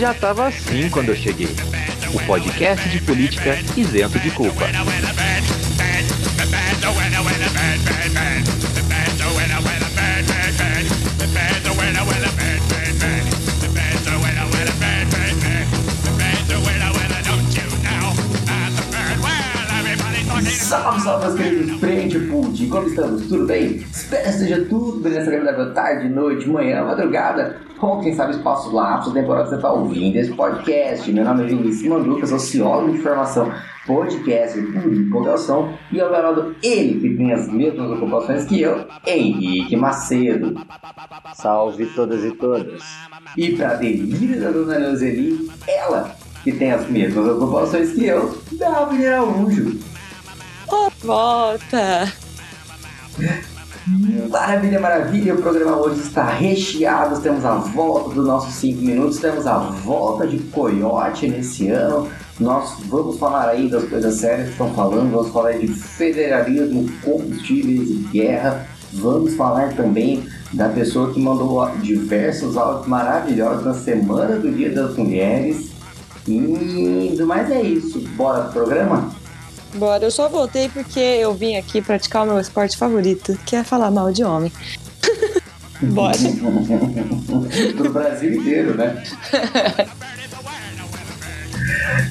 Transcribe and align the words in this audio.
Já 0.00 0.14
tava 0.14 0.48
assim 0.48 0.88
quando 0.88 1.10
eu 1.10 1.16
cheguei. 1.16 1.54
O 2.12 2.18
podcast 2.26 2.88
de 2.88 3.00
política 3.00 3.58
isento 3.76 4.18
de 4.18 4.30
culpa. 4.30 4.66
Salve, 20.70 21.00
salve, 21.02 21.26
meus 21.26 21.40
queridos 21.40 21.80
Prende 21.80 22.18
Pult, 22.20 22.66
como 22.68 22.88
estamos? 22.88 23.26
Tudo 23.26 23.44
bem? 23.46 23.84
Espero 24.10 24.24
que 24.24 24.30
esteja 24.30 24.64
tudo 24.68 25.08
nessa 25.08 25.30
grande 25.30 25.72
tarde, 25.72 26.08
noite, 26.08 26.48
manhã, 26.48 26.84
madrugada, 26.84 27.60
ou 27.80 28.00
quem 28.00 28.12
sabe 28.12 28.32
espaço 28.32 28.74
lapso, 28.74 29.12
temporada 29.12 29.44
que 29.44 29.50
você 29.50 29.54
está 29.54 29.72
ouvindo 29.72 30.16
esse 30.16 30.32
podcast. 30.32 31.12
Meu 31.12 31.24
nome 31.24 31.44
é 31.44 31.46
Vinícius 31.46 31.88
Manduca, 31.88 32.26
sociólogo 32.26 32.90
de 32.90 32.98
formação, 32.98 33.52
podcast 33.86 34.60
de 34.60 34.98
empolgação 34.98 35.72
e 35.92 36.00
ao 36.00 36.10
meu 36.10 36.22
lado 36.22 36.56
ele 36.60 36.98
que 36.98 37.16
tem 37.16 37.32
as 37.32 37.48
mesmas 37.52 37.88
ocupações 37.88 38.46
que 38.46 38.60
eu, 38.60 38.84
Henrique 39.06 39.76
Macedo. 39.76 40.60
Salve 41.36 41.86
todas 41.94 42.24
e 42.24 42.32
todas. 42.32 42.82
E 43.36 43.54
para 43.54 43.74
delírio 43.74 44.40
da 44.40 44.50
dona 44.50 44.76
Neuzeli, 44.76 45.48
ela 45.68 46.16
que 46.42 46.50
tem 46.50 46.72
as 46.72 46.84
mesmas 46.88 47.28
ocupações 47.28 47.92
que 47.92 48.06
eu, 48.06 48.36
Davi 48.54 49.06
Araújo. 49.06 49.78
Oh, 50.66 50.90
volta! 51.00 52.12
Maravilha, 53.86 54.78
maravilha! 54.78 55.34
O 55.34 55.40
programa 55.40 55.78
hoje 55.78 56.00
está 56.00 56.24
recheado. 56.24 57.20
Temos 57.20 57.44
a 57.44 57.54
volta 57.54 58.14
dos 58.14 58.26
nossos 58.26 58.54
5 58.54 58.82
minutos, 58.82 59.18
temos 59.18 59.46
a 59.46 59.58
volta 59.58 60.26
de 60.26 60.38
Coyote 60.38 61.28
nesse 61.28 61.68
ano. 61.68 62.06
Nós 62.38 62.76
vamos 62.88 63.18
falar 63.18 63.48
aí 63.48 63.70
das 63.70 63.84
coisas 63.84 64.16
sérias 64.16 64.46
que 64.46 64.52
estão 64.52 64.72
falando, 64.74 65.10
vamos 65.10 65.32
falar 65.32 65.52
de 65.52 65.66
federalismo, 65.68 66.90
combustíveis 67.02 67.88
e 67.88 67.94
guerra. 68.12 68.66
Vamos 68.92 69.34
falar 69.34 69.72
também 69.74 70.26
da 70.52 70.68
pessoa 70.68 71.12
que 71.12 71.20
mandou 71.20 71.66
diversos 71.76 72.56
áudios 72.56 72.86
maravilhosos 72.86 73.64
na 73.64 73.74
semana 73.74 74.36
do 74.36 74.50
Dia 74.50 74.70
das 74.70 74.96
Mulheres. 74.96 75.70
E 76.28 77.14
do 77.16 77.26
mais 77.26 77.50
é 77.50 77.62
isso. 77.62 78.00
Bora 78.16 78.42
pro 78.44 78.64
programa? 78.64 79.19
Bora, 79.74 80.04
eu 80.04 80.10
só 80.10 80.28
voltei 80.28 80.68
porque 80.68 80.98
eu 80.98 81.32
vim 81.32 81.56
aqui 81.56 81.80
praticar 81.80 82.24
o 82.24 82.26
meu 82.26 82.40
esporte 82.40 82.76
favorito, 82.76 83.38
que 83.46 83.54
é 83.54 83.62
falar 83.62 83.90
mal 83.90 84.12
de 84.12 84.24
homem. 84.24 84.52
Bora. 85.82 86.16
Pro 87.76 87.92
Brasil 87.92 88.34
inteiro, 88.34 88.76
né? 88.76 89.02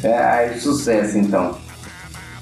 É, 0.03 0.53
sucesso 0.57 1.17
então. 1.17 1.57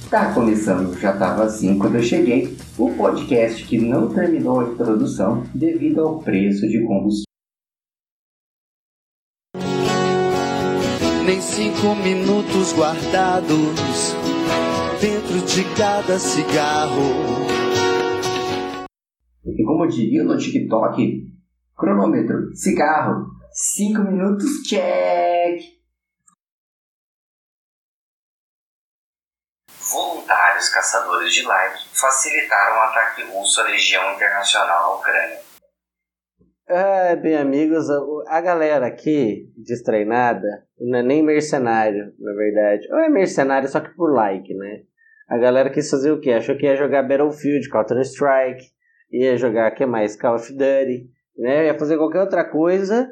Tá 0.09 0.33
começando, 0.33 0.97
já 0.99 1.13
tava 1.13 1.43
assim 1.43 1.77
quando 1.77 1.95
eu 1.95 2.03
cheguei, 2.03 2.55
o 2.77 2.91
podcast 2.91 3.63
que 3.65 3.77
não 3.77 4.09
terminou 4.09 4.61
a 4.61 4.63
introdução 4.65 5.43
devido 5.53 6.01
ao 6.01 6.19
preço 6.19 6.67
de 6.67 6.81
combustível. 6.83 7.25
Nem 11.25 11.41
cinco 11.41 11.93
minutos 11.95 12.73
guardados 12.73 14.15
dentro 14.99 15.45
de 15.45 15.63
cada 15.75 16.17
cigarro. 16.17 17.45
E 19.45 19.63
como 19.63 19.87
diria 19.87 20.23
no 20.23 20.37
TikTok, 20.37 21.23
cronômetro, 21.75 22.55
cigarro, 22.55 23.27
5 23.51 24.01
minutos, 24.01 24.63
check! 24.67 25.61
Voluntários 29.91 30.69
caçadores 30.69 31.31
de 31.31 31.43
like 31.43 31.79
facilitaram 31.93 32.77
o 32.77 32.81
ataque 32.81 33.23
russo 33.23 33.61
à 33.61 33.65
Legião 33.65 34.15
Internacional 34.15 34.93
à 34.93 34.95
Ucrânia. 34.97 35.47
É, 36.69 37.15
bem 37.15 37.37
amigos, 37.37 37.87
a 38.27 38.41
galera 38.41 38.87
aqui, 38.87 39.49
destreinada, 39.55 40.67
não 40.77 40.99
é 40.99 41.03
nem 41.03 41.23
mercenário, 41.23 42.13
na 42.19 42.33
verdade. 42.33 42.91
Ou 42.91 42.99
é 42.99 43.07
mercenário 43.07 43.69
só 43.69 43.79
que 43.79 43.95
por 43.95 44.13
like, 44.13 44.53
né? 44.53 44.83
A 45.27 45.37
galera 45.37 45.69
quis 45.69 45.89
fazer 45.89 46.11
o 46.11 46.21
quê? 46.21 46.31
Achou 46.31 46.55
que 46.55 46.65
ia 46.65 46.77
jogar 46.77 47.03
Battlefield, 47.03 47.69
Counter-Strike, 47.69 48.63
ia 49.11 49.35
jogar, 49.35 49.71
que 49.71 49.85
mais? 49.85 50.15
Call 50.15 50.35
of 50.35 50.51
Duty, 50.53 51.09
né? 51.37 51.65
Ia 51.65 51.77
fazer 51.77 51.97
qualquer 51.97 52.21
outra 52.21 52.49
coisa 52.49 53.09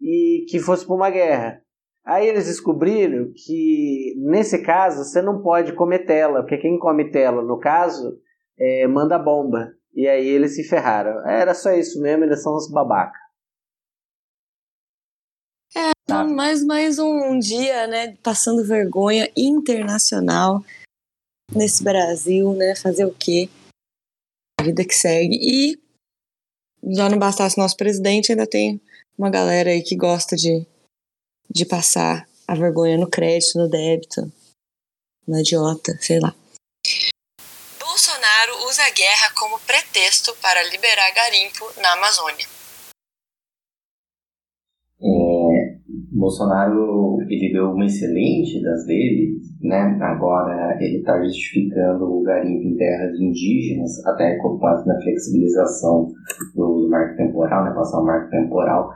e 0.00 0.46
que 0.48 0.60
fosse 0.60 0.86
para 0.86 0.94
uma 0.94 1.10
guerra. 1.10 1.60
Aí 2.06 2.28
eles 2.28 2.46
descobriram 2.46 3.32
que, 3.34 4.14
nesse 4.30 4.62
caso, 4.62 5.04
você 5.04 5.20
não 5.20 5.42
pode 5.42 5.72
comer 5.72 6.06
tela, 6.06 6.40
porque 6.42 6.58
quem 6.58 6.78
come 6.78 7.10
tela, 7.10 7.42
no 7.42 7.58
caso, 7.58 8.16
é, 8.58 8.86
manda 8.86 9.18
bomba. 9.18 9.72
E 9.92 10.06
aí 10.06 10.28
eles 10.28 10.54
se 10.54 10.62
ferraram. 10.62 11.26
Era 11.28 11.54
só 11.54 11.72
isso 11.72 12.00
mesmo, 12.00 12.24
eles 12.24 12.40
são 12.40 12.54
uns 12.54 12.70
babaca. 12.70 13.18
É, 15.76 15.90
tá. 16.06 16.24
mais, 16.24 16.64
mais 16.64 16.98
um 17.00 17.36
dia, 17.38 17.88
né? 17.88 18.16
Passando 18.22 18.64
vergonha 18.64 19.28
internacional 19.36 20.62
nesse 21.58 21.82
Brasil, 21.82 22.54
né? 22.54 22.74
Fazer 22.74 23.04
o 23.04 23.14
quê? 23.14 23.50
A 24.58 24.62
vida 24.62 24.84
que 24.84 24.94
segue. 24.94 25.36
E 25.36 25.78
já 26.94 27.08
não 27.08 27.18
bastasse 27.18 27.58
nosso 27.58 27.76
presidente, 27.76 28.32
ainda 28.32 28.46
tem 28.46 28.80
uma 29.18 29.28
galera 29.28 29.70
aí 29.70 29.82
que 29.82 29.96
gosta 29.96 30.36
de, 30.36 30.64
de 31.50 31.66
passar 31.66 32.28
a 32.46 32.54
vergonha 32.54 32.96
no 32.96 33.10
crédito, 33.10 33.58
no 33.58 33.68
débito, 33.68 34.32
na 35.26 35.40
idiota, 35.40 35.98
sei 36.00 36.20
lá. 36.20 36.34
Bolsonaro 37.78 38.68
usa 38.68 38.84
a 38.84 38.90
guerra 38.90 39.30
como 39.34 39.58
pretexto 39.60 40.34
para 40.36 40.62
liberar 40.70 41.10
garimpo 41.10 41.70
na 41.80 41.92
Amazônia. 41.92 42.46
Bolsonaro 46.18 47.18
ele 47.28 47.52
deu 47.52 47.70
uma 47.70 47.84
excelente 47.84 48.62
das 48.62 48.84
dele, 48.86 49.38
né? 49.62 49.96
Agora 50.00 50.76
ele 50.80 50.98
está 50.98 51.22
justificando 51.22 52.04
o 52.04 52.22
garimpo 52.22 52.64
em 52.64 52.76
terras 52.76 53.18
indígenas, 53.18 54.04
até 54.06 54.36
com 54.38 54.58
base 54.58 54.86
na 54.86 55.00
flexibilização 55.00 56.08
do 56.54 56.88
marco 56.90 57.16
temporal, 57.16 57.64
né? 57.64 57.72
Passar 57.72 58.00
o 58.00 58.04
marco 58.04 58.30
temporal. 58.30 58.90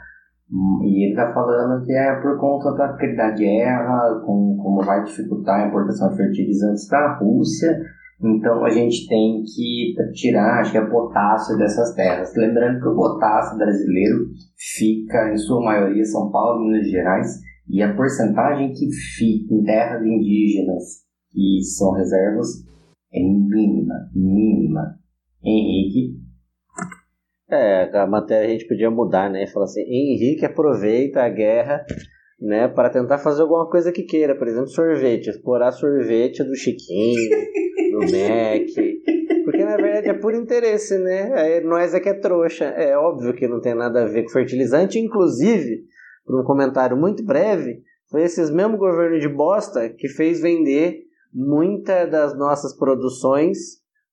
E 0.82 1.04
ele 1.04 1.12
está 1.12 1.32
falando 1.32 1.82
que 1.84 1.92
é 1.92 2.14
por 2.20 2.38
conta 2.38 2.72
da, 2.72 2.92
da 2.92 3.30
guerra, 3.30 4.20
com, 4.26 4.56
como 4.62 4.84
vai 4.84 5.02
dificultar 5.02 5.60
a 5.60 5.68
importação 5.68 6.10
de 6.10 6.16
fertilizantes 6.16 6.86
da 6.88 7.16
Rússia 7.16 7.80
então 8.22 8.64
a 8.64 8.70
gente 8.70 9.08
tem 9.08 9.42
que 9.42 9.94
tirar, 10.12 10.60
acho 10.60 10.72
que 10.72 10.78
é 10.78 10.86
potássio 10.86 11.56
dessas 11.58 11.94
terras. 11.94 12.32
Lembrando 12.36 12.80
que 12.80 12.88
o 12.88 12.94
potássio 12.94 13.58
brasileiro 13.58 14.30
fica, 14.56 15.32
em 15.32 15.36
sua 15.36 15.64
maioria, 15.64 16.04
São 16.04 16.30
Paulo, 16.30 16.64
Minas 16.64 16.88
Gerais, 16.88 17.40
e 17.68 17.82
a 17.82 17.94
porcentagem 17.94 18.72
que 18.72 18.90
fica 18.90 19.54
em 19.54 19.64
terras 19.64 20.04
indígenas 20.04 21.02
que 21.30 21.62
são 21.62 21.92
reservas 21.92 22.48
é 23.12 23.20
mínima, 23.20 24.10
mínima. 24.14 24.98
Henrique. 25.44 26.20
É, 27.50 27.90
a 27.98 28.06
matéria 28.06 28.46
a 28.46 28.50
gente 28.50 28.66
podia 28.66 28.90
mudar, 28.90 29.28
né? 29.28 29.46
Falar 29.46 29.64
assim, 29.64 29.82
Henrique 29.82 30.44
aproveita 30.44 31.22
a 31.22 31.28
guerra 31.28 31.84
né, 32.42 32.66
para 32.66 32.90
tentar 32.90 33.18
fazer 33.18 33.42
alguma 33.42 33.70
coisa 33.70 33.92
que 33.92 34.02
queira, 34.02 34.36
por 34.36 34.48
exemplo, 34.48 34.66
sorvete, 34.68 35.28
explorar 35.28 35.70
sorvete 35.70 36.42
do 36.42 36.56
Chiquinho, 36.56 37.30
do 37.92 38.00
Mac, 38.00 39.44
porque 39.44 39.64
na 39.64 39.76
verdade 39.76 40.08
é 40.08 40.14
por 40.14 40.34
interesse, 40.34 40.99
né? 40.99 41.56
É, 41.56 41.61
nós 41.61 41.94
é 41.94 42.00
que 42.00 42.08
é 42.08 42.14
trouxa. 42.14 42.64
É 42.64 42.96
óbvio 42.96 43.34
que 43.34 43.49
não 43.49 43.61
tem 43.61 43.75
nada 43.75 44.02
a 44.02 44.06
ver 44.06 44.25
com 44.25 44.31
fertilizante, 44.31 44.99
inclusive, 44.99 45.84
por 46.25 46.40
um 46.40 46.44
comentário 46.44 46.96
muito 46.96 47.25
breve, 47.25 47.82
foi 48.11 48.22
esses 48.22 48.50
mesmo 48.50 48.76
governo 48.76 49.19
de 49.19 49.28
bosta 49.28 49.88
que 49.88 50.06
fez 50.06 50.40
vender 50.40 51.00
muita 51.32 52.06
das 52.06 52.37
nossas 52.37 52.76
produções 52.76 53.58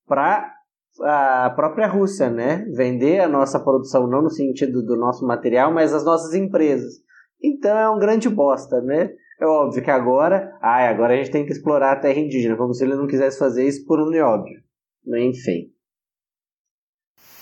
para 0.07 0.53
a 1.01 1.49
própria 1.55 1.87
Rússia, 1.87 2.29
né? 2.29 2.65
Vender 2.73 3.19
a 3.19 3.27
nossa 3.27 3.59
produção 3.59 4.07
não 4.07 4.21
no 4.21 4.29
sentido 4.29 4.81
do 4.81 4.95
nosso 4.95 5.25
material, 5.27 5.73
mas 5.73 5.93
as 5.93 6.05
nossas 6.05 6.33
empresas. 6.33 6.93
Então 7.43 7.77
é 7.77 7.89
um 7.89 7.99
grande 7.99 8.29
bosta, 8.29 8.81
né? 8.81 9.11
É 9.39 9.45
óbvio 9.45 9.81
que 9.81 9.89
agora, 9.89 10.57
ah, 10.61 10.89
agora 10.89 11.13
a 11.13 11.15
gente 11.15 11.31
tem 11.31 11.45
que 11.45 11.53
explorar 11.53 11.93
a 11.93 11.99
terra 11.99 12.19
indígena, 12.19 12.57
como 12.57 12.73
se 12.73 12.83
ele 12.83 12.95
não 12.95 13.07
quisesse 13.07 13.39
fazer 13.39 13.65
isso 13.65 13.85
por 13.85 14.01
um 14.01 14.11
óbvio. 14.21 14.59
Enfim. 15.07 15.71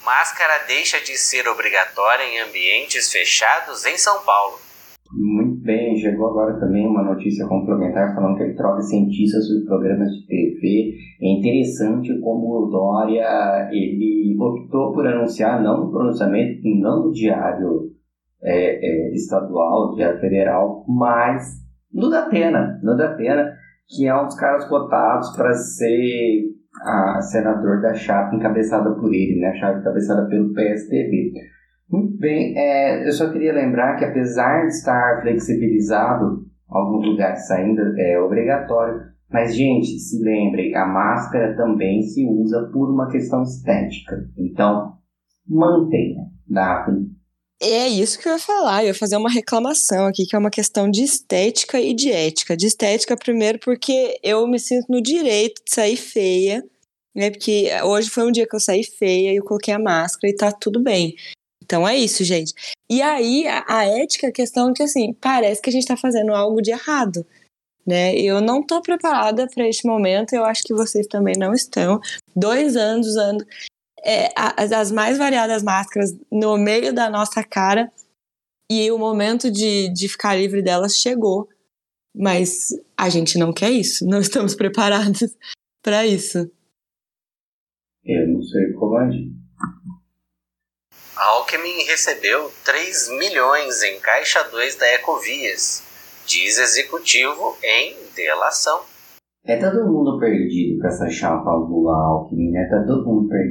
Máscara 0.06 0.66
deixa 0.68 1.02
de 1.02 1.18
ser 1.18 1.48
obrigatória 1.48 2.24
em 2.24 2.40
ambientes 2.40 3.12
fechados 3.12 3.84
em 3.86 3.98
São 3.98 4.24
Paulo. 4.24 4.58
Muito 5.12 5.64
bem, 5.64 5.98
chegou 5.98 6.28
agora 6.28 6.60
também 6.60 6.86
uma 6.86 7.02
notícia 7.02 7.48
complementar 7.48 8.14
falando 8.14 8.38
que 8.38 8.44
ele 8.44 8.56
troca 8.56 8.82
cientistas 8.82 9.48
sobre 9.48 9.66
programas 9.66 10.10
de 10.12 10.28
TV. 10.28 10.94
É 11.22 11.28
interessante 11.28 12.20
como 12.20 12.64
o 12.64 12.70
Dória 12.70 13.70
ele 13.72 14.38
optou 14.40 14.94
por 14.94 15.08
anunciar, 15.08 15.64
não 15.64 15.86
no 15.86 15.92
pronunciamento, 15.92 16.62
não 16.64 17.06
no 17.06 17.12
diário 17.12 17.92
é, 18.44 18.86
é, 18.86 19.14
estadual, 19.16 19.96
diário 19.96 20.20
federal, 20.20 20.86
mas 20.88 21.67
no 21.98 22.12
da 22.12 22.28
Pena, 22.28 22.80
no 22.84 22.96
da 22.96 23.16
Pena, 23.16 23.52
que 23.88 24.08
é 24.08 24.16
um 24.16 24.26
dos 24.26 24.36
caras 24.36 24.66
cotados 24.66 25.36
para 25.36 25.52
ser 25.54 26.44
a 26.84 27.20
senador 27.22 27.82
da 27.82 27.96
chapa 27.96 28.36
encabeçada 28.36 28.94
por 28.94 29.12
ele, 29.12 29.40
né? 29.40 29.48
A 29.48 29.56
chapa 29.56 29.80
encabeçada 29.80 30.28
pelo 30.28 30.54
PSDB. 30.54 31.34
Muito 31.90 32.18
bem, 32.20 32.56
é, 32.56 33.08
eu 33.08 33.12
só 33.14 33.32
queria 33.32 33.54
lembrar 33.54 33.96
que 33.96 34.06
apesar 34.06 34.62
de 34.62 34.68
estar 34.68 35.22
flexibilizado, 35.22 36.46
alguns 36.70 37.08
lugares 37.08 37.50
ainda 37.50 37.82
é 37.98 38.20
obrigatório, 38.20 39.02
mas 39.32 39.56
gente, 39.56 39.88
se 39.98 40.22
lembrem, 40.24 40.76
a 40.76 40.86
máscara 40.86 41.56
também 41.56 42.04
se 42.04 42.26
usa 42.28 42.70
por 42.72 42.94
uma 42.94 43.10
questão 43.10 43.42
estética. 43.42 44.18
Então, 44.38 44.94
mantenha, 45.48 46.26
Daphne. 46.48 47.17
É 47.60 47.88
isso 47.88 48.20
que 48.20 48.28
eu 48.28 48.34
ia 48.34 48.40
falar, 48.40 48.84
eu 48.84 48.90
ia 48.90 48.94
fazer 48.94 49.18
uma 49.18 49.32
reclamação 49.32 50.06
aqui, 50.06 50.28
que 50.28 50.36
é 50.36 50.40
uma 50.40 50.52
questão 50.52 50.90
de 50.90 51.04
estética 51.04 51.80
e 51.82 51.94
de 51.94 52.12
ética. 52.12 52.56
De 52.56 52.68
estética, 52.68 53.18
primeiro, 53.18 53.58
porque 53.60 54.20
eu 54.22 54.48
me 54.48 54.60
sinto 54.60 54.86
no 54.90 55.02
direito 55.02 55.64
de 55.66 55.74
sair 55.74 55.98
feia, 55.98 56.64
né? 57.16 57.32
Porque 57.32 57.70
hoje 57.84 58.12
foi 58.12 58.28
um 58.28 58.32
dia 58.32 58.48
que 58.48 58.56
eu 58.56 58.60
saí 58.60 58.84
feia 58.84 59.34
e 59.34 59.38
eu 59.38 59.44
coloquei 59.44 59.74
a 59.74 59.80
máscara 59.80 60.32
e 60.32 60.36
tá 60.36 60.52
tudo 60.52 60.80
bem. 60.80 61.16
Então 61.64 61.88
é 61.88 61.98
isso, 61.98 62.24
gente. 62.24 62.54
E 62.90 63.02
aí, 63.02 63.48
a, 63.48 63.66
a 63.68 63.86
ética, 63.86 64.28
a 64.28 64.32
questão 64.32 64.70
é 64.70 64.74
que, 64.74 64.84
assim, 64.84 65.14
parece 65.14 65.62
que 65.62 65.70
a 65.70 65.74
gente 65.74 65.88
tá 65.88 65.98
fazendo 65.98 66.34
algo 66.34 66.62
de 66.62 66.72
errado. 66.72 67.26
Né? 67.86 68.16
Eu 68.18 68.40
não 68.40 68.62
tô 68.62 68.82
preparada 68.82 69.48
para 69.48 69.68
este 69.68 69.88
momento, 69.88 70.34
eu 70.34 70.46
acho 70.46 70.62
que 70.64 70.74
vocês 70.74 71.08
também 71.08 71.36
não 71.38 71.54
estão. 71.54 72.00
Dois 72.36 72.76
anos 72.76 73.08
usando 73.08 73.46
é, 74.08 74.32
as, 74.36 74.72
as 74.72 74.92
mais 74.92 75.18
variadas 75.18 75.62
máscaras 75.62 76.18
no 76.32 76.58
meio 76.58 76.94
da 76.94 77.10
nossa 77.10 77.44
cara 77.44 77.92
e 78.72 78.90
o 78.90 78.98
momento 78.98 79.52
de, 79.52 79.90
de 79.90 80.08
ficar 80.08 80.36
livre 80.36 80.62
delas 80.62 80.96
chegou. 80.96 81.50
Mas 82.16 82.70
a 82.98 83.10
gente 83.10 83.38
não 83.38 83.54
quer 83.54 83.70
isso, 83.70 84.06
não 84.06 84.20
estamos 84.20 84.56
preparados 84.56 85.36
para 85.84 86.06
isso. 86.06 86.50
Eu 88.06 88.28
não 88.30 88.42
sei 88.42 88.72
como 88.74 88.96
agir. 88.96 89.32
Alckmin 91.18 91.84
recebeu 91.86 92.52
3 92.64 93.10
milhões 93.20 93.84
em 93.84 94.00
caixa 94.00 94.44
2 94.44 94.76
da 94.76 94.94
Ecovias, 94.94 95.84
diz 96.26 96.58
executivo 96.58 97.58
em 97.64 97.96
delação. 98.16 98.82
É 99.46 99.58
todo 99.58 99.86
mundo 99.86 100.20
perdido 100.20 100.80
com 100.80 100.88
essa 100.88 101.10
chapa 101.10 101.52
Lula 101.54 101.96
Alckmin, 101.96 102.52
né? 102.52 102.68
Tá 102.70 102.84
todo 102.86 103.06
mundo 103.06 103.30
perdido. 103.30 103.47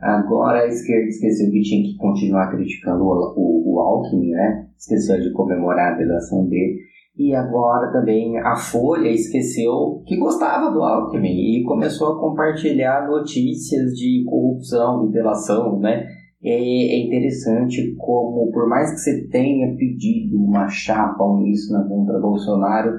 Agora 0.00 0.60
a 0.60 0.66
esquerda 0.66 1.08
esqueceu 1.08 1.50
que 1.50 1.60
tinha 1.62 1.82
que 1.82 1.96
continuar 1.96 2.50
criticando 2.50 3.02
o, 3.02 3.34
o, 3.36 3.74
o 3.74 3.80
Alckmin, 3.80 4.30
né? 4.30 4.68
Esqueceu 4.76 5.20
de 5.20 5.32
comemorar 5.32 5.94
a 5.94 5.96
delação 5.96 6.46
dele. 6.48 6.78
E 7.16 7.34
agora 7.34 7.90
também 7.90 8.38
a 8.38 8.54
Folha 8.54 9.08
esqueceu 9.08 10.04
que 10.06 10.16
gostava 10.16 10.70
do 10.70 10.80
Alckmin 10.82 11.58
e 11.58 11.64
começou 11.64 12.12
a 12.12 12.20
compartilhar 12.20 13.08
notícias 13.08 13.92
de 13.94 14.24
corrupção 14.24 15.08
e 15.08 15.12
delação, 15.12 15.80
né? 15.80 16.06
É, 16.40 16.52
é 16.52 17.06
interessante 17.06 17.96
como, 17.96 18.52
por 18.52 18.68
mais 18.68 18.92
que 18.92 18.98
você 18.98 19.26
tenha 19.26 19.74
pedido 19.76 20.40
uma 20.40 20.68
chapa 20.68 21.24
ao 21.24 21.40
início 21.40 21.72
na 21.72 21.82
contra 21.88 22.20
Bolsonaro, 22.20 22.92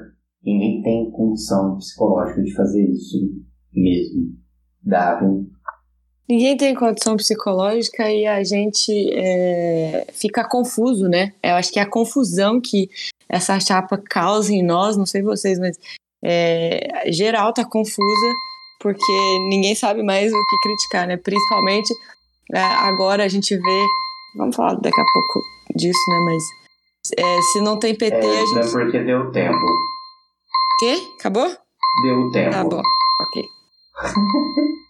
ninguém 0.44 0.82
tem 0.82 1.10
condição 1.10 1.76
psicológica 1.76 2.42
de 2.42 2.54
fazer 2.54 2.86
isso 2.90 3.16
mesmo. 3.74 4.34
Davi. 4.84 5.49
Ninguém 6.28 6.56
tem 6.56 6.74
condição 6.74 7.16
psicológica 7.16 8.08
e 8.08 8.24
a 8.24 8.42
gente 8.44 9.10
é, 9.12 10.06
fica 10.12 10.44
confuso, 10.44 11.08
né? 11.08 11.32
Eu 11.42 11.54
acho 11.54 11.72
que 11.72 11.78
é 11.80 11.82
a 11.82 11.90
confusão 11.90 12.60
que 12.60 12.88
essa 13.28 13.58
chapa 13.58 13.98
causa 13.98 14.52
em 14.52 14.62
nós, 14.62 14.96
não 14.96 15.06
sei 15.06 15.22
vocês, 15.22 15.58
mas 15.58 15.76
é, 16.22 17.10
geral 17.10 17.52
tá 17.52 17.64
confusa 17.64 18.34
porque 18.80 19.12
ninguém 19.48 19.74
sabe 19.74 20.02
mais 20.02 20.32
o 20.32 20.36
que 20.36 20.56
criticar, 20.62 21.06
né? 21.06 21.16
Principalmente 21.16 21.92
é, 22.54 22.60
agora 22.60 23.24
a 23.24 23.28
gente 23.28 23.56
vê, 23.56 23.86
vamos 24.36 24.56
falar 24.56 24.74
daqui 24.74 25.00
a 25.00 25.04
pouco 25.12 25.42
disso, 25.74 26.00
né? 26.08 26.18
Mas 26.26 26.42
é, 27.18 27.42
se 27.52 27.60
não 27.60 27.78
tem 27.78 27.94
PT, 27.94 28.16
é, 28.16 28.40
a 28.40 28.46
gente. 28.46 28.68
É 28.68 28.70
porque 28.70 28.98
deu 29.00 29.30
tempo. 29.30 29.66
Quê? 30.78 30.96
Acabou? 31.18 31.48
Deu 32.02 32.30
tempo. 32.30 32.50
Tá 32.50 32.64
bom, 32.64 32.82
ok. 33.20 33.48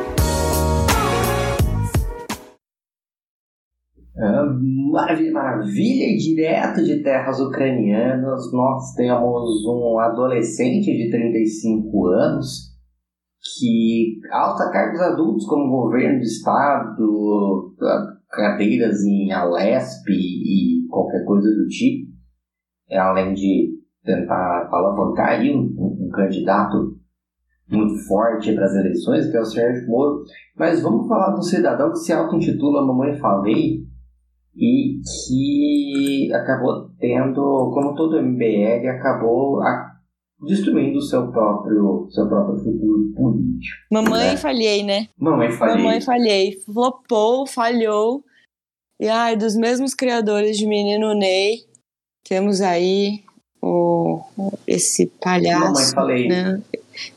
Maravilha! 5.51 6.05
E 6.05 6.17
direto 6.17 6.83
de 6.83 7.03
terras 7.03 7.39
ucranianas, 7.39 8.51
nós 8.53 8.93
temos 8.95 9.65
um 9.65 9.99
adolescente 9.99 10.85
de 10.85 11.09
35 11.09 12.07
anos 12.07 12.71
que 13.57 14.19
alta 14.31 14.71
cargos 14.71 15.01
adultos 15.01 15.45
como 15.45 15.83
governo 15.83 16.19
do 16.19 16.23
estado, 16.23 17.75
cadeiras 18.29 19.03
em 19.03 19.31
Alesp 19.31 20.07
e 20.09 20.87
qualquer 20.89 21.25
coisa 21.25 21.49
do 21.49 21.67
tipo, 21.67 22.11
além 22.93 23.33
de 23.33 23.81
tentar 24.03 24.69
alavancar 24.71 25.39
aí 25.39 25.51
um, 25.53 25.73
um 25.77 26.09
candidato 26.13 26.97
muito 27.69 27.97
forte 28.07 28.53
para 28.53 28.65
as 28.65 28.75
eleições, 28.75 29.29
que 29.29 29.37
é 29.37 29.41
o 29.41 29.45
Sérgio 29.45 29.87
Moro. 29.87 30.23
Mas 30.57 30.81
vamos 30.81 31.07
falar 31.07 31.31
do 31.31 31.43
cidadão 31.43 31.91
que 31.91 31.99
se 31.99 32.13
auto-intitula 32.13 32.85
Mamãe 32.85 33.17
Falei, 33.17 33.85
e 34.55 34.99
que 35.01 36.33
acabou 36.33 36.89
tendo, 36.99 37.71
como 37.73 37.95
todo 37.95 38.21
MBL, 38.21 38.87
acabou 38.89 39.61
a, 39.61 39.91
destruindo 40.41 40.97
o 40.97 41.01
seu 41.01 41.31
próprio, 41.31 42.07
seu 42.11 42.27
próprio 42.27 42.57
futuro 42.57 43.13
político. 43.15 43.77
Mamãe 43.91 44.31
né? 44.31 44.37
falhei, 44.37 44.83
né? 44.83 45.07
Mamãe 45.17 45.51
falhei. 45.51 45.77
Mamãe 45.77 46.01
falhei. 46.01 46.59
Flopou, 46.65 47.47
falhou. 47.47 48.23
E 48.99 49.07
ai, 49.07 49.35
dos 49.35 49.55
mesmos 49.55 49.93
criadores 49.93 50.57
de 50.57 50.67
Menino 50.67 51.13
Ney, 51.13 51.59
temos 52.23 52.61
aí 52.61 53.23
o, 53.61 54.21
esse 54.67 55.07
palhaço. 55.21 55.65
Mamãe 55.65 55.85
falei. 55.93 56.27
Né? 56.27 56.61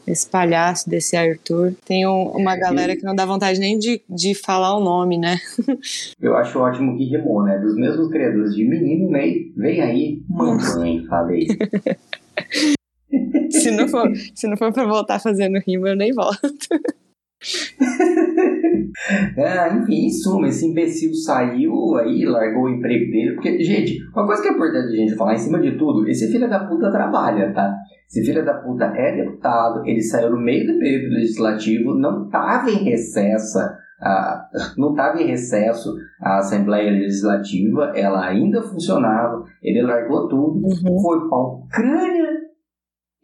Esse 0.07 0.29
palhaço 0.29 0.89
desse 0.89 1.17
Arthur. 1.17 1.75
Tem 1.85 2.07
um, 2.07 2.29
uma 2.29 2.57
galera 2.57 2.97
que 2.97 3.03
não 3.03 3.15
dá 3.15 3.25
vontade 3.25 3.59
nem 3.59 3.79
de, 3.79 4.01
de 4.09 4.35
falar 4.35 4.77
o 4.77 4.81
nome, 4.81 5.19
né? 5.19 5.39
Eu 6.21 6.37
acho 6.37 6.59
ótimo 6.59 6.97
que 6.97 7.05
rimou, 7.05 7.43
né? 7.43 7.59
Dos 7.59 7.77
mesmos 7.77 8.09
criadores 8.09 8.55
de 8.55 8.65
Menino 8.65 9.11
Ney, 9.11 9.53
vem 9.57 9.81
aí, 9.81 10.23
mamãe 10.29 11.05
falei. 11.07 11.47
se, 13.51 13.71
não 13.71 13.89
for, 13.89 14.11
se 14.35 14.47
não 14.47 14.57
for 14.57 14.73
pra 14.73 14.87
voltar 14.87 15.19
fazendo 15.19 15.59
rima, 15.67 15.91
eu 15.91 15.97
nem 15.97 16.13
volto. 16.13 16.41
É, 19.37 19.75
enfim, 19.75 20.07
em 20.07 20.11
suma, 20.11 20.47
esse 20.49 20.67
imbecil 20.67 21.13
saiu 21.15 21.97
aí, 21.97 22.25
largou 22.25 22.65
o 22.65 22.69
emprego 22.71 23.11
dele, 23.11 23.35
porque, 23.35 23.61
gente, 23.63 23.99
uma 24.15 24.25
coisa 24.25 24.41
que 24.41 24.49
é 24.49 24.53
importante 24.53 24.87
a 24.87 24.97
gente 24.97 25.17
falar, 25.17 25.35
em 25.35 25.39
cima 25.39 25.61
de 25.61 25.77
tudo, 25.77 26.09
esse 26.09 26.31
filho 26.31 26.49
da 26.49 26.61
puta 26.65 26.91
trabalha, 26.91 27.53
tá? 27.53 27.75
Esse 28.09 28.25
filho 28.25 28.45
da 28.45 28.55
puta 28.55 28.85
é 28.85 29.17
deputado, 29.17 29.85
ele 29.85 30.01
saiu 30.01 30.31
no 30.31 30.41
meio 30.41 30.73
do 30.73 30.79
período 30.79 31.15
legislativo, 31.15 31.95
não 31.95 32.29
tava 32.29 32.71
em 32.71 32.85
recesso, 32.85 33.59
a, 34.01 34.49
não 34.79 34.91
estava 34.91 35.21
em 35.21 35.27
recesso 35.27 35.93
a 36.21 36.39
Assembleia 36.39 36.93
Legislativa, 36.93 37.93
ela 37.97 38.25
ainda 38.27 38.63
funcionava, 38.63 39.45
ele 39.63 39.83
largou 39.83 40.29
tudo, 40.29 40.61
Uhum. 40.65 41.01
foi 41.03 41.29
pra 41.29 41.39
Ucrânia 41.39 42.31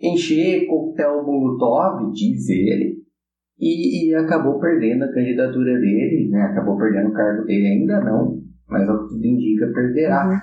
encher 0.03 0.67
coquetel 0.67 1.23
Molotov, 1.25 2.11
diz 2.13 2.49
ele, 2.49 2.97
e, 3.61 4.09
e 4.09 4.15
acabou 4.15 4.59
perdendo 4.59 5.05
a 5.05 5.13
candidatura 5.13 5.79
dele, 5.79 6.29
né? 6.31 6.43
Acabou 6.43 6.79
perdendo 6.79 7.11
o 7.11 7.13
cargo 7.13 7.45
dele, 7.45 7.67
ainda 7.67 8.01
não, 8.01 8.43
mas 8.67 8.89
ao 8.89 9.03
que 9.03 9.15
tudo 9.15 9.27
indica, 9.27 9.73
perderá. 9.73 10.27
Uhum. 10.27 10.41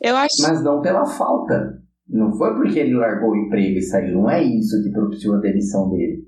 Eu 0.00 0.16
acho. 0.16 0.42
Mas 0.42 0.62
não 0.62 0.82
pela 0.82 1.06
falta. 1.06 1.80
Não 2.08 2.32
foi 2.32 2.54
porque 2.54 2.78
ele 2.78 2.94
largou 2.94 3.30
o 3.30 3.36
emprego 3.36 3.78
e 3.78 3.82
saiu, 3.82 4.14
não 4.14 4.30
é 4.30 4.42
isso 4.42 4.82
que 4.82 4.90
propiciou 4.90 5.36
a 5.36 5.40
demissão 5.40 5.90
dele. 5.90 6.26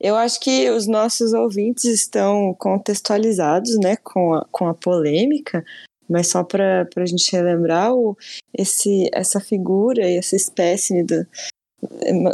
Eu 0.00 0.16
acho 0.16 0.40
que 0.40 0.68
os 0.70 0.88
nossos 0.88 1.32
ouvintes 1.32 1.84
estão 1.84 2.54
contextualizados, 2.58 3.78
né, 3.78 3.94
com 4.02 4.34
a, 4.34 4.44
com 4.50 4.66
a 4.66 4.74
polêmica, 4.74 5.62
mas 6.08 6.28
só 6.28 6.42
para 6.42 6.88
a 6.96 7.06
gente 7.06 7.30
relembrar 7.30 7.94
o, 7.94 8.16
esse, 8.56 9.08
essa 9.12 9.38
figura 9.38 10.08
e 10.08 10.16
essa 10.16 10.34
espécie 10.34 11.04
do, 11.04 11.26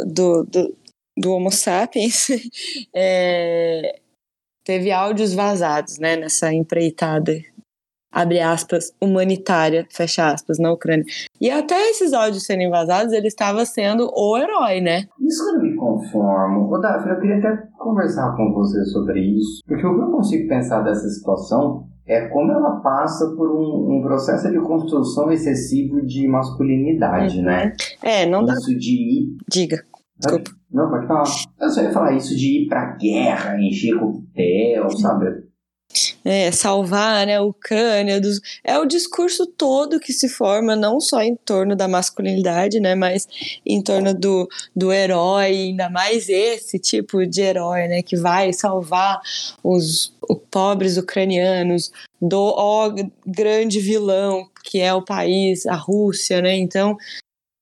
do, 0.07 0.43
do, 0.45 0.75
do 1.19 1.33
Homo 1.33 1.51
sapiens 1.51 2.27
é, 2.95 3.99
teve 4.63 4.91
áudios 4.91 5.33
vazados 5.33 5.99
né, 5.99 6.15
nessa 6.15 6.53
empreitada 6.53 7.33
abre 8.11 8.39
aspas, 8.39 8.91
humanitária, 8.99 9.85
fecha 9.91 10.31
aspas, 10.31 10.57
na 10.57 10.71
Ucrânia. 10.71 11.05
E 11.39 11.49
até 11.49 11.89
esses 11.89 12.13
áudios 12.13 12.45
serem 12.45 12.69
vazados, 12.69 13.13
ele 13.13 13.27
estava 13.27 13.65
sendo 13.65 14.09
o 14.15 14.37
herói, 14.37 14.81
né? 14.81 15.05
Isso 15.19 15.43
eu 15.43 15.53
não 15.53 15.61
me 15.61 15.75
conformo. 15.75 16.73
Ô, 16.73 16.77
Davi, 16.79 17.09
eu 17.09 17.19
queria 17.19 17.37
até 17.37 17.55
conversar 17.77 18.35
com 18.35 18.51
você 18.53 18.83
sobre 18.85 19.19
isso, 19.21 19.61
porque 19.67 19.85
o 19.85 19.95
que 19.95 20.01
eu 20.01 20.11
consigo 20.11 20.47
pensar 20.47 20.81
dessa 20.81 21.07
situação 21.07 21.87
é 22.07 22.27
como 22.29 22.51
ela 22.51 22.79
passa 22.81 23.29
por 23.35 23.51
um, 23.51 23.97
um 23.97 24.01
processo 24.01 24.49
de 24.49 24.59
construção 24.59 25.31
excessivo 25.31 26.03
de 26.03 26.27
masculinidade, 26.27 27.39
né? 27.39 27.73
É, 28.01 28.25
não 28.25 28.43
dá. 28.43 28.53
Isso 28.53 28.75
de. 28.75 29.37
Diga. 29.47 29.85
Desculpa. 30.19 30.51
Não, 30.71 30.89
pode 30.89 31.07
falar. 31.07 31.23
Eu 31.59 31.69
só 31.69 31.81
ia 31.81 31.91
falar 31.91 32.15
isso 32.15 32.35
de 32.35 32.63
ir 32.63 32.67
pra 32.67 32.95
guerra, 32.97 33.59
encher 33.59 33.97
coquetel, 33.97 34.89
sabe? 34.91 35.49
é, 36.23 36.51
salvar 36.51 37.25
né, 37.25 37.37
a 37.37 37.41
Ucrânia. 37.41 38.19
Dos, 38.19 38.39
é 38.63 38.77
o 38.77 38.85
discurso 38.85 39.45
todo 39.45 39.99
que 39.99 40.13
se 40.13 40.29
forma, 40.29 40.75
não 40.75 40.99
só 40.99 41.21
em 41.21 41.35
torno 41.35 41.75
da 41.75 41.87
masculinidade, 41.87 42.79
né, 42.79 42.95
mas 42.95 43.27
em 43.65 43.81
torno 43.81 44.13
do, 44.13 44.47
do 44.75 44.91
herói, 44.91 45.45
ainda 45.45 45.89
mais 45.89 46.29
esse 46.29 46.79
tipo 46.79 47.25
de 47.25 47.41
herói 47.41 47.87
né, 47.87 48.01
que 48.01 48.17
vai 48.17 48.53
salvar 48.53 49.19
os, 49.63 50.13
os 50.27 50.39
pobres 50.51 50.97
ucranianos 50.97 51.91
do 52.21 52.53
ó, 52.55 52.93
grande 53.25 53.79
vilão 53.79 54.47
que 54.63 54.79
é 54.79 54.93
o 54.93 55.01
país, 55.01 55.65
a 55.65 55.75
Rússia. 55.75 56.41
Né, 56.41 56.55
então, 56.57 56.97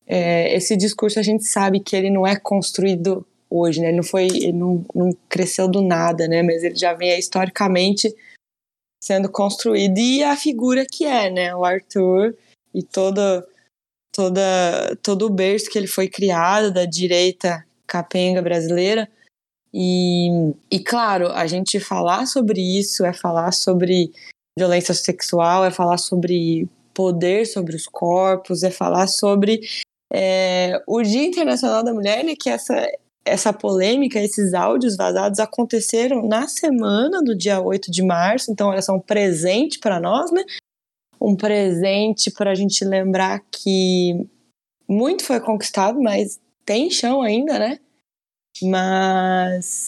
é, 0.07 0.55
esse 0.55 0.77
discurso 0.77 1.19
a 1.19 1.23
gente 1.23 1.43
sabe 1.43 1.81
que 1.81 1.95
ele 1.95 2.09
não 2.09 2.25
é 2.25 2.35
construído 2.37 3.25
hoje, 3.49 3.81
né? 3.81 3.89
Ele 3.89 3.97
não 3.97 4.03
foi, 4.03 4.25
ele 4.27 4.53
não, 4.53 4.85
não 4.95 5.09
cresceu 5.27 5.67
do 5.67 5.81
nada, 5.81 6.27
né? 6.27 6.41
Mas 6.41 6.63
ele 6.63 6.75
já 6.75 6.93
vem 6.93 7.17
historicamente 7.19 8.15
sendo 9.03 9.29
construído 9.29 9.97
e 9.99 10.23
a 10.23 10.35
figura 10.35 10.85
que 10.85 11.05
é, 11.05 11.29
né? 11.29 11.53
O 11.53 11.65
Arthur 11.65 12.35
e 12.73 12.81
toda 12.81 13.45
toda 14.13 14.95
todo 15.03 15.27
o 15.27 15.29
berço 15.29 15.69
que 15.69 15.77
ele 15.77 15.87
foi 15.87 16.07
criado 16.07 16.71
da 16.71 16.85
direita 16.85 17.65
capenga 17.85 18.41
brasileira. 18.41 19.09
E, 19.73 20.29
e 20.71 20.79
claro, 20.79 21.27
a 21.27 21.45
gente 21.45 21.79
falar 21.79 22.25
sobre 22.25 22.61
isso 22.61 23.05
é 23.05 23.13
falar 23.13 23.51
sobre 23.51 24.11
violência 24.57 24.93
sexual, 24.93 25.65
é 25.65 25.71
falar 25.71 25.97
sobre 25.97 26.67
poder 26.93 27.45
sobre 27.45 27.75
os 27.75 27.85
corpos, 27.85 28.63
é 28.63 28.71
falar 28.71 29.05
sobre 29.05 29.61
é, 30.13 30.81
o 30.87 31.01
Dia 31.01 31.25
Internacional 31.25 31.83
da 31.83 31.93
Mulher, 31.93 32.23
né, 32.23 32.33
que 32.39 32.49
essa 32.49 32.87
essa 33.27 33.51
polêmica, 33.51 34.19
esses 34.19 34.53
áudios 34.53 34.95
vazados 34.95 35.39
aconteceram 35.39 36.25
na 36.25 36.47
semana 36.47 37.21
do 37.21 37.35
dia 37.35 37.61
8 37.61 37.91
de 37.91 38.01
março, 38.01 38.51
então 38.51 38.71
elas 38.71 38.85
são 38.85 38.95
um 38.95 39.01
presente 39.01 39.79
para 39.79 39.99
nós, 39.99 40.31
né? 40.31 40.43
Um 41.19 41.35
presente 41.35 42.31
para 42.31 42.51
a 42.51 42.55
gente 42.55 42.85
lembrar 42.85 43.43
que 43.51 44.25
muito 44.87 45.23
foi 45.23 45.39
conquistado, 45.39 46.01
mas 46.01 46.39
tem 46.65 46.89
chão 46.89 47.21
ainda, 47.21 47.59
né? 47.59 47.79
Mas 48.63 49.85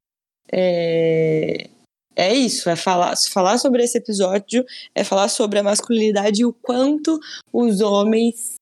é, 0.52 1.70
é 2.16 2.34
isso, 2.34 2.70
é 2.70 2.76
falar, 2.76 3.16
falar 3.30 3.58
sobre 3.58 3.84
esse 3.84 3.98
episódio, 3.98 4.66
é 4.94 5.04
falar 5.04 5.30
sobre 5.30 5.60
a 5.60 5.64
masculinidade 5.64 6.42
e 6.42 6.46
o 6.46 6.54
quanto 6.54 7.20
os 7.54 7.80
homens 7.80 8.59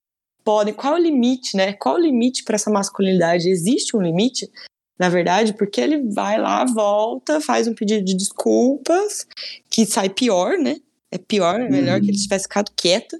podem, 0.47 0.73
qual 0.73 0.93
o 0.93 0.97
limite, 0.97 1.57
né? 1.57 1.73
Qual 1.73 1.95
o 1.95 1.99
limite 1.99 2.45
para 2.45 2.55
essa 2.55 2.71
masculinidade? 2.71 3.49
Existe 3.49 3.97
um 3.97 4.01
limite? 4.01 4.49
Na 4.97 5.09
verdade, 5.09 5.53
porque 5.53 5.81
ele 5.81 6.09
vai 6.09 6.39
lá, 6.39 6.63
volta, 6.63 7.41
faz 7.41 7.67
um 7.67 7.73
pedido 7.73 8.05
de 8.05 8.15
desculpas, 8.15 9.27
que 9.69 9.85
sai 9.85 10.07
pior, 10.07 10.57
né? 10.57 10.77
É 11.11 11.17
pior, 11.17 11.59
é 11.59 11.69
melhor 11.69 11.99
uhum. 11.99 12.05
que 12.05 12.11
ele 12.11 12.17
tivesse 12.17 12.43
ficado 12.43 12.71
quieto. 12.77 13.17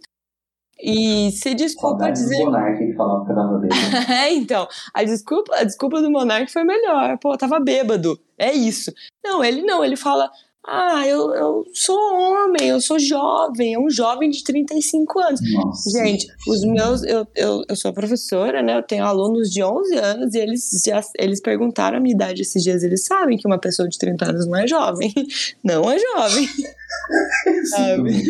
E 0.79 1.29
se 1.31 1.53
desculpa 1.53 2.05
Saudade 2.05 2.19
dizer. 2.22 2.38
Do 2.38 2.46
Monark 2.46 2.77
que 2.77 2.93
falava 2.93 3.25
que 3.25 3.34
dava 3.34 3.57
dele. 3.60 3.74
é, 4.10 4.34
então. 4.34 4.65
A 4.93 5.03
desculpa, 5.03 5.53
a 5.53 5.65
desculpa 5.65 6.01
do 6.01 6.10
Monark 6.10 6.50
foi 6.50 6.63
melhor. 6.63 7.17
Pô, 7.17 7.38
tava 7.38 7.60
bêbado. 7.60 8.17
É 8.38 8.53
isso. 8.53 8.93
Não, 9.22 9.43
ele 9.43 9.63
não, 9.63 9.84
ele 9.84 9.98
fala: 9.98 10.31
ah, 10.69 11.07
eu, 11.07 11.33
eu 11.33 11.65
sou 11.74 11.97
homem, 11.97 12.67
eu 12.67 12.81
sou 12.81 13.00
jovem, 13.00 13.75
é 13.75 13.79
um 13.79 13.89
jovem 13.89 14.29
de 14.29 14.43
35 14.43 15.19
anos. 15.19 15.39
Nossa. 15.53 15.89
Gente, 15.89 16.27
os 16.45 16.62
meus, 16.65 17.03
eu, 17.03 17.25
eu, 17.33 17.63
eu 17.69 17.75
sou 17.77 17.93
professora, 17.93 18.62
né? 18.62 18.77
Eu 18.77 18.83
tenho 18.83 19.05
alunos 19.05 19.50
de 19.50 19.63
11 19.63 19.95
anos 19.95 20.36
e 20.36 20.39
eles 20.39 20.83
já 20.86 21.00
eles 21.17 21.39
perguntaram 21.39 21.97
a 21.97 22.01
minha 22.01 22.13
idade 22.13 22.41
esses 22.41 22.62
dias. 22.62 22.83
Eles 22.83 23.05
sabem 23.05 23.38
que 23.38 23.47
uma 23.47 23.57
pessoa 23.57 23.88
de 23.88 23.97
30 23.97 24.29
anos 24.29 24.45
não 24.45 24.57
é 24.57 24.67
jovem. 24.67 25.13
Não 25.63 25.89
é 25.89 25.97
jovem. 25.97 26.47
Sabe? 27.69 28.27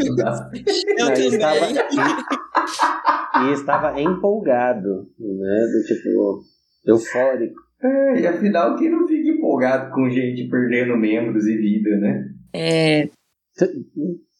Eu 0.98 1.14
também. 1.14 1.28
estava, 1.28 1.66
e, 3.42 3.50
e 3.50 3.54
estava 3.54 4.02
empolgado, 4.02 5.08
né? 5.20 5.66
Do 5.72 5.84
tipo, 5.86 6.44
eufórico. 6.86 7.68
É, 7.82 8.20
e 8.22 8.28
afinal, 8.28 8.76
quem 8.76 8.90
não 8.90 9.08
fica 9.08 9.30
empolgado 9.30 9.47
com 9.92 10.10
gente 10.10 10.48
perdendo 10.50 10.98
membros 10.98 11.46
e 11.46 11.58
vida, 11.58 11.98
né? 11.98 12.30
É, 12.54 13.10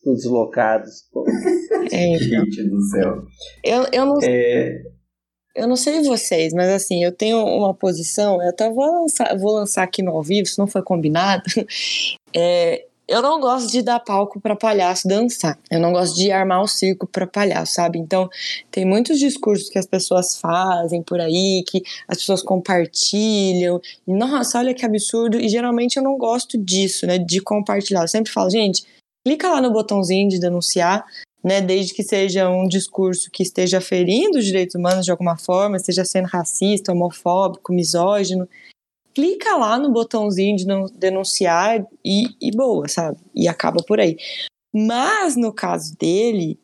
Os 0.06 0.18
deslocados. 0.18 1.04
é. 1.92 2.18
Gente 2.18 2.64
do 2.64 2.82
céu. 2.82 3.24
eu, 3.64 3.86
eu 3.92 4.06
não 4.06 4.20
É, 4.24 4.82
Eu 5.56 5.68
não 5.68 5.76
sei 5.76 6.02
vocês, 6.02 6.54
mas 6.54 6.70
assim, 6.70 7.04
eu 7.04 7.12
tenho 7.12 7.38
uma 7.44 7.74
posição, 7.74 8.42
eu 8.42 8.50
até 8.50 8.70
vou 8.72 8.86
lançar, 8.86 9.38
vou 9.38 9.54
lançar 9.54 9.84
aqui 9.84 10.02
no 10.02 10.12
ao 10.12 10.24
vivo, 10.24 10.48
se 10.48 10.60
não 10.60 10.68
foi 10.68 10.82
combinado. 10.82 11.44
É, 12.36 12.87
eu 13.08 13.22
não 13.22 13.40
gosto 13.40 13.72
de 13.72 13.82
dar 13.82 14.00
palco 14.00 14.40
para 14.40 14.56
palhaço 14.56 15.08
dançar. 15.08 15.58
Eu 15.72 15.80
não 15.80 15.94
gosto 15.94 16.16
de 16.16 16.30
armar 16.30 16.62
o 16.62 16.68
circo 16.68 17.08
para 17.08 17.26
palhaço, 17.26 17.76
sabe? 17.76 17.98
Então, 17.98 18.30
tem 18.70 18.86
muitos 18.86 19.18
discursos 19.18 19.70
que 19.70 19.80
as 19.80 19.86
pessoas 19.86 20.38
fazem 20.40 21.02
por 21.02 21.22
aí, 21.22 21.64
que 21.66 21.82
as 22.08 22.18
pessoas 22.18 22.44
compartilham. 22.44 23.80
E, 24.06 24.14
nossa, 24.14 24.60
olha 24.60 24.74
que 24.74 24.86
absurdo. 24.86 25.40
E 25.40 25.48
geralmente 25.48 25.98
eu 25.98 26.04
não 26.04 26.18
gosto 26.18 26.58
disso, 26.58 27.08
né? 27.08 27.18
De 27.18 27.40
compartilhar. 27.40 28.02
Eu 28.02 28.08
sempre 28.10 28.32
falo, 28.32 28.50
gente, 28.50 28.84
clica 29.26 29.50
lá 29.50 29.62
no 29.62 29.72
botãozinho 29.72 30.30
de 30.30 30.40
denunciar, 30.40 31.06
né, 31.44 31.62
desde 31.62 31.94
que 31.94 32.04
seja 32.04 32.50
um 32.50 32.68
discurso 32.68 33.30
que 33.32 33.44
esteja 33.44 33.80
ferindo 33.80 34.38
os 34.38 34.46
direitos 34.46 34.76
humanos 34.76 35.06
de 35.06 35.12
alguma 35.12 35.38
forma, 35.38 35.78
esteja 35.78 36.04
sendo 36.04 36.26
racista, 36.26 36.92
homofóbico, 36.92 37.72
misógino, 37.72 38.48
clica 39.18 39.58
lá 39.58 39.80
no 39.80 39.92
botãozinho 39.92 40.56
de 40.56 40.66
denunciar 40.96 41.84
e, 42.06 42.26
e 42.40 42.52
boa, 42.56 42.88
sabe? 42.88 43.18
E 43.34 43.48
acaba 43.48 43.84
por 43.84 44.00
aí. 44.00 44.16
Mas 44.72 45.36
no 45.36 45.52
caso 45.52 45.98
dele, 45.98 46.60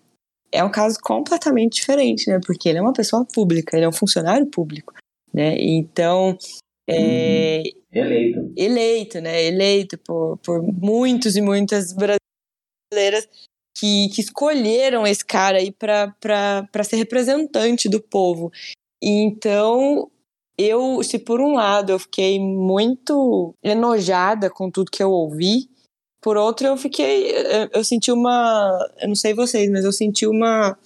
é 0.52 0.64
um 0.64 0.70
caso 0.70 1.00
completamente 1.02 1.78
diferente, 1.78 2.30
né? 2.30 2.40
Porque 2.46 2.70
ele 2.70 2.78
é 2.78 2.82
uma 2.82 2.94
pessoa 2.94 3.26
pública, 3.26 3.76
ele 3.76 3.86
é 3.86 3.90
um 3.90 3.94
funcionário 3.94 4.46
público, 4.46 4.94
né? 5.34 5.56
Então, 5.58 6.38
é, 6.88 7.64
eleito. 7.92 8.54
eleito, 8.56 9.20
né? 9.20 9.44
Eleito 9.44 9.98
por, 9.98 10.38
por 10.38 10.62
muitos 10.62 11.36
e 11.36 11.42
muitas 11.42 11.92
brasileiras 11.92 13.28
que, 13.76 14.10
que 14.10 14.22
escolheram 14.22 15.08
esse 15.08 15.26
cara 15.26 15.58
aí 15.58 15.72
para 15.72 16.84
ser 16.84 16.98
representante 16.98 17.90
do 17.90 18.00
povo. 18.00 18.52
Então, 19.02 20.08
eu, 20.58 21.02
se 21.04 21.20
por 21.20 21.42
um 21.42 21.54
lado 21.54 21.92
eu 21.92 22.00
fiquei 22.00 22.40
muito 22.40 23.56
enojada 23.64 24.50
com 24.50 24.70
tudo 24.70 24.92
que 24.92 25.04
eu 25.04 25.12
ouvi, 25.12 25.70
por 26.22 26.38
outro 26.38 26.68
eu 26.68 26.78
fiquei, 26.78 27.32
eu, 27.32 27.70
eu 27.74 27.84
senti 27.84 28.12
uma, 28.12 28.80
eu 29.02 29.08
não 29.10 29.16
sei 29.16 29.34
vocês, 29.34 29.70
mas 29.70 29.86
eu 29.86 29.92
senti 29.92 30.26
uma 30.28 30.78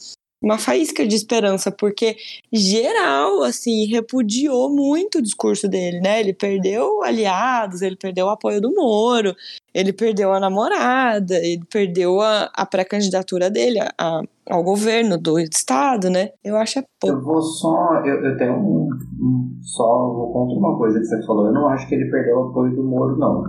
uma 0.41 0.57
faísca 0.57 1.05
de 1.05 1.15
esperança, 1.15 1.71
porque 1.71 2.15
geral, 2.53 3.43
assim, 3.43 3.86
repudiou 3.86 4.69
muito 4.69 5.17
o 5.17 5.21
discurso 5.21 5.67
dele, 5.67 6.00
né? 6.00 6.19
Ele 6.19 6.33
perdeu 6.33 7.03
aliados, 7.03 7.81
ele 7.81 7.95
perdeu 7.95 8.27
o 8.27 8.29
apoio 8.29 8.62
do 8.62 8.74
Moro, 8.74 9.36
ele 9.74 9.93
perdeu 9.93 10.33
a 10.33 10.39
namorada, 10.39 11.36
ele 11.36 11.63
perdeu 11.71 12.19
a, 12.21 12.50
a 12.53 12.65
pré-candidatura 12.65 13.50
dele 13.50 13.79
a, 13.97 14.21
ao 14.50 14.63
governo 14.63 15.17
do 15.17 15.38
estado, 15.39 16.09
né? 16.09 16.29
Eu 16.43 16.57
acho 16.57 16.79
é 16.79 16.83
pouco. 17.00 17.17
Eu 17.17 17.24
vou 17.24 17.41
só. 17.41 18.01
Eu, 18.05 18.24
eu 18.24 18.38
tenho 18.38 18.53
um, 18.53 18.89
um. 19.19 19.59
Só 19.62 19.83
vou 19.83 20.33
contar 20.33 20.59
uma 20.59 20.77
coisa 20.77 21.00
que 21.00 21.05
você 21.05 21.25
falou. 21.25 21.47
Eu 21.47 21.53
não 21.53 21.67
acho 21.67 21.88
que 21.88 21.95
ele 21.95 22.09
perdeu 22.09 22.38
o 22.38 22.50
apoio 22.50 22.75
do 22.75 22.83
Moro, 22.83 23.17
não. 23.17 23.43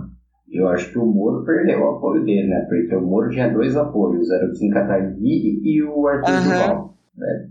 Eu 0.51 0.67
acho 0.67 0.91
que 0.91 0.99
o 0.99 1.05
Moro 1.05 1.43
perdeu 1.45 1.79
o 1.79 1.97
apoio 1.97 2.23
dele, 2.23 2.47
né? 2.47 2.65
Porque 2.67 2.95
o 2.95 3.01
Moro 3.01 3.29
tinha 3.29 3.53
dois 3.53 3.75
apoios, 3.75 4.29
era 4.29 4.45
o 4.47 4.53
Kim 4.53 4.69
Kataguiri 4.69 5.61
e 5.63 5.83
o 5.83 6.07
Arthur 6.07 6.31
Aham. 6.31 6.43
Duval. 6.43 6.97
Né? 7.15 7.49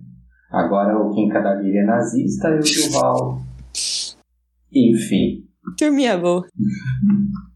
Agora 0.50 0.98
o 0.98 1.10
Kim 1.14 1.28
Kataguiri 1.28 1.78
é 1.78 1.84
nazista 1.84 2.48
e 2.50 2.58
o 2.58 2.62
Duval. 2.86 3.38
Enfim. 4.72 5.44
Turminha 5.76 6.18
boa. 6.18 6.44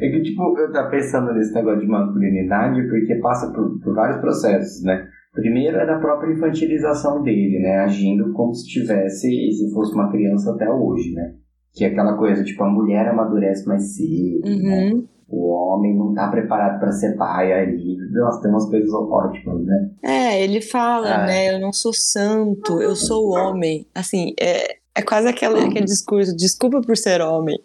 É 0.00 0.10
que, 0.10 0.22
tipo, 0.22 0.58
eu 0.58 0.72
tava 0.72 0.90
pensando 0.90 1.32
nesse 1.34 1.52
negócio 1.54 1.80
de 1.80 1.86
masculinidade 1.86 2.82
porque 2.88 3.14
passa 3.16 3.52
por, 3.52 3.78
por 3.80 3.94
vários 3.94 4.20
processos, 4.20 4.82
né? 4.84 5.06
Primeiro 5.34 5.78
é 5.78 5.86
da 5.86 5.98
própria 5.98 6.32
infantilização 6.32 7.22
dele, 7.22 7.58
né? 7.60 7.78
Agindo 7.80 8.32
como 8.32 8.54
se 8.54 8.66
tivesse, 8.68 9.28
se 9.52 9.70
fosse 9.72 9.94
uma 9.94 10.10
criança 10.10 10.52
até 10.52 10.70
hoje, 10.70 11.12
né? 11.12 11.34
Que 11.74 11.84
é 11.84 11.88
aquela 11.88 12.16
coisa, 12.18 12.44
tipo, 12.44 12.62
a 12.62 12.70
mulher 12.70 13.08
amadurece 13.08 13.66
mais 13.66 13.96
cedo, 13.96 14.44
né? 14.62 14.90
Uhum. 14.92 15.06
O 15.28 15.48
homem 15.48 15.96
não 15.96 16.12
tá 16.12 16.28
preparado 16.28 16.78
para 16.78 16.92
ser 16.92 17.16
pai 17.16 17.50
aí. 17.50 17.96
Nossa, 18.12 18.42
tem 18.42 18.50
umas 18.50 18.68
coisas 18.68 18.92
ótimas, 18.92 19.64
né? 19.64 19.90
É, 20.04 20.44
ele 20.44 20.60
fala, 20.60 21.22
Ah. 21.22 21.26
né? 21.26 21.54
Eu 21.54 21.58
não 21.60 21.72
sou 21.72 21.94
santo, 21.94 22.82
eu 22.82 22.94
sou 22.94 23.30
homem. 23.30 23.86
Assim, 23.94 24.34
é, 24.38 24.76
é 24.94 25.00
quase 25.00 25.26
aquele, 25.28 25.58
aquele 25.60 25.86
discurso, 25.86 26.36
desculpa 26.36 26.82
por 26.82 26.94
ser 26.98 27.22
homem, 27.22 27.56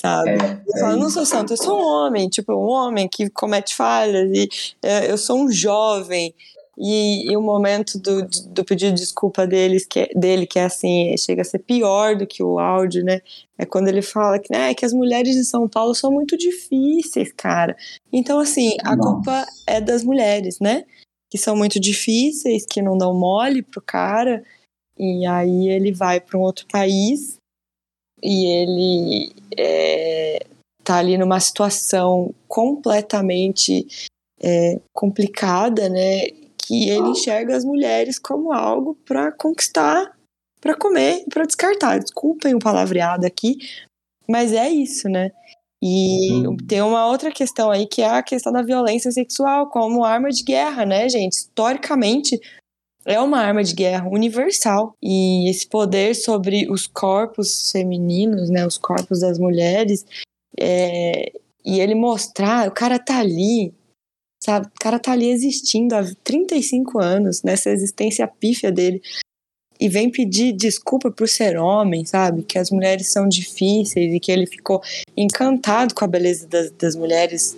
sabe? 0.00 0.30
É, 0.30 0.34
Ele 0.34 0.80
fala, 0.80 0.92
eu 0.94 0.96
não 0.98 1.10
sou 1.10 1.26
santo, 1.26 1.52
eu 1.52 1.56
sou 1.56 1.78
um 1.78 1.84
homem, 1.84 2.28
tipo, 2.28 2.52
um 2.54 2.70
homem 2.70 3.06
que 3.08 3.28
comete 3.28 3.74
falhas, 3.74 4.30
e 4.32 4.48
é, 4.82 5.10
eu 5.10 5.18
sou 5.18 5.38
um 5.38 5.50
jovem. 5.50 6.34
E, 6.82 7.30
e 7.30 7.36
o 7.36 7.42
momento 7.42 7.98
do, 7.98 8.26
do 8.46 8.64
pedido 8.64 8.94
de 8.94 9.02
desculpa 9.02 9.46
deles, 9.46 9.84
que 9.84 10.00
é- 10.00 10.10
dele, 10.16 10.46
que 10.46 10.58
é 10.58 10.64
assim, 10.64 11.14
chega 11.18 11.42
a 11.42 11.44
ser 11.44 11.58
pior 11.58 12.16
do 12.16 12.26
que 12.26 12.42
o 12.42 12.58
áudio, 12.58 13.04
né? 13.04 13.20
É 13.58 13.66
quando 13.66 13.88
ele 13.88 14.00
fala 14.00 14.38
que, 14.38 14.50
né, 14.50 14.72
que 14.72 14.86
as 14.86 14.94
mulheres 14.94 15.34
de 15.34 15.44
São 15.44 15.68
Paulo 15.68 15.94
são 15.94 16.10
muito 16.10 16.38
difíceis, 16.38 17.30
cara. 17.36 17.76
Então, 18.10 18.38
assim, 18.38 18.76
a 18.82 18.96
Nossa. 18.96 19.10
culpa 19.10 19.46
é 19.66 19.78
das 19.78 20.02
mulheres, 20.02 20.58
né? 20.58 20.84
Que 21.30 21.36
são 21.36 21.54
muito 21.54 21.78
difíceis, 21.78 22.64
que 22.64 22.80
não 22.80 22.96
dão 22.96 23.12
mole 23.12 23.60
pro 23.60 23.82
cara. 23.82 24.42
E 24.98 25.26
aí 25.26 25.68
ele 25.68 25.92
vai 25.92 26.18
para 26.18 26.38
um 26.38 26.42
outro 26.42 26.66
país 26.66 27.39
e 28.22 28.46
ele 28.46 29.32
é, 29.56 30.46
tá 30.84 30.96
ali 30.98 31.16
numa 31.16 31.40
situação 31.40 32.34
completamente 32.48 33.86
é, 34.42 34.80
complicada, 34.92 35.88
né? 35.88 36.28
Que 36.56 36.88
ele 36.88 37.08
enxerga 37.08 37.56
as 37.56 37.64
mulheres 37.64 38.18
como 38.18 38.52
algo 38.52 38.96
para 39.04 39.32
conquistar, 39.32 40.12
para 40.60 40.74
comer, 40.74 41.24
para 41.28 41.44
descartar. 41.44 41.98
Desculpem 41.98 42.54
o 42.54 42.58
palavreado 42.58 43.26
aqui, 43.26 43.58
mas 44.28 44.52
é 44.52 44.68
isso, 44.68 45.08
né? 45.08 45.30
E 45.82 46.46
Uhum. 46.46 46.56
tem 46.56 46.82
uma 46.82 47.06
outra 47.06 47.30
questão 47.30 47.70
aí 47.70 47.86
que 47.86 48.02
é 48.02 48.08
a 48.08 48.22
questão 48.22 48.52
da 48.52 48.62
violência 48.62 49.10
sexual 49.10 49.70
como 49.70 50.04
arma 50.04 50.28
de 50.30 50.42
guerra, 50.42 50.84
né, 50.84 51.08
gente? 51.08 51.32
Historicamente, 51.32 52.38
é 53.04 53.20
uma 53.20 53.38
arma 53.38 53.62
de 53.62 53.74
guerra 53.74 54.08
universal. 54.08 54.96
E 55.02 55.48
esse 55.48 55.66
poder 55.66 56.14
sobre 56.14 56.70
os 56.70 56.86
corpos 56.86 57.70
femininos, 57.70 58.50
né, 58.50 58.66
os 58.66 58.78
corpos 58.78 59.20
das 59.20 59.38
mulheres, 59.38 60.04
é, 60.58 61.32
e 61.64 61.80
ele 61.80 61.94
mostrar, 61.94 62.68
o 62.68 62.72
cara 62.72 62.98
tá 62.98 63.18
ali, 63.18 63.72
sabe? 64.42 64.66
O 64.66 64.80
cara 64.80 64.98
tá 64.98 65.12
ali 65.12 65.30
existindo 65.30 65.94
há 65.94 66.04
35 66.24 66.98
anos, 66.98 67.42
nessa 67.42 67.70
existência 67.70 68.26
pífia 68.26 68.72
dele, 68.72 69.02
e 69.78 69.88
vem 69.88 70.10
pedir 70.10 70.52
desculpa 70.52 71.10
por 71.10 71.28
ser 71.28 71.56
homem, 71.56 72.04
sabe? 72.04 72.42
Que 72.42 72.58
as 72.58 72.70
mulheres 72.70 73.10
são 73.10 73.26
difíceis 73.26 74.12
e 74.12 74.20
que 74.20 74.30
ele 74.30 74.46
ficou 74.46 74.82
encantado 75.16 75.94
com 75.94 76.04
a 76.04 76.08
beleza 76.08 76.46
das, 76.46 76.70
das 76.72 76.94
mulheres. 76.94 77.56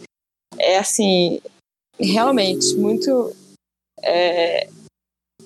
É 0.57 0.79
assim, 0.79 1.41
realmente, 1.99 2.77
muito. 2.77 3.35
É, 4.01 4.69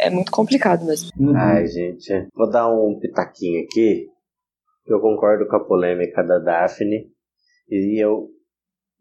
é 0.01 0.11
muito 0.11 0.31
complicado 0.33 0.85
mesmo. 0.85 1.11
Uhum. 1.19 1.37
Ai, 1.37 1.67
gente, 1.67 2.29
vou 2.35 2.49
dar 2.51 2.69
um 2.73 2.99
pitaquinho 3.01 3.65
aqui. 3.65 4.07
Eu 4.87 5.01
concordo 5.01 5.47
com 5.49 5.57
a 5.57 5.65
polêmica 5.65 6.23
da 6.23 6.39
Daphne. 6.39 7.07
E 7.69 8.01
eu, 8.03 8.29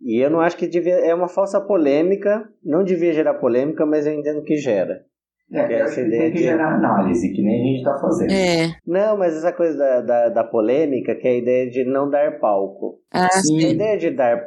e 0.02 0.20
eu 0.24 0.30
não 0.30 0.40
acho 0.42 0.58
que 0.58 0.68
devia. 0.68 0.96
É 0.96 1.14
uma 1.14 1.28
falsa 1.28 1.62
polêmica. 1.62 2.48
Não 2.64 2.84
devia 2.84 3.14
gerar 3.14 3.36
polêmica, 3.36 3.86
mas 3.86 4.08
eu 4.08 4.14
entendo 4.14 4.42
que 4.44 4.58
gera. 4.58 5.04
É, 5.52 5.60
eu 5.64 5.86
essa 5.86 6.02
que 6.02 6.08
ideia 6.08 6.22
tem 6.24 6.32
que 6.32 6.38
de- 6.40 6.44
gerar 6.44 6.74
análise, 6.74 7.32
que 7.32 7.44
nem 7.44 7.62
a 7.62 7.66
gente 7.76 7.84
tá 7.84 7.96
fazendo. 8.00 8.32
É. 8.32 8.76
Não, 8.86 9.16
mas 9.16 9.36
essa 9.38 9.54
coisa 9.54 9.78
da, 9.78 10.02
da, 10.02 10.30
da 10.30 10.44
polêmica, 10.44 11.14
que 11.14 11.28
é 11.28 11.32
a 11.32 11.38
ideia 11.38 11.70
de 11.70 11.84
não 11.86 12.10
dar 12.10 12.40
palco. 12.40 13.00
Ah, 13.14 13.28
A 13.28 13.30
Sim. 13.42 13.60
ideia 13.60 13.96
de 13.96 14.10
dar, 14.10 14.44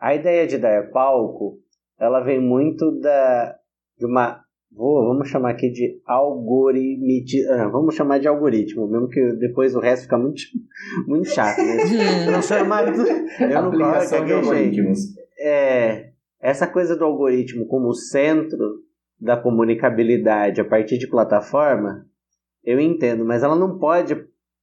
a 0.00 0.12
ideia 0.12 0.48
de 0.48 0.58
dar 0.58 0.90
palco, 0.90 1.58
ela 2.00 2.18
vem 2.18 2.40
muito 2.40 2.90
da 2.98 3.54
de 3.96 4.06
uma, 4.06 4.40
vou, 4.72 5.08
vamos 5.08 5.28
chamar 5.28 5.50
aqui 5.50 5.70
de 5.70 6.00
algoritmo, 6.06 7.52
ah, 7.52 7.68
vamos 7.68 7.94
chamar 7.94 8.18
de 8.18 8.28
algoritmo, 8.28 8.86
mesmo 8.86 9.08
que 9.08 9.32
depois 9.34 9.74
o 9.74 9.80
resto 9.80 10.04
fica 10.04 10.18
muito 10.18 10.42
muito 11.06 11.28
chato, 11.28 11.58
né? 11.58 11.76
Transformar 12.26 12.92
tudo, 12.92 13.08
eu 13.08 13.62
não 13.62 13.70
gosto 13.70 14.24
de 14.24 14.32
algoritmos. 14.32 14.98
É, 15.38 16.10
essa 16.40 16.66
coisa 16.66 16.96
do 16.96 17.04
algoritmo 17.04 17.66
como 17.66 17.92
centro 17.92 18.80
da 19.20 19.36
comunicabilidade 19.36 20.60
a 20.60 20.64
partir 20.64 20.96
de 20.98 21.08
plataforma, 21.08 22.06
eu 22.64 22.80
entendo, 22.80 23.24
mas 23.24 23.42
ela 23.42 23.56
não 23.56 23.78
pode 23.78 24.16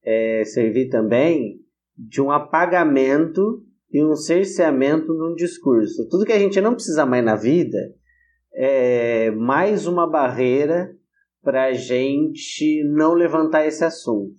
é, 0.04 0.42
servir 0.44 0.88
também 0.88 1.60
de 1.96 2.20
um 2.20 2.30
apagamento 2.30 3.62
e 3.92 4.04
um 4.04 4.14
cerceamento 4.14 5.12
num 5.14 5.34
discurso. 5.34 6.08
Tudo 6.08 6.24
que 6.24 6.32
a 6.32 6.38
gente 6.38 6.60
não 6.60 6.74
precisa 6.74 7.06
mais 7.06 7.24
na 7.24 7.36
vida 7.36 7.78
é 8.52 9.30
mais 9.30 9.86
uma 9.86 10.08
barreira 10.08 10.94
para 11.42 11.66
a 11.66 11.72
gente 11.72 12.82
não 12.84 13.14
levantar 13.14 13.66
esse 13.66 13.84
assunto. 13.84 14.36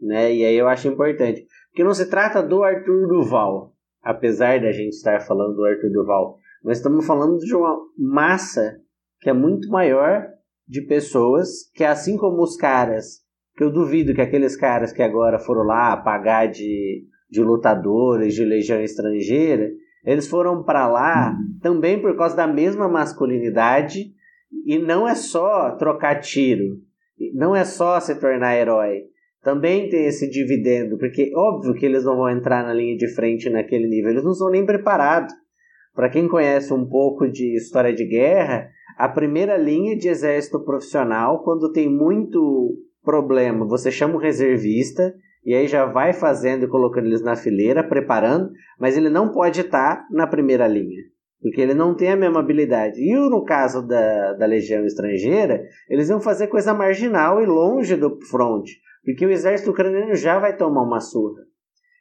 Né? 0.00 0.34
E 0.34 0.44
aí 0.44 0.56
eu 0.56 0.68
acho 0.68 0.88
importante. 0.88 1.46
Porque 1.70 1.84
não 1.84 1.94
se 1.94 2.08
trata 2.08 2.42
do 2.42 2.62
Arthur 2.62 3.08
Duval, 3.08 3.74
apesar 4.02 4.60
da 4.60 4.70
gente 4.72 4.94
estar 4.94 5.20
falando 5.20 5.56
do 5.56 5.64
Arthur 5.64 5.90
Duval, 5.90 6.38
mas 6.62 6.78
estamos 6.78 7.06
falando 7.06 7.38
de 7.38 7.54
uma 7.54 7.78
massa 7.98 8.80
que 9.20 9.30
é 9.30 9.32
muito 9.32 9.68
maior 9.68 10.26
de 10.66 10.82
pessoas 10.82 11.70
que, 11.74 11.84
assim 11.84 12.16
como 12.16 12.42
os 12.42 12.56
caras, 12.56 13.22
que 13.56 13.62
eu 13.62 13.70
duvido 13.70 14.14
que 14.14 14.20
aqueles 14.20 14.56
caras 14.56 14.92
que 14.92 15.02
agora 15.02 15.38
foram 15.38 15.62
lá 15.62 15.96
pagar 15.96 16.46
de, 16.46 17.06
de 17.30 17.42
lutadores 17.42 18.34
de 18.34 18.44
legião 18.44 18.80
estrangeira, 18.80 19.70
eles 20.04 20.28
foram 20.28 20.62
para 20.62 20.86
lá 20.86 21.36
também 21.62 22.00
por 22.00 22.16
causa 22.16 22.36
da 22.36 22.46
mesma 22.46 22.88
masculinidade 22.88 24.12
e 24.66 24.78
não 24.78 25.08
é 25.08 25.14
só 25.14 25.72
trocar 25.72 26.20
tiro, 26.20 26.78
não 27.34 27.56
é 27.56 27.64
só 27.64 27.98
se 28.00 28.14
tornar 28.14 28.56
herói. 28.56 29.04
Também 29.42 29.90
tem 29.90 30.06
esse 30.06 30.28
dividendo, 30.28 30.96
porque 30.96 31.30
óbvio 31.36 31.74
que 31.74 31.84
eles 31.84 32.04
não 32.04 32.16
vão 32.16 32.30
entrar 32.30 32.64
na 32.64 32.72
linha 32.72 32.96
de 32.96 33.14
frente 33.14 33.50
naquele 33.50 33.86
nível, 33.86 34.10
eles 34.10 34.24
não 34.24 34.32
são 34.32 34.50
nem 34.50 34.64
preparados. 34.64 35.34
Para 35.94 36.08
quem 36.08 36.26
conhece 36.26 36.72
um 36.72 36.88
pouco 36.88 37.28
de 37.28 37.54
história 37.54 37.92
de 37.92 38.06
guerra, 38.06 38.68
a 38.96 39.08
primeira 39.08 39.56
linha 39.56 39.96
de 39.96 40.08
exército 40.08 40.64
profissional, 40.64 41.42
quando 41.44 41.72
tem 41.72 41.88
muito 41.88 42.74
problema, 43.02 43.66
você 43.66 43.90
chama 43.92 44.14
o 44.14 44.18
reservista 44.18 45.14
e 45.44 45.54
aí 45.54 45.68
já 45.68 45.84
vai 45.84 46.12
fazendo 46.12 46.64
e 46.64 46.68
colocando 46.68 47.06
eles 47.06 47.22
na 47.22 47.36
fileira, 47.36 47.86
preparando, 47.86 48.50
mas 48.78 48.96
ele 48.96 49.10
não 49.10 49.30
pode 49.30 49.60
estar 49.60 50.06
na 50.10 50.26
primeira 50.26 50.66
linha, 50.66 51.02
porque 51.40 51.60
ele 51.60 51.74
não 51.74 51.94
tem 51.94 52.10
a 52.10 52.16
mesma 52.16 52.40
habilidade. 52.40 52.98
E 52.98 53.14
no 53.14 53.44
caso 53.44 53.86
da, 53.86 54.32
da 54.32 54.46
legião 54.46 54.86
estrangeira, 54.86 55.62
eles 55.88 56.08
iam 56.08 56.20
fazer 56.20 56.46
coisa 56.46 56.72
marginal 56.72 57.42
e 57.42 57.46
longe 57.46 57.94
do 57.94 58.18
front, 58.22 58.66
porque 59.04 59.26
o 59.26 59.30
exército 59.30 59.70
ucraniano 59.70 60.14
já 60.14 60.38
vai 60.38 60.56
tomar 60.56 60.82
uma 60.82 61.00
surra. 61.00 61.42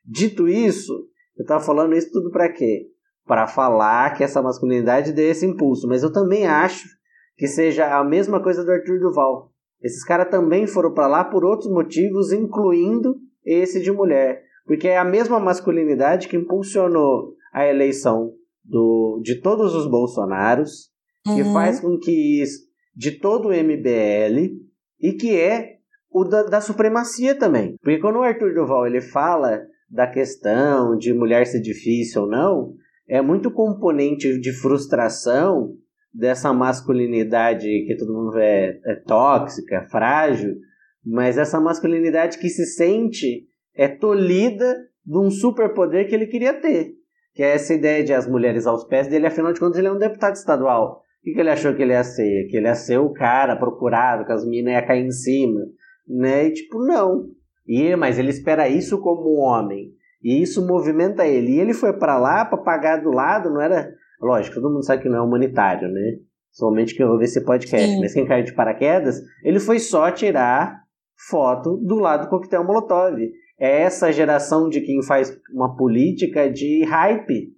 Dito 0.05 0.47
isso, 0.47 0.93
eu 1.37 1.43
estava 1.43 1.63
falando 1.63 1.95
isso 1.95 2.11
tudo 2.11 2.31
para 2.31 2.49
quê? 2.49 2.87
Para 3.25 3.47
falar 3.47 4.15
que 4.15 4.23
essa 4.23 4.41
masculinidade 4.41 5.11
dê 5.11 5.29
esse 5.29 5.45
impulso, 5.45 5.87
mas 5.87 6.01
eu 6.01 6.11
também 6.11 6.47
acho 6.47 6.87
que 7.35 7.47
seja 7.47 7.97
a 7.97 8.03
mesma 8.03 8.41
coisa 8.41 8.63
do 8.63 8.71
Arthur 8.71 8.99
Duval. 8.99 9.51
Esses 9.81 10.03
caras 10.05 10.29
também 10.29 10.65
foram 10.65 10.93
para 10.93 11.07
lá 11.07 11.25
por 11.25 11.43
outros 11.43 11.69
motivos, 11.69 12.31
incluindo 12.31 13.15
esse 13.45 13.81
de 13.81 13.91
mulher, 13.91 14.41
porque 14.65 14.87
é 14.87 14.97
a 14.97 15.03
mesma 15.03 15.39
masculinidade 15.39 16.27
que 16.27 16.37
impulsionou 16.37 17.33
a 17.53 17.67
eleição 17.67 18.31
do, 18.63 19.19
de 19.23 19.41
todos 19.41 19.75
os 19.75 19.87
Bolsonaros, 19.89 20.91
que 21.23 21.41
Uhum. 21.41 21.53
faz 21.53 21.79
com 21.79 21.97
que 21.97 22.41
isso, 22.41 22.59
de 22.95 23.11
todo 23.11 23.49
o 23.49 23.53
MBL 23.53 24.55
e 24.99 25.13
que 25.13 25.35
é 25.39 25.77
o 26.11 26.23
da, 26.23 26.43
da 26.43 26.61
supremacia 26.61 27.33
também. 27.35 27.75
Porque 27.81 27.99
quando 27.99 28.17
o 28.19 28.23
Arthur 28.23 28.53
Duval 28.53 28.85
ele 28.85 29.01
fala 29.01 29.61
da 29.89 30.07
questão 30.07 30.95
de 30.97 31.13
mulher 31.13 31.45
ser 31.45 31.59
difícil 31.61 32.23
ou 32.23 32.27
não, 32.27 32.73
é 33.07 33.21
muito 33.21 33.51
componente 33.51 34.39
de 34.39 34.51
frustração 34.53 35.73
dessa 36.13 36.53
masculinidade 36.53 37.67
que 37.87 37.95
todo 37.97 38.13
mundo 38.13 38.31
vê 38.31 38.79
é 38.85 38.95
tóxica, 39.07 39.87
frágil, 39.89 40.55
mas 41.05 41.37
essa 41.37 41.59
masculinidade 41.59 42.37
que 42.37 42.49
se 42.49 42.65
sente 42.65 43.47
é 43.75 43.87
tolhida 43.87 44.75
de 45.05 45.17
um 45.17 45.29
superpoder 45.29 46.07
que 46.07 46.15
ele 46.15 46.27
queria 46.27 46.53
ter. 46.53 46.93
Que 47.33 47.43
é 47.43 47.55
essa 47.55 47.73
ideia 47.73 48.03
de 48.03 48.13
as 48.13 48.27
mulheres 48.27 48.65
aos 48.65 48.83
pés 48.85 49.07
dele, 49.07 49.27
afinal 49.27 49.51
de 49.51 49.59
contas, 49.59 49.77
ele 49.79 49.87
é 49.87 49.91
um 49.91 49.97
deputado 49.97 50.35
estadual. 50.35 51.01
O 51.19 51.23
que, 51.23 51.33
que 51.33 51.39
ele 51.39 51.49
achou 51.49 51.73
que 51.73 51.81
ele 51.81 51.93
ia 51.93 52.03
ser? 52.03 52.47
Que 52.47 52.57
ele 52.57 52.67
ia 52.67 52.75
ser 52.75 52.99
o 52.99 53.11
cara 53.11 53.55
procurado, 53.55 54.25
que 54.25 54.31
as 54.31 54.45
minas 54.45 54.73
iam 54.73 54.85
cair 54.85 55.05
em 55.05 55.11
cima. 55.11 55.61
Né? 56.07 56.47
E 56.47 56.53
tipo, 56.53 56.79
não. 56.85 57.25
E 57.67 57.95
mas 57.95 58.19
ele 58.19 58.29
espera 58.29 58.67
isso 58.67 58.99
como 58.99 59.35
um 59.35 59.39
homem. 59.39 59.91
E 60.21 60.41
isso 60.41 60.65
movimenta 60.65 61.25
ele. 61.25 61.53
E 61.53 61.59
ele 61.59 61.73
foi 61.73 61.93
para 61.93 62.17
lá 62.17 62.45
para 62.45 62.57
pagar 62.57 62.97
do 62.97 63.09
lado, 63.09 63.49
não 63.49 63.61
era. 63.61 63.89
Lógico, 64.21 64.55
todo 64.55 64.71
mundo 64.71 64.85
sabe 64.85 65.01
que 65.01 65.09
não 65.09 65.17
é 65.17 65.21
humanitário, 65.21 65.89
né? 65.89 66.17
Somente 66.51 66.95
quem 66.95 67.05
ouve 67.05 67.25
esse 67.25 67.43
podcast. 67.43 67.87
Sim. 67.87 67.99
Mas 67.99 68.13
quem 68.13 68.25
caiu 68.25 68.45
de 68.45 68.53
paraquedas, 68.53 69.19
ele 69.43 69.59
foi 69.59 69.79
só 69.79 70.11
tirar 70.11 70.82
foto 71.29 71.77
do 71.77 71.95
lado 71.95 72.25
do 72.25 72.29
coquetel 72.29 72.63
Molotov. 72.63 73.17
É 73.59 73.81
essa 73.81 74.11
geração 74.11 74.67
de 74.67 74.81
quem 74.81 75.01
faz 75.03 75.37
uma 75.53 75.75
política 75.75 76.49
de 76.49 76.83
hype, 76.83 77.53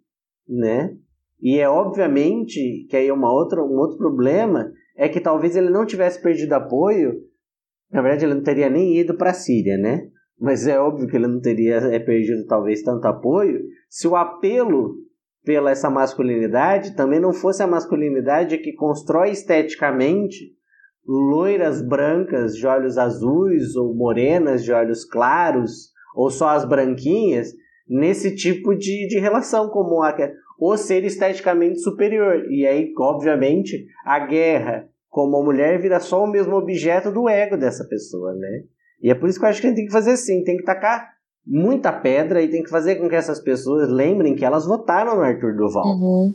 né? 0.47 0.95
E 1.41 1.59
é 1.59 1.69
obviamente 1.69 2.85
que 2.89 2.95
aí 2.95 3.11
uma 3.11 3.31
outra, 3.31 3.63
um 3.63 3.77
outro 3.77 3.97
problema 3.97 4.71
é 4.95 5.09
que 5.09 5.19
talvez 5.19 5.55
ele 5.55 5.69
não 5.69 5.85
tivesse 5.85 6.21
perdido 6.21 6.53
apoio. 6.53 7.13
Na 7.91 8.01
verdade, 8.01 8.25
ele 8.25 8.33
não 8.33 8.43
teria 8.43 8.69
nem 8.69 8.97
ido 8.97 9.15
para 9.15 9.31
a 9.31 9.33
Síria, 9.33 9.77
né? 9.77 10.09
Mas 10.39 10.67
é 10.67 10.79
óbvio 10.79 11.07
que 11.07 11.15
ele 11.15 11.27
não 11.27 11.39
teria 11.39 11.77
é, 11.77 11.99
perdido 11.99 12.45
talvez 12.45 12.81
tanto 12.81 13.05
apoio 13.05 13.61
se 13.89 14.07
o 14.07 14.15
apelo 14.15 14.95
pela 15.45 15.71
essa 15.71 15.89
masculinidade 15.89 16.95
também 16.95 17.19
não 17.19 17.31
fosse 17.31 17.63
a 17.63 17.67
masculinidade 17.67 18.57
que 18.57 18.73
constrói 18.73 19.29
esteticamente 19.29 20.53
loiras 21.07 21.81
brancas 21.81 22.55
de 22.55 22.65
olhos 22.65 22.97
azuis 22.97 23.75
ou 23.75 23.93
morenas 23.93 24.63
de 24.63 24.71
olhos 24.71 25.05
claros 25.05 25.91
ou 26.15 26.29
só 26.29 26.49
as 26.49 26.65
branquinhas 26.65 27.53
nesse 27.87 28.35
tipo 28.35 28.75
de, 28.75 29.07
de 29.07 29.19
relação 29.19 29.69
como 29.69 30.01
a 30.01 30.15
o 30.59 30.77
ser 30.77 31.03
esteticamente 31.03 31.79
superior 31.79 32.45
e 32.49 32.65
aí 32.65 32.91
obviamente 32.97 33.85
a 34.05 34.19
guerra 34.19 34.87
como 35.09 35.37
a 35.37 35.43
mulher 35.43 35.79
vira 35.79 35.99
só 35.99 36.23
o 36.23 36.27
mesmo 36.27 36.55
objeto 36.55 37.11
do 37.11 37.29
ego 37.29 37.57
dessa 37.57 37.85
pessoa 37.87 38.33
né 38.33 38.63
e 39.01 39.11
é 39.11 39.15
por 39.15 39.29
isso 39.29 39.37
que 39.37 39.45
eu 39.45 39.49
acho 39.49 39.61
que 39.61 39.67
a 39.67 39.69
gente 39.69 39.77
tem 39.77 39.85
que 39.85 39.91
fazer 39.91 40.11
assim 40.11 40.43
tem 40.43 40.57
que 40.57 40.63
tacar 40.63 41.15
muita 41.45 41.91
pedra 41.93 42.41
e 42.41 42.49
tem 42.49 42.63
que 42.63 42.69
fazer 42.69 42.95
com 42.95 43.07
que 43.07 43.15
essas 43.15 43.39
pessoas 43.39 43.89
lembrem 43.89 44.35
que 44.35 44.43
elas 44.43 44.65
votaram 44.65 45.15
no 45.15 45.21
Arthur 45.21 45.55
Duval. 45.55 45.85
Uhum. 45.85 46.33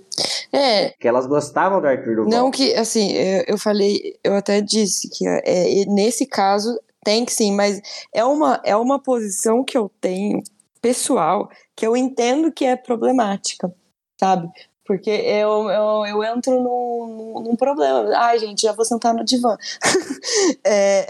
É. 0.52 0.90
Que 0.98 1.06
elas 1.06 1.26
gostavam 1.26 1.80
do 1.80 1.86
Arthur 1.86 2.16
Duval. 2.16 2.30
Não 2.30 2.50
que, 2.50 2.74
assim, 2.74 3.12
eu, 3.12 3.44
eu 3.48 3.58
falei, 3.58 4.18
eu 4.24 4.34
até 4.34 4.60
disse 4.60 5.08
que 5.08 5.26
é, 5.26 5.84
nesse 5.86 6.26
caso 6.26 6.78
tem 7.04 7.24
que 7.24 7.32
sim, 7.32 7.52
mas 7.52 7.80
é 8.12 8.24
uma, 8.24 8.60
é 8.64 8.76
uma 8.76 8.98
posição 8.98 9.64
que 9.64 9.76
eu 9.76 9.90
tenho 10.00 10.42
pessoal 10.80 11.48
que 11.76 11.86
eu 11.86 11.96
entendo 11.96 12.52
que 12.52 12.64
é 12.64 12.76
problemática, 12.76 13.72
sabe? 14.18 14.50
Porque 14.84 15.10
eu, 15.10 15.70
eu, 15.70 16.06
eu 16.06 16.24
entro 16.24 16.60
num, 16.60 17.42
num 17.44 17.56
problema. 17.56 18.10
Ai, 18.16 18.38
gente, 18.38 18.62
já 18.62 18.72
vou 18.72 18.84
sentar 18.84 19.14
no 19.14 19.24
divã. 19.24 19.56
é, 20.66 21.06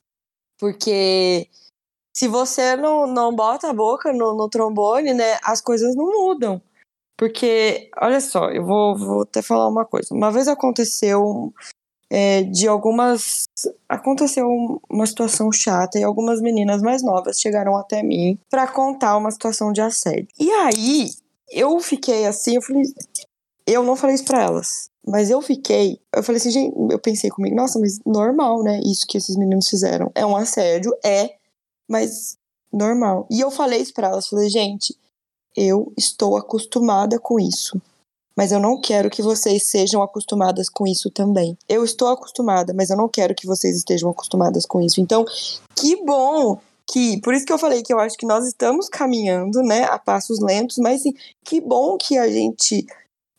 porque 0.58 1.48
se 2.12 2.28
você 2.28 2.76
não, 2.76 3.06
não 3.06 3.34
bota 3.34 3.70
a 3.70 3.72
boca 3.72 4.12
no, 4.12 4.36
no 4.36 4.48
trombone, 4.48 5.14
né, 5.14 5.38
as 5.42 5.60
coisas 5.60 5.96
não 5.96 6.06
mudam. 6.06 6.60
Porque, 7.16 7.90
olha 8.00 8.20
só, 8.20 8.50
eu 8.50 8.64
vou, 8.64 8.96
vou 8.96 9.22
até 9.22 9.40
falar 9.40 9.68
uma 9.68 9.84
coisa. 9.84 10.12
Uma 10.12 10.32
vez 10.32 10.48
aconteceu 10.48 11.52
é, 12.10 12.42
de 12.42 12.66
algumas. 12.66 13.44
Aconteceu 13.88 14.46
uma 14.90 15.06
situação 15.06 15.50
chata 15.52 15.98
e 15.98 16.02
algumas 16.02 16.40
meninas 16.40 16.82
mais 16.82 17.02
novas 17.02 17.40
chegaram 17.40 17.76
até 17.76 18.02
mim 18.02 18.38
para 18.50 18.66
contar 18.66 19.16
uma 19.16 19.30
situação 19.30 19.72
de 19.72 19.80
assédio. 19.80 20.28
E 20.38 20.50
aí, 20.50 21.10
eu 21.50 21.78
fiquei 21.80 22.26
assim, 22.26 22.56
eu 22.56 22.62
falei. 22.62 22.82
Eu 23.66 23.82
não 23.82 23.96
falei 23.96 24.14
isso 24.14 24.24
pra 24.24 24.42
elas. 24.42 24.90
Mas 25.06 25.30
eu 25.30 25.40
fiquei. 25.40 26.00
Eu 26.14 26.22
falei 26.22 26.38
assim, 26.38 26.50
gente, 26.50 26.74
eu 26.90 26.98
pensei 26.98 27.30
comigo, 27.30 27.54
nossa, 27.54 27.78
mas 27.78 27.98
normal, 28.04 28.62
né? 28.62 28.80
Isso 28.84 29.06
que 29.06 29.18
esses 29.18 29.36
meninos 29.36 29.68
fizeram. 29.68 30.10
É 30.14 30.24
um 30.24 30.36
assédio, 30.36 30.92
é 31.04 31.36
mas 31.88 32.36
normal. 32.72 33.26
E 33.30 33.40
eu 33.40 33.50
falei 33.50 33.80
isso 33.80 33.92
pra 33.92 34.08
elas, 34.08 34.26
falei, 34.26 34.48
gente, 34.48 34.96
eu 35.56 35.92
estou 35.96 36.36
acostumada 36.36 37.18
com 37.18 37.38
isso. 37.38 37.80
Mas 38.36 38.50
eu 38.50 38.58
não 38.58 38.80
quero 38.80 39.08
que 39.08 39.22
vocês 39.22 39.68
sejam 39.68 40.02
acostumadas 40.02 40.68
com 40.68 40.86
isso 40.86 41.08
também. 41.10 41.56
Eu 41.68 41.84
estou 41.84 42.08
acostumada, 42.08 42.74
mas 42.74 42.90
eu 42.90 42.96
não 42.96 43.08
quero 43.08 43.34
que 43.34 43.46
vocês 43.46 43.76
estejam 43.76 44.10
acostumadas 44.10 44.66
com 44.66 44.80
isso. 44.80 45.00
Então, 45.00 45.24
que 45.76 46.04
bom 46.04 46.58
que. 46.86 47.20
Por 47.20 47.32
isso 47.32 47.46
que 47.46 47.52
eu 47.52 47.58
falei 47.58 47.82
que 47.82 47.92
eu 47.92 48.00
acho 48.00 48.16
que 48.16 48.26
nós 48.26 48.44
estamos 48.46 48.88
caminhando, 48.88 49.62
né, 49.62 49.84
a 49.84 49.98
passos 49.98 50.40
lentos, 50.40 50.78
mas 50.78 51.00
assim, 51.00 51.14
que 51.44 51.60
bom 51.60 51.96
que 51.96 52.18
a 52.18 52.28
gente 52.28 52.84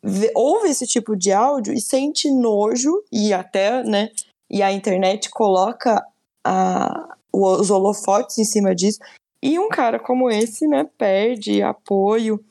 vê, 0.01 0.31
ouve 0.33 0.69
esse 0.69 0.87
tipo 0.87 1.15
de 1.15 1.33
áudio 1.33 1.73
e 1.73 1.81
sente 1.81 2.31
nojo, 2.31 3.03
e 3.11 3.33
até, 3.33 3.83
né, 3.83 4.11
e 4.49 4.61
a 4.61 4.71
internet 4.71 5.29
coloca 5.29 6.01
a, 6.45 7.17
os 7.33 7.69
holofotes 7.69 8.37
em 8.37 8.45
cima 8.45 8.73
disso. 8.73 8.99
E 9.45 9.59
um 9.59 9.69
cara 9.69 9.99
como 9.99 10.27
esse, 10.27 10.67
né, 10.67 10.89
perde 10.97 11.61
apoio 11.61 12.43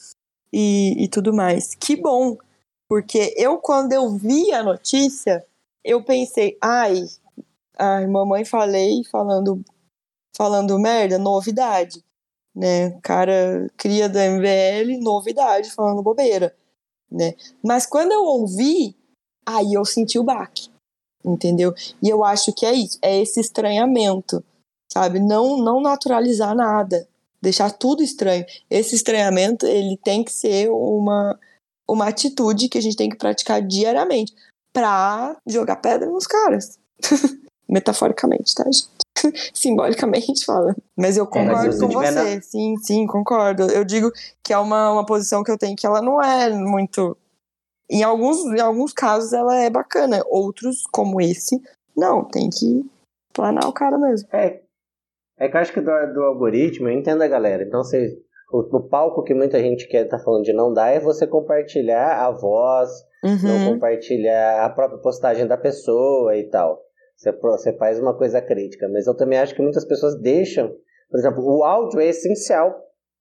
e, 0.52 0.94
e 1.02 1.08
tudo 1.08 1.34
mais. 1.34 1.74
Que 1.74 1.96
bom, 1.96 2.36
porque 2.88 3.34
eu, 3.36 3.58
quando 3.58 3.92
eu 3.92 4.16
vi 4.16 4.52
a 4.52 4.62
notícia, 4.62 5.44
eu 5.82 6.04
pensei, 6.04 6.56
ai, 6.62 7.04
ai, 7.76 8.06
mamãe 8.06 8.44
falei 8.44 9.02
falando, 9.10 9.60
falando 10.36 10.78
merda, 10.78 11.18
novidade. 11.18 12.00
Né, 12.54 12.92
cara 13.02 13.68
cria 13.76 14.08
da 14.08 14.24
MBL, 14.30 15.02
novidade, 15.02 15.72
falando 15.72 16.00
bobeira. 16.00 16.54
Né? 17.10 17.34
Mas 17.60 17.86
quando 17.86 18.12
eu 18.12 18.22
ouvi, 18.22 18.96
aí 19.44 19.74
eu 19.74 19.84
senti 19.84 20.16
o 20.16 20.22
baque, 20.22 20.70
entendeu? 21.24 21.74
E 22.00 22.08
eu 22.08 22.22
acho 22.22 22.52
que 22.52 22.64
é 22.64 22.72
isso, 22.72 23.00
é 23.02 23.20
esse 23.20 23.40
estranhamento 23.40 24.44
sabe? 24.94 25.18
Não, 25.18 25.56
não 25.56 25.80
naturalizar 25.80 26.54
nada, 26.54 27.08
deixar 27.42 27.72
tudo 27.72 28.00
estranho. 28.00 28.46
Esse 28.70 28.94
estranhamento, 28.94 29.66
ele 29.66 29.96
tem 29.96 30.22
que 30.22 30.32
ser 30.32 30.70
uma, 30.70 31.36
uma 31.88 32.06
atitude 32.06 32.68
que 32.68 32.78
a 32.78 32.80
gente 32.80 32.96
tem 32.96 33.10
que 33.10 33.16
praticar 33.16 33.60
diariamente 33.60 34.32
pra 34.72 35.36
jogar 35.44 35.76
pedra 35.76 36.08
nos 36.08 36.28
caras. 36.28 36.78
Metaforicamente, 37.68 38.54
tá, 38.54 38.62
gente? 38.64 38.88
Simbolicamente 39.52 40.44
falando. 40.44 40.76
Mas 40.96 41.16
eu 41.16 41.24
é, 41.24 41.26
concordo 41.26 41.76
é, 41.76 41.80
com 41.80 41.88
você. 41.88 42.10
Na... 42.12 42.40
Sim, 42.40 42.76
sim, 42.76 43.06
concordo. 43.06 43.64
Eu 43.64 43.84
digo 43.84 44.12
que 44.44 44.52
é 44.52 44.58
uma, 44.58 44.92
uma 44.92 45.04
posição 45.04 45.42
que 45.42 45.50
eu 45.50 45.58
tenho 45.58 45.74
que 45.74 45.86
ela 45.86 46.00
não 46.00 46.22
é 46.22 46.50
muito. 46.50 47.16
Em 47.90 48.02
alguns, 48.02 48.44
em 48.44 48.60
alguns 48.60 48.92
casos 48.92 49.32
ela 49.32 49.56
é 49.56 49.68
bacana. 49.68 50.22
Outros, 50.26 50.86
como 50.92 51.20
esse, 51.20 51.60
não, 51.96 52.24
tem 52.24 52.48
que 52.48 52.88
planar 53.32 53.66
o 53.66 53.72
cara 53.72 53.98
mesmo. 53.98 54.28
É, 54.32 54.60
é 55.38 55.48
que 55.48 55.56
eu 55.56 55.60
acho 55.60 55.72
que 55.72 55.80
do, 55.80 55.90
do 56.12 56.22
algoritmo, 56.22 56.88
eu 56.88 56.92
entendo 56.92 57.22
a 57.22 57.28
galera. 57.28 57.62
Então, 57.62 57.82
você, 57.82 58.16
o, 58.52 58.60
o 58.76 58.88
palco 58.88 59.22
que 59.22 59.34
muita 59.34 59.58
gente 59.60 59.88
quer 59.88 60.04
estar 60.04 60.18
tá 60.18 60.24
falando 60.24 60.44
de 60.44 60.52
não 60.52 60.72
dar 60.72 60.90
é 60.90 61.00
você 61.00 61.26
compartilhar 61.26 62.24
a 62.24 62.30
voz, 62.30 62.90
uhum. 63.24 63.38
não 63.42 63.72
compartilhar 63.72 64.64
a 64.64 64.70
própria 64.70 65.00
postagem 65.00 65.46
da 65.46 65.56
pessoa 65.56 66.36
e 66.36 66.44
tal. 66.44 66.80
Você, 67.16 67.32
você 67.32 67.72
faz 67.76 67.98
uma 67.98 68.16
coisa 68.16 68.40
crítica. 68.40 68.88
Mas 68.88 69.06
eu 69.06 69.16
também 69.16 69.38
acho 69.38 69.54
que 69.54 69.62
muitas 69.62 69.84
pessoas 69.84 70.20
deixam. 70.20 70.68
Por 71.10 71.18
exemplo, 71.18 71.44
o 71.44 71.64
áudio 71.64 72.00
é 72.00 72.06
essencial. 72.06 72.74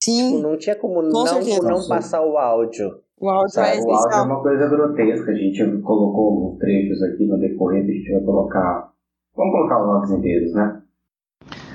Sim. 0.03 0.31
Tipo, 0.31 0.39
não 0.41 0.57
tinha 0.57 0.75
como 0.75 1.01
não, 1.01 1.23
não 1.23 1.87
passar 1.87 2.21
o 2.21 2.37
áudio. 2.37 2.99
O 3.19 3.29
áudio 3.29 3.59
é 3.59 3.71
essencial. 3.71 3.95
O 3.95 3.97
áudio 3.97 4.17
é 4.17 4.21
uma 4.21 4.41
coisa 4.41 4.67
grotesca. 4.67 5.31
A 5.31 5.35
gente 5.35 5.81
colocou 5.81 6.57
trechos 6.59 7.01
aqui 7.03 7.25
no 7.25 7.39
decorrer, 7.39 7.83
a 7.83 7.87
gente 7.87 8.11
vai 8.11 8.21
colocar. 8.21 8.91
Vamos 9.35 9.51
colocar 9.51 9.81
os 9.81 9.87
nomes 9.87 10.11
inteiros, 10.11 10.53
né? 10.53 10.82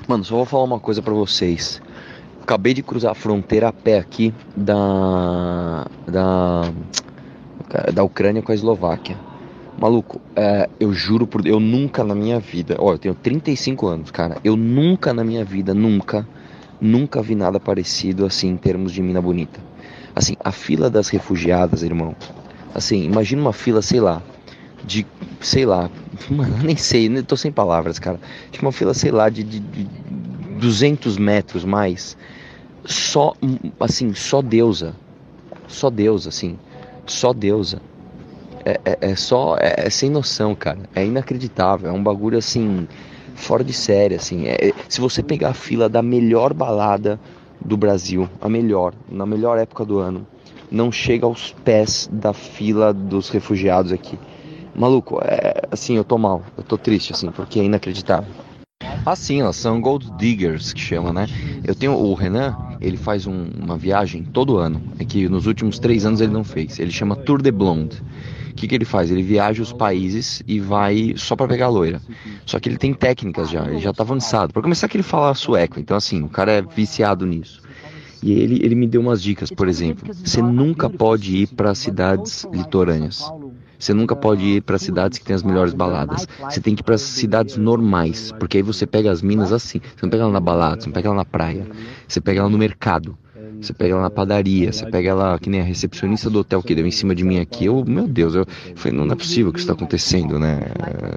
Mano, 0.09 0.25
só 0.25 0.37
vou 0.37 0.45
falar 0.45 0.63
uma 0.63 0.79
coisa 0.79 1.03
para 1.03 1.13
vocês. 1.13 1.79
Acabei 2.41 2.73
de 2.73 2.81
cruzar 2.81 3.11
a 3.11 3.13
fronteira 3.13 3.67
a 3.67 3.71
pé 3.71 3.99
aqui 3.99 4.33
da. 4.57 5.85
da. 6.07 6.71
da 7.93 8.03
Ucrânia 8.03 8.41
com 8.41 8.51
a 8.51 8.55
Eslováquia. 8.55 9.15
Maluco, 9.79 10.19
é, 10.35 10.67
eu 10.79 10.91
juro 10.91 11.27
por 11.27 11.45
eu 11.45 11.59
nunca 11.59 12.03
na 12.03 12.15
minha 12.15 12.39
vida, 12.39 12.75
ó, 12.79 12.93
eu 12.93 12.97
tenho 12.97 13.13
35 13.13 13.85
anos, 13.85 14.09
cara, 14.09 14.37
eu 14.43 14.57
nunca 14.57 15.13
na 15.13 15.23
minha 15.23 15.45
vida, 15.45 15.75
nunca, 15.75 16.27
nunca 16.81 17.21
vi 17.21 17.35
nada 17.35 17.59
parecido 17.59 18.25
assim 18.25 18.49
em 18.49 18.57
termos 18.57 18.91
de 18.91 19.03
mina 19.03 19.21
bonita. 19.21 19.59
Assim, 20.15 20.35
a 20.43 20.51
fila 20.51 20.89
das 20.89 21.09
refugiadas, 21.09 21.83
irmão. 21.83 22.15
Assim, 22.73 23.03
imagina 23.03 23.43
uma 23.43 23.53
fila, 23.53 23.79
sei 23.79 23.99
lá, 23.99 24.23
de, 24.83 25.05
sei 25.39 25.67
lá, 25.67 25.87
mano, 26.29 26.57
nem 26.63 26.75
sei, 26.75 27.09
tô 27.23 27.37
sem 27.37 27.51
palavras, 27.51 27.99
cara. 27.99 28.19
Tinha 28.51 28.61
uma 28.61 28.71
fila, 28.71 28.93
sei 28.93 29.11
lá, 29.11 29.29
de, 29.29 29.43
de, 29.43 29.59
de 29.59 29.83
200 30.59 31.17
metros 31.17 31.63
mais. 31.63 32.17
Só, 32.85 33.33
assim, 33.79 34.13
só 34.13 34.41
deusa. 34.41 34.95
Só 35.67 35.89
deusa, 35.89 36.29
assim. 36.29 36.57
Só 37.05 37.33
deusa. 37.33 37.81
É, 38.65 38.79
é, 38.83 38.97
é 39.11 39.15
só, 39.15 39.55
é, 39.57 39.85
é, 39.85 39.89
sem 39.89 40.09
noção, 40.09 40.55
cara. 40.55 40.79
É 40.95 41.05
inacreditável. 41.05 41.89
É 41.89 41.93
um 41.93 42.03
bagulho, 42.03 42.37
assim, 42.37 42.87
fora 43.35 43.63
de 43.63 43.73
série, 43.73 44.15
assim. 44.15 44.47
É, 44.47 44.73
se 44.87 44.99
você 44.99 45.23
pegar 45.23 45.49
a 45.49 45.53
fila 45.53 45.87
da 45.87 46.01
melhor 46.01 46.53
balada 46.53 47.19
do 47.63 47.77
Brasil, 47.77 48.29
a 48.41 48.47
melhor, 48.47 48.93
na 49.09 49.25
melhor 49.25 49.57
época 49.57 49.85
do 49.85 49.99
ano, 49.99 50.25
não 50.71 50.91
chega 50.91 51.25
aos 51.25 51.51
pés 51.63 52.09
da 52.11 52.33
fila 52.33 52.93
dos 52.93 53.29
refugiados 53.29 53.91
aqui. 53.91 54.17
Maluco, 54.79 55.19
é, 55.21 55.67
assim, 55.69 55.97
eu 55.97 56.05
tô 56.05 56.17
mal, 56.17 56.41
eu 56.57 56.63
tô 56.63 56.77
triste, 56.77 57.11
assim, 57.11 57.29
porque 57.31 57.59
é 57.59 57.65
inacreditável. 57.65 58.31
Ah, 59.05 59.13
sim, 59.13 59.41
elas 59.41 59.57
são 59.57 59.81
gold 59.81 60.09
diggers 60.17 60.71
que 60.71 60.79
chama, 60.79 61.11
né? 61.11 61.27
Eu 61.65 61.75
tenho 61.75 61.91
o 61.97 62.13
Renan, 62.13 62.55
ele 62.79 62.95
faz 62.95 63.27
um- 63.27 63.49
uma 63.61 63.75
viagem 63.77 64.23
todo 64.23 64.57
ano, 64.57 64.81
é 64.97 65.03
que 65.03 65.27
nos 65.27 65.47
últimos 65.47 65.79
três 65.79 66.05
anos 66.05 66.21
ele 66.21 66.31
não 66.31 66.45
fez. 66.45 66.79
Ele 66.79 66.91
chama 66.91 67.17
Tour 67.17 67.41
de 67.41 67.51
Blonde. 67.51 68.01
O 68.51 68.53
que, 68.53 68.69
que 68.69 68.75
ele 68.75 68.85
faz? 68.85 69.11
Ele 69.11 69.21
viaja 69.21 69.61
os 69.61 69.73
países 69.73 70.41
e 70.47 70.61
vai 70.61 71.13
só 71.17 71.35
pra 71.35 71.45
pegar 71.47 71.67
loira. 71.67 72.01
Só 72.45 72.57
que 72.57 72.69
ele 72.69 72.77
tem 72.77 72.93
técnicas 72.93 73.49
já, 73.49 73.65
ele 73.65 73.79
já 73.79 73.91
tá 73.91 74.03
avançado. 74.03 74.53
Pra 74.53 74.61
começar 74.61 74.87
que 74.87 74.95
ele 74.95 75.03
fala 75.03 75.33
sueco, 75.33 75.77
então 75.77 75.97
assim, 75.97 76.23
o 76.23 76.29
cara 76.29 76.53
é 76.53 76.61
viciado 76.61 77.25
nisso. 77.25 77.61
E 78.23 78.31
ele, 78.31 78.59
ele 78.63 78.75
me 78.75 78.87
deu 78.87 79.01
umas 79.01 79.21
dicas, 79.21 79.49
por 79.51 79.67
exemplo. 79.67 80.09
Você 80.23 80.41
nunca 80.41 80.89
pode 80.89 81.35
ir 81.35 81.47
para 81.47 81.75
cidades 81.75 82.47
litorâneas. 82.53 83.31
Você 83.79 83.93
nunca 83.93 84.13
pode 84.13 84.43
ir 84.43 84.61
para 84.61 84.77
cidades 84.77 85.17
que 85.17 85.23
tem 85.25 85.33
as 85.33 85.41
melhores 85.41 85.73
baladas. 85.73 86.27
Você 86.37 86.59
tem 86.59 86.75
que 86.75 86.81
ir 86.81 86.83
para 86.83 86.97
cidades 86.97 87.55
normais, 87.55 88.33
porque 88.37 88.57
aí 88.57 88.63
você 88.63 88.85
pega 88.85 89.09
as 89.09 89.21
minas 89.21 89.53
assim. 89.53 89.79
Você 89.79 90.05
não 90.05 90.09
pega 90.09 90.23
ela 90.23 90.33
na 90.33 90.39
balada, 90.41 90.81
você 90.81 90.87
não 90.87 90.93
pega 90.93 91.07
ela 91.07 91.15
na 91.15 91.25
praia. 91.25 91.65
Você 92.05 92.19
pega 92.19 92.41
ela 92.41 92.49
no 92.49 92.57
mercado. 92.57 93.17
Você 93.61 93.73
pega 93.73 93.93
ela 93.93 94.01
na 94.03 94.09
padaria, 94.09 94.71
você 94.71 94.85
pega 94.85 95.09
ela 95.09 95.37
que 95.39 95.49
nem 95.49 95.61
a 95.61 95.63
recepcionista 95.63 96.29
do 96.29 96.39
hotel 96.39 96.63
que 96.63 96.73
deu 96.73 96.85
em 96.87 96.91
cima 96.91 97.13
de 97.13 97.23
mim 97.23 97.39
aqui. 97.39 97.65
Eu, 97.65 97.83
meu 97.85 98.07
Deus, 98.07 98.33
eu 98.35 98.45
falei, 98.75 98.97
não, 98.97 99.05
não 99.05 99.13
é 99.13 99.15
possível 99.17 99.51
que 99.51 99.59
isso 99.59 99.65
está 99.65 99.73
acontecendo, 99.73 100.39
né? 100.39 100.59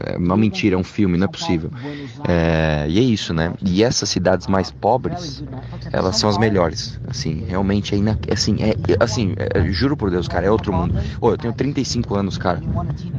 É 0.07 0.17
uma 0.19 0.37
mentira, 0.37 0.75
é 0.75 0.79
um 0.79 0.85
filme, 0.85 1.17
não 1.17 1.27
é 1.27 1.29
possível. 1.29 1.71
É, 2.27 2.87
e 2.89 2.99
é 2.99 3.03
isso, 3.03 3.33
né? 3.33 3.55
E 3.65 3.83
essas 3.83 4.09
cidades 4.09 4.47
mais 4.47 4.71
pobres, 4.71 5.43
elas 5.93 6.17
são 6.17 6.29
as 6.29 6.39
melhores. 6.39 6.99
Assim, 7.07 7.45
realmente 7.47 7.95
é 7.95 7.99
ina... 7.99 8.19
assim, 8.31 8.57
é, 8.63 8.71
é- 8.71 8.97
assim, 9.01 9.35
é- 9.37 9.71
juro 9.73 9.97
por 9.97 10.11
Deus, 10.11 10.27
cara, 10.29 10.47
é 10.47 10.51
outro 10.51 10.73
mundo. 10.73 10.95
Ô, 11.21 11.31
eu 11.31 11.39
tenho 11.39 11.53
35 11.55 12.15
anos, 12.15 12.37
cara. 12.39 12.61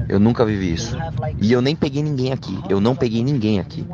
Eu 0.07 0.19
nunca 0.19 0.45
vivi 0.45 0.73
isso. 0.73 0.95
E 1.39 1.51
eu 1.51 1.61
nem 1.61 1.75
peguei 1.75 2.03
ninguém 2.03 2.31
aqui. 2.31 2.59
Eu 2.69 2.79
não 2.79 2.95
peguei 2.95 3.23
ninguém 3.23 3.59
aqui. 3.59 3.87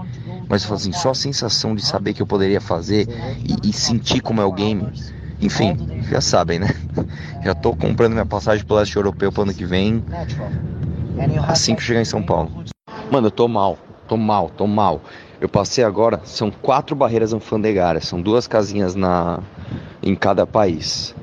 Mas 0.47 0.69
assim, 0.71 0.91
só 0.91 1.11
a 1.11 1.15
sensação 1.15 1.75
de 1.75 1.85
saber 1.85 2.13
que 2.13 2.21
eu 2.21 2.27
poderia 2.27 2.59
fazer 2.61 3.07
e, 3.43 3.69
e 3.69 3.73
sentir 3.73 4.21
como 4.21 4.41
é 4.41 4.45
o 4.45 4.51
game. 4.53 4.91
Enfim, 5.41 5.75
já 6.09 6.21
sabem, 6.21 6.59
né? 6.59 6.67
Já 7.43 7.53
tô 7.53 7.73
comprando 7.73 8.13
minha 8.13 8.25
passagem 8.25 8.65
pro 8.65 8.75
leste 8.75 8.95
europeu 8.95 9.31
pro 9.31 9.43
ano 9.43 9.53
que 9.53 9.65
vem. 9.65 10.03
Assim 11.47 11.75
que 11.75 11.81
chegar 11.81 12.01
em 12.01 12.05
São 12.05 12.21
Paulo. 12.21 12.51
Mano, 13.11 13.27
eu 13.27 13.31
tô 13.31 13.47
mal, 13.47 13.77
tô 14.07 14.17
mal, 14.17 14.49
tô 14.49 14.67
mal. 14.67 15.01
Eu 15.39 15.47
passei 15.47 15.83
agora, 15.83 16.19
são 16.25 16.51
quatro 16.51 16.95
barreiras 16.95 17.33
alfandegárias, 17.33 18.05
são 18.05 18.21
duas 18.21 18.45
casinhas 18.45 18.93
na 18.93 19.39
em 20.03 20.15
cada 20.15 20.45
país. 20.45 21.15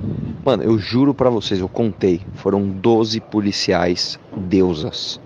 Mano, 0.44 0.62
eu 0.62 0.78
juro 0.78 1.12
pra 1.12 1.28
vocês, 1.28 1.60
eu 1.60 1.68
contei, 1.68 2.22
foram 2.34 2.66
12 2.66 3.20
policiais 3.20 4.18
deusas. 4.34 5.20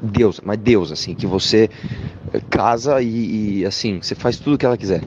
Deus, 0.00 0.40
mas 0.44 0.58
Deus, 0.58 0.90
assim, 0.90 1.14
que 1.14 1.26
você 1.26 1.68
casa 2.48 3.00
e, 3.02 3.60
e, 3.60 3.66
assim, 3.66 4.00
você 4.00 4.14
faz 4.14 4.38
tudo 4.38 4.54
o 4.54 4.58
que 4.58 4.66
ela 4.66 4.76
quiser. 4.76 5.02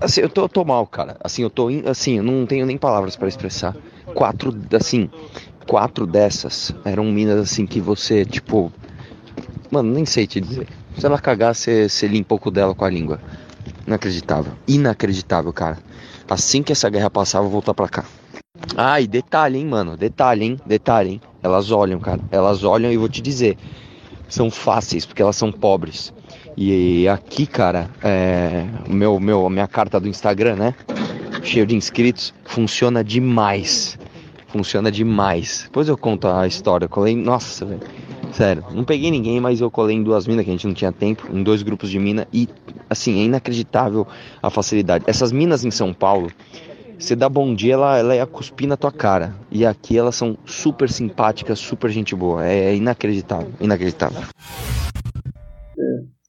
Assim, 0.00 0.22
eu 0.22 0.28
tô, 0.28 0.48
tô 0.48 0.64
mal, 0.64 0.86
cara. 0.86 1.16
Assim, 1.22 1.42
eu 1.42 1.50
tô, 1.50 1.68
assim, 1.86 2.18
eu 2.18 2.22
não 2.22 2.46
tenho 2.46 2.64
nem 2.66 2.78
palavras 2.78 3.16
pra 3.16 3.28
expressar. 3.28 3.76
Quatro, 4.14 4.54
assim, 4.74 5.08
quatro 5.66 6.06
dessas 6.06 6.74
eram 6.84 7.04
minas, 7.04 7.38
assim, 7.38 7.66
que 7.66 7.80
você, 7.80 8.24
tipo, 8.24 8.72
Mano, 9.70 9.92
nem 9.92 10.04
sei 10.04 10.26
te 10.26 10.40
dizer. 10.40 10.66
Se 10.98 11.06
ela 11.06 11.18
cagar, 11.18 11.54
você, 11.54 11.88
você 11.88 12.08
limpa 12.08 12.34
um 12.34 12.38
pouco 12.38 12.50
dela 12.50 12.74
com 12.74 12.84
a 12.84 12.90
língua. 12.90 13.20
Inacreditável. 13.86 14.52
Inacreditável, 14.66 15.52
cara. 15.52 15.78
Assim 16.28 16.62
que 16.62 16.72
essa 16.72 16.90
guerra 16.90 17.08
passar, 17.08 17.38
eu 17.38 17.42
vou 17.42 17.52
voltar 17.52 17.72
pra 17.72 17.88
cá. 17.88 18.04
E 19.00 19.06
detalhe, 19.06 19.58
hein, 19.58 19.66
mano. 19.66 19.96
Detalhe, 19.96 20.44
hein. 20.44 20.60
Detalhe, 20.66 21.10
hein. 21.10 21.20
Elas 21.42 21.70
olham, 21.70 22.00
cara. 22.00 22.20
Elas 22.32 22.64
olham 22.64 22.90
e 22.90 22.96
vou 22.96 23.08
te 23.08 23.22
dizer. 23.22 23.56
São 24.28 24.50
fáceis, 24.50 25.06
porque 25.06 25.22
elas 25.22 25.36
são 25.36 25.52
pobres. 25.52 26.12
E 26.62 27.08
aqui, 27.08 27.46
cara, 27.46 27.88
é. 28.02 28.66
Meu, 28.86 29.18
meu, 29.18 29.48
minha 29.48 29.66
carta 29.66 29.98
do 29.98 30.06
Instagram, 30.06 30.56
né? 30.56 30.74
Cheio 31.42 31.64
de 31.64 31.74
inscritos. 31.74 32.34
Funciona 32.44 33.02
demais. 33.02 33.98
Funciona 34.48 34.92
demais. 34.92 35.62
Depois 35.64 35.88
eu 35.88 35.96
conto 35.96 36.28
a 36.28 36.46
história. 36.46 36.84
Eu 36.84 36.90
colei. 36.90 37.16
Nossa, 37.16 37.64
velho. 37.64 37.80
Sério, 38.34 38.62
não 38.72 38.84
peguei 38.84 39.10
ninguém, 39.10 39.40
mas 39.40 39.62
eu 39.62 39.70
colei 39.70 39.96
em 39.96 40.02
duas 40.02 40.26
minas 40.26 40.44
que 40.44 40.50
a 40.50 40.52
gente 40.52 40.66
não 40.66 40.74
tinha 40.74 40.92
tempo, 40.92 41.26
em 41.32 41.42
dois 41.42 41.62
grupos 41.62 41.88
de 41.88 41.98
mina 41.98 42.28
e 42.30 42.46
assim, 42.90 43.18
é 43.20 43.24
inacreditável 43.24 44.06
a 44.42 44.50
facilidade. 44.50 45.04
Essas 45.06 45.32
minas 45.32 45.64
em 45.64 45.70
São 45.70 45.94
Paulo, 45.94 46.30
você 46.98 47.16
dá 47.16 47.28
bom 47.28 47.54
dia, 47.54 47.72
ela, 47.72 47.98
ela 47.98 48.14
ia 48.14 48.26
cuspir 48.26 48.68
na 48.68 48.76
tua 48.76 48.92
cara. 48.92 49.34
E 49.50 49.64
aqui 49.64 49.96
elas 49.96 50.14
são 50.14 50.36
super 50.44 50.90
simpáticas, 50.90 51.58
super 51.58 51.90
gente 51.90 52.14
boa. 52.14 52.46
É, 52.46 52.66
é 52.66 52.76
inacreditável, 52.76 53.50
inacreditável. 53.60 54.22
É 55.78 56.19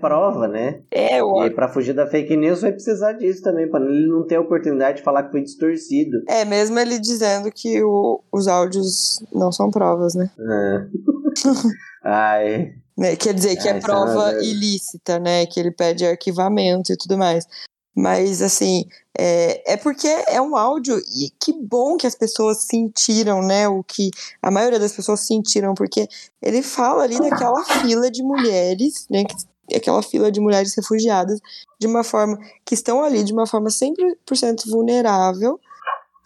prova, 0.00 0.48
né? 0.48 0.80
É, 0.90 1.18
E 1.20 1.40
aí, 1.42 1.50
pra 1.50 1.68
fugir 1.68 1.92
da 1.94 2.06
fake 2.06 2.36
news 2.36 2.60
vai 2.62 2.72
precisar 2.72 3.12
disso 3.12 3.42
também, 3.42 3.68
pra 3.70 3.80
ele 3.80 4.06
não 4.06 4.26
ter 4.26 4.36
a 4.36 4.40
oportunidade 4.40 4.98
de 4.98 5.02
falar 5.04 5.24
que 5.24 5.30
foi 5.32 5.42
distorcido. 5.42 6.22
é 6.28 6.44
mesmo 6.44 6.78
ele 6.78 6.98
dizendo 6.98 7.50
que 7.52 7.82
o- 7.82 8.20
os 8.32 8.48
áudios 8.48 9.22
não 9.32 9.50
são 9.52 9.70
provas, 9.70 10.14
né? 10.14 10.30
É. 10.38 10.86
Ai, 12.04 12.72
Né, 12.96 13.14
Quer 13.14 13.34
dizer, 13.34 13.56
que 13.56 13.68
é 13.68 13.78
prova 13.78 14.32
é- 14.32 14.42
ilícita, 14.42 15.18
né? 15.18 15.44
Que 15.44 15.60
ele 15.60 15.70
pede 15.70 16.06
arquivamento 16.06 16.92
e 16.92 16.96
tudo 16.96 17.18
mais. 17.18 17.46
Mas, 17.94 18.40
assim, 18.42 18.84
é, 19.18 19.72
é 19.74 19.76
porque 19.76 20.06
é 20.28 20.40
um 20.40 20.56
áudio 20.56 20.96
e 20.98 21.30
que 21.38 21.52
bom 21.52 21.96
que 21.96 22.06
as 22.06 22.14
pessoas 22.14 22.64
sentiram, 22.66 23.42
né? 23.42 23.68
O 23.68 23.82
que 23.82 24.10
a 24.42 24.50
maioria 24.50 24.78
das 24.78 24.92
pessoas 24.92 25.26
sentiram, 25.26 25.74
porque 25.74 26.06
ele 26.42 26.62
fala 26.62 27.02
ali 27.04 27.18
daquela 27.18 27.62
fila 27.64 28.10
de 28.10 28.22
mulheres, 28.22 29.06
né? 29.10 29.24
que- 29.24 29.34
Aquela 29.74 30.02
fila 30.02 30.30
de 30.30 30.40
mulheres 30.40 30.74
refugiadas, 30.74 31.40
de 31.78 31.86
uma 31.86 32.04
forma 32.04 32.38
que 32.64 32.74
estão 32.74 33.02
ali 33.02 33.22
de 33.24 33.32
uma 33.32 33.46
forma 33.46 33.68
100% 33.68 34.68
vulnerável. 34.68 35.58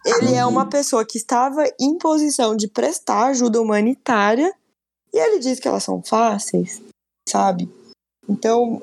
Ele 0.05 0.33
é 0.33 0.45
uma 0.45 0.65
pessoa 0.65 1.05
que 1.05 1.17
estava 1.17 1.63
em 1.79 1.97
posição 1.97 2.55
de 2.55 2.67
prestar 2.67 3.27
ajuda 3.27 3.61
humanitária 3.61 4.51
e 5.13 5.17
ele 5.17 5.39
diz 5.39 5.59
que 5.59 5.67
elas 5.67 5.83
são 5.83 6.01
fáceis, 6.01 6.81
sabe? 7.27 7.69
Então, 8.27 8.81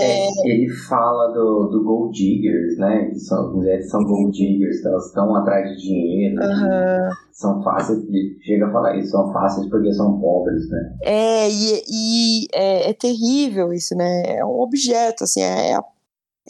É, 0.00 0.28
ele 0.46 0.68
fala 0.88 1.32
do, 1.32 1.68
do 1.68 1.84
Gold 1.84 2.16
Diggers, 2.16 2.76
né? 2.78 3.06
Que 3.06 3.18
são, 3.18 3.46
as 3.46 3.54
mulheres 3.54 3.90
são 3.90 4.02
Gold 4.02 4.36
Diggers, 4.36 4.80
que 4.80 4.88
elas 4.88 5.06
estão 5.06 5.34
atrás 5.36 5.70
de 5.70 5.82
dinheiro, 5.82 6.42
aham. 6.42 7.08
são 7.32 7.62
fáceis, 7.62 7.98
ele 8.08 8.38
chega 8.42 8.66
a 8.66 8.72
falar 8.72 8.96
isso, 8.98 9.10
são 9.10 9.32
fáceis 9.32 9.68
porque 9.68 9.92
são 9.92 10.20
pobres, 10.20 10.68
né? 10.68 10.96
é, 11.02 11.50
e, 11.50 11.84
e 11.88 12.46
é, 12.52 12.90
é 12.90 12.92
terrível 12.92 13.72
isso, 13.72 13.94
né? 13.96 14.22
É 14.26 14.44
um 14.44 14.60
objeto, 14.60 15.24
assim, 15.24 15.40
é 15.40 15.74
a, 15.74 15.84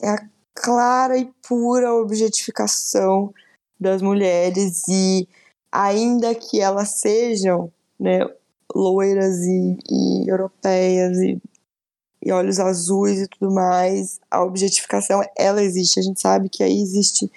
é 0.02 0.08
a 0.08 0.18
clara 0.54 1.16
e 1.16 1.30
pura 1.46 1.94
objetificação 1.94 3.32
das 3.78 4.02
mulheres 4.02 4.82
e 4.88 5.26
ainda 5.72 6.34
que 6.34 6.60
elas 6.60 7.00
sejam, 7.00 7.72
né, 7.98 8.20
loiras 8.74 9.38
e, 9.38 9.78
e 9.90 10.28
europeias 10.28 11.18
e, 11.18 11.40
e 12.22 12.32
olhos 12.32 12.58
azuis 12.58 13.22
e 13.22 13.28
tudo 13.28 13.52
mais, 13.52 14.20
a 14.30 14.42
objetificação, 14.42 15.22
ela 15.36 15.62
existe. 15.62 16.00
A 16.00 16.02
gente 16.02 16.20
sabe 16.20 16.48
que 16.48 16.62
aí 16.62 16.80
existe 16.80 17.30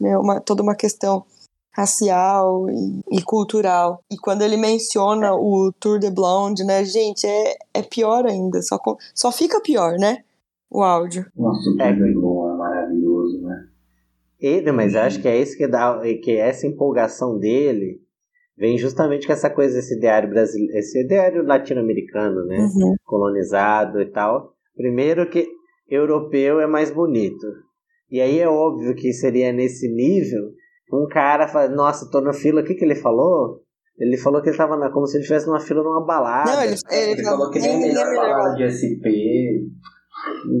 né, 0.00 0.16
uma, 0.18 0.40
toda 0.40 0.62
uma 0.62 0.74
questão 0.74 1.24
racial 1.72 2.68
e, 2.70 3.00
e 3.18 3.22
cultural. 3.22 4.02
E 4.10 4.16
quando 4.16 4.42
ele 4.42 4.56
menciona 4.56 5.34
o 5.34 5.72
Tour 5.78 5.98
de 5.98 6.10
Blonde, 6.10 6.64
né, 6.64 6.84
gente, 6.84 7.26
é, 7.26 7.56
é 7.74 7.82
pior 7.82 8.26
ainda. 8.26 8.60
Só, 8.62 8.78
com- 8.78 8.96
só 9.14 9.30
fica 9.30 9.60
pior, 9.60 9.96
né? 9.98 10.24
O 10.70 10.82
áudio. 10.82 11.26
Nossa, 11.36 11.68
o 11.70 11.76
É. 11.76 12.54
É 12.54 12.56
maravilhoso, 12.56 13.40
né? 13.42 13.66
ele, 14.40 14.72
mas 14.72 14.94
eu 14.94 15.02
acho 15.02 15.20
que 15.20 15.28
é 15.28 15.40
isso 15.40 15.56
que 15.56 15.68
dá, 15.68 16.00
que 16.22 16.32
essa 16.32 16.66
empolgação 16.66 17.38
dele 17.38 18.00
vem 18.60 18.76
justamente 18.78 19.26
com 19.26 19.32
essa 19.32 19.50
coisa, 19.50 19.78
esse 19.78 19.96
ideário 19.96 20.28
brasileiro, 20.30 20.76
esse 20.78 21.02
ideário 21.02 21.42
latino-americano, 21.44 22.44
né? 22.46 22.58
Uhum. 22.58 22.94
colonizado 23.04 24.00
e 24.00 24.06
tal. 24.06 24.52
Primeiro 24.76 25.28
que 25.28 25.48
europeu 25.88 26.60
é 26.60 26.66
mais 26.66 26.90
bonito. 26.92 27.46
E 28.10 28.20
aí 28.20 28.38
é 28.38 28.48
óbvio 28.48 28.94
que 28.94 29.12
seria 29.12 29.52
nesse 29.52 29.88
nível 29.92 30.50
um 30.92 31.06
cara 31.08 31.48
fala, 31.48 31.68
nossa, 31.68 32.10
tô 32.10 32.20
na 32.20 32.32
fila, 32.32 32.60
o 32.60 32.64
que 32.64 32.74
que 32.74 32.84
ele 32.84 32.96
falou? 32.96 33.60
Ele 33.98 34.16
falou 34.16 34.42
que 34.42 34.48
ele 34.48 34.56
tava 34.56 34.76
na, 34.76 34.90
como 34.90 35.06
se 35.06 35.16
ele 35.16 35.22
estivesse 35.22 35.46
numa 35.46 35.60
fila 35.60 35.82
numa 35.82 36.04
balada. 36.04 36.50
Não, 36.52 36.62
ele, 36.64 36.74
ele, 36.90 37.10
Ele 37.12 37.22
falou 37.22 37.50
que 37.50 37.58
a 37.58 37.62
nem- 37.62 37.78
nem 37.78 37.88
melhor 37.88 38.08
melhor. 38.08 38.26
balada 38.26 38.56
de 38.56 38.64
SP. 38.64 39.06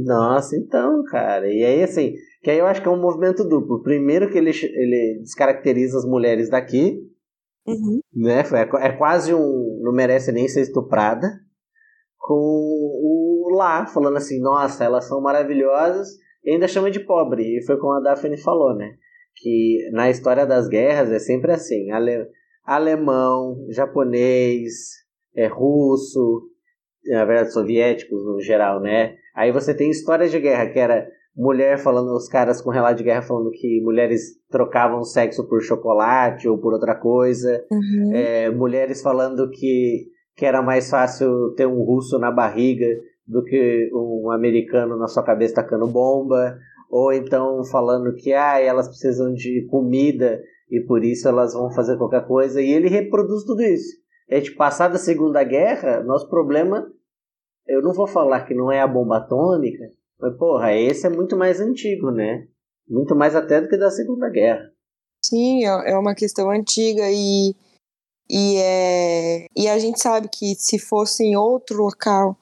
Nossa, 0.04 0.56
então, 0.56 1.02
cara. 1.04 1.46
E 1.52 1.64
aí, 1.64 1.82
assim, 1.82 2.14
que 2.42 2.50
aí 2.50 2.58
eu 2.58 2.66
acho 2.66 2.80
que 2.82 2.88
é 2.88 2.90
um 2.90 3.00
movimento 3.00 3.44
duplo. 3.44 3.82
Primeiro 3.82 4.30
que 4.30 4.38
ele, 4.38 4.50
ele 4.50 5.20
descaracteriza 5.22 5.98
as 5.98 6.04
mulheres 6.04 6.48
daqui, 6.48 6.98
Uhum. 7.66 8.00
né? 8.14 8.40
É, 8.40 8.64
qu- 8.66 8.76
é 8.78 8.92
quase 8.96 9.34
um. 9.34 9.80
Não 9.82 9.92
merece 9.92 10.32
nem 10.32 10.48
ser 10.48 10.62
estuprada. 10.62 11.28
Com 12.18 12.34
o 12.34 13.50
lá, 13.56 13.86
falando 13.86 14.16
assim, 14.18 14.40
nossa, 14.40 14.84
elas 14.84 15.06
são 15.06 15.20
maravilhosas, 15.20 16.08
e 16.44 16.50
ainda 16.52 16.68
chama 16.68 16.90
de 16.90 17.00
pobre. 17.00 17.42
E 17.58 17.64
foi 17.64 17.78
como 17.78 17.92
a 17.94 18.00
Daphne 18.00 18.36
falou, 18.36 18.74
né? 18.74 18.94
Que 19.36 19.88
na 19.92 20.10
história 20.10 20.46
das 20.46 20.68
guerras 20.68 21.10
é 21.10 21.18
sempre 21.18 21.52
assim: 21.52 21.90
ale, 21.90 22.26
alemão, 22.64 23.66
japonês, 23.70 24.72
é 25.34 25.46
russo, 25.46 26.42
na 27.06 27.24
verdade, 27.24 27.52
soviéticos 27.52 28.24
no 28.24 28.40
geral, 28.40 28.80
né? 28.80 29.16
Aí 29.34 29.50
você 29.52 29.74
tem 29.74 29.90
histórias 29.90 30.30
de 30.30 30.38
guerra, 30.40 30.68
que 30.70 30.78
era 30.78 31.08
mulher 31.40 31.78
falando, 31.78 32.14
os 32.14 32.28
caras 32.28 32.60
com 32.60 32.68
relato 32.68 32.98
de 32.98 33.04
guerra 33.04 33.22
falando 33.22 33.50
que 33.50 33.80
mulheres 33.80 34.38
trocavam 34.50 35.02
sexo 35.02 35.48
por 35.48 35.62
chocolate 35.62 36.46
ou 36.46 36.58
por 36.58 36.74
outra 36.74 36.94
coisa. 36.94 37.64
Uhum. 37.70 38.14
É, 38.14 38.50
mulheres 38.50 39.00
falando 39.00 39.48
que, 39.48 40.06
que 40.36 40.44
era 40.44 40.60
mais 40.60 40.90
fácil 40.90 41.54
ter 41.56 41.66
um 41.66 41.82
russo 41.82 42.18
na 42.18 42.30
barriga 42.30 42.86
do 43.26 43.42
que 43.42 43.90
um 43.94 44.30
americano 44.30 44.98
na 44.98 45.08
sua 45.08 45.22
cabeça 45.22 45.54
tacando 45.54 45.86
bomba. 45.86 46.58
Ou 46.90 47.10
então 47.12 47.64
falando 47.64 48.12
que 48.14 48.34
ah, 48.34 48.60
elas 48.60 48.88
precisam 48.88 49.32
de 49.32 49.66
comida 49.70 50.42
e 50.70 50.80
por 50.80 51.02
isso 51.02 51.26
elas 51.26 51.54
vão 51.54 51.70
fazer 51.70 51.96
qualquer 51.96 52.26
coisa. 52.26 52.60
E 52.60 52.70
ele 52.70 52.88
reproduz 52.88 53.44
tudo 53.44 53.62
isso. 53.62 53.96
A 54.30 54.34
gente 54.34 54.54
passar 54.56 54.88
da 54.88 54.98
Segunda 54.98 55.42
Guerra, 55.42 56.02
nosso 56.02 56.28
problema, 56.28 56.86
eu 57.66 57.80
não 57.80 57.94
vou 57.94 58.06
falar 58.06 58.42
que 58.42 58.54
não 58.54 58.70
é 58.70 58.80
a 58.80 58.86
bomba 58.86 59.18
atômica, 59.18 59.84
mas 60.20 60.36
porra, 60.36 60.74
esse 60.74 61.06
é 61.06 61.10
muito 61.10 61.36
mais 61.36 61.60
antigo, 61.60 62.10
né? 62.10 62.46
Muito 62.88 63.14
mais 63.14 63.34
até 63.34 63.60
do 63.60 63.68
que 63.68 63.76
da 63.76 63.90
Segunda 63.90 64.28
Guerra. 64.28 64.70
Sim, 65.24 65.64
é 65.64 65.92
é 65.92 65.98
uma 65.98 66.14
questão 66.14 66.50
antiga 66.50 67.10
e, 67.10 67.54
e, 68.28 68.56
é, 68.56 69.46
e 69.56 69.68
a 69.68 69.78
gente 69.78 70.00
sabe 70.00 70.28
que 70.28 70.54
se 70.54 70.78
fosse 70.78 71.24
em 71.24 71.36
outro 71.36 71.82
local, 71.82 72.36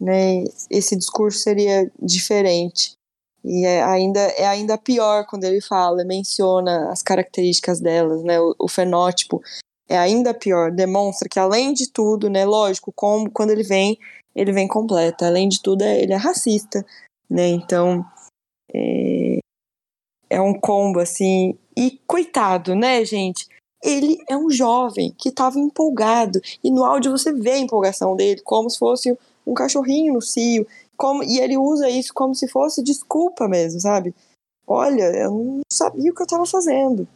né, 0.00 0.44
esse 0.70 0.96
discurso 0.96 1.38
seria 1.38 1.90
diferente. 2.00 2.94
E 3.44 3.64
é 3.66 3.82
ainda, 3.82 4.20
é 4.20 4.46
ainda 4.46 4.78
pior 4.78 5.26
quando 5.26 5.44
ele 5.44 5.60
fala, 5.60 6.04
menciona 6.04 6.90
as 6.90 7.02
características 7.02 7.80
delas, 7.80 8.22
né, 8.22 8.40
o, 8.40 8.54
o 8.58 8.68
fenótipo. 8.68 9.40
É 9.88 9.98
ainda 9.98 10.32
pior, 10.32 10.70
demonstra 10.70 11.28
que 11.28 11.38
além 11.38 11.72
de 11.72 11.90
tudo, 11.90 12.30
né, 12.30 12.44
lógico, 12.44 12.92
como 12.94 13.30
quando 13.30 13.50
ele 13.50 13.64
vem, 13.64 13.98
ele 14.34 14.52
vem 14.52 14.66
completo. 14.66 15.24
Além 15.24 15.48
de 15.48 15.60
tudo, 15.60 15.82
é- 15.82 16.00
ele 16.00 16.12
é 16.12 16.16
racista, 16.16 16.84
né? 17.32 17.48
Então, 17.48 18.04
é, 18.72 19.38
é 20.28 20.40
um 20.40 20.52
combo 20.52 21.00
assim. 21.00 21.58
E 21.76 21.98
coitado, 22.06 22.74
né, 22.74 23.04
gente? 23.04 23.48
Ele 23.82 24.18
é 24.28 24.36
um 24.36 24.50
jovem 24.50 25.12
que 25.18 25.30
estava 25.30 25.58
empolgado 25.58 26.40
e 26.62 26.70
no 26.70 26.84
áudio 26.84 27.10
você 27.10 27.32
vê 27.32 27.52
a 27.52 27.58
empolgação 27.58 28.14
dele, 28.14 28.40
como 28.44 28.70
se 28.70 28.78
fosse 28.78 29.16
um 29.44 29.54
cachorrinho 29.54 30.14
no 30.14 30.22
cio, 30.22 30.66
como 30.96 31.24
e 31.24 31.40
ele 31.40 31.56
usa 31.56 31.90
isso 31.90 32.12
como 32.14 32.34
se 32.34 32.46
fosse 32.46 32.82
desculpa 32.82 33.48
mesmo, 33.48 33.80
sabe? 33.80 34.14
Olha, 34.64 35.10
eu 35.16 35.30
não 35.30 35.60
sabia 35.72 36.12
o 36.12 36.14
que 36.14 36.22
eu 36.22 36.26
estava 36.26 36.46
fazendo. 36.46 37.08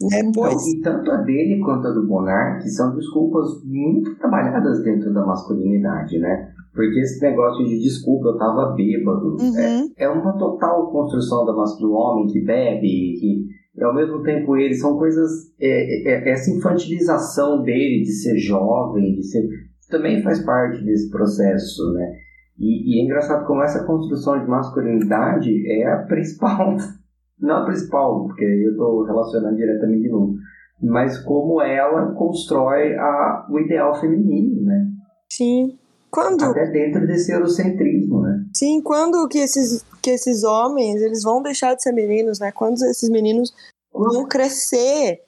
Né? 0.00 0.32
Pois, 0.34 0.66
Então, 0.66 0.94
e 0.94 1.04
tanto 1.04 1.10
a 1.12 1.16
dele 1.18 1.60
quanto 1.60 1.86
a 1.86 1.92
do 1.92 2.04
Monark 2.04 2.68
são 2.68 2.96
desculpas 2.96 3.62
muito 3.62 4.16
trabalhadas 4.16 4.82
dentro 4.82 5.14
da 5.14 5.24
masculinidade, 5.24 6.18
né? 6.18 6.52
Porque 6.74 7.00
esse 7.00 7.20
negócio 7.22 7.64
de 7.66 7.78
desculpa, 7.78 8.28
eu 8.28 8.38
tava 8.38 8.74
bêbado, 8.74 9.36
Uhum. 9.38 9.58
é, 9.98 10.04
é 10.04 10.08
uma 10.08 10.36
total 10.38 10.90
construção 10.90 11.44
da 11.44 11.52
do 11.52 11.92
homem 11.92 12.26
que 12.28 12.40
bebe, 12.44 13.14
que 13.20 13.62
e 13.74 13.82
ao 13.82 13.94
mesmo 13.94 14.22
tempo 14.22 14.54
ele 14.56 14.74
são 14.74 14.98
coisas. 14.98 15.30
é, 15.58 16.12
é- 16.12 16.30
essa 16.30 16.50
infantilização 16.50 17.62
dele 17.62 18.02
de 18.02 18.12
ser 18.12 18.36
jovem, 18.38 19.14
de 19.14 19.22
ser. 19.22 19.42
também 19.90 20.22
faz 20.22 20.42
parte 20.44 20.82
desse 20.84 21.10
processo, 21.10 21.92
né? 21.94 22.12
E, 22.58 22.96
e 22.96 23.00
é 23.00 23.04
engraçado 23.04 23.46
como 23.46 23.62
essa 23.62 23.84
construção 23.86 24.38
de 24.40 24.46
masculinidade 24.46 25.50
é 25.70 25.86
a 25.86 25.98
principal. 26.04 26.76
Não 27.40 27.56
a 27.56 27.64
principal, 27.64 28.24
porque 28.26 28.44
eu 28.44 28.70
estou 28.70 29.04
relacionando 29.04 29.56
diretamente 29.56 30.02
de 30.02 30.08
novo. 30.10 30.34
Mas 30.82 31.18
como 31.18 31.60
ela 31.60 32.12
constrói 32.14 32.94
a, 32.94 33.46
o 33.50 33.58
ideal 33.58 33.94
feminino, 34.00 34.62
né? 34.62 34.86
sim. 35.30 35.78
Quando 36.12 36.44
Até 36.44 36.66
dentro 36.66 37.06
desse 37.06 37.32
eurocentrismo, 37.32 38.20
né? 38.20 38.44
Sim, 38.54 38.82
quando 38.82 39.26
que 39.28 39.38
esses, 39.38 39.82
que 40.02 40.10
esses 40.10 40.44
homens 40.44 41.00
eles 41.00 41.22
vão 41.22 41.42
deixar 41.42 41.74
de 41.74 41.82
ser 41.82 41.92
meninos, 41.92 42.38
né? 42.38 42.52
Quando 42.52 42.84
esses 42.84 43.08
meninos 43.08 43.50
vão 43.90 44.28
crescer. 44.28 45.22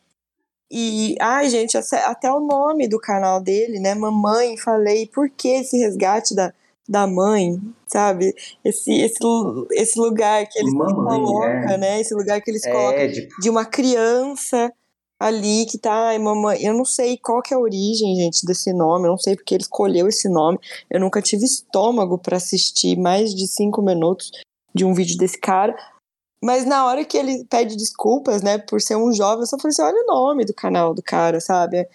E, 0.70 1.16
ai, 1.22 1.48
gente, 1.48 1.78
até 1.78 2.30
o 2.30 2.40
nome 2.40 2.86
do 2.86 2.98
canal 2.98 3.40
dele, 3.40 3.80
né? 3.80 3.94
Mamãe, 3.94 4.58
falei, 4.58 5.06
por 5.06 5.30
que 5.30 5.48
esse 5.48 5.78
resgate 5.78 6.34
da, 6.34 6.52
da 6.86 7.06
mãe, 7.06 7.58
sabe? 7.86 8.34
Esse, 8.62 8.92
esse, 8.92 9.18
esse 9.72 9.98
lugar 9.98 10.46
que 10.46 10.58
eles 10.58 10.74
Mamãe, 10.74 10.94
colocam, 10.94 11.70
é. 11.70 11.78
né? 11.78 12.00
Esse 12.02 12.14
lugar 12.14 12.42
que 12.42 12.50
eles 12.50 12.62
colocam 12.62 13.00
É, 13.00 13.06
de, 13.06 13.26
de 13.40 13.48
uma 13.48 13.64
criança 13.64 14.70
ali 15.24 15.64
que 15.64 15.78
tá, 15.78 16.08
ai, 16.08 16.18
mamãe, 16.18 16.62
eu 16.62 16.74
não 16.74 16.84
sei 16.84 17.16
qual 17.16 17.40
que 17.40 17.54
é 17.54 17.56
a 17.56 17.60
origem, 17.60 18.14
gente, 18.14 18.44
desse 18.44 18.74
nome, 18.74 19.06
eu 19.06 19.12
não 19.12 19.18
sei 19.18 19.34
porque 19.34 19.54
ele 19.54 19.62
escolheu 19.62 20.06
esse 20.06 20.28
nome, 20.28 20.58
eu 20.90 21.00
nunca 21.00 21.22
tive 21.22 21.46
estômago 21.46 22.18
pra 22.18 22.36
assistir 22.36 22.98
mais 22.98 23.34
de 23.34 23.46
cinco 23.48 23.80
minutos 23.80 24.30
de 24.74 24.84
um 24.84 24.92
vídeo 24.92 25.16
desse 25.16 25.40
cara, 25.40 25.74
mas 26.42 26.66
na 26.66 26.84
hora 26.84 27.06
que 27.06 27.16
ele 27.16 27.42
pede 27.46 27.74
desculpas, 27.74 28.42
né, 28.42 28.58
por 28.58 28.82
ser 28.82 28.96
um 28.96 29.14
jovem, 29.14 29.40
eu 29.40 29.46
só 29.46 29.56
falei 29.56 29.70
assim, 29.70 29.82
olha 29.82 30.02
o 30.02 30.06
nome 30.06 30.44
do 30.44 30.52
canal 30.52 30.92
do 30.92 31.02
cara, 31.02 31.40
sabe? 31.40 31.88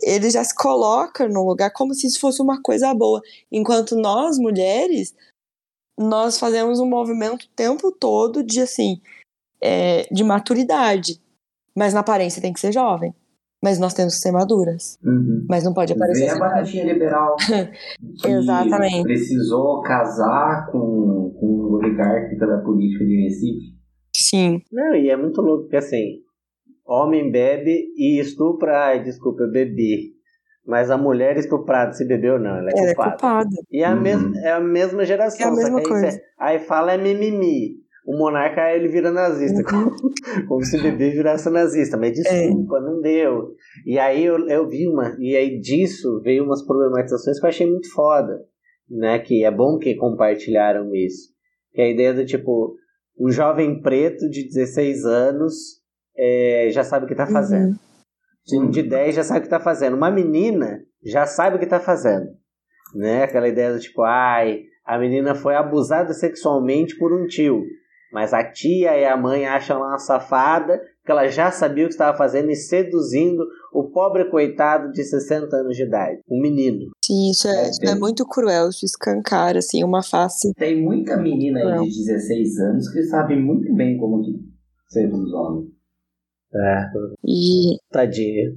Ele 0.00 0.30
já 0.30 0.42
se 0.42 0.54
coloca 0.54 1.28
no 1.28 1.46
lugar 1.46 1.70
como 1.70 1.92
se 1.92 2.06
isso 2.06 2.18
fosse 2.18 2.40
uma 2.40 2.62
coisa 2.62 2.94
boa, 2.94 3.20
enquanto 3.52 3.94
nós, 3.94 4.38
mulheres, 4.38 5.14
nós 5.98 6.38
fazemos 6.38 6.80
um 6.80 6.86
movimento 6.86 7.42
o 7.44 7.48
tempo 7.54 7.92
todo 7.92 8.42
de, 8.42 8.62
assim, 8.62 9.02
é, 9.60 10.08
de 10.10 10.24
maturidade, 10.24 11.20
mas 11.76 11.92
na 11.94 12.00
aparência 12.00 12.40
tem 12.42 12.52
que 12.52 12.60
ser 12.60 12.72
jovem. 12.72 13.14
Mas 13.62 13.78
nós 13.78 13.94
temos 13.94 14.14
que 14.16 14.20
ser 14.20 14.30
maduras. 14.30 14.98
Uhum. 15.02 15.46
Mas 15.48 15.64
não 15.64 15.72
pode 15.72 15.92
aparecer. 15.94 16.20
Vem 16.20 16.28
a 16.28 16.32
assim. 16.32 16.40
batatinha 16.40 16.84
liberal. 16.84 17.34
que 18.20 18.28
Exatamente. 18.28 19.02
Precisou 19.04 19.80
casar 19.80 20.66
com, 20.70 21.34
com 21.40 21.46
um 21.46 21.72
oligarca 21.76 22.36
da 22.46 22.58
política 22.58 23.04
de 23.06 23.22
Recife. 23.22 23.74
Sim. 24.14 24.60
Não, 24.70 24.94
e 24.94 25.08
é 25.08 25.16
muito 25.16 25.40
louco, 25.40 25.62
porque 25.62 25.76
assim, 25.78 26.18
homem 26.86 27.30
bebe 27.32 27.86
e 27.96 28.20
estupra, 28.20 28.86
ai, 28.88 29.02
desculpa, 29.02 29.44
eu 29.44 29.50
bebi. 29.50 30.12
Mas 30.66 30.90
a 30.90 30.96
mulher 30.98 31.36
estuprada, 31.38 31.92
se 31.92 32.06
bebeu, 32.06 32.38
não, 32.38 32.56
ela 32.56 32.70
é 32.70 32.72
Ela 32.78 32.90
é 32.90 32.94
culpada. 32.94 33.12
culpada. 33.16 33.56
E 33.70 33.82
é 33.82 33.86
a, 33.86 33.94
Uhum. 33.94 34.00
mesma, 34.02 34.38
é 34.40 34.52
a 34.52 34.60
mesma 34.60 35.04
geração. 35.06 35.46
É 35.46 35.50
a 35.50 35.54
mesma 35.54 35.78
aí, 35.78 35.84
coisa. 35.86 36.10
cê- 36.10 36.22
aí 36.38 36.58
fala 36.58 36.92
é 36.92 36.98
mimimi. 36.98 37.82
O 38.04 38.18
monarca 38.18 38.70
ele 38.72 38.88
vira 38.88 39.10
nazista. 39.10 39.58
Uhum. 39.58 39.90
Como, 39.90 40.46
como 40.48 40.64
se 40.64 40.80
bebê 40.80 41.10
virasse 41.10 41.48
nazista. 41.48 41.96
Mas 41.96 42.12
desculpa, 42.12 42.80
não 42.80 43.00
deu. 43.00 43.54
E 43.86 43.98
aí 43.98 44.24
eu, 44.24 44.46
eu 44.48 44.68
vi 44.68 44.86
uma. 44.86 45.16
E 45.18 45.34
aí 45.34 45.58
disso 45.58 46.20
veio 46.22 46.44
umas 46.44 46.64
problematizações 46.64 47.40
que 47.40 47.46
eu 47.46 47.48
achei 47.48 47.70
muito 47.70 47.90
foda. 47.92 48.40
Né? 48.90 49.18
Que 49.20 49.44
é 49.44 49.50
bom 49.50 49.78
que 49.78 49.94
compartilharam 49.94 50.94
isso. 50.94 51.32
Que 51.72 51.80
é 51.80 51.84
a 51.86 51.90
ideia 51.90 52.12
do 52.12 52.26
tipo, 52.26 52.76
um 53.18 53.30
jovem 53.30 53.80
preto 53.80 54.28
de 54.28 54.44
16 54.44 55.06
anos 55.06 55.54
é, 56.16 56.68
já 56.70 56.84
sabe 56.84 57.06
o 57.06 57.08
que 57.08 57.14
tá 57.14 57.26
fazendo. 57.26 57.74
Um 58.52 58.68
de 58.68 58.82
10 58.82 59.14
já 59.14 59.22
sabe 59.22 59.40
o 59.40 59.42
que 59.42 59.48
tá 59.48 59.60
fazendo. 59.60 59.96
Uma 59.96 60.10
menina 60.10 60.80
já 61.02 61.24
sabe 61.24 61.56
o 61.56 61.58
que 61.58 61.66
tá 61.66 61.80
fazendo. 61.80 62.26
Né? 62.94 63.22
Aquela 63.22 63.48
ideia 63.48 63.72
do 63.72 63.80
tipo, 63.80 64.02
ai, 64.02 64.64
a 64.84 64.98
menina 64.98 65.34
foi 65.34 65.54
abusada 65.54 66.12
sexualmente 66.12 66.96
por 66.98 67.12
um 67.12 67.26
tio. 67.26 67.62
Mas 68.14 68.32
a 68.32 68.44
tia 68.44 68.96
e 68.96 69.04
a 69.04 69.16
mãe 69.16 69.44
acham 69.44 69.76
ela 69.78 69.88
uma 69.88 69.98
safada, 69.98 70.80
que 71.04 71.10
ela 71.10 71.26
já 71.26 71.50
sabia 71.50 71.84
o 71.84 71.88
que 71.88 71.94
estava 71.94 72.16
fazendo 72.16 72.48
e 72.48 72.54
seduzindo 72.54 73.44
o 73.72 73.90
pobre 73.90 74.30
coitado 74.30 74.92
de 74.92 75.02
60 75.02 75.56
anos 75.56 75.76
de 75.76 75.82
idade. 75.82 76.20
Um 76.30 76.40
menino. 76.40 76.92
Sim, 77.04 77.30
isso 77.32 77.48
é, 77.48 77.50
É, 77.66 77.70
isso 77.70 77.80
é 77.82 77.86
tem- 77.86 77.98
muito 77.98 78.24
cruel. 78.24 78.68
Isso 78.68 78.84
escancara, 78.86 79.58
assim, 79.58 79.82
uma 79.82 80.00
face. 80.00 80.52
Tem 80.54 80.80
muita 80.80 81.16
menina 81.16 81.58
aí 81.58 81.88
de 81.88 82.04
16 82.04 82.56
anos 82.60 82.88
que 82.88 83.02
sabe 83.02 83.34
muito 83.34 83.74
bem 83.74 83.98
como 83.98 84.22
que 84.22 84.30
seduz 84.88 85.32
homem. 85.32 85.66
É, 86.54 86.86
E 87.26 87.76
tadinho. 87.90 88.52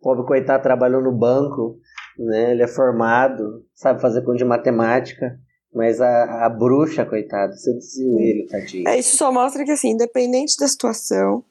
O 0.00 0.04
pobre 0.04 0.24
coitado 0.24 0.62
trabalhou 0.62 1.02
no 1.02 1.10
banco, 1.10 1.78
né? 2.16 2.52
Ele 2.52 2.62
é 2.62 2.68
formado, 2.68 3.64
sabe 3.74 4.00
fazer 4.00 4.22
conta 4.22 4.38
de 4.38 4.44
matemática. 4.44 5.36
Mas 5.74 6.00
a, 6.00 6.44
a 6.46 6.48
bruxa, 6.48 7.04
coitado, 7.04 7.56
seduziu 7.56 8.18
ele, 8.20 8.46
tadinho. 8.46 8.88
é, 8.88 8.98
isso 8.98 9.16
só 9.16 9.32
mostra 9.32 9.64
que, 9.64 9.72
assim, 9.72 9.90
independente 9.90 10.56
da 10.56 10.68
situação, 10.68 11.42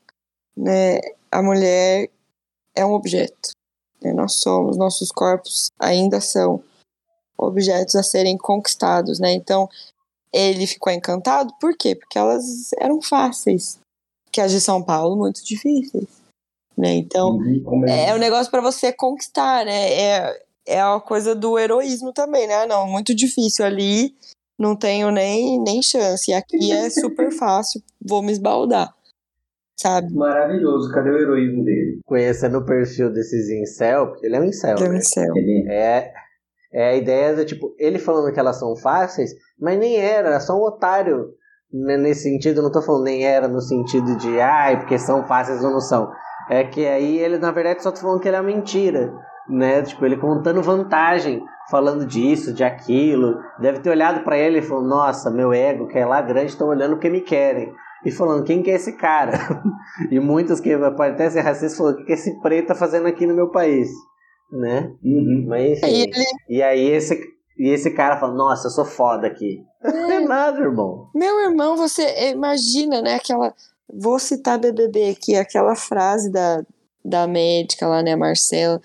né, 0.55 0.99
a 1.29 1.41
mulher 1.43 2.09
é 2.75 2.85
um 2.85 2.93
objeto. 2.93 3.49
né? 4.01 4.13
Nós 4.13 4.35
somos, 4.35 4.77
nossos 4.77 5.11
corpos 5.11 5.67
ainda 5.77 6.21
são 6.21 6.63
objetos 7.37 7.95
a 7.95 8.03
serem 8.03 8.37
conquistados, 8.37 9.19
né? 9.19 9.33
Então, 9.33 9.67
ele 10.31 10.65
ficou 10.65 10.91
encantado, 10.93 11.53
por 11.59 11.75
quê? 11.75 11.93
Porque 11.95 12.17
elas 12.17 12.71
eram 12.79 13.01
fáceis. 13.01 13.77
Que 14.31 14.39
as 14.41 14.51
de 14.51 14.61
São 14.61 14.81
Paulo, 14.81 15.15
muito 15.17 15.43
difíceis. 15.43 16.07
Né? 16.77 16.93
Então, 16.95 17.35
Uhum, 17.37 17.83
ele- 17.83 17.91
É 17.91 18.15
um 18.15 18.17
negócio 18.17 18.49
pra 18.49 18.61
você 18.61 18.91
conquistar, 18.93 19.65
né? 19.65 19.93
É, 19.93 20.42
é 20.67 20.81
a 20.81 20.99
coisa 20.99 21.35
do 21.35 21.57
heroísmo 21.57 22.13
também, 22.13 22.47
né? 22.47 22.65
Não, 22.65 22.87
muito 22.87 23.13
difícil 23.15 23.65
ali, 23.65 24.13
não 24.57 24.75
tenho 24.75 25.11
nem, 25.11 25.61
nem 25.61 25.81
chance. 25.81 26.31
E 26.31 26.33
aqui 26.33 26.71
é 26.71 26.89
super 26.89 27.31
fácil, 27.37 27.81
vou 28.01 28.21
me 28.21 28.31
esbaldar. 28.31 28.93
Sabe? 29.79 30.13
Maravilhoso, 30.13 30.91
cadê 30.93 31.09
o 31.09 31.17
heroísmo 31.17 31.63
dele? 31.65 31.99
Conhecendo 32.05 32.59
o 32.59 32.65
perfil 32.65 33.11
desses 33.11 33.49
incel, 33.49 34.07
porque 34.07 34.27
ele 34.27 34.35
é 34.35 34.39
um 34.39 34.45
incel, 34.45 34.75
Deus 34.75 34.89
né? 34.89 34.97
do 34.99 35.05
céu. 35.05 35.35
Ele 35.35 35.67
É, 35.69 36.13
É 36.71 36.89
a 36.89 36.95
ideia 36.95 37.35
do 37.35 37.43
tipo, 37.43 37.75
ele 37.77 37.99
falando 37.99 38.31
que 38.31 38.39
elas 38.39 38.57
são 38.57 38.75
fáceis, 38.75 39.31
mas 39.59 39.77
nem 39.77 39.97
era, 39.97 40.29
era 40.29 40.39
só 40.39 40.55
um 40.55 40.63
otário. 40.63 41.33
Né, 41.71 41.97
Nesse 41.97 42.23
sentido, 42.23 42.61
não 42.61 42.71
tô 42.71 42.83
falando 42.83 43.05
nem 43.05 43.25
era 43.25 43.47
no 43.47 43.59
sentido 43.59 44.15
de, 44.17 44.39
ai, 44.39 44.79
porque 44.79 44.99
são 44.99 45.27
fáceis 45.27 45.63
ou 45.63 45.71
não 45.71 45.81
são. 45.81 46.11
É 46.49 46.63
que 46.63 46.85
aí 46.85 47.17
ele, 47.17 47.39
na 47.39 47.51
verdade, 47.51 47.81
só 47.81 47.91
tá 47.91 47.99
falando 47.99 48.19
que 48.19 48.27
ele 48.27 48.37
é 48.37 48.41
mentira. 48.41 49.11
Né? 49.49 49.81
Tipo, 49.81 50.05
ele 50.05 50.17
contando 50.17 50.61
vantagem, 50.61 51.43
falando 51.69 52.05
disso, 52.05 52.53
de 52.53 52.63
aquilo. 52.63 53.39
Deve 53.59 53.79
ter 53.79 53.89
olhado 53.89 54.23
pra 54.23 54.37
ele 54.37 54.59
e 54.59 54.61
falou, 54.61 54.83
nossa, 54.83 55.29
meu 55.29 55.53
ego, 55.53 55.87
que 55.87 55.97
é 55.97 56.05
lá 56.05 56.21
grande, 56.21 56.51
estão 56.51 56.67
olhando 56.67 56.95
porque 56.95 57.09
me 57.09 57.21
querem. 57.21 57.73
E 58.05 58.11
falando, 58.11 58.43
quem 58.43 58.61
que 58.61 58.69
é 58.69 58.75
esse 58.75 58.93
cara? 58.97 59.31
e 60.11 60.19
muitos 60.19 60.59
que 60.59 60.77
podem 60.77 61.13
até 61.13 61.29
ser 61.29 61.41
racistas 61.41 61.77
falando, 61.77 61.95
o 61.95 61.97
que, 61.97 62.05
que 62.05 62.13
esse 62.13 62.41
preto 62.41 62.67
tá 62.67 62.75
fazendo 62.75 63.07
aqui 63.07 63.25
no 63.25 63.33
meu 63.33 63.49
país? 63.49 63.89
Né? 64.51 64.93
Uhum. 65.03 65.45
Mas 65.47 65.81
enfim. 65.81 65.87
E 65.87 66.01
ele, 66.01 66.25
E 66.49 66.61
aí 66.61 66.89
esse, 66.89 67.19
e 67.57 67.69
esse 67.69 67.91
cara 67.91 68.19
fala, 68.19 68.33
nossa, 68.33 68.67
eu 68.67 68.71
sou 68.71 68.85
foda 68.85 69.27
aqui. 69.27 69.63
Não 69.83 70.11
é 70.11 70.19
nada, 70.19 70.59
irmão. 70.59 71.09
meu 71.13 71.41
irmão, 71.41 71.77
você 71.77 72.31
imagina, 72.31 73.01
né, 73.01 73.15
aquela. 73.15 73.53
Vou 73.95 74.17
citar 74.17 74.57
BBB 74.57 75.11
aqui, 75.11 75.35
aquela 75.35 75.75
frase 75.75 76.31
da, 76.31 76.63
da 77.03 77.27
médica 77.27 77.87
lá, 77.87 78.01
né, 78.01 78.15
Marcela, 78.15 78.81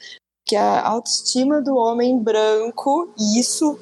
que 0.48 0.56
a 0.56 0.82
autoestima 0.86 1.60
do 1.60 1.76
homem 1.76 2.18
branco, 2.18 3.12
e 3.18 3.38
isso 3.38 3.78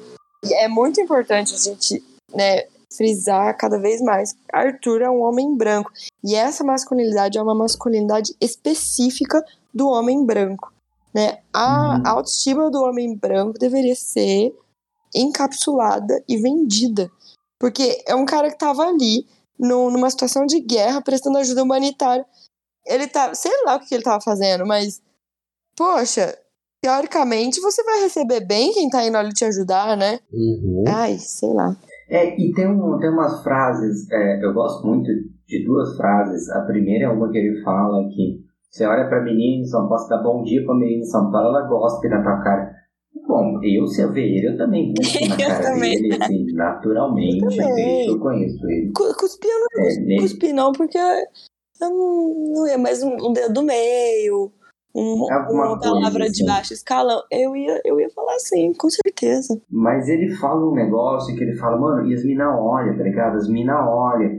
é 0.51 0.67
muito 0.67 0.99
importante 0.99 1.55
a 1.55 1.57
gente, 1.57 2.03
né, 2.35 2.67
frisar 2.95 3.55
cada 3.57 3.79
vez 3.79 4.01
mais. 4.01 4.35
Arthur 4.51 5.01
é 5.01 5.09
um 5.09 5.21
homem 5.21 5.55
branco. 5.55 5.91
E 6.23 6.35
essa 6.35 6.63
masculinidade 6.63 7.37
é 7.37 7.41
uma 7.41 7.55
masculinidade 7.55 8.35
específica 8.41 9.43
do 9.73 9.87
homem 9.87 10.25
branco. 10.25 10.73
Né? 11.13 11.39
A 11.53 11.95
Uhum. 11.97 12.03
autoestima 12.05 12.69
do 12.69 12.81
homem 12.83 13.15
branco 13.15 13.57
deveria 13.57 13.95
ser 13.95 14.53
encapsulada 15.15 16.23
e 16.27 16.37
vendida. 16.37 17.09
Porque 17.59 18.03
é 18.05 18.13
um 18.13 18.25
cara 18.25 18.51
que 18.51 18.57
tava 18.57 18.83
ali, 18.87 19.25
no- 19.57 19.89
numa 19.89 20.09
situação 20.09 20.45
de 20.45 20.59
guerra, 20.59 21.01
prestando 21.01 21.37
ajuda 21.37 21.63
humanitária. 21.63 22.25
Ele 22.85 23.07
tá. 23.07 23.33
Sei 23.33 23.51
lá 23.65 23.75
o 23.77 23.79
que 23.79 23.93
ele 23.95 24.03
tava 24.03 24.21
fazendo, 24.21 24.65
mas. 24.65 25.01
Poxa, 25.75 26.37
teoricamente 26.81 27.59
você 27.61 27.83
vai 27.83 28.01
receber 28.01 28.45
bem 28.45 28.71
quem 28.73 28.89
tá 28.89 29.05
indo 29.05 29.17
ali 29.17 29.29
te 29.33 29.45
ajudar, 29.45 29.97
né? 29.97 30.19
Uhum. 30.31 30.83
Ai, 30.87 31.17
sei 31.19 31.53
lá. 31.53 31.75
É, 32.09 32.39
e 32.39 32.53
tem, 32.53 32.67
um, 32.67 32.97
tem 32.99 33.09
umas 33.09 33.43
frases, 33.43 34.09
é, 34.11 34.43
eu 34.43 34.53
gosto 34.53 34.85
muito 34.87 35.09
de 35.47 35.65
duas 35.65 35.95
frases. 35.97 36.49
A 36.49 36.61
primeira 36.61 37.05
é 37.05 37.09
uma 37.09 37.29
que 37.29 37.37
ele 37.37 37.61
fala 37.63 38.07
que 38.09 38.39
você 38.69 38.85
olha 38.85 39.07
pra 39.09 39.21
menina 39.23 39.63
em 39.63 39.65
São 39.65 39.87
Paulo, 39.89 40.03
você 40.03 40.09
dá 40.09 40.17
bom 40.21 40.43
dia 40.43 40.63
pra 40.65 40.75
menina 40.75 41.01
em 41.01 41.05
São 41.05 41.31
Paulo, 41.31 41.49
ela 41.49 41.67
gosta 41.67 42.07
na 42.07 42.21
tua 42.23 42.41
cara. 42.43 42.77
Bom, 43.27 43.59
eu, 43.63 43.87
se 43.87 44.01
eu 44.01 44.13
ver 44.13 44.23
ele, 44.23 44.47
eu 44.53 44.57
também 44.57 44.93
gosto 44.95 45.19
na 45.27 45.35
Eu 45.35 45.47
cara 45.49 45.63
também. 45.73 46.01
dele, 46.01 46.23
assim, 46.23 46.45
naturalmente, 46.53 47.43
Eu 47.43 47.57
também. 47.57 48.07
eu 48.07 48.19
conheço 48.19 48.65
ele. 48.69 48.91
Cu- 48.93 49.13
Cuspir 49.17 49.49
eu 49.49 49.59
não 49.59 49.85
É, 49.89 49.99
nem- 49.99 50.19
cuspi, 50.19 50.53
não, 50.53 50.71
porque 50.71 50.97
eu 50.97 51.89
não, 51.89 52.53
não 52.53 52.67
ia 52.67 52.77
mais 52.77 53.03
um, 53.03 53.15
um 53.15 53.33
dedo 53.33 53.53
do 53.53 53.63
meio, 53.63 54.51
um- 54.97 55.33
Alguma 55.33 55.67
uma 55.69 55.79
palavra 55.79 56.19
coisa, 56.19 56.25
de 56.33 56.41
assim. 56.41 56.45
baixo 56.45 56.73
escalão. 56.73 57.21
Eu 57.31 57.55
ia, 57.55 57.81
eu 57.85 57.99
ia 57.99 58.09
falar 58.09 58.35
assim, 58.35 58.71
com 58.73 58.89
certeza. 58.89 59.59
Mas 59.69 60.07
ele 60.09 60.33
fala 60.35 60.69
um 60.69 60.73
negócio 60.73 61.35
que 61.35 61.43
ele 61.43 61.55
fala, 61.55 61.77
mano, 61.79 62.07
e 62.09 62.13
as 62.13 62.23
mina 62.25 62.57
olha, 62.59 62.95
tá 62.97 63.03
ligado? 63.03 63.35
As 63.35 63.47
mina 63.49 63.87
olha. 63.89 64.29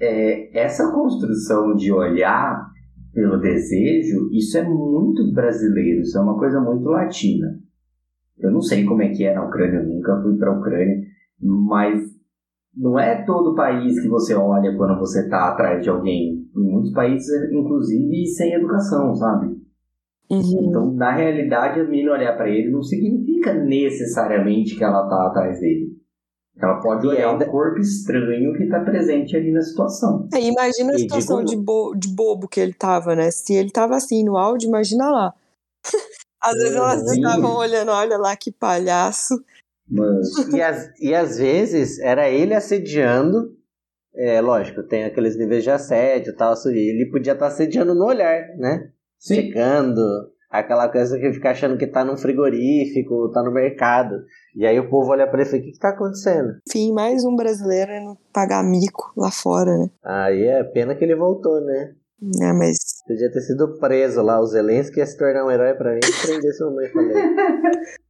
É, 0.00 0.56
essa 0.58 0.90
construção 0.92 1.74
de 1.74 1.92
olhar 1.92 2.66
pelo 3.12 3.36
desejo, 3.40 4.30
isso 4.32 4.56
é 4.56 4.62
muito 4.62 5.32
brasileiro, 5.32 6.02
isso 6.02 6.16
é 6.16 6.20
uma 6.20 6.38
coisa 6.38 6.60
muito 6.60 6.84
latina. 6.88 7.58
Eu 8.38 8.52
não 8.52 8.60
sei 8.60 8.84
como 8.84 9.02
é 9.02 9.08
que 9.08 9.24
é 9.24 9.34
na 9.34 9.44
Ucrânia, 9.44 9.78
eu 9.80 9.86
nunca 9.88 10.20
fui 10.22 10.36
pra 10.36 10.56
Ucrânia, 10.56 11.02
mas 11.40 12.00
não 12.76 12.96
é 12.96 13.24
todo 13.24 13.56
país 13.56 14.00
que 14.00 14.08
você 14.08 14.34
olha 14.34 14.76
quando 14.76 14.96
você 15.00 15.28
tá 15.28 15.48
atrás 15.48 15.82
de 15.82 15.90
alguém. 15.90 16.46
Em 16.56 16.60
muitos 16.72 16.92
países, 16.92 17.28
inclusive, 17.50 18.26
sem 18.26 18.52
educação, 18.54 19.12
sabe? 19.16 19.56
Uhum. 20.30 20.66
Então, 20.68 20.92
na 20.92 21.12
realidade, 21.14 21.80
a 21.80 21.84
mina 21.84 22.12
olhar 22.12 22.36
pra 22.36 22.48
ele 22.48 22.70
não 22.70 22.82
significa 22.82 23.54
necessariamente 23.54 24.76
que 24.76 24.84
ela 24.84 25.08
tá 25.08 25.26
atrás 25.28 25.58
dele. 25.60 25.96
Ela 26.60 26.80
pode 26.80 27.06
olhar 27.06 27.30
ainda- 27.30 27.46
um 27.46 27.50
corpo 27.50 27.78
estranho 27.78 28.52
que 28.54 28.66
tá 28.68 28.80
presente 28.80 29.36
ali 29.36 29.52
na 29.52 29.62
situação. 29.62 30.28
É, 30.34 30.40
imagina 30.40 30.92
a 30.92 30.96
E 30.96 30.98
situação 31.00 31.44
digo- 31.44 31.50
de, 31.60 31.64
bo- 31.64 31.94
de 31.94 32.08
bobo 32.08 32.48
que 32.48 32.60
ele 32.60 32.72
tava, 32.74 33.14
né? 33.14 33.30
Se 33.30 33.54
ele 33.54 33.70
tava 33.70 33.94
assim 33.96 34.24
no 34.24 34.36
áudio, 34.36 34.68
imagina 34.68 35.08
lá. 35.10 35.34
Às 36.42 36.54
vezes 36.54 36.74
elas 36.76 37.00
Sim. 37.08 37.16
estavam 37.20 37.56
olhando, 37.56 37.90
olha 37.90 38.16
lá 38.18 38.36
que 38.36 38.50
palhaço. 38.52 39.34
Mas, 39.88 40.28
E, 40.54 40.60
às, 40.60 41.00
e 41.00 41.14
às 41.14 41.38
vezes 41.38 41.98
era 42.00 42.28
ele 42.28 42.54
assediando. 42.54 43.56
É, 44.14 44.40
lógico, 44.40 44.82
tem 44.82 45.04
aqueles 45.04 45.38
níveis 45.38 45.62
de 45.64 45.70
assédio 45.70 46.32
e 46.32 46.36
tal. 46.36 46.54
Ele 46.66 47.08
podia 47.10 47.32
estar 47.34 47.46
assediando 47.46 47.94
no 47.94 48.04
olhar, 48.04 48.48
né? 48.56 48.90
Sim, 49.18 49.34
Chegando, 49.34 50.00
aquela 50.50 50.88
coisa 50.88 51.18
que 51.18 51.32
fica 51.32 51.50
achando 51.50 51.76
que 51.76 51.86
tá 51.86 52.04
num 52.04 52.16
frigorífico, 52.16 53.30
tá 53.32 53.42
no 53.42 53.52
mercado. 53.52 54.14
E 54.54 54.66
aí 54.66 54.78
o 54.78 54.88
povo 54.88 55.10
olha 55.10 55.26
pra 55.26 55.40
ele 55.40 55.48
e 55.48 55.50
fala: 55.50 55.62
o 55.62 55.64
que, 55.66 55.72
que 55.72 55.78
tá 55.78 55.90
acontecendo? 55.90 56.54
Enfim, 56.68 56.92
mais 56.92 57.24
um 57.24 57.36
brasileiro 57.36 57.92
indo 57.92 58.18
pagar 58.32 58.62
mico 58.62 59.12
lá 59.16 59.30
fora, 59.30 59.76
né? 59.76 59.90
Aí 60.02 60.44
é 60.44 60.64
pena 60.64 60.94
que 60.94 61.04
ele 61.04 61.14
voltou, 61.14 61.60
né? 61.60 61.94
É, 62.42 62.52
mas 62.52 62.76
Podia 63.06 63.30
ter 63.30 63.40
sido 63.42 63.78
preso 63.78 64.20
lá. 64.22 64.40
O 64.40 64.46
Zelensky 64.46 64.98
ia 64.98 65.06
se 65.06 65.16
tornar 65.16 65.44
um 65.46 65.50
herói 65.50 65.74
pra 65.74 65.92
mim 65.92 66.00
e 66.02 66.26
prender 66.26 66.52
sua 66.52 66.70
mãe, 66.70 66.88
falei. 66.88 67.14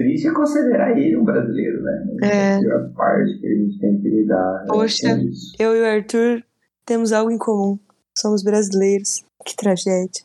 triste 0.00 0.28
é 0.28 0.32
considerar 0.32 0.96
ele 0.96 1.16
um 1.16 1.24
brasileiro, 1.24 1.82
né? 1.82 2.06
É. 2.22 2.56
A 2.56 2.60
pior 2.60 2.92
parte 2.94 3.38
que 3.38 3.46
a 3.46 3.50
gente 3.50 3.78
tem 3.80 4.00
que 4.00 4.08
lidar. 4.08 4.62
é 4.64 4.66
Poxa. 4.68 5.12
isso. 5.20 5.52
eu 5.58 5.76
e 5.76 5.80
o 5.80 5.84
Arthur 5.84 6.42
temos 6.86 7.12
algo 7.12 7.30
em 7.30 7.38
comum. 7.38 7.78
Somos 8.16 8.42
brasileiros. 8.42 9.24
Que 9.44 9.56
tragédia. 9.56 10.22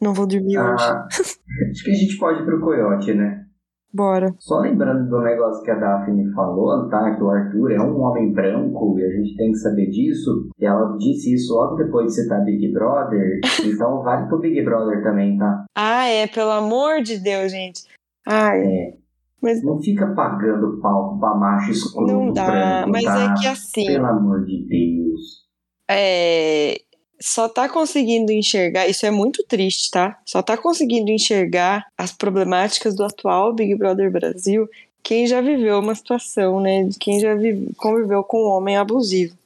Não 0.00 0.14
vou 0.14 0.26
dormir 0.26 0.58
hoje. 0.58 0.84
Ah, 0.84 1.06
acho 1.10 1.84
que 1.84 1.90
a 1.90 1.94
gente 1.94 2.16
pode 2.18 2.42
ir 2.42 2.44
pro 2.46 2.60
Coyote, 2.60 3.12
né? 3.14 3.46
Bora. 3.92 4.32
Só 4.38 4.60
lembrando 4.60 5.10
do 5.10 5.20
negócio 5.20 5.64
que 5.64 5.70
a 5.70 5.74
Daphne 5.74 6.32
falou, 6.32 6.88
tá? 6.88 7.12
Que 7.16 7.22
o 7.24 7.28
Arthur 7.28 7.72
é 7.72 7.80
um 7.80 8.00
homem 8.00 8.32
branco 8.32 8.96
e 8.98 9.04
a 9.04 9.08
gente 9.10 9.36
tem 9.36 9.50
que 9.50 9.58
saber 9.58 9.90
disso. 9.90 10.48
E 10.60 10.64
ela 10.64 10.96
disse 10.96 11.34
isso 11.34 11.52
logo 11.52 11.74
depois 11.74 12.06
de 12.06 12.14
citar 12.22 12.44
Big 12.44 12.72
Brother. 12.72 13.40
Então 13.66 14.00
vale 14.02 14.28
pro 14.28 14.38
Big 14.38 14.62
Brother 14.64 15.02
também, 15.02 15.36
tá? 15.36 15.64
Ah, 15.76 16.06
é, 16.06 16.26
pelo 16.28 16.50
amor 16.52 17.02
de 17.02 17.18
Deus, 17.18 17.50
gente. 17.50 17.82
Ai, 18.26 18.60
É. 18.62 19.00
Mas- 19.42 19.62
Não 19.64 19.80
fica 19.80 20.06
pagando 20.14 20.78
pau 20.82 21.18
pra 21.18 21.34
macho 21.34 21.70
escuro 21.72 22.06
não 22.06 22.30
dá. 22.32 22.46
branco, 22.46 22.90
Mas 22.90 23.04
tá? 23.04 23.24
é 23.24 23.40
que 23.40 23.46
assim, 23.48 23.86
Pelo 23.86 24.04
amor 24.06 24.44
de 24.44 24.66
Deus. 24.68 25.46
é, 25.90 26.76
só 27.20 27.48
tá 27.48 27.68
conseguindo 27.68 28.32
enxergar, 28.32 28.88
isso 28.88 29.04
é 29.06 29.10
muito 29.10 29.44
triste, 29.44 29.90
tá? 29.90 30.18
Só 30.24 30.42
tá 30.42 30.56
conseguindo 30.56 31.10
enxergar 31.10 31.86
as 31.96 32.12
problemáticas 32.12 32.94
do 32.94 33.04
atual 33.04 33.52
Big 33.52 33.74
Brother 33.74 34.10
Brasil 34.10 34.68
quem 35.02 35.26
já 35.26 35.40
viveu 35.40 35.78
uma 35.78 35.94
situação, 35.94 36.60
né? 36.60 36.84
De 36.84 36.98
quem 36.98 37.20
já 37.20 37.34
vive- 37.34 37.72
conviveu 37.76 38.22
com 38.22 38.44
um 38.44 38.50
homem 38.50 38.76
abusivo. 38.76 39.36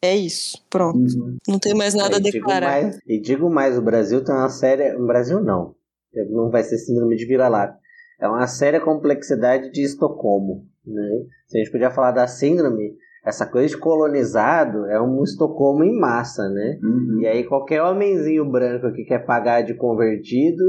É 0.00 0.16
isso, 0.16 0.60
pronto. 0.68 0.98
Uhum. 0.98 1.36
Não 1.46 1.58
tem 1.58 1.74
mais 1.74 1.94
nada 1.94 2.16
a 2.16 2.18
e, 2.18 2.22
digo 2.22 2.38
declarar. 2.38 2.82
mais, 2.82 2.98
e 3.06 3.20
digo 3.20 3.50
mais, 3.50 3.78
o 3.78 3.82
Brasil 3.82 4.24
tem 4.24 4.34
uma 4.34 4.48
séria. 4.48 4.98
O 4.98 5.06
Brasil 5.06 5.40
não. 5.40 5.74
Não 6.30 6.50
vai 6.50 6.62
ser 6.62 6.78
síndrome 6.78 7.16
de 7.16 7.24
vira-lata. 7.24 7.78
É 8.20 8.28
uma 8.28 8.46
séria 8.46 8.80
complexidade 8.80 9.70
de 9.70 9.82
Estocolmo. 9.82 10.66
Né? 10.84 11.24
Se 11.46 11.58
a 11.58 11.62
gente 11.62 11.72
podia 11.72 11.90
falar 11.90 12.10
da 12.10 12.26
síndrome, 12.26 12.94
essa 13.24 13.46
coisa 13.46 13.68
de 13.68 13.78
colonizado 13.78 14.86
é 14.86 15.00
um 15.00 15.22
Estocolmo 15.22 15.84
em 15.84 15.98
massa, 15.98 16.48
né? 16.48 16.78
Uhum. 16.82 17.20
E 17.20 17.26
aí 17.26 17.44
qualquer 17.44 17.82
homenzinho 17.82 18.50
branco 18.50 18.92
que 18.92 19.04
quer 19.04 19.24
pagar 19.24 19.62
de 19.62 19.74
convertido. 19.74 20.64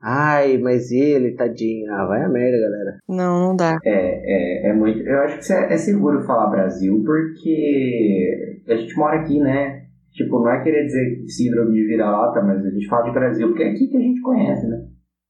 Ai, 0.00 0.58
mas 0.58 0.92
ele, 0.92 1.34
tadinho. 1.34 1.90
Ah, 1.90 2.06
vai 2.06 2.22
a 2.22 2.28
merda, 2.28 2.58
galera. 2.58 2.98
Não, 3.08 3.48
não 3.48 3.56
dá. 3.56 3.78
É, 3.82 4.66
é, 4.66 4.70
é 4.70 4.72
muito. 4.74 5.00
Eu 5.00 5.20
acho 5.20 5.38
que 5.38 5.52
é, 5.52 5.72
é 5.72 5.76
seguro 5.78 6.22
falar 6.26 6.50
Brasil 6.50 7.02
porque 7.06 8.62
a 8.68 8.76
gente 8.76 8.94
mora 8.98 9.20
aqui, 9.20 9.40
né? 9.40 9.84
Tipo, 10.12 10.40
não 10.40 10.50
é 10.50 10.62
querer 10.62 10.84
dizer 10.84 11.24
síndrome 11.26 11.72
de 11.72 11.86
vira-lata, 11.86 12.42
mas 12.42 12.64
a 12.64 12.70
gente 12.70 12.86
fala 12.86 13.04
de 13.04 13.12
Brasil 13.12 13.48
porque 13.48 13.62
é 13.62 13.70
aqui 13.70 13.88
que 13.88 13.96
a 13.96 14.00
gente 14.00 14.20
conhece, 14.20 14.66
né? 14.66 14.84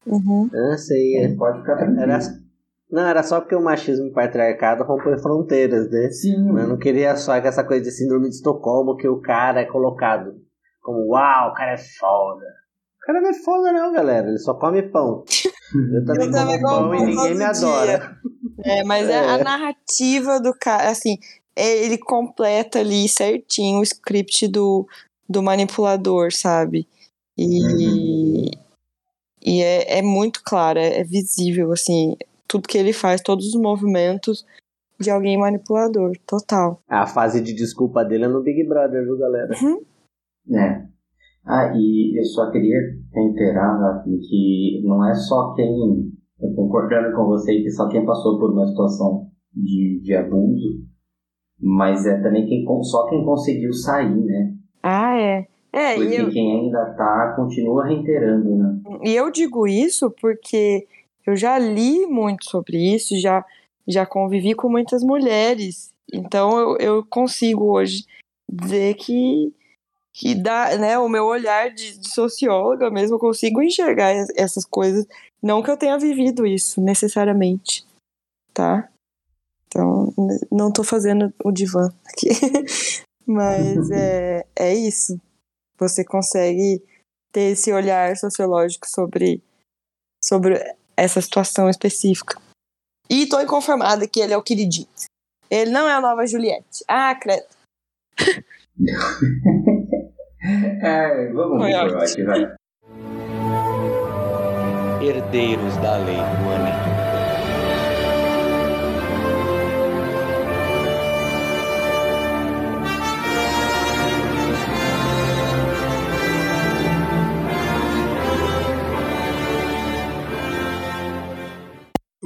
Uhum. 0.06 0.50
Ah, 0.52 0.76
sei. 0.76 1.18
é. 1.18 1.34
Pode 1.36 1.60
ficar 1.60 1.76
tranquilo. 1.76 2.02
Era, 2.02 2.18
não, 2.94 3.06
era 3.08 3.22
só 3.22 3.40
porque 3.40 3.54
o 3.54 3.62
machismo 3.62 4.06
e 4.06 4.10
o 4.10 4.12
patriarcado 4.14 4.84
rompem 4.84 5.18
fronteiras, 5.18 5.90
né? 5.90 6.10
Sim, 6.10 6.48
Eu 6.48 6.68
não 6.68 6.78
queria 6.78 7.16
só 7.16 7.40
que 7.40 7.46
essa 7.48 7.64
coisa 7.64 7.82
de 7.84 7.90
síndrome 7.90 8.28
de 8.28 8.36
Estocolmo 8.36 8.96
que 8.96 9.08
o 9.08 9.20
cara 9.20 9.60
é 9.60 9.64
colocado 9.66 10.34
como, 10.82 11.10
uau, 11.12 11.50
o 11.50 11.54
cara 11.54 11.72
é 11.72 11.78
foda. 11.78 12.44
O 13.02 13.06
cara 13.06 13.20
não 13.20 13.30
é 13.30 13.34
foda 13.34 13.72
não, 13.72 13.92
galera. 13.92 14.28
Ele 14.28 14.38
só 14.38 14.54
come 14.54 14.82
pão. 14.82 15.24
Eu 15.92 16.04
também 16.04 16.26
Eu 16.28 16.32
como 16.32 16.60
como 16.60 16.62
pão 16.62 16.94
e 16.94 16.98
pão 16.98 17.06
ninguém 17.06 17.34
me 17.34 17.44
adora. 17.44 18.16
É, 18.64 18.84
mas 18.84 19.08
é. 19.08 19.18
a 19.18 19.38
É. 19.38 19.42
narrativa 19.44 20.38
do 20.40 20.54
cara, 20.54 20.88
assim, 20.90 21.18
é- 21.56 21.84
ele 21.84 21.98
completa 21.98 22.78
ali 22.80 23.08
certinho 23.08 23.80
o 23.80 23.82
script 23.82 24.46
do, 24.48 24.86
do 25.28 25.42
manipulador, 25.42 26.32
sabe? 26.32 26.86
E, 27.36 28.50
E 29.46 29.62
é, 29.62 29.98
é 29.98 30.02
muito 30.02 30.42
clara, 30.42 30.80
é 30.80 31.02
visível, 31.04 31.70
assim, 31.72 32.16
tudo 32.54 32.68
que 32.68 32.78
ele 32.78 32.92
faz, 32.92 33.20
todos 33.20 33.48
os 33.48 33.60
movimentos 33.60 34.46
de 35.00 35.10
alguém 35.10 35.36
manipulador, 35.36 36.12
total. 36.24 36.80
A 36.88 37.04
fase 37.04 37.42
de 37.42 37.52
desculpa 37.52 38.04
dele 38.04 38.26
é 38.26 38.28
no 38.28 38.44
Big 38.44 38.64
Brother, 38.68 39.02
viu, 39.04 39.18
galera? 39.18 39.50
Uhum. 39.60 40.56
É. 40.56 40.86
Ah, 41.44 41.72
e 41.74 42.16
eu 42.16 42.24
só 42.24 42.52
queria 42.52 42.78
reiterar 43.12 43.80
Rafa, 43.80 44.04
que 44.04 44.82
não 44.84 45.04
é 45.04 45.14
só 45.14 45.52
quem, 45.54 46.12
eu 46.40 46.54
concordando 46.54 47.14
com 47.16 47.26
você, 47.26 47.60
que 47.60 47.70
só 47.70 47.88
quem 47.88 48.06
passou 48.06 48.38
por 48.38 48.52
uma 48.52 48.68
situação 48.68 49.26
de, 49.52 50.00
de 50.00 50.14
abuso, 50.14 50.84
mas 51.60 52.06
é 52.06 52.22
também 52.22 52.46
quem, 52.46 52.64
só 52.82 53.08
quem 53.08 53.24
conseguiu 53.24 53.72
sair, 53.72 54.14
né? 54.14 54.54
Ah, 54.80 55.18
é. 55.18 55.46
É, 55.72 55.96
Porque 55.96 56.14
e 56.14 56.20
eu, 56.20 56.30
quem 56.30 56.60
ainda 56.60 56.94
tá 56.96 57.34
continua 57.34 57.84
reiterando, 57.88 58.56
né? 58.56 58.80
e 59.02 59.12
eu 59.12 59.28
digo 59.28 59.66
isso 59.66 60.08
porque 60.20 60.86
eu 61.26 61.36
já 61.36 61.58
li 61.58 62.06
muito 62.06 62.44
sobre 62.48 62.76
isso, 62.94 63.18
já, 63.18 63.44
já 63.86 64.04
convivi 64.06 64.54
com 64.54 64.68
muitas 64.68 65.02
mulheres. 65.02 65.92
Então 66.12 66.58
eu, 66.58 66.76
eu 66.78 67.04
consigo 67.06 67.64
hoje 67.72 68.04
dizer 68.50 68.94
que, 68.94 69.52
que 70.12 70.34
dá, 70.34 70.76
né, 70.76 70.98
o 70.98 71.08
meu 71.08 71.24
olhar 71.24 71.70
de, 71.70 71.98
de 71.98 72.08
socióloga 72.10 72.90
mesmo, 72.90 73.16
eu 73.16 73.20
consigo 73.20 73.62
enxergar 73.62 74.14
es- 74.14 74.30
essas 74.36 74.64
coisas. 74.64 75.06
Não 75.42 75.62
que 75.62 75.70
eu 75.70 75.76
tenha 75.76 75.98
vivido 75.98 76.46
isso 76.46 76.80
necessariamente, 76.80 77.84
tá? 78.52 78.88
Então, 79.66 80.12
não 80.52 80.72
tô 80.72 80.84
fazendo 80.84 81.32
o 81.44 81.50
divã 81.50 81.92
aqui. 82.06 82.28
Mas 83.26 83.90
é, 83.90 84.46
é 84.54 84.74
isso. 84.74 85.20
Você 85.78 86.04
consegue 86.04 86.82
ter 87.32 87.52
esse 87.52 87.72
olhar 87.72 88.16
sociológico 88.16 88.86
sobre, 88.88 89.42
sobre 90.22 90.54
essa 90.96 91.20
situação 91.20 91.68
específica. 91.68 92.40
E 93.08 93.26
tô 93.26 93.40
inconformada 93.40 94.08
que 94.08 94.20
ele 94.20 94.32
é 94.32 94.36
o 94.36 94.42
queridinho. 94.42 94.88
Ele 95.50 95.70
não 95.70 95.88
é 95.88 95.94
a 95.94 96.00
nova 96.00 96.26
Juliette. 96.26 96.84
Ah, 96.88 97.14
credo. 97.14 97.46
É, 100.46 101.32
vamos 101.32 101.58
Foi 101.58 101.72
Rock, 101.72 102.22
vai. 102.24 102.54
Herdeiros 105.02 105.74
da 105.78 105.96
Lei 105.96 106.16
Rouanet. 106.16 106.93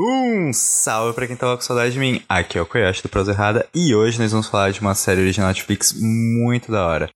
Um 0.01 0.53
salve 0.53 1.13
pra 1.13 1.27
quem 1.27 1.35
tava 1.35 1.57
com 1.57 1.61
saudade 1.61 1.95
de 1.95 1.99
mim. 1.99 2.23
Aqui 2.29 2.57
é 2.57 2.63
o 2.63 2.67
Koyashi 2.67 3.03
do 3.03 3.09
Prosa 3.09 3.33
Errada 3.33 3.69
e 3.75 3.93
hoje 3.97 4.21
nós 4.21 4.31
vamos 4.31 4.47
falar 4.47 4.71
de 4.71 4.81
uma 4.81 4.95
série 4.95 5.21
original 5.21 5.49
Netflix 5.49 5.93
muito 5.93 6.71
da 6.71 6.87
hora. 6.87 7.11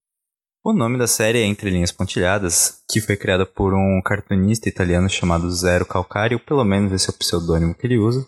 O 0.65 0.73
nome 0.73 0.99
da 0.99 1.07
série 1.07 1.39
é 1.39 1.45
Entre 1.45 1.71
Linhas 1.71 1.93
Pontilhadas, 1.93 2.83
que 2.91 3.01
foi 3.01 3.17
criada 3.17 3.47
por 3.47 3.73
um 3.73 4.03
cartunista 4.05 4.69
italiano 4.69 5.09
chamado 5.09 5.49
Zero 5.53 5.87
Calcari, 5.87 6.35
ou 6.35 6.41
pelo 6.41 6.65
menos 6.65 6.91
esse 6.91 7.09
é 7.09 7.13
o 7.13 7.17
pseudônimo 7.17 7.73
que 7.73 7.87
ele 7.87 7.99
usa. 7.99 8.27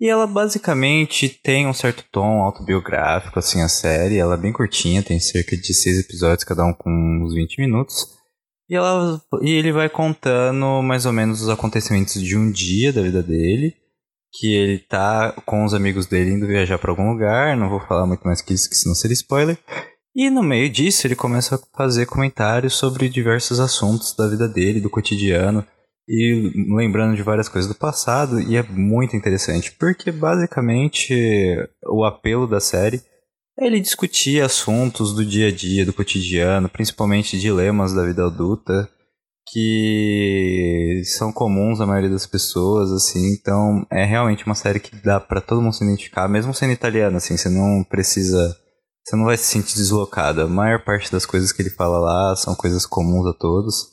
E 0.00 0.08
ela 0.08 0.28
basicamente 0.28 1.28
tem 1.28 1.66
um 1.66 1.74
certo 1.74 2.04
tom 2.12 2.40
autobiográfico, 2.40 3.36
assim, 3.36 3.62
a 3.62 3.68
série. 3.68 4.16
Ela 4.16 4.34
é 4.34 4.38
bem 4.38 4.52
curtinha, 4.52 5.02
tem 5.02 5.18
cerca 5.18 5.56
de 5.56 5.74
seis 5.74 5.98
episódios, 5.98 6.44
cada 6.44 6.64
um 6.64 6.72
com 6.72 6.88
uns 7.20 7.34
20 7.34 7.60
minutos. 7.60 8.21
E, 8.68 8.74
ela, 8.74 9.20
e 9.42 9.50
ele 9.50 9.72
vai 9.72 9.88
contando 9.88 10.82
mais 10.82 11.06
ou 11.06 11.12
menos 11.12 11.42
os 11.42 11.48
acontecimentos 11.48 12.20
de 12.22 12.36
um 12.36 12.50
dia 12.50 12.92
da 12.92 13.02
vida 13.02 13.22
dele. 13.22 13.74
Que 14.34 14.54
ele 14.54 14.78
tá 14.78 15.32
com 15.44 15.64
os 15.64 15.74
amigos 15.74 16.06
dele 16.06 16.32
indo 16.32 16.46
viajar 16.46 16.78
para 16.78 16.90
algum 16.90 17.12
lugar. 17.12 17.56
Não 17.56 17.68
vou 17.68 17.80
falar 17.80 18.06
muito 18.06 18.22
mais 18.22 18.40
que 18.40 18.54
isso, 18.54 18.68
que 18.68 18.76
senão 18.76 18.94
seria 18.94 19.14
spoiler. 19.14 19.58
E 20.14 20.30
no 20.30 20.42
meio 20.42 20.70
disso, 20.70 21.06
ele 21.06 21.16
começa 21.16 21.56
a 21.56 21.76
fazer 21.76 22.06
comentários 22.06 22.74
sobre 22.74 23.08
diversos 23.08 23.60
assuntos 23.60 24.14
da 24.16 24.28
vida 24.28 24.48
dele, 24.48 24.80
do 24.80 24.90
cotidiano. 24.90 25.64
E 26.08 26.50
lembrando 26.74 27.14
de 27.14 27.22
várias 27.22 27.48
coisas 27.48 27.70
do 27.70 27.78
passado. 27.78 28.40
E 28.40 28.56
é 28.56 28.62
muito 28.62 29.16
interessante, 29.16 29.72
porque 29.72 30.10
basicamente 30.10 31.14
o 31.86 32.04
apelo 32.04 32.46
da 32.46 32.60
série 32.60 33.02
ele 33.58 33.80
discutir 33.80 34.42
assuntos 34.42 35.14
do 35.14 35.24
dia 35.24 35.48
a 35.48 35.52
dia, 35.52 35.84
do 35.84 35.92
cotidiano, 35.92 36.68
principalmente 36.68 37.38
dilemas 37.38 37.92
da 37.92 38.04
vida 38.04 38.24
adulta, 38.24 38.88
que 39.52 41.02
são 41.04 41.32
comuns 41.32 41.80
à 41.80 41.86
maioria 41.86 42.10
das 42.10 42.26
pessoas, 42.26 42.90
assim. 42.90 43.32
Então, 43.32 43.86
é 43.90 44.04
realmente 44.04 44.46
uma 44.46 44.54
série 44.54 44.80
que 44.80 44.96
dá 44.96 45.20
pra 45.20 45.40
todo 45.40 45.60
mundo 45.60 45.74
se 45.74 45.84
identificar, 45.84 46.28
mesmo 46.28 46.54
sendo 46.54 46.72
italiano, 46.72 47.16
assim, 47.16 47.36
você 47.36 47.48
não 47.48 47.84
precisa, 47.84 48.56
você 49.04 49.16
não 49.16 49.24
vai 49.24 49.36
se 49.36 49.44
sentir 49.44 49.76
deslocado. 49.76 50.42
A 50.42 50.48
maior 50.48 50.84
parte 50.84 51.12
das 51.12 51.26
coisas 51.26 51.52
que 51.52 51.60
ele 51.60 51.70
fala 51.70 51.98
lá 51.98 52.36
são 52.36 52.54
coisas 52.54 52.86
comuns 52.86 53.26
a 53.26 53.36
todos. 53.38 53.92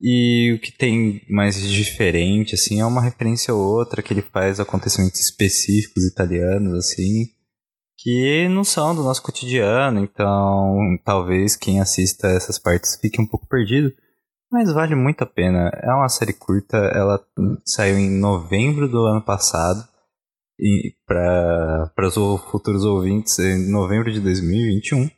E 0.00 0.52
o 0.52 0.60
que 0.60 0.70
tem 0.70 1.22
mais 1.30 1.60
diferente, 1.60 2.54
assim, 2.54 2.80
é 2.80 2.84
uma 2.84 3.02
referência 3.02 3.54
ou 3.54 3.60
outra 3.60 4.02
que 4.02 4.12
ele 4.12 4.22
faz 4.22 4.60
acontecimentos 4.60 5.18
específicos 5.20 6.04
italianos, 6.04 6.74
assim, 6.78 7.26
que 8.04 8.46
não 8.50 8.64
são 8.64 8.94
do 8.94 9.02
nosso 9.02 9.22
cotidiano, 9.22 9.98
então 10.00 10.76
talvez 11.02 11.56
quem 11.56 11.80
assista 11.80 12.28
essas 12.28 12.58
partes 12.58 12.98
fique 13.00 13.18
um 13.18 13.26
pouco 13.26 13.48
perdido, 13.48 13.90
mas 14.52 14.70
vale 14.70 14.94
muito 14.94 15.24
a 15.24 15.26
pena. 15.26 15.70
É 15.82 15.90
uma 15.90 16.10
série 16.10 16.34
curta, 16.34 16.76
ela 16.76 17.18
saiu 17.64 17.96
em 17.98 18.10
novembro 18.10 18.86
do 18.86 19.06
ano 19.06 19.22
passado, 19.22 19.82
e 20.60 20.92
para 21.06 21.90
os 22.06 22.14
futuros 22.50 22.84
ouvintes, 22.84 23.38
em 23.38 23.70
novembro 23.70 24.12
de 24.12 24.20
2021. 24.20 25.08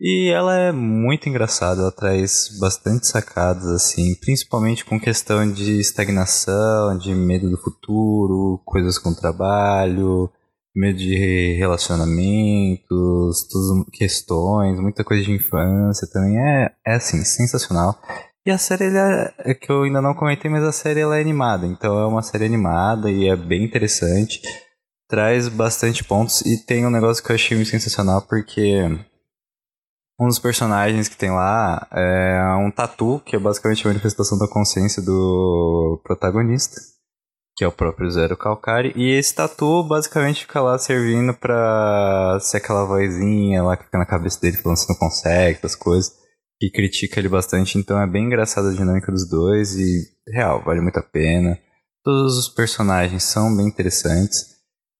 E 0.00 0.30
ela 0.30 0.56
é 0.56 0.72
muito 0.72 1.28
engraçada, 1.28 1.82
ela 1.82 1.92
traz 1.92 2.58
bastante 2.58 3.06
sacadas, 3.06 3.66
assim, 3.66 4.14
principalmente 4.14 4.86
com 4.86 4.98
questão 4.98 5.50
de 5.50 5.78
estagnação, 5.78 6.96
de 6.96 7.14
medo 7.14 7.50
do 7.50 7.58
futuro, 7.58 8.60
coisas 8.64 8.98
com 8.98 9.14
trabalho, 9.14 10.30
medo 10.76 10.98
de 10.98 11.54
relacionamentos, 11.54 13.48
questões, 13.92 14.78
muita 14.78 15.02
coisa 15.02 15.24
de 15.24 15.32
infância 15.32 16.06
também. 16.12 16.38
É, 16.38 16.70
é 16.86 16.94
assim, 16.94 17.24
sensacional. 17.24 17.98
E 18.44 18.50
a 18.50 18.58
série, 18.58 18.84
é, 18.84 19.34
é 19.38 19.54
que 19.54 19.72
eu 19.72 19.82
ainda 19.82 20.02
não 20.02 20.14
comentei, 20.14 20.50
mas 20.50 20.62
a 20.62 20.70
série 20.70 21.00
ela 21.00 21.16
é 21.16 21.20
animada, 21.20 21.66
então 21.66 21.98
é 21.98 22.06
uma 22.06 22.22
série 22.22 22.44
animada 22.44 23.10
e 23.10 23.26
é 23.26 23.34
bem 23.34 23.64
interessante. 23.64 24.40
Traz 25.08 25.48
bastante 25.48 26.04
pontos 26.04 26.42
e 26.42 26.64
tem 26.64 26.86
um 26.86 26.90
negócio 26.90 27.24
que 27.24 27.30
eu 27.30 27.34
achei 27.34 27.64
sensacional, 27.64 28.22
porque 28.22 28.82
um 30.20 30.26
dos 30.26 30.38
personagens 30.38 31.08
que 31.08 31.16
tem 31.16 31.30
lá 31.30 31.88
é 31.90 32.54
um 32.58 32.70
tatu, 32.70 33.20
que 33.24 33.34
é 33.34 33.38
basicamente 33.38 33.86
a 33.86 33.90
manifestação 33.90 34.38
da 34.38 34.48
consciência 34.48 35.02
do 35.02 36.00
protagonista, 36.04 36.80
que 37.56 37.64
é 37.64 37.68
o 37.68 37.72
próprio 37.72 38.10
Zero 38.10 38.36
Calcari. 38.36 38.92
E 38.94 39.16
esse 39.16 39.34
tatu 39.34 39.82
basicamente 39.82 40.42
fica 40.42 40.60
lá 40.60 40.78
servindo 40.78 41.32
pra 41.32 42.38
ser 42.40 42.58
aquela 42.58 42.84
vozinha 42.84 43.62
lá 43.62 43.76
que 43.76 43.84
fica 43.84 43.98
na 43.98 44.04
cabeça 44.04 44.38
dele 44.40 44.58
falando 44.58 44.76
se 44.76 44.88
não 44.88 44.96
consegue, 44.96 45.60
as 45.62 45.74
coisas, 45.74 46.12
que 46.60 46.70
critica 46.70 47.18
ele 47.18 47.30
bastante. 47.30 47.78
Então 47.78 48.00
é 48.00 48.06
bem 48.06 48.26
engraçada 48.26 48.68
a 48.68 48.74
dinâmica 48.74 49.10
dos 49.10 49.26
dois 49.28 49.74
e, 49.74 50.02
real, 50.28 50.62
vale 50.62 50.82
muito 50.82 50.98
a 50.98 51.02
pena. 51.02 51.58
Todos 52.04 52.36
os 52.36 52.48
personagens 52.48 53.24
são 53.24 53.56
bem 53.56 53.66
interessantes. 53.66 54.54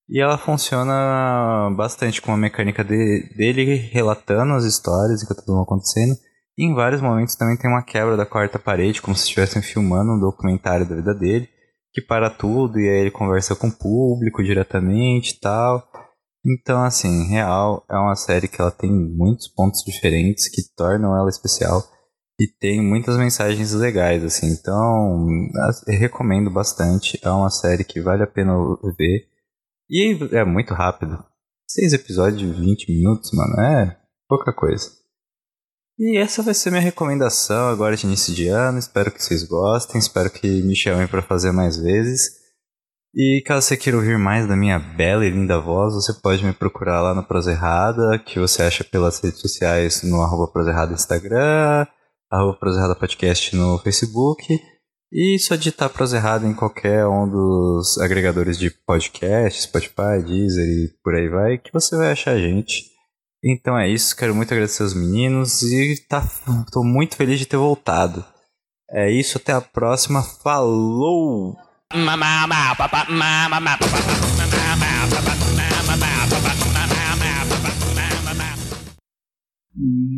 E 0.08 0.20
ela 0.22 0.38
funciona 0.38 1.68
bastante 1.76 2.22
com 2.22 2.32
a 2.32 2.36
mecânica 2.36 2.82
de, 2.82 3.34
dele 3.36 3.74
relatando 3.92 4.54
as 4.54 4.64
histórias 4.64 5.22
enquanto 5.22 5.44
tudo 5.44 5.60
acontecendo. 5.60 6.16
E 6.56 6.64
em 6.64 6.74
vários 6.74 7.02
momentos 7.02 7.34
também 7.34 7.56
tem 7.56 7.70
uma 7.70 7.84
quebra 7.84 8.16
da 8.16 8.24
quarta 8.24 8.58
parede, 8.58 9.02
como 9.02 9.14
se 9.14 9.24
estivessem 9.24 9.60
filmando 9.60 10.12
um 10.12 10.18
documentário 10.18 10.88
da 10.88 10.96
vida 10.96 11.14
dele, 11.14 11.48
que 11.96 12.02
para 12.02 12.28
tudo 12.28 12.78
e 12.78 12.86
aí 12.86 13.00
ele 13.00 13.10
conversa 13.10 13.56
com 13.56 13.68
o 13.68 13.72
público 13.72 14.44
diretamente 14.44 15.32
e 15.32 15.40
tal. 15.40 15.82
Então, 16.44 16.84
assim, 16.84 17.26
real, 17.26 17.86
é 17.90 17.96
uma 17.96 18.14
série 18.14 18.48
que 18.48 18.60
ela 18.60 18.70
tem 18.70 18.92
muitos 18.92 19.48
pontos 19.48 19.82
diferentes 19.82 20.46
que 20.46 20.60
tornam 20.76 21.16
ela 21.16 21.30
especial 21.30 21.82
e 22.38 22.46
tem 22.46 22.82
muitas 22.82 23.16
mensagens 23.16 23.72
legais, 23.72 24.22
assim. 24.22 24.48
Então, 24.48 25.26
recomendo 25.88 26.50
bastante. 26.50 27.18
É 27.22 27.30
uma 27.30 27.48
série 27.48 27.82
que 27.82 27.98
vale 27.98 28.22
a 28.22 28.26
pena 28.26 28.52
ver. 28.98 29.26
E 29.88 30.18
é 30.32 30.44
muito 30.44 30.74
rápido. 30.74 31.24
Seis 31.66 31.94
episódios 31.94 32.38
de 32.38 32.46
20 32.46 32.92
minutos, 32.92 33.30
mano, 33.32 33.58
é 33.58 33.98
pouca 34.28 34.52
coisa. 34.52 34.86
E 35.98 36.18
essa 36.18 36.42
vai 36.42 36.52
ser 36.52 36.70
minha 36.70 36.82
recomendação 36.82 37.68
agora 37.68 37.96
de 37.96 38.06
início 38.06 38.34
de 38.34 38.48
ano. 38.48 38.78
Espero 38.78 39.10
que 39.10 39.22
vocês 39.22 39.42
gostem, 39.42 39.98
espero 39.98 40.30
que 40.30 40.62
me 40.62 40.76
chamem 40.76 41.06
para 41.06 41.22
fazer 41.22 41.52
mais 41.52 41.78
vezes. 41.78 42.46
E 43.14 43.42
caso 43.46 43.66
você 43.66 43.78
queira 43.78 43.96
ouvir 43.96 44.18
mais 44.18 44.46
da 44.46 44.54
minha 44.54 44.78
bela 44.78 45.24
e 45.24 45.30
linda 45.30 45.58
voz, 45.58 45.94
você 45.94 46.12
pode 46.12 46.44
me 46.44 46.52
procurar 46.52 47.00
lá 47.00 47.14
no 47.14 47.24
Prosa 47.24 47.50
Errada, 47.50 48.18
que 48.18 48.38
você 48.38 48.62
acha 48.62 48.84
pelas 48.84 49.20
redes 49.20 49.40
sociais 49.40 50.02
no 50.02 50.20
arroba 50.20 50.52
Prosa 50.52 50.70
Errada 50.70 50.92
Instagram, 50.92 51.86
arroba 52.30 52.58
Prosa 52.58 52.78
Errada 52.78 52.94
Podcast 52.94 53.56
no 53.56 53.78
Facebook. 53.78 54.60
E 55.10 55.38
só 55.38 55.56
digitar 55.56 55.88
Prosa 55.88 56.18
Errada 56.18 56.46
em 56.46 56.52
qualquer 56.52 57.06
um 57.06 57.26
dos 57.26 57.96
agregadores 57.96 58.58
de 58.58 58.70
podcast, 58.70 59.62
Spotify, 59.62 60.22
Deezer 60.22 60.68
e 60.68 60.92
por 61.02 61.14
aí 61.14 61.30
vai, 61.30 61.56
que 61.56 61.72
você 61.72 61.96
vai 61.96 62.12
achar 62.12 62.32
a 62.32 62.38
gente. 62.38 62.95
Então 63.48 63.78
é 63.78 63.88
isso, 63.88 64.16
quero 64.16 64.34
muito 64.34 64.52
agradecer 64.52 64.82
aos 64.82 64.92
meninos 64.92 65.62
e 65.62 66.04
tá, 66.08 66.20
tô 66.72 66.82
muito 66.82 67.14
feliz 67.14 67.38
de 67.38 67.46
ter 67.46 67.56
voltado. 67.56 68.24
É 68.90 69.08
isso, 69.08 69.38
até 69.38 69.52
a 69.52 69.60
próxima. 69.60 70.20
Falou! 70.20 71.56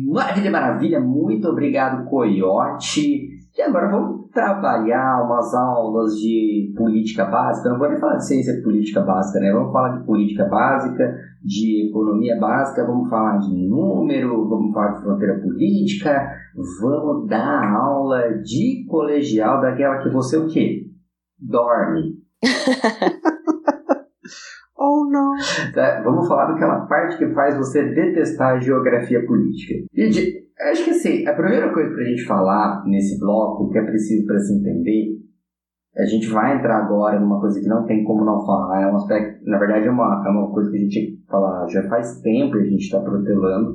Maravilha, 0.07 0.49
maravilha, 0.49 0.99
muito 0.99 1.47
obrigado, 1.47 2.09
Coyote. 2.09 3.38
E 3.59 3.61
agora 3.61 3.91
vamos 3.91 4.31
trabalhar 4.31 5.21
umas 5.25 5.53
aulas 5.53 6.13
de 6.13 6.73
política 6.77 7.25
básica. 7.25 7.67
Não 7.67 7.77
vou 7.77 7.89
nem 7.89 7.99
falar 7.99 8.15
de 8.15 8.25
ciência 8.25 8.53
política 8.63 9.01
básica, 9.01 9.37
né? 9.41 9.51
Vamos 9.51 9.73
falar 9.73 9.97
de 9.97 10.05
política 10.05 10.45
básica, 10.45 11.13
de 11.43 11.89
economia 11.89 12.39
básica, 12.39 12.85
vamos 12.85 13.09
falar 13.09 13.37
de 13.39 13.53
número, 13.53 14.47
vamos 14.47 14.73
falar 14.73 14.93
de 14.93 15.01
fronteira 15.01 15.41
política, 15.41 16.31
vamos 16.79 17.27
dar 17.27 17.75
aula 17.75 18.29
de 18.41 18.85
colegial 18.87 19.59
daquela 19.59 19.97
que 19.97 20.09
você 20.09 20.37
o 20.37 20.47
quê? 20.47 20.85
Dorme. 21.37 22.13
Oh, 24.81 25.05
não. 25.11 25.33
Tá? 25.73 26.01
Vamos 26.03 26.25
falar 26.25 26.53
daquela 26.53 26.85
parte 26.85 27.17
que 27.17 27.33
faz 27.33 27.57
você 27.57 27.83
detestar 27.93 28.55
a 28.55 28.59
geografia 28.59 29.25
política. 29.25 29.85
Gente, 29.93 30.47
acho 30.71 30.85
que 30.85 30.91
assim, 30.91 31.27
a 31.27 31.33
primeira 31.33 31.73
coisa 31.73 31.93
pra 31.93 32.05
gente 32.05 32.23
falar 32.23 32.85
nesse 32.85 33.19
bloco, 33.19 33.69
que 33.69 33.77
é 33.77 33.83
preciso 33.83 34.25
para 34.25 34.39
se 34.39 34.53
entender, 34.53 35.19
a 35.97 36.05
gente 36.05 36.29
vai 36.29 36.57
entrar 36.57 36.77
agora 36.77 37.19
numa 37.19 37.41
coisa 37.41 37.59
que 37.59 37.67
não 37.67 37.85
tem 37.85 38.05
como 38.05 38.23
não 38.23 38.45
falar. 38.45 38.83
É 38.83 38.87
um 38.89 38.95
aspecto, 38.95 39.43
na 39.49 39.59
verdade, 39.59 39.85
é 39.85 39.91
uma, 39.91 40.23
é 40.25 40.29
uma 40.29 40.49
coisa 40.53 40.71
que 40.71 40.77
a 40.77 40.81
gente 40.81 41.21
fala 41.27 41.67
já 41.67 41.83
faz 41.89 42.21
tempo 42.21 42.55
e 42.55 42.61
a 42.61 42.69
gente 42.69 42.83
está 42.83 43.01
protelando, 43.01 43.73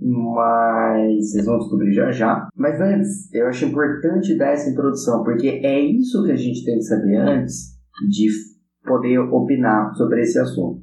mas 0.00 1.30
vocês 1.30 1.46
vão 1.46 1.58
descobrir 1.58 1.92
já 1.92 2.10
já. 2.10 2.48
Mas 2.56 2.80
antes, 2.80 3.32
eu 3.32 3.46
acho 3.46 3.64
importante 3.64 4.36
dar 4.36 4.48
essa 4.48 4.68
introdução, 4.68 5.22
porque 5.22 5.46
é 5.62 5.78
isso 5.78 6.24
que 6.24 6.32
a 6.32 6.36
gente 6.36 6.64
tem 6.64 6.78
que 6.78 6.82
saber 6.82 7.16
antes 7.16 7.76
de 8.10 8.55
poder 8.86 9.18
opinar 9.18 9.94
sobre 9.94 10.22
esse 10.22 10.38
assunto. 10.38 10.80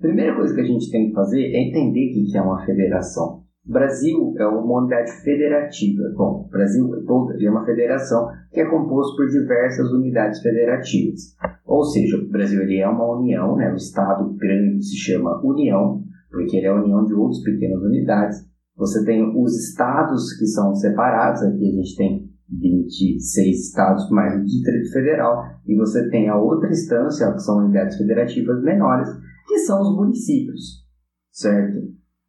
Primeira 0.00 0.34
coisa 0.34 0.52
que 0.52 0.60
a 0.60 0.64
gente 0.64 0.90
tem 0.90 1.08
que 1.08 1.14
fazer 1.14 1.40
é 1.40 1.68
entender 1.68 2.10
o 2.10 2.12
que 2.12 2.36
é 2.36 2.42
uma 2.42 2.64
federação. 2.64 3.42
O 3.64 3.72
Brasil 3.72 4.34
é 4.38 4.46
uma 4.46 4.80
unidade 4.80 5.12
federativa. 5.22 6.02
Bom, 6.16 6.46
o 6.46 6.50
Brasil 6.50 6.84
todo 7.06 7.32
é 7.40 7.48
uma 7.48 7.64
federação 7.64 8.28
que 8.50 8.60
é 8.60 8.68
composto 8.68 9.16
por 9.16 9.28
diversas 9.28 9.88
unidades 9.92 10.40
federativas. 10.40 11.36
Ou 11.64 11.84
seja, 11.84 12.16
o 12.16 12.28
Brasil 12.28 12.60
ele 12.62 12.78
é 12.78 12.88
uma 12.88 13.16
união, 13.16 13.54
né? 13.54 13.70
o 13.70 13.76
Estado 13.76 14.34
grande 14.34 14.82
se 14.82 14.96
chama 14.96 15.40
União, 15.44 16.02
porque 16.28 16.56
ele 16.56 16.66
é 16.66 16.70
a 16.70 16.82
união 16.82 17.04
de 17.04 17.14
outras 17.14 17.40
pequenas 17.44 17.80
unidades. 17.82 18.38
Você 18.76 19.04
tem 19.04 19.22
os 19.40 19.56
estados 19.56 20.36
que 20.36 20.46
são 20.46 20.74
separados, 20.74 21.42
aqui 21.42 21.68
a 21.68 21.76
gente 21.76 21.96
tem 21.96 22.31
26 22.60 23.68
estados 23.68 24.10
mais 24.10 24.40
o 24.40 24.44
Distrito 24.44 24.92
Federal, 24.92 25.42
e 25.66 25.76
você 25.76 26.08
tem 26.10 26.28
a 26.28 26.36
outra 26.36 26.70
instância, 26.70 27.32
que 27.32 27.40
são 27.40 27.58
unidades 27.58 27.96
federativas 27.96 28.62
menores, 28.62 29.08
que 29.46 29.58
são 29.58 29.80
os 29.80 29.96
municípios, 29.96 30.84
certo? 31.30 31.80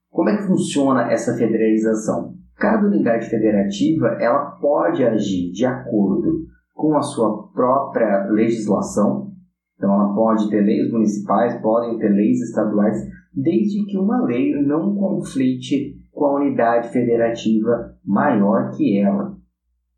Como 0.09 0.29
é 0.29 0.37
que 0.37 0.47
funciona 0.47 1.11
essa 1.11 1.35
federalização? 1.35 2.35
Cada 2.55 2.87
unidade 2.87 3.29
federativa 3.29 4.07
ela 4.19 4.51
pode 4.61 5.03
agir 5.03 5.51
de 5.51 5.65
acordo 5.65 6.45
com 6.73 6.95
a 6.95 7.01
sua 7.01 7.47
própria 7.51 8.27
legislação, 8.29 9.31
então 9.75 9.93
ela 9.93 10.13
pode 10.13 10.49
ter 10.49 10.61
leis 10.61 10.91
municipais, 10.91 11.59
podem 11.61 11.97
ter 11.97 12.09
leis 12.09 12.39
estaduais, 12.41 12.97
desde 13.33 13.85
que 13.85 13.97
uma 13.97 14.23
lei 14.23 14.53
não 14.61 14.95
conflite 14.95 15.99
com 16.11 16.25
a 16.25 16.35
unidade 16.35 16.89
federativa 16.89 17.97
maior 18.05 18.71
que 18.71 18.99
ela. 18.99 19.35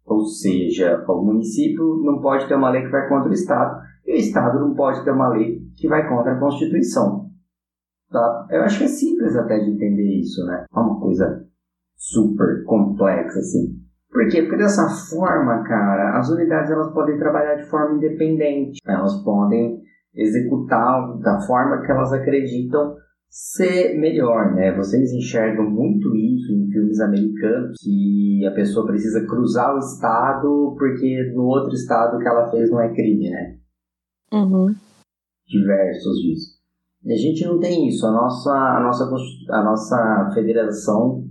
Ou 0.05 0.23
seja, 0.25 1.03
o 1.07 1.23
município 1.23 2.01
não 2.03 2.21
pode 2.21 2.47
ter 2.47 2.55
uma 2.55 2.69
lei 2.69 2.83
que 2.83 2.91
vai 2.91 3.07
contra 3.09 3.29
o 3.29 3.33
Estado 3.33 3.81
e 4.05 4.13
o 4.13 4.15
Estado 4.15 4.59
não 4.59 4.75
pode 4.75 5.03
ter 5.03 5.11
uma 5.11 5.29
lei 5.29 5.59
que 5.75 5.87
vai 5.87 6.07
contra 6.07 6.33
a 6.33 6.39
Constituição. 6.39 7.29
Tá? 8.11 8.47
Eu 8.51 8.61
acho 8.61 8.77
que 8.77 8.83
é 8.83 8.87
simples 8.87 9.35
até 9.35 9.59
de 9.59 9.71
entender 9.71 10.19
isso, 10.19 10.45
né? 10.45 10.65
É 10.73 10.79
uma 10.79 10.99
coisa 10.99 11.45
super 11.95 12.63
complexa, 12.65 13.39
assim. 13.39 13.79
Por 14.11 14.27
quê? 14.29 14.43
Porque 14.43 14.57
dessa 14.57 14.87
forma, 15.09 15.63
cara, 15.63 16.17
as 16.17 16.29
unidades 16.29 16.71
elas 16.71 16.93
podem 16.93 17.17
trabalhar 17.17 17.55
de 17.55 17.65
forma 17.65 17.97
independente. 17.97 18.79
Elas 18.85 19.21
podem 19.23 19.81
executar 20.13 21.17
da 21.17 21.41
forma 21.41 21.81
que 21.81 21.91
elas 21.91 22.13
acreditam 22.13 22.95
ser 23.29 23.97
melhor, 23.97 24.53
né? 24.53 24.75
Vocês 24.75 25.11
enxergam 25.11 25.69
muito 25.69 26.15
isso 26.15 26.53
em 26.53 26.69
filmes 26.71 26.99
americanos, 26.99 27.77
que 27.81 28.45
a 28.45 28.51
pessoa 28.51 28.85
precisa 28.85 29.25
cruzar 29.25 29.75
o 29.75 29.79
estado 29.79 30.75
porque 30.77 31.31
no 31.33 31.43
outro 31.43 31.73
estado 31.73 32.17
que 32.17 32.27
ela 32.27 32.49
fez 32.49 32.69
não 32.69 32.81
é 32.81 32.93
crime, 32.93 33.29
né? 33.29 33.57
Uhum. 34.33 34.73
Diversos 35.47 36.17
disso. 36.21 36.55
E 37.03 37.13
a 37.13 37.17
gente 37.17 37.45
não 37.45 37.59
tem 37.59 37.87
isso. 37.87 38.05
A 38.07 38.11
nossa, 38.11 38.51
a 38.51 38.79
nossa, 38.81 39.03
a 39.51 39.63
nossa 39.63 40.31
federação, 40.33 41.23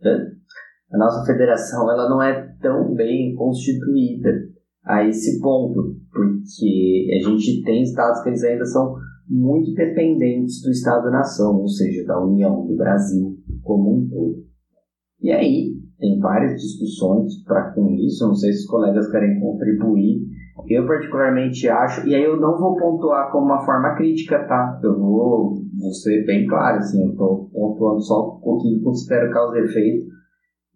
né? 0.00 0.32
a 0.92 0.98
nossa 0.98 1.24
federação, 1.24 1.90
ela 1.90 2.08
não 2.08 2.20
é 2.20 2.52
tão 2.60 2.94
bem 2.94 3.34
constituída 3.36 4.48
a 4.84 5.04
esse 5.04 5.40
ponto, 5.40 5.96
porque 6.10 7.08
a 7.14 7.28
gente 7.28 7.62
tem 7.62 7.82
estados 7.82 8.22
que 8.22 8.30
eles 8.30 8.42
ainda 8.42 8.64
são 8.64 8.96
muito 9.30 9.72
dependentes 9.74 10.60
do 10.60 10.70
Estado-nação, 10.70 11.60
ou 11.60 11.68
seja, 11.68 12.04
da 12.04 12.20
União, 12.20 12.66
do 12.66 12.76
Brasil 12.76 13.38
como 13.62 13.96
um 13.96 14.08
todo. 14.08 14.44
E 15.22 15.30
aí, 15.30 15.72
tem 15.98 16.18
várias 16.18 16.60
discussões 16.60 17.44
para 17.44 17.72
com 17.72 17.90
isso, 17.90 18.26
não 18.26 18.34
sei 18.34 18.52
se 18.52 18.64
os 18.64 18.66
colegas 18.66 19.08
querem 19.10 19.38
contribuir. 19.38 20.26
Eu 20.68 20.86
particularmente 20.86 21.68
acho, 21.68 22.06
e 22.08 22.14
aí 22.14 22.24
eu 22.24 22.40
não 22.40 22.58
vou 22.58 22.76
pontuar 22.76 23.30
como 23.30 23.46
uma 23.46 23.64
forma 23.64 23.94
crítica, 23.94 24.46
tá? 24.46 24.80
Eu 24.82 24.98
vou, 24.98 25.54
vou 25.78 25.92
ser 25.92 26.24
bem 26.26 26.46
claro, 26.46 26.78
assim, 26.78 27.02
eu 27.02 27.12
estou 27.12 27.50
pontuando 27.50 28.00
só 28.02 28.40
o 28.42 28.58
que 28.58 28.82
considero 28.82 29.32
causa 29.32 29.58
e 29.58 29.64
efeito. 29.64 30.06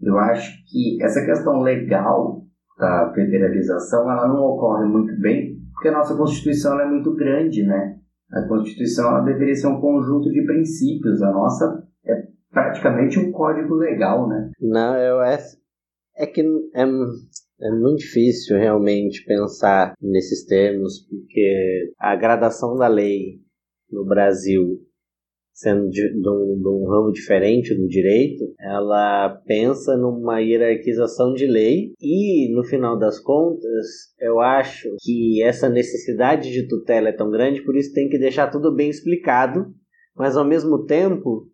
Eu 0.01 0.17
acho 0.19 0.53
que 0.71 1.03
essa 1.03 1.25
questão 1.25 1.61
legal 1.61 2.43
da 2.79 3.13
federalização, 3.15 4.11
ela 4.11 4.29
não 4.29 4.43
ocorre 4.43 4.87
muito 4.87 5.19
bem, 5.21 5.59
porque 5.73 5.89
a 5.89 5.93
nossa 5.93 6.17
Constituição 6.17 6.79
é 6.81 6.89
muito 6.89 7.15
grande, 7.15 7.65
né? 7.65 7.97
A 8.35 8.43
Constituição 8.49 9.24
deveria 9.24 9.55
ser 9.55 9.68
um 9.68 9.80
conjunto 9.80 10.30
de 10.30 10.45
princípios. 10.45 11.22
A 11.22 11.30
nossa 11.30 11.87
é 12.05 12.26
praticamente 12.51 13.18
um 13.18 13.30
código 13.30 13.74
legal, 13.74 14.28
né? 14.28 14.51
Não, 14.61 14.97
eu 14.97 15.22
é, 15.22 15.39
é 16.16 16.26
que 16.26 16.41
é, 16.74 16.82
é 16.82 17.70
muito 17.70 17.99
difícil 17.99 18.57
realmente 18.59 19.24
pensar 19.24 19.95
nesses 20.01 20.45
termos, 20.45 21.07
porque 21.09 21.93
a 21.99 22.16
gradação 22.16 22.76
da 22.76 22.89
lei 22.89 23.41
no 23.91 24.05
Brasil 24.05 24.80
sendo 25.55 25.89
de, 25.89 26.03
de, 26.21 26.29
um, 26.29 26.61
de, 26.61 26.69
um, 26.69 26.85
ramo 26.89 27.13
diferente 27.13 27.73
do 27.77 27.87
direito, 27.87 28.45
ela 28.61 29.41
pensa 29.47 29.97
numa 29.97 30.41
hierarquização 30.41 31.33
de 31.33 31.47
lei 31.47 31.93
e, 32.01 32.53
no 32.53 32.65
final 32.65 32.99
das 32.99 33.21
contas, 33.21 33.87
eu 34.21 34.41
acho 34.41 34.89
que 35.01 35.41
essa 35.45 35.69
necessidade 35.69 36.51
de 36.51 36.67
tutela 36.67 37.09
é 37.09 37.13
tão 37.13 37.31
grande, 37.31 37.63
por 37.63 37.77
isso 37.77 37.95
tem 37.95 38.09
que 38.09 38.19
deixar 38.19 38.51
tudo 38.51 38.75
bem 38.75 38.91
explicado, 38.91 39.73
mas 40.17 40.37
ao 40.37 40.45
mesmo 40.45 40.85
tempo, 40.85 41.49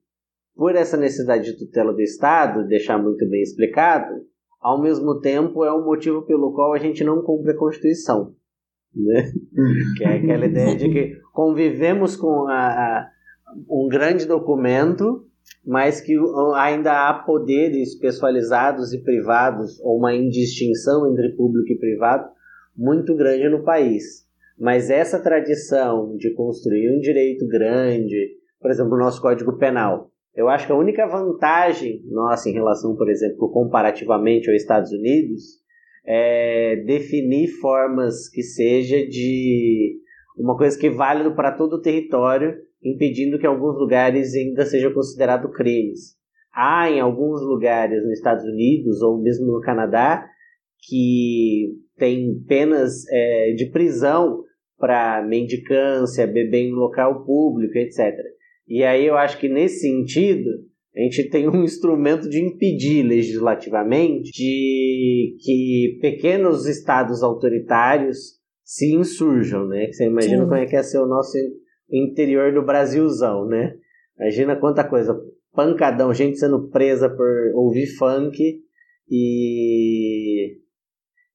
por 0.56 0.74
essa 0.74 0.96
necessidade 0.96 1.52
de 1.52 1.58
tutela 1.58 1.92
do 1.92 2.00
Estado, 2.00 2.66
deixar 2.66 2.96
muito 2.96 3.28
bem 3.28 3.42
explicado, 3.42 4.14
ao 4.62 4.80
mesmo 4.80 5.20
tempo 5.20 5.62
é 5.62 5.72
o 5.72 5.84
motivo 5.84 6.22
pelo 6.22 6.54
qual 6.54 6.72
a 6.72 6.78
gente 6.78 7.04
não 7.04 7.22
cumpre 7.22 7.52
a 7.52 7.56
Constituição. 7.56 8.34
Né? 8.94 9.30
que 9.96 10.04
é 10.04 10.16
aquela 10.16 10.46
ideia 10.46 10.74
de 10.74 10.88
que 10.88 11.16
convivemos 11.32 12.16
com 12.16 12.48
a, 12.48 12.56
a 12.56 13.10
um 13.68 13.88
grande 13.88 14.26
documento, 14.26 15.24
mas 15.64 16.00
que 16.00 16.16
ainda 16.56 17.08
há 17.08 17.14
poderes 17.14 17.94
pessoalizados 17.98 18.92
e 18.92 19.02
privados, 19.02 19.80
ou 19.80 19.98
uma 19.98 20.14
indistinção 20.14 21.10
entre 21.10 21.30
público 21.36 21.72
e 21.72 21.78
privado 21.78 22.28
muito 22.76 23.14
grande 23.14 23.48
no 23.48 23.62
país. 23.62 24.26
Mas 24.58 24.90
essa 24.90 25.18
tradição 25.18 26.16
de 26.16 26.34
construir 26.34 26.94
um 26.94 27.00
direito 27.00 27.46
grande, 27.46 28.36
por 28.60 28.70
exemplo, 28.70 28.94
o 28.94 28.98
nosso 28.98 29.20
Código 29.20 29.56
Penal, 29.56 30.10
eu 30.34 30.48
acho 30.48 30.66
que 30.66 30.72
a 30.72 30.76
única 30.76 31.06
vantagem 31.06 32.02
nossa 32.06 32.48
em 32.48 32.52
relação, 32.52 32.94
por 32.94 33.10
exemplo, 33.10 33.50
comparativamente 33.50 34.48
aos 34.48 34.60
Estados 34.60 34.92
Unidos, 34.92 35.60
é 36.06 36.76
definir 36.86 37.48
formas 37.48 38.28
que 38.28 38.42
seja 38.42 39.06
de 39.06 39.98
uma 40.38 40.56
coisa 40.56 40.78
que 40.78 40.86
é 40.86 40.90
válida 40.90 41.30
para 41.32 41.52
todo 41.52 41.74
o 41.74 41.80
território 41.80 42.54
impedindo 42.82 43.38
que 43.38 43.46
alguns 43.46 43.76
lugares 43.78 44.34
ainda 44.34 44.64
sejam 44.64 44.92
considerados 44.92 45.54
crimes. 45.54 46.16
Há 46.52 46.90
em 46.90 47.00
alguns 47.00 47.40
lugares 47.42 48.02
nos 48.02 48.12
Estados 48.12 48.44
Unidos 48.44 49.00
ou 49.02 49.20
mesmo 49.20 49.46
no 49.46 49.60
Canadá 49.60 50.26
que 50.88 51.74
tem 51.96 52.42
penas 52.48 53.04
é, 53.10 53.52
de 53.52 53.66
prisão 53.66 54.42
para 54.78 55.22
mendicância, 55.22 56.26
beber 56.26 56.68
em 56.68 56.72
local 56.72 57.24
público, 57.24 57.76
etc. 57.76 58.16
E 58.66 58.82
aí 58.82 59.06
eu 59.06 59.16
acho 59.16 59.38
que 59.38 59.48
nesse 59.48 59.80
sentido 59.80 60.48
a 60.96 61.00
gente 61.00 61.28
tem 61.28 61.48
um 61.48 61.62
instrumento 61.64 62.28
de 62.28 62.42
impedir 62.42 63.02
legislativamente 63.02 64.32
de 64.32 65.36
que 65.44 65.98
pequenos 66.00 66.66
estados 66.66 67.22
autoritários 67.22 68.40
se 68.64 68.94
insurjam, 68.94 69.66
né? 69.66 69.86
Que 69.86 69.92
você 69.92 70.06
imagina 70.06 70.38
Sim. 70.38 70.48
como 70.48 70.54
é 70.54 70.66
que 70.66 70.76
é 70.76 70.82
ser 70.82 70.98
o 70.98 71.06
nosso 71.06 71.36
interior 71.90 72.52
do 72.52 72.62
Brasilzão, 72.62 73.46
né? 73.46 73.74
Imagina 74.18 74.56
quanta 74.56 74.84
coisa, 74.84 75.18
pancadão, 75.52 76.12
gente 76.12 76.38
sendo 76.38 76.68
presa 76.68 77.08
por 77.08 77.52
ouvir 77.54 77.86
funk 77.86 78.62
e 79.08 80.58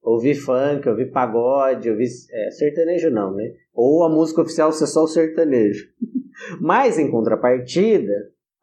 ouvir 0.01 0.35
funk, 0.35 0.87
ouvir 0.87 1.11
pagode, 1.11 1.89
ouvir 1.89 2.07
é, 2.31 2.51
sertanejo 2.51 3.09
não, 3.09 3.33
né? 3.33 3.53
Ou 3.73 4.03
a 4.03 4.09
música 4.09 4.41
oficial 4.41 4.71
ser 4.71 4.87
só 4.87 5.03
o 5.03 5.07
sertanejo. 5.07 5.87
Mas 6.61 6.99
em 6.99 7.09
contrapartida, 7.09 8.13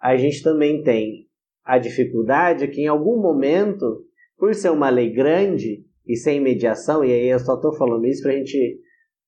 a 0.00 0.16
gente 0.16 0.42
também 0.42 0.82
tem 0.82 1.26
a 1.64 1.78
dificuldade 1.78 2.68
que 2.68 2.82
em 2.82 2.88
algum 2.88 3.20
momento, 3.20 4.04
por 4.38 4.54
ser 4.54 4.70
uma 4.70 4.90
lei 4.90 5.12
grande 5.12 5.84
e 6.06 6.16
sem 6.16 6.40
mediação, 6.40 7.04
e 7.04 7.12
aí 7.12 7.28
eu 7.28 7.38
só 7.38 7.54
estou 7.54 7.76
falando 7.76 8.06
isso 8.06 8.22
para 8.22 8.32
a 8.32 8.36
gente 8.36 8.80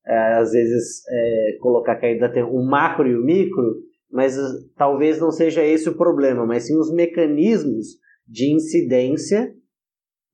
é, 0.06 0.34
às 0.34 0.52
vezes 0.52 1.02
é, 1.08 1.56
colocar 1.60 1.96
que 1.96 2.06
ainda 2.06 2.28
tem 2.28 2.42
o 2.42 2.62
macro 2.62 3.08
e 3.08 3.16
o 3.16 3.24
micro, 3.24 3.76
mas 4.10 4.36
talvez 4.76 5.18
não 5.18 5.30
seja 5.30 5.64
esse 5.64 5.88
o 5.88 5.96
problema, 5.96 6.46
mas 6.46 6.66
sim 6.66 6.78
os 6.78 6.92
mecanismos 6.92 7.98
de 8.26 8.52
incidência 8.52 9.54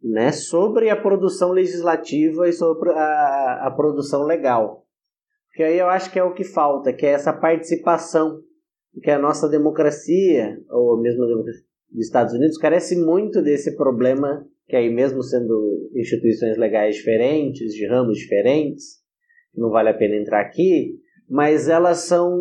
né, 0.02 0.32
sobre 0.32 0.90
a 0.90 0.96
produção 0.96 1.52
legislativa 1.52 2.48
e 2.48 2.52
sobre 2.52 2.90
a, 2.90 3.66
a 3.66 3.70
produção 3.70 4.24
legal. 4.24 4.86
Porque 5.48 5.62
aí 5.62 5.78
eu 5.78 5.88
acho 5.88 6.10
que 6.12 6.18
é 6.18 6.24
o 6.24 6.32
que 6.32 6.44
falta, 6.44 6.92
que 6.92 7.04
é 7.04 7.10
essa 7.10 7.32
participação 7.32 8.40
que 9.02 9.10
a 9.10 9.18
nossa 9.18 9.48
democracia, 9.48 10.58
ou 10.70 11.00
mesmo 11.00 11.24
a 11.24 11.28
democracia 11.28 11.62
dos 11.90 12.06
Estados 12.06 12.34
Unidos, 12.34 12.56
carece 12.56 12.96
muito 12.96 13.42
desse 13.42 13.76
problema, 13.76 14.46
que 14.66 14.76
aí 14.76 14.92
mesmo 14.92 15.22
sendo 15.22 15.90
instituições 15.94 16.56
legais 16.56 16.96
diferentes, 16.96 17.72
de 17.74 17.86
ramos 17.86 18.18
diferentes, 18.18 18.99
não 19.54 19.70
vale 19.70 19.88
a 19.88 19.94
pena 19.94 20.16
entrar 20.16 20.40
aqui, 20.40 20.98
mas 21.28 21.68
elas 21.68 21.98
são 21.98 22.36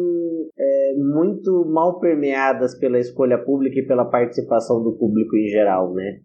é, 0.57 0.93
muito 0.97 1.65
mal 1.65 1.99
permeadas 1.99 2.77
pela 2.77 2.99
escolha 2.99 3.37
pública 3.37 3.79
e 3.79 3.85
pela 3.85 4.05
participação 4.05 4.83
do 4.83 4.97
público 4.97 5.35
em 5.35 5.47
geral, 5.47 5.93
né? 5.93 6.19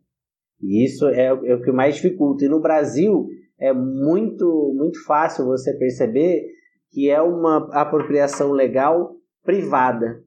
E 0.62 0.84
isso 0.84 1.06
é, 1.08 1.26
é 1.26 1.54
o 1.54 1.62
que 1.62 1.72
mais 1.72 1.96
dificulta. 1.96 2.44
E 2.44 2.48
no 2.48 2.60
Brasil 2.60 3.26
é 3.58 3.72
muito, 3.72 4.72
muito 4.76 5.04
fácil 5.04 5.44
você 5.44 5.76
perceber 5.76 6.46
que 6.90 7.10
é 7.10 7.20
uma 7.20 7.68
apropriação 7.72 8.52
legal 8.52 9.14
privada. 9.44 10.22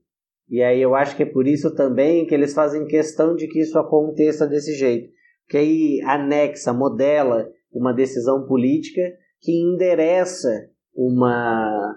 E 0.50 0.62
aí 0.62 0.82
eu 0.82 0.96
acho 0.96 1.16
que 1.16 1.24
é 1.24 1.26
por 1.26 1.48
isso 1.48 1.74
também 1.74 2.26
que 2.26 2.34
eles 2.34 2.54
fazem 2.54 2.86
questão 2.86 3.36
de 3.36 3.48
que 3.48 3.60
isso 3.60 3.78
aconteça 3.80 4.46
desse 4.46 4.74
jeito. 4.74 5.10
Que 5.50 5.58
aí 5.58 6.02
anexa, 6.06 6.72
modela 6.72 7.50
uma 7.74 7.94
decisão 7.94 8.46
política 8.46 9.02
que 9.42 9.52
endereça 9.52 10.70
uma, 10.96 11.96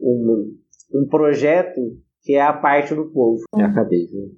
um, 0.00 0.56
um 0.94 1.08
projeto 1.08 1.80
que 2.22 2.34
é 2.34 2.42
a 2.42 2.52
parte 2.52 2.94
do 2.94 3.10
povo. 3.12 3.42
Já 3.56 3.66
acabei, 3.66 4.06
viu? 4.06 4.34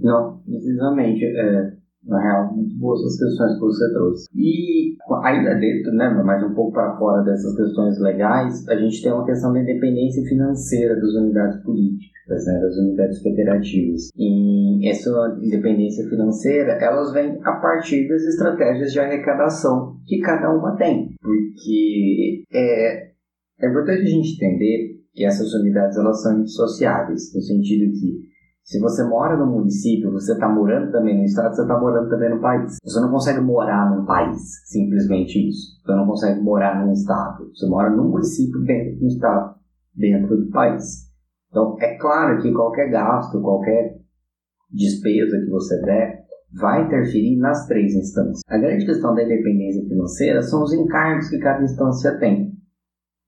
Não, 0.00 0.42
precisamente. 0.44 1.24
É, 1.24 1.84
na 2.06 2.20
real, 2.20 2.54
muito 2.54 2.76
boas 2.76 3.00
as 3.02 3.18
questões 3.18 3.54
que 3.54 3.60
você 3.60 3.92
trouxe. 3.92 4.28
E 4.34 4.96
ainda 5.24 5.54
dentro, 5.54 5.92
né, 5.92 6.10
mas 6.24 6.44
um 6.44 6.54
pouco 6.54 6.72
para 6.72 6.96
fora 6.98 7.22
dessas 7.22 7.56
questões 7.56 7.98
legais, 7.98 8.68
a 8.68 8.76
gente 8.76 9.02
tem 9.02 9.12
uma 9.12 9.24
questão 9.24 9.52
da 9.52 9.60
independência 9.62 10.22
financeira 10.24 10.96
das 10.96 11.14
unidades 11.14 11.62
políticas, 11.62 12.46
né, 12.46 12.60
das 12.60 12.76
unidades 12.76 13.22
federativas. 13.22 14.10
E 14.16 14.43
essa 14.88 15.10
independência 15.40 16.08
financeira, 16.08 16.72
elas 16.72 17.12
vêm 17.12 17.38
a 17.42 17.52
partir 17.52 18.08
das 18.08 18.22
estratégias 18.22 18.92
de 18.92 19.00
arrecadação 19.00 19.96
que 20.06 20.20
cada 20.20 20.50
uma 20.52 20.76
tem. 20.76 21.14
Porque 21.20 22.44
é, 22.52 23.10
é 23.60 23.68
importante 23.68 24.02
a 24.02 24.06
gente 24.06 24.34
entender 24.34 24.94
que 25.12 25.24
essas 25.24 25.52
unidades 25.54 25.96
elas 25.96 26.22
são 26.22 26.40
indissociáveis, 26.40 27.32
no 27.34 27.40
sentido 27.40 27.92
que 27.92 28.34
se 28.64 28.80
você 28.80 29.04
mora 29.04 29.36
no 29.36 29.46
município, 29.46 30.10
você 30.10 30.32
está 30.32 30.48
morando 30.48 30.90
também 30.90 31.18
no 31.18 31.24
estado, 31.24 31.54
você 31.54 31.62
está 31.62 31.78
morando 31.78 32.08
também 32.08 32.30
no 32.30 32.40
país. 32.40 32.78
Você 32.82 32.98
não 32.98 33.10
consegue 33.10 33.40
morar 33.40 33.94
num 33.94 34.06
país, 34.06 34.40
simplesmente 34.64 35.48
isso. 35.48 35.82
Você 35.84 35.94
não 35.94 36.06
consegue 36.06 36.40
morar 36.40 36.82
num 36.82 36.92
estado. 36.92 37.50
Você 37.54 37.68
mora 37.68 37.90
num 37.90 38.08
município 38.08 38.62
dentro 38.62 38.98
do 39.00 39.06
estado, 39.06 39.54
dentro 39.94 40.34
do 40.34 40.50
país. 40.50 41.12
Então, 41.50 41.76
é 41.78 41.98
claro 41.98 42.40
que 42.40 42.52
qualquer 42.52 42.90
gasto, 42.90 43.38
qualquer 43.42 43.93
despesa 44.74 45.38
que 45.38 45.50
você 45.50 45.80
der, 45.82 46.24
vai 46.52 46.84
interferir 46.84 47.36
nas 47.38 47.66
três 47.66 47.94
instâncias. 47.94 48.40
A 48.48 48.58
grande 48.58 48.86
questão 48.86 49.14
da 49.14 49.24
independência 49.24 49.86
financeira 49.88 50.42
são 50.42 50.62
os 50.62 50.72
encargos 50.72 51.28
que 51.28 51.38
cada 51.38 51.62
instância 51.62 52.18
tem. 52.18 52.52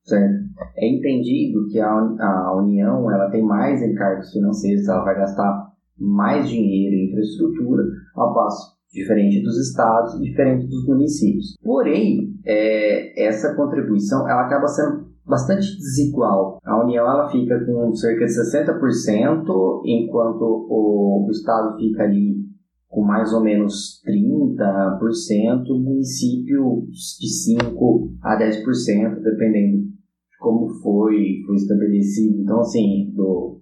Certo? 0.04 0.44
É 0.76 0.88
entendido 0.88 1.66
que 1.68 1.80
a, 1.80 1.90
a 1.90 2.56
União 2.56 3.10
ela 3.10 3.30
tem 3.30 3.42
mais 3.42 3.82
encargos 3.82 4.30
financeiros, 4.30 4.86
ela 4.88 5.04
vai 5.04 5.16
gastar 5.16 5.72
mais 5.98 6.48
dinheiro 6.48 6.94
em 6.94 7.08
infraestrutura, 7.08 7.82
ao 8.14 8.34
passo 8.34 8.76
diferente 8.92 9.42
dos 9.42 9.58
estados, 9.58 10.18
diferente 10.20 10.66
dos 10.66 10.86
municípios. 10.86 11.56
Porém, 11.62 12.34
é, 12.44 13.26
essa 13.26 13.54
contribuição 13.54 14.28
ela 14.28 14.42
acaba 14.42 14.68
sendo 14.68 15.06
bastante 15.26 15.76
desigual. 15.76 16.58
A 16.64 16.82
União 16.82 17.04
ela 17.04 17.28
fica 17.28 17.58
com 17.64 17.94
cerca 17.94 18.24
de 18.24 18.32
60%, 18.32 19.82
enquanto 19.84 20.42
o, 20.42 21.26
o 21.26 21.30
estado 21.30 21.76
fica 21.76 22.04
ali 22.04 22.46
com 22.88 23.02
mais 23.02 23.32
ou 23.32 23.42
menos 23.42 24.00
30%, 24.06 25.68
o 25.70 25.78
município 25.78 26.86
de 26.90 27.28
5 27.28 28.14
a 28.22 28.38
10%, 28.38 29.20
dependendo 29.22 29.84
como 30.38 30.68
foi, 30.80 31.42
foi 31.44 31.56
estabelecido. 31.56 32.40
Então, 32.40 32.60
assim, 32.60 33.12
do, 33.14 33.60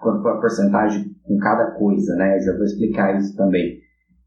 quanto 0.00 0.22
foi 0.22 0.32
a 0.32 0.40
porcentagem 0.40 1.14
com 1.22 1.36
cada 1.36 1.72
coisa, 1.72 2.16
né? 2.16 2.36
Eu 2.36 2.40
já 2.40 2.52
vou 2.54 2.64
explicar 2.64 3.18
isso 3.18 3.36
também. 3.36 3.78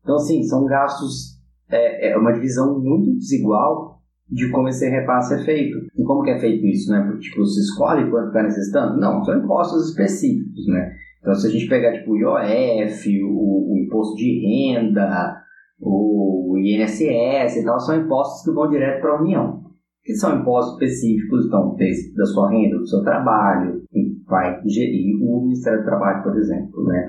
Então, 0.02 0.16
assim, 0.16 0.44
são 0.44 0.66
gastos, 0.66 1.40
é, 1.70 2.12
é 2.12 2.18
uma 2.18 2.32
divisão 2.32 2.80
muito 2.80 3.18
desigual 3.18 3.99
de 4.32 4.50
como 4.52 4.68
esse 4.68 4.88
repasse 4.90 5.34
é 5.34 5.44
feito. 5.44 5.78
E 5.98 6.04
como 6.04 6.24
que 6.24 6.32
é 6.32 6.40
feito 6.40 6.66
isso, 6.66 6.92
né? 6.92 7.02
Porque, 7.02 7.30
tipo, 7.30 7.46
se 7.46 7.60
escolhe 7.62 8.10
quanto 8.10 8.28
está 8.28 8.44
necessitando? 8.44 9.00
Não, 9.00 9.24
são 9.24 9.38
impostos 9.38 9.90
específicos, 9.90 10.68
né? 10.68 10.94
Então, 11.20 11.34
se 11.36 11.48
a 11.48 11.50
gente 11.50 11.68
pegar, 11.68 11.94
tipo, 11.94 12.12
o 12.12 12.18
IOF, 12.18 13.24
o, 13.24 13.74
o 13.74 13.78
imposto 13.78 14.16
de 14.16 14.40
renda, 14.40 15.42
o 15.82 16.56
INSS 16.58 17.58
e 17.58 17.66
tal, 17.66 17.80
são 17.80 18.00
impostos 18.00 18.44
que 18.44 18.52
vão 18.52 18.70
direto 18.70 19.02
para 19.02 19.12
a 19.12 19.22
União 19.22 19.70
que 20.10 20.16
são 20.16 20.40
impostos 20.40 20.74
específicos, 20.74 21.46
então, 21.46 21.76
da 22.16 22.26
sua 22.26 22.50
renda, 22.50 22.80
do 22.80 22.88
seu 22.88 23.04
trabalho, 23.04 23.84
que 23.92 24.20
vai 24.28 24.60
gerir 24.66 25.22
o 25.22 25.42
Ministério 25.44 25.82
do 25.82 25.86
Trabalho, 25.86 26.24
por 26.24 26.36
exemplo, 26.36 26.84
né? 26.86 27.08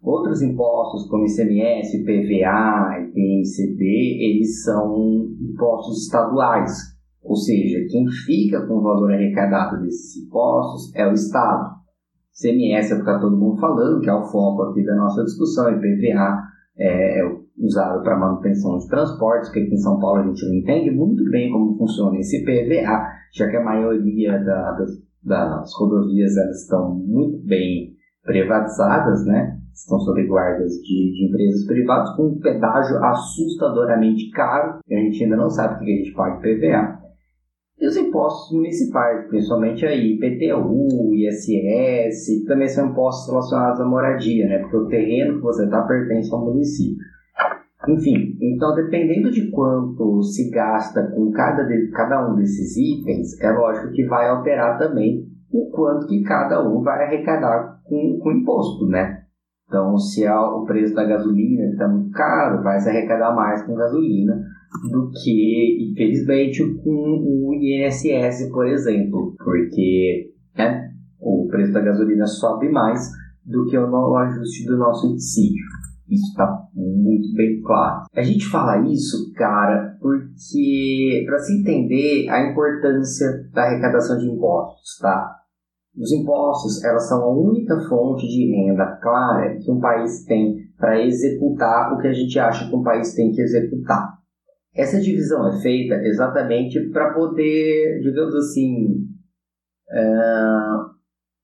Outros 0.00 0.40
impostos, 0.42 1.08
como 1.08 1.24
ICMS, 1.24 2.04
PVA, 2.04 3.00
IPMCD, 3.00 3.84
eles 4.20 4.62
são 4.62 5.26
impostos 5.40 6.04
estaduais, 6.04 6.72
ou 7.22 7.34
seja, 7.34 7.84
quem 7.90 8.06
fica 8.24 8.64
com 8.66 8.74
o 8.74 8.82
valor 8.82 9.12
arrecadado 9.12 9.82
desses 9.82 10.24
impostos 10.24 10.94
é 10.94 11.06
o 11.06 11.12
Estado. 11.12 11.78
ICMS 12.32 12.92
é 12.92 12.94
o 12.94 12.98
que 12.98 13.10
está 13.10 13.18
todo 13.18 13.36
mundo 13.36 13.60
falando, 13.60 14.00
que 14.00 14.08
é 14.08 14.14
o 14.14 14.24
foco 14.24 14.62
aqui 14.62 14.84
da 14.84 14.94
nossa 14.94 15.24
discussão, 15.24 15.68
e 15.70 15.78
PVA 15.78 16.42
é, 16.78 17.20
é 17.20 17.38
usado 17.58 18.02
para 18.04 18.18
manutenção 18.18 18.78
de 18.78 18.88
transportes, 18.88 19.50
que 19.50 19.58
aqui 19.58 19.74
em 19.74 19.78
São 19.78 19.98
Paulo 19.98 20.20
a 20.20 20.26
gente 20.26 20.46
não 20.46 20.54
entende 20.54 20.90
muito 20.92 21.28
bem 21.28 21.50
como 21.50 21.76
funciona 21.76 22.16
esse 22.18 22.44
PVA, 22.44 23.04
já 23.34 23.50
que 23.50 23.56
a 23.56 23.64
maioria 23.64 24.38
da, 24.38 24.72
das, 24.72 24.90
das 25.24 25.74
rodovias 25.76 26.36
elas 26.36 26.62
estão 26.62 26.94
muito 26.94 27.44
bem 27.44 27.96
privatizadas, 28.22 29.24
né? 29.26 29.58
Estão 29.82 29.98
sob 30.00 30.26
guardas 30.26 30.72
de, 30.82 31.12
de, 31.12 31.28
empresas 31.28 31.64
privadas 31.66 32.14
com 32.16 32.28
um 32.28 32.38
pedágio 32.38 32.96
assustadoramente 33.04 34.30
caro, 34.30 34.80
e 34.88 34.94
a 34.94 34.98
gente 34.98 35.22
ainda 35.22 35.36
não 35.36 35.48
sabe 35.48 35.74
o 35.74 35.78
que 35.78 35.92
a 35.92 35.96
gente 35.96 36.14
paga 36.14 36.40
PVA. 36.40 36.98
E 37.80 37.86
os 37.86 37.96
impostos 37.96 38.56
municipais, 38.56 39.28
principalmente 39.28 39.86
aí 39.86 40.14
IPTU, 40.14 41.14
ISS, 41.14 42.44
também 42.44 42.68
são 42.68 42.88
impostos 42.88 43.28
relacionados 43.28 43.80
à 43.80 43.84
moradia, 43.84 44.48
né? 44.48 44.58
Porque 44.58 44.76
o 44.76 44.88
terreno 44.88 45.36
que 45.36 45.42
você 45.42 45.64
está 45.64 45.82
pertence 45.82 46.32
ao 46.32 46.44
município. 46.44 46.98
Enfim, 47.88 48.36
então 48.42 48.74
dependendo 48.74 49.30
de 49.30 49.48
quanto 49.52 50.20
se 50.24 50.50
gasta 50.50 51.04
com 51.14 51.30
cada, 51.30 51.62
de, 51.62 51.88
cada 51.92 52.28
um 52.28 52.34
desses 52.34 52.76
itens, 52.76 53.40
é 53.40 53.52
lógico 53.52 53.92
que 53.92 54.04
vai 54.06 54.28
alterar 54.28 54.76
também 54.76 55.28
o 55.52 55.70
quanto 55.70 56.08
que 56.08 56.22
cada 56.22 56.68
um 56.68 56.82
vai 56.82 57.04
arrecadar 57.04 57.80
com, 57.84 58.18
com 58.18 58.32
imposto, 58.32 58.86
né? 58.86 59.17
Então, 59.68 59.98
se 59.98 60.26
o 60.26 60.64
preço 60.64 60.94
da 60.94 61.04
gasolina 61.04 61.66
está 61.66 61.86
muito 61.86 62.10
caro, 62.10 62.62
vai 62.62 62.80
se 62.80 62.88
arrecadar 62.88 63.34
mais 63.34 63.62
com 63.64 63.74
gasolina 63.74 64.34
do 64.90 65.10
que, 65.10 65.90
infelizmente, 65.90 66.64
com 66.82 66.90
o 66.90 67.54
INSS, 67.54 68.50
por 68.50 68.66
exemplo, 68.66 69.34
porque 69.36 70.32
né, 70.56 70.90
o 71.20 71.46
preço 71.50 71.72
da 71.72 71.80
gasolina 71.80 72.26
sobe 72.26 72.70
mais 72.70 73.10
do 73.44 73.66
que 73.66 73.76
o 73.76 74.16
ajuste 74.16 74.66
do 74.66 74.78
nosso 74.78 75.14
dissídio. 75.14 75.64
Isso 76.08 76.30
está 76.30 76.66
muito 76.74 77.34
bem 77.34 77.60
claro. 77.60 78.06
A 78.14 78.22
gente 78.22 78.46
fala 78.46 78.88
isso, 78.88 79.30
cara, 79.34 79.96
porque 80.00 81.24
para 81.26 81.38
se 81.38 81.60
entender 81.60 82.28
a 82.30 82.50
importância 82.50 83.26
da 83.52 83.64
arrecadação 83.64 84.18
de 84.18 84.26
impostos, 84.26 84.98
tá? 84.98 85.37
Os 85.96 86.12
impostos, 86.12 86.82
elas 86.84 87.08
são 87.08 87.22
a 87.22 87.36
única 87.36 87.78
fonte 87.88 88.26
de 88.26 88.52
renda 88.54 88.98
clara 89.02 89.56
que 89.58 89.70
um 89.70 89.80
país 89.80 90.24
tem 90.24 90.68
para 90.76 91.02
executar 91.04 91.92
o 91.92 91.98
que 91.98 92.06
a 92.06 92.12
gente 92.12 92.38
acha 92.38 92.68
que 92.68 92.76
um 92.76 92.82
país 92.82 93.14
tem 93.14 93.32
que 93.32 93.40
executar. 93.40 94.18
Essa 94.74 95.00
divisão 95.00 95.48
é 95.48 95.60
feita 95.60 95.94
exatamente 96.04 96.78
para 96.90 97.12
poder, 97.12 98.00
digamos 98.00 98.34
assim, 98.36 99.08
uh, 99.90 100.98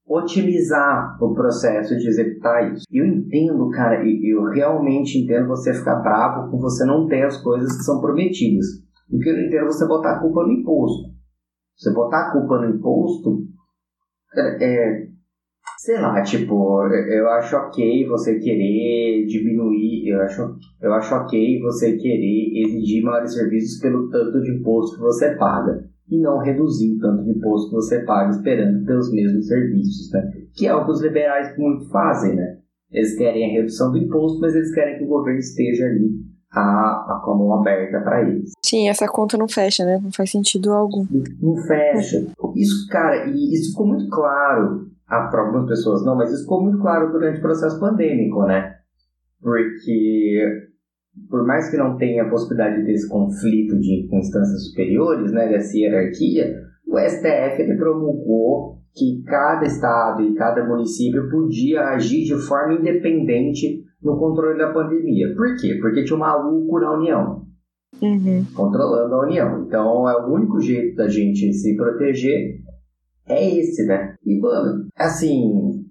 otimizar 0.06 1.18
o 1.20 1.34
processo 1.34 1.96
de 1.96 2.06
executar 2.06 2.72
isso. 2.72 2.84
Eu 2.92 3.06
entendo, 3.06 3.68
cara, 3.70 4.04
eu 4.06 4.44
realmente 4.44 5.18
entendo 5.18 5.48
você 5.48 5.74
ficar 5.74 5.96
bravo 5.96 6.50
com 6.50 6.58
você 6.58 6.84
não 6.84 7.08
ter 7.08 7.24
as 7.24 7.42
coisas 7.42 7.76
que 7.76 7.82
são 7.82 8.00
prometidas. 8.00 8.66
O 9.10 9.18
que 9.18 9.28
eu 9.28 9.36
entendo 9.36 9.64
é 9.64 9.64
você 9.64 9.86
botar 9.86 10.16
a 10.16 10.20
culpa 10.20 10.42
no 10.44 10.52
imposto. 10.52 11.12
Você 11.76 11.92
botar 11.92 12.28
a 12.28 12.32
culpa 12.32 12.58
no 12.58 12.76
imposto 12.76 13.48
é, 14.36 14.64
é 14.64 15.06
sei 15.78 16.00
lá, 16.00 16.22
tipo, 16.22 16.86
eu 16.88 17.28
acho 17.28 17.56
ok 17.56 18.06
você 18.06 18.38
querer 18.38 19.26
diminuir, 19.26 20.08
eu 20.08 20.20
acho, 20.22 20.56
eu 20.80 20.92
acho 20.94 21.14
ok 21.14 21.60
você 21.60 21.96
querer 21.96 22.62
exigir 22.64 23.02
maiores 23.02 23.34
serviços 23.34 23.80
pelo 23.80 24.08
tanto 24.08 24.40
de 24.40 24.52
imposto 24.52 24.96
que 24.96 25.02
você 25.02 25.34
paga 25.36 25.84
e 26.10 26.20
não 26.20 26.38
reduzir 26.38 26.96
o 26.96 26.98
tanto 27.00 27.24
de 27.24 27.30
imposto 27.30 27.70
que 27.70 27.76
você 27.76 28.00
paga 28.00 28.30
esperando 28.30 28.84
ter 28.84 28.96
os 28.96 29.12
mesmos 29.12 29.46
serviços, 29.46 30.10
né? 30.12 30.30
Que 30.54 30.66
é 30.66 30.74
o 30.74 30.84
que 30.84 30.90
os 30.90 31.02
liberais 31.02 31.56
muito 31.58 31.90
fazem, 31.90 32.36
né? 32.36 32.58
Eles 32.90 33.16
querem 33.16 33.44
a 33.44 33.52
redução 33.52 33.90
do 33.90 33.98
imposto, 33.98 34.40
mas 34.40 34.54
eles 34.54 34.72
querem 34.72 34.98
que 34.98 35.04
o 35.04 35.08
governo 35.08 35.40
esteja 35.40 35.84
ali 35.86 36.23
a, 36.54 36.60
a, 36.60 37.22
com 37.24 37.32
a 37.32 37.36
mão 37.36 37.54
aberta 37.54 38.00
para 38.00 38.22
eles. 38.22 38.52
Sim, 38.64 38.88
essa 38.88 39.08
conta 39.08 39.36
não 39.36 39.48
fecha, 39.48 39.84
né? 39.84 39.98
Não 40.02 40.12
faz 40.12 40.30
sentido 40.30 40.72
algum. 40.72 41.06
Não 41.42 41.56
fecha. 41.56 42.24
Isso, 42.54 42.88
cara, 42.88 43.26
e 43.26 43.54
isso 43.54 43.72
ficou 43.72 43.86
muito 43.86 44.08
claro. 44.08 44.86
A 45.06 45.28
para 45.28 45.42
algumas 45.42 45.68
pessoas 45.68 46.04
não, 46.04 46.16
mas 46.16 46.32
isso 46.32 46.42
ficou 46.42 46.62
muito 46.62 46.78
claro 46.78 47.12
durante 47.12 47.38
o 47.38 47.42
processo 47.42 47.78
pandêmico, 47.78 48.44
né? 48.44 48.76
Porque 49.42 50.70
por 51.28 51.46
mais 51.46 51.70
que 51.70 51.76
não 51.76 51.96
tenha 51.96 52.24
a 52.24 52.30
possibilidade 52.30 52.82
desse 52.84 53.08
conflito 53.08 53.78
de 53.78 54.08
instâncias 54.12 54.68
superiores, 54.68 55.30
né, 55.32 55.48
dessa 55.48 55.76
hierarquia, 55.76 56.56
o 56.86 56.98
STF 56.98 57.62
ele 57.62 57.76
promulgou 57.76 58.78
que 58.94 59.22
cada 59.24 59.64
estado 59.64 60.22
e 60.22 60.34
cada 60.34 60.64
município 60.64 61.28
podia 61.30 61.82
agir 61.88 62.24
de 62.24 62.34
forma 62.46 62.74
independente 62.74 63.83
no 64.04 64.18
controle 64.18 64.58
da 64.58 64.72
pandemia. 64.72 65.34
Por 65.34 65.56
quê? 65.56 65.78
Porque 65.80 66.04
tinha 66.04 66.16
um 66.16 66.20
maluco 66.20 66.78
na 66.78 66.92
União. 66.92 67.42
Uhum. 68.02 68.44
Controlando 68.54 69.14
a 69.14 69.22
União. 69.22 69.64
Então, 69.64 70.08
é 70.08 70.26
o 70.26 70.32
único 70.32 70.60
jeito 70.60 70.96
da 70.96 71.08
gente 71.08 71.52
se 71.52 71.76
proteger 71.76 72.60
é 73.26 73.58
esse, 73.58 73.86
né? 73.86 74.14
E, 74.24 74.38
mano, 74.38 74.86
assim, 74.98 75.82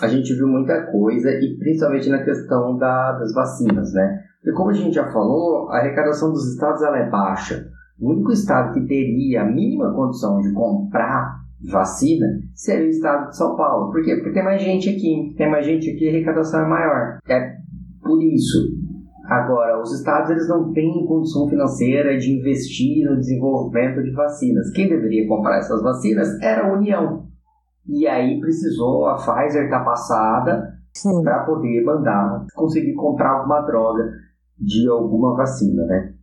a 0.00 0.08
gente 0.08 0.32
viu 0.34 0.48
muita 0.48 0.86
coisa, 0.90 1.30
e 1.30 1.58
principalmente 1.58 2.08
na 2.08 2.24
questão 2.24 2.76
da, 2.78 3.12
das 3.12 3.34
vacinas, 3.34 3.92
né? 3.92 4.20
E 4.44 4.52
como 4.52 4.70
a 4.70 4.74
gente 4.74 4.94
já 4.94 5.10
falou, 5.12 5.68
a 5.68 5.78
arrecadação 5.78 6.32
dos 6.32 6.50
estados 6.52 6.80
ela 6.82 6.98
é 6.98 7.10
baixa. 7.10 7.68
O 8.00 8.12
único 8.12 8.32
estado 8.32 8.72
que 8.72 8.86
teria 8.86 9.42
a 9.42 9.44
mínima 9.44 9.92
condição 9.92 10.40
de 10.40 10.50
comprar 10.54 11.39
vacina 11.68 12.26
seria 12.54 12.86
o 12.86 12.90
estado 12.90 13.30
de 13.30 13.36
São 13.36 13.56
Paulo. 13.56 13.92
Por 13.92 14.02
quê? 14.02 14.16
Porque 14.16 14.32
tem 14.32 14.44
mais 14.44 14.62
gente 14.62 14.88
aqui. 14.88 15.34
Tem 15.36 15.50
mais 15.50 15.64
gente 15.66 15.90
aqui, 15.90 16.08
a 16.08 16.10
arrecadação 16.10 16.64
é 16.64 16.68
maior. 16.68 17.18
É 17.28 17.56
por 18.02 18.22
isso. 18.22 18.80
Agora, 19.26 19.80
os 19.80 19.92
estados 19.92 20.30
eles 20.30 20.48
não 20.48 20.72
têm 20.72 21.06
condição 21.06 21.48
financeira 21.48 22.18
de 22.18 22.32
investir 22.32 23.08
no 23.08 23.16
desenvolvimento 23.16 24.02
de 24.02 24.10
vacinas. 24.10 24.70
Quem 24.72 24.88
deveria 24.88 25.28
comprar 25.28 25.58
essas 25.58 25.82
vacinas 25.82 26.28
era 26.42 26.66
a 26.66 26.72
União. 26.72 27.28
E 27.86 28.06
aí 28.06 28.40
precisou 28.40 29.06
a 29.06 29.14
Pfizer 29.14 29.64
estar 29.64 29.78
tá 29.78 29.84
passada 29.84 30.74
para 31.22 31.44
poder 31.44 31.84
mandar, 31.84 32.44
conseguir 32.54 32.94
comprar 32.94 33.38
alguma 33.38 33.60
droga 33.60 34.10
de 34.58 34.88
alguma 34.88 35.36
vacina, 35.36 35.84
né? 35.84 36.14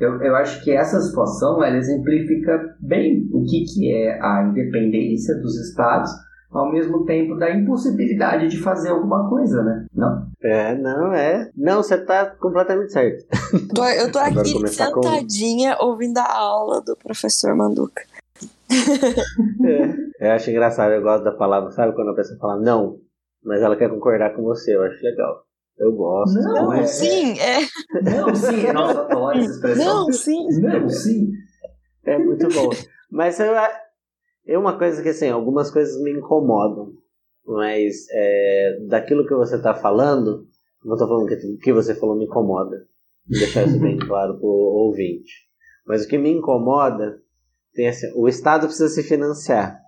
Eu, 0.00 0.20
eu 0.22 0.34
acho 0.34 0.64
que 0.64 0.70
essa 0.70 0.98
situação 1.00 1.62
ela 1.62 1.76
exemplifica 1.76 2.74
bem 2.80 3.28
o 3.32 3.44
que, 3.44 3.64
que 3.64 3.92
é 3.92 4.18
a 4.20 4.48
independência 4.48 5.34
dos 5.36 5.54
estados 5.68 6.10
ao 6.50 6.72
mesmo 6.72 7.04
tempo 7.04 7.36
da 7.36 7.50
impossibilidade 7.50 8.48
de 8.48 8.58
fazer 8.58 8.88
alguma 8.88 9.28
coisa, 9.28 9.62
né? 9.62 9.86
Não? 9.94 10.26
É, 10.42 10.74
não, 10.74 11.12
é. 11.12 11.50
Não, 11.56 11.82
você 11.82 11.96
tá 11.98 12.26
completamente 12.26 12.92
certo. 12.92 13.24
Tô, 13.74 13.84
eu 13.84 14.10
tô 14.10 14.18
aqui 14.18 14.68
sentadinha 14.68 15.76
com... 15.76 15.86
ouvindo 15.86 16.18
a 16.18 16.32
aula 16.32 16.80
do 16.80 16.96
professor 16.96 17.54
Manduca. 17.54 18.02
é, 20.18 20.26
eu 20.28 20.32
acho 20.32 20.50
engraçado, 20.50 20.92
eu 20.92 21.02
gosto 21.02 21.24
da 21.24 21.32
palavra, 21.32 21.70
sabe 21.70 21.94
quando 21.94 22.10
a 22.10 22.14
pessoa 22.14 22.38
fala 22.38 22.60
não, 22.60 22.98
mas 23.44 23.62
ela 23.62 23.76
quer 23.76 23.90
concordar 23.90 24.34
com 24.34 24.42
você, 24.42 24.74
eu 24.74 24.82
acho 24.82 25.02
legal. 25.04 25.44
Eu 25.80 25.92
gosto. 25.92 26.34
Não, 26.34 26.72
é. 26.74 26.86
sim, 26.86 27.38
é. 27.40 27.60
Não, 28.02 28.34
sim, 28.34 28.70
nossa, 28.70 29.00
adoro 29.00 29.38
essa 29.38 29.50
expressão. 29.50 29.84
Não, 29.84 30.12
sim. 30.12 30.60
Não, 30.60 30.88
sim. 30.90 31.30
É 32.04 32.18
muito 32.18 32.48
bom. 32.48 32.68
Mas 33.10 33.40
eu, 33.40 33.54
é 34.46 34.58
uma 34.58 34.78
coisa 34.78 35.02
que, 35.02 35.08
assim, 35.08 35.30
algumas 35.30 35.70
coisas 35.70 35.98
me 36.02 36.12
incomodam. 36.12 36.92
Mas 37.46 38.06
é, 38.12 38.78
daquilo 38.88 39.26
que 39.26 39.34
você 39.34 39.56
está 39.56 39.74
falando, 39.74 40.46
não 40.84 40.94
estou 40.94 41.08
falando 41.08 41.26
que 41.26 41.34
o 41.46 41.58
que 41.58 41.72
você 41.72 41.94
falou 41.94 42.14
me 42.14 42.26
incomoda. 42.26 42.86
Vou 43.26 43.38
deixar 43.38 43.66
isso 43.66 43.80
bem 43.80 43.96
claro 43.96 44.34
para 44.34 44.46
o 44.46 44.86
ouvinte. 44.86 45.48
Mas 45.86 46.04
o 46.04 46.08
que 46.08 46.18
me 46.18 46.30
incomoda 46.30 47.22
tem 47.72 47.88
assim, 47.88 48.06
o 48.14 48.28
Estado 48.28 48.66
precisa 48.66 48.88
se 48.90 49.02
financiar. 49.02 49.80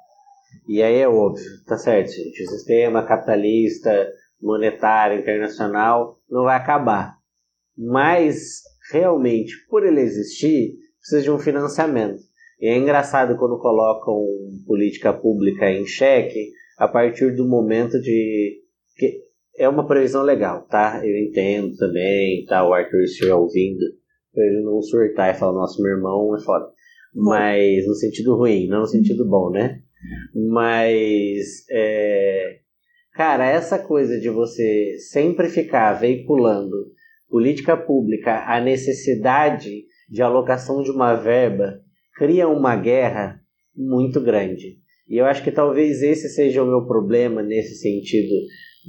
E 0.66 0.82
aí 0.82 0.96
é 0.96 1.08
óbvio, 1.08 1.44
tá 1.66 1.76
certo, 1.76 2.12
gente. 2.12 2.44
O 2.44 2.50
sistema 2.50 3.06
capitalista 3.06 4.08
monetária 4.42 5.18
internacional 5.18 6.18
não 6.28 6.44
vai 6.44 6.56
acabar. 6.56 7.16
Mas, 7.76 8.62
realmente, 8.90 9.54
por 9.70 9.86
ele 9.86 10.00
existir, 10.00 10.74
precisa 10.98 11.22
de 11.22 11.30
um 11.30 11.38
financiamento. 11.38 12.20
E 12.60 12.68
é 12.68 12.76
engraçado 12.76 13.36
quando 13.36 13.58
colocam 13.58 14.24
política 14.66 15.12
pública 15.12 15.70
em 15.70 15.86
xeque 15.86 16.50
a 16.78 16.88
partir 16.88 17.34
do 17.34 17.48
momento 17.48 18.00
de. 18.00 18.60
que 18.96 19.20
é 19.56 19.68
uma 19.68 19.86
previsão 19.86 20.22
legal, 20.22 20.66
tá? 20.68 21.00
Eu 21.04 21.16
entendo 21.18 21.76
também, 21.76 22.44
tá? 22.46 22.66
O 22.66 22.72
Arthur 22.72 23.02
estiver 23.02 23.34
ouvindo, 23.34 23.84
pra 24.32 24.44
ele 24.44 24.62
não 24.62 24.80
surtar 24.80 25.34
e 25.34 25.38
falar: 25.38 25.52
nossa, 25.52 25.82
meu 25.82 25.92
irmão 25.92 26.36
é 26.36 26.40
foda. 26.40 26.70
Mas 27.14 27.86
no 27.86 27.94
sentido 27.94 28.36
ruim, 28.36 28.68
não 28.68 28.80
no 28.80 28.86
sentido 28.86 29.28
bom, 29.28 29.50
né? 29.50 29.80
Mas 30.34 31.64
é, 31.70 32.61
Cara, 33.14 33.46
essa 33.46 33.78
coisa 33.78 34.18
de 34.18 34.30
você 34.30 34.96
sempre 35.10 35.48
ficar 35.48 35.92
veiculando 35.94 36.92
política 37.28 37.76
pública, 37.76 38.44
a 38.46 38.60
necessidade 38.60 39.84
de 40.08 40.22
alocação 40.22 40.82
de 40.82 40.90
uma 40.90 41.14
verba, 41.14 41.80
cria 42.14 42.48
uma 42.48 42.76
guerra 42.76 43.40
muito 43.76 44.20
grande. 44.20 44.78
E 45.08 45.16
eu 45.16 45.26
acho 45.26 45.42
que 45.42 45.50
talvez 45.50 46.02
esse 46.02 46.28
seja 46.28 46.62
o 46.62 46.66
meu 46.66 46.86
problema 46.86 47.42
nesse 47.42 47.76
sentido 47.76 48.34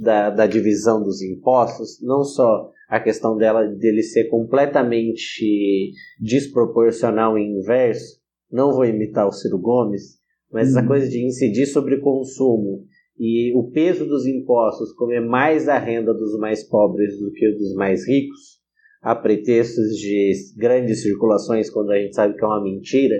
da, 0.00 0.30
da 0.30 0.46
divisão 0.46 1.02
dos 1.02 1.22
impostos, 1.22 2.00
não 2.02 2.24
só 2.24 2.70
a 2.88 3.00
questão 3.00 3.36
dela 3.36 3.66
dele 3.66 4.02
ser 4.02 4.24
completamente 4.28 5.92
desproporcional 6.20 7.38
e 7.38 7.42
inverso, 7.42 8.20
não 8.50 8.72
vou 8.72 8.84
imitar 8.84 9.26
o 9.26 9.32
Ciro 9.32 9.58
Gomes, 9.58 10.18
mas 10.52 10.68
essa 10.68 10.80
uhum. 10.80 10.86
coisa 10.86 11.08
de 11.08 11.26
incidir 11.26 11.66
sobre 11.66 12.00
consumo 12.00 12.84
e 13.18 13.52
o 13.56 13.70
peso 13.70 14.06
dos 14.06 14.26
impostos 14.26 14.92
comer 14.92 15.20
mais 15.20 15.68
a 15.68 15.78
renda 15.78 16.12
dos 16.12 16.36
mais 16.38 16.64
pobres 16.64 17.18
do 17.18 17.30
que 17.32 17.52
dos 17.52 17.74
mais 17.74 18.06
ricos, 18.06 18.60
a 19.00 19.14
pretextos 19.14 19.96
de 19.96 20.32
grandes 20.56 21.02
circulações, 21.02 21.70
quando 21.70 21.92
a 21.92 21.98
gente 21.98 22.14
sabe 22.14 22.36
que 22.36 22.44
é 22.44 22.46
uma 22.46 22.62
mentira, 22.62 23.16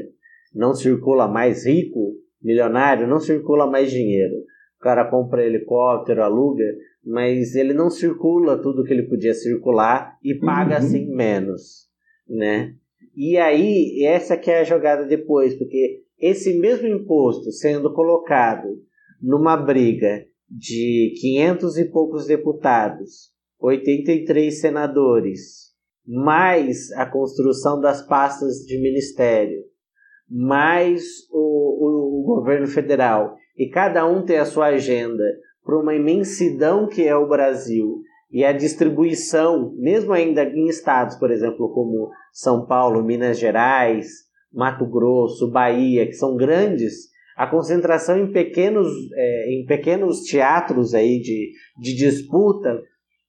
não 0.55 0.75
circula 0.75 1.29
mais 1.29 1.67
rico, 1.67 2.15
milionário, 2.43 3.07
não 3.07 3.21
circula 3.21 3.67
mais 3.67 3.91
dinheiro. 3.91 4.35
O 4.79 4.83
cara 4.83 5.09
compra 5.09 5.45
helicóptero, 5.45 6.23
aluga, 6.23 6.65
mas 7.05 7.55
ele 7.55 7.73
não 7.73 7.91
circula 7.91 8.61
tudo 8.61 8.85
que 8.85 8.93
ele 8.93 9.09
podia 9.09 9.35
circular 9.35 10.17
e 10.23 10.35
paga 10.35 10.79
assim 10.79 11.07
menos, 11.07 11.89
né? 12.29 12.75
E 13.17 13.37
aí, 13.37 14.03
essa 14.05 14.37
que 14.37 14.51
é 14.51 14.61
a 14.61 14.65
jogada 14.65 15.07
depois, 15.07 15.55
porque 15.55 16.03
esse 16.19 16.59
mesmo 16.59 16.89
imposto 16.89 17.51
sendo 17.53 17.93
colocado 17.93 18.83
numa 19.21 19.57
briga 19.57 20.25
de 20.49 21.15
500 21.21 21.79
e 21.79 21.85
poucos 21.87 22.27
deputados, 22.27 23.33
83 23.61 24.61
senadores 24.61 25.65
mais 26.07 26.93
a 26.93 27.07
construção 27.07 27.81
das 27.81 28.07
pastas 28.07 28.59
de 28.67 28.79
ministério, 28.81 29.63
mais 30.29 31.03
o, 31.31 31.39
o, 31.39 32.21
o 32.21 32.25
governo 32.27 32.67
federal, 32.67 33.37
e 33.57 33.69
cada 33.69 34.07
um 34.07 34.25
tem 34.25 34.37
a 34.37 34.45
sua 34.45 34.67
agenda 34.67 35.25
para 35.65 35.79
uma 35.79 35.95
imensidão 35.95 36.87
que 36.87 37.03
é 37.07 37.17
o 37.17 37.29
Brasil 37.29 38.03
e 38.31 38.45
a 38.45 38.53
distribuição, 38.53 39.73
mesmo 39.77 40.13
ainda 40.13 40.43
em 40.43 40.67
estados, 40.67 41.17
por 41.17 41.31
exemplo, 41.31 41.73
como 41.73 42.11
São 42.33 42.67
Paulo, 42.67 43.03
Minas 43.03 43.39
Gerais, 43.39 44.09
Mato 44.53 44.85
Grosso, 44.87 45.51
Bahia, 45.51 46.07
que 46.07 46.15
são 46.15 46.37
grandes, 46.37 47.14
a 47.37 47.47
concentração 47.47 48.19
em 48.19 48.31
pequenos, 48.31 48.87
é, 49.15 49.53
em 49.53 49.67
pequenos 49.67 50.23
teatros 50.23 50.95
aí 50.95 51.21
de, 51.21 51.53
de 51.79 51.95
disputa 51.97 52.81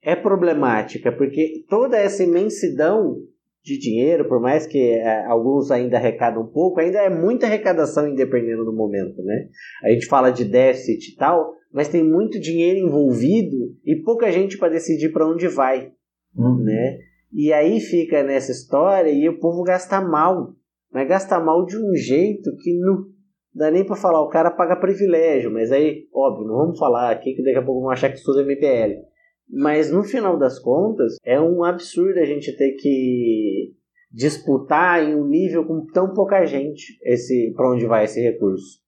é 0.01 0.15
problemática, 0.15 1.11
porque 1.11 1.65
toda 1.67 1.97
essa 1.97 2.23
imensidão 2.23 3.17
de 3.63 3.79
dinheiro, 3.79 4.27
por 4.27 4.39
mais 4.39 4.67
que 4.67 4.77
é, 4.77 5.25
alguns 5.25 5.71
ainda 5.71 5.97
arrecadam 5.97 6.43
um 6.43 6.47
pouco, 6.47 6.79
ainda 6.79 6.99
é 6.99 7.09
muita 7.09 7.47
arrecadação 7.47 8.07
independendo 8.07 8.63
do 8.63 8.71
momento, 8.71 9.23
né? 9.23 9.47
A 9.83 9.89
gente 9.89 10.05
fala 10.05 10.29
de 10.29 10.45
déficit 10.45 11.13
e 11.13 11.15
tal, 11.15 11.51
mas 11.73 11.87
tem 11.87 12.03
muito 12.03 12.39
dinheiro 12.39 12.77
envolvido 12.77 13.75
e 13.83 13.95
pouca 13.95 14.31
gente 14.31 14.55
para 14.59 14.69
decidir 14.69 15.11
para 15.11 15.27
onde 15.27 15.47
vai, 15.47 15.91
uhum. 16.37 16.63
né? 16.63 16.99
E 17.33 17.51
aí 17.51 17.79
fica 17.79 18.23
nessa 18.23 18.51
história 18.51 19.09
e 19.09 19.27
o 19.27 19.39
povo 19.39 19.63
gasta 19.63 19.99
mal, 19.99 20.53
mas 20.93 21.07
gasta 21.07 21.39
mal 21.39 21.65
de 21.65 21.75
um 21.75 21.95
jeito 21.95 22.55
que 22.57 22.71
não 22.77 23.14
dá 23.55 23.71
nem 23.71 23.85
para 23.85 23.95
falar, 23.95 24.21
o 24.21 24.29
cara 24.29 24.51
paga 24.51 24.75
privilégio, 24.75 25.49
mas 25.49 25.71
aí, 25.71 26.07
óbvio, 26.13 26.45
não 26.45 26.57
vamos 26.57 26.77
falar 26.77 27.09
aqui 27.09 27.33
que 27.33 27.43
daqui 27.43 27.57
a 27.57 27.63
pouco 27.63 27.81
vão 27.81 27.89
achar 27.89 28.09
que 28.09 28.17
estuda 28.17 28.41
MPL. 28.41 28.99
Mas 29.49 29.91
no 29.91 30.03
final 30.03 30.37
das 30.37 30.59
contas, 30.59 31.15
é 31.23 31.39
um 31.39 31.63
absurdo 31.63 32.19
a 32.19 32.25
gente 32.25 32.55
ter 32.57 32.73
que 32.73 33.73
disputar 34.11 35.03
em 35.03 35.15
um 35.15 35.25
nível 35.25 35.65
com 35.65 35.85
tão 35.87 36.13
pouca 36.13 36.45
gente 36.45 36.97
esse 37.03 37.53
para 37.55 37.71
onde 37.71 37.85
vai 37.85 38.03
esse 38.05 38.21
recurso. 38.21 38.79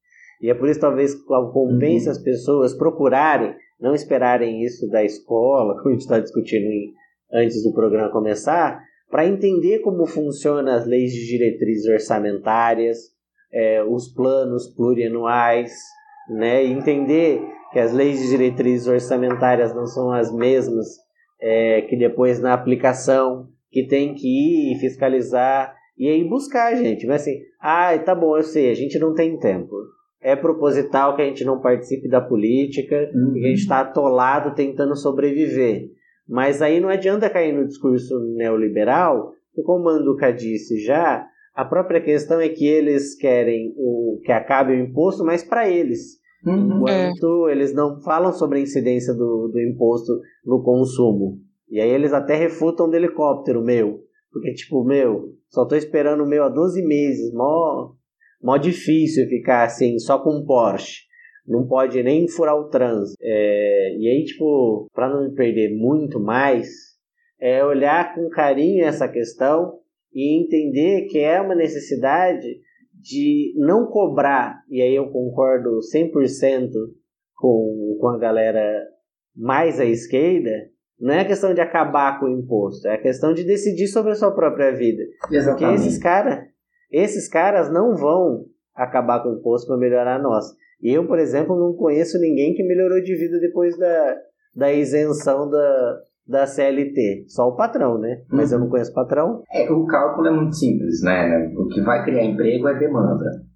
E 0.42 0.50
é 0.50 0.54
por 0.54 0.70
isso 0.70 0.80
talvez 0.80 1.16
convence 1.16 2.06
uhum. 2.06 2.12
as 2.12 2.18
pessoas 2.18 2.74
procurarem, 2.74 3.56
não 3.80 3.94
esperarem 3.94 4.64
isso 4.64 4.88
da 4.90 5.04
escola, 5.04 5.76
como 5.82 5.90
a 5.90 5.92
gente 5.92 6.02
está 6.02 6.20
discutindo 6.20 6.66
em, 6.66 6.94
antes 7.34 7.64
do 7.64 7.74
programa 7.74 8.12
começar, 8.12 8.82
para 9.10 9.26
entender 9.26 9.80
como 9.80 10.06
funcionam 10.06 10.74
as 10.74 10.86
leis 10.86 11.14
de 11.14 11.26
diretrizes 11.26 11.88
orçamentárias, 11.88 13.17
é, 13.52 13.84
os 13.84 14.08
planos 14.14 14.68
plurianuais, 14.68 15.74
né, 16.30 16.64
entender 16.66 17.42
que 17.72 17.80
as 17.80 17.94
leis 17.94 18.20
de 18.20 18.30
diretrizes 18.30 18.88
orçamentárias 18.88 19.74
não 19.74 19.86
são 19.86 20.12
as 20.12 20.34
mesmas 20.34 20.88
é, 21.40 21.82
que 21.82 21.96
depois 21.96 22.40
na 22.40 22.54
aplicação 22.54 23.48
que 23.72 23.86
tem 23.88 24.14
que 24.14 24.28
ir 24.28 24.76
e 24.76 24.80
fiscalizar 24.80 25.76
e 25.98 26.08
aí 26.08 26.24
buscar, 26.24 26.76
gente. 26.76 27.06
Mas 27.08 27.22
assim, 27.22 27.40
ah, 27.60 27.98
tá 28.00 28.14
bom, 28.14 28.38
eu 28.38 28.44
sei, 28.44 28.70
a 28.70 28.76
gente 28.76 29.00
não 29.00 29.14
tem 29.14 29.38
tempo. 29.40 29.76
É 30.22 30.36
proposital 30.36 31.16
que 31.16 31.22
a 31.22 31.26
gente 31.26 31.44
não 31.44 31.62
participe 31.62 32.08
da 32.08 32.22
política, 32.22 33.10
uhum. 33.14 33.34
que 33.34 33.46
a 33.46 33.50
gente 33.50 33.60
está 33.60 33.82
atolado 33.82 34.56
tentando 34.56 34.96
sobreviver. 34.96 35.90
Mas 36.28 36.62
aí 36.62 36.80
não 36.80 36.90
adianta 36.90 37.30
cair 37.30 37.54
no 37.54 37.66
discurso 37.66 38.20
neoliberal, 38.36 39.32
que 39.54 39.62
como 39.64 39.82
o 39.82 39.84
Manduca 39.86 40.32
disse 40.32 40.84
já, 40.84 41.26
a 41.58 41.66
própria 41.66 42.00
questão 42.00 42.40
é 42.40 42.48
que 42.50 42.68
eles 42.68 43.16
querem 43.16 43.74
o 43.76 44.22
que 44.24 44.32
acabe 44.32 44.74
o 44.74 44.80
imposto, 44.80 45.26
mas 45.26 45.44
para 45.44 45.68
eles. 45.68 46.20
Uhum. 46.46 46.78
Enquanto 46.78 47.48
é. 47.48 47.52
eles 47.52 47.74
não 47.74 48.00
falam 48.04 48.32
sobre 48.32 48.60
a 48.60 48.62
incidência 48.62 49.12
do, 49.12 49.50
do 49.52 49.60
imposto 49.60 50.14
no 50.46 50.62
consumo. 50.62 51.40
E 51.68 51.82
aí 51.82 51.90
eles 51.90 52.14
até 52.14 52.36
refutam 52.36 52.88
do 52.88 52.96
helicóptero 52.96 53.64
meu. 53.64 54.02
Porque, 54.32 54.54
tipo, 54.54 54.84
meu, 54.84 55.34
só 55.50 55.66
tô 55.66 55.76
esperando 55.76 56.24
o 56.24 56.30
meu 56.30 56.44
há 56.44 56.50
12 56.50 56.86
meses. 56.86 57.34
Mó, 57.34 57.94
mó 58.40 58.56
difícil 58.58 59.28
ficar 59.28 59.64
assim, 59.64 59.98
só 59.98 60.20
com 60.20 60.38
um 60.38 60.46
Porsche. 60.46 61.08
Não 61.48 61.66
pode 61.66 62.04
nem 62.04 62.28
furar 62.28 62.56
o 62.56 62.70
trânsito. 62.70 63.18
É, 63.20 63.98
e 63.98 64.08
aí, 64.08 64.24
tipo, 64.26 64.88
para 64.94 65.10
não 65.10 65.28
me 65.28 65.34
perder 65.34 65.76
muito 65.76 66.20
mais, 66.20 66.68
é 67.42 67.66
olhar 67.66 68.14
com 68.14 68.30
carinho 68.30 68.86
essa 68.86 69.08
questão 69.08 69.80
e 70.14 70.42
entender 70.42 71.08
que 71.08 71.20
é 71.20 71.40
uma 71.40 71.56
necessidade 71.56 72.48
de 72.94 73.54
não 73.58 73.88
cobrar, 73.88 74.64
e 74.70 74.82
aí 74.82 74.96
eu 74.96 75.10
concordo 75.10 75.80
100% 75.94 76.70
com, 77.36 77.98
com 78.00 78.08
a 78.10 78.18
galera 78.18 78.84
mais 79.36 79.80
à 79.80 79.86
esquerda, 79.86 80.50
não 81.00 81.14
é 81.14 81.22
a 81.22 81.28
questão 81.28 81.54
de 81.54 81.62
acabar 81.62 82.20
com 82.20 82.26
o 82.26 82.40
imposto, 82.40 82.88
é 82.88 82.96
a 82.96 83.02
questão 83.02 83.34
de 83.34 83.44
decidir 83.44 83.88
sobre 83.88 84.12
a 84.12 84.16
sua 84.16 84.32
própria 84.32 84.72
vida. 84.72 85.04
Exatamente. 85.32 85.60
Porque 85.60 85.88
esses 85.88 85.98
caras, 86.00 86.40
esses 86.92 87.30
caras 87.30 87.72
não 87.72 87.96
vão 87.96 88.46
acabar 88.76 89.22
com 89.22 89.30
o 89.30 89.38
imposto 89.38 89.68
para 89.68 89.78
melhorar 89.78 90.16
a 90.16 90.22
nossa. 90.22 90.56
Eu, 90.82 91.08
por 91.08 91.20
exemplo, 91.20 91.56
não 91.56 91.74
conheço 91.74 92.20
ninguém 92.20 92.54
que 92.56 92.64
melhorou 92.64 93.02
de 93.02 93.16
vida 93.16 93.40
depois 93.40 93.78
da, 93.78 94.18
da 94.56 94.74
isenção 94.74 95.50
da, 95.50 96.00
da 96.28 96.46
CLT. 96.46 97.26
Só 97.28 97.48
o 97.48 97.56
patrão, 97.56 97.98
né? 97.98 98.22
Mas 98.30 98.52
eu 98.52 98.60
não 98.60 98.66
uhum. 98.66 98.72
conheço 98.72 98.94
patrão. 98.94 99.42
É, 99.52 99.72
o 99.72 99.86
cálculo 99.86 100.28
é 100.28 100.32
muito 100.32 100.56
simples, 100.56 101.02
né? 101.04 101.52
O 101.58 101.68
que 101.68 101.82
vai 101.82 102.04
criar 102.04 102.24
emprego 102.24 102.68
é 102.68 102.78
demanda. 102.78 103.48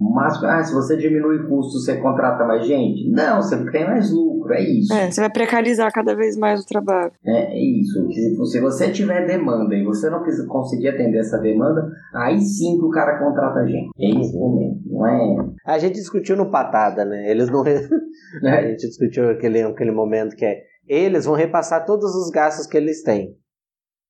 Mas, 0.00 0.42
ah, 0.44 0.62
se 0.62 0.72
você 0.72 0.96
diminui 0.96 1.38
o 1.38 1.48
custo, 1.48 1.80
você 1.80 1.96
contrata 1.96 2.44
mais 2.44 2.64
gente? 2.64 3.10
Não, 3.10 3.42
você 3.42 3.68
tem 3.72 3.84
mais 3.84 4.12
lucro, 4.12 4.52
é 4.54 4.62
isso. 4.62 4.92
É, 4.92 5.10
você 5.10 5.20
vai 5.20 5.30
precarizar 5.30 5.92
cada 5.92 6.14
vez 6.14 6.36
mais 6.36 6.60
o 6.60 6.66
trabalho. 6.66 7.10
É, 7.26 7.52
é 7.52 7.58
isso. 7.58 8.06
Se 8.46 8.60
você 8.60 8.92
tiver 8.92 9.26
demanda 9.26 9.74
e 9.74 9.82
você 9.82 10.08
não 10.08 10.22
conseguir 10.46 10.88
atender 10.88 11.18
essa 11.18 11.38
demanda, 11.38 11.90
aí 12.14 12.38
sim 12.38 12.78
que 12.78 12.84
o 12.84 12.90
cara 12.90 13.18
contrata 13.18 13.58
a 13.58 13.66
gente. 13.66 13.90
É 13.98 14.20
esse 14.20 14.36
o 14.36 14.38
momento, 14.38 14.80
não 14.86 15.06
é? 15.06 15.50
A 15.66 15.78
gente 15.78 15.94
discutiu 15.94 16.36
no 16.36 16.48
Patada, 16.48 17.04
né? 17.04 17.28
Eles 17.28 17.50
não. 17.50 17.64
É. 18.44 18.50
a 18.50 18.62
gente 18.62 18.86
discutiu 18.86 19.30
aquele, 19.30 19.62
aquele 19.62 19.90
momento 19.90 20.36
que 20.36 20.44
é 20.44 20.62
eles 20.88 21.26
vão 21.26 21.34
repassar 21.34 21.84
todos 21.84 22.14
os 22.14 22.30
gastos 22.30 22.66
que 22.66 22.76
eles 22.76 23.02
têm. 23.02 23.36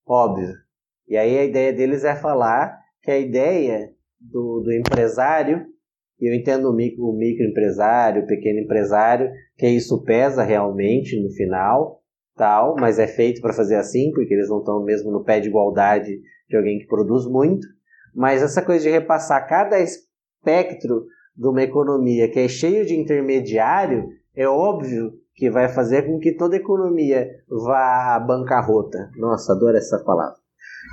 Óbvio. 0.06 0.54
E 1.08 1.16
aí 1.16 1.38
a 1.38 1.44
ideia 1.44 1.72
deles 1.72 2.04
é 2.04 2.14
falar 2.14 2.78
que 3.02 3.10
a 3.10 3.18
ideia 3.18 3.90
do, 4.20 4.60
do 4.60 4.72
empresário, 4.72 5.66
e 6.20 6.30
eu 6.30 6.34
entendo 6.34 6.70
o, 6.70 6.74
micro, 6.74 7.04
o 7.04 7.16
microempresário, 7.16 8.22
o 8.22 8.26
pequeno 8.26 8.60
empresário, 8.60 9.30
que 9.56 9.68
isso 9.68 10.02
pesa 10.04 10.42
realmente 10.42 11.20
no 11.22 11.30
final, 11.30 12.02
tal, 12.36 12.76
mas 12.78 12.98
é 12.98 13.06
feito 13.06 13.40
para 13.40 13.52
fazer 13.52 13.76
assim, 13.76 14.12
porque 14.12 14.32
eles 14.32 14.48
não 14.48 14.58
estão 14.58 14.82
mesmo 14.84 15.10
no 15.10 15.24
pé 15.24 15.40
de 15.40 15.48
igualdade 15.48 16.20
de 16.48 16.56
alguém 16.56 16.78
que 16.78 16.86
produz 16.86 17.26
muito. 17.26 17.66
Mas 18.14 18.42
essa 18.42 18.62
coisa 18.62 18.84
de 18.84 18.90
repassar 18.90 19.46
cada 19.48 19.78
espectro 19.80 21.04
de 21.36 21.48
uma 21.48 21.62
economia 21.62 22.30
que 22.30 22.40
é 22.40 22.48
cheio 22.48 22.84
de 22.84 22.96
intermediário, 22.96 24.08
é 24.34 24.48
óbvio 24.48 25.12
que 25.38 25.48
vai 25.48 25.68
fazer 25.68 26.02
com 26.02 26.18
que 26.18 26.32
toda 26.32 26.56
a 26.56 26.58
economia 26.58 27.28
vá 27.48 28.16
à 28.16 28.20
bancarrota. 28.20 29.08
Nossa, 29.16 29.52
adoro 29.52 29.76
essa 29.76 30.02
palavra. 30.04 30.36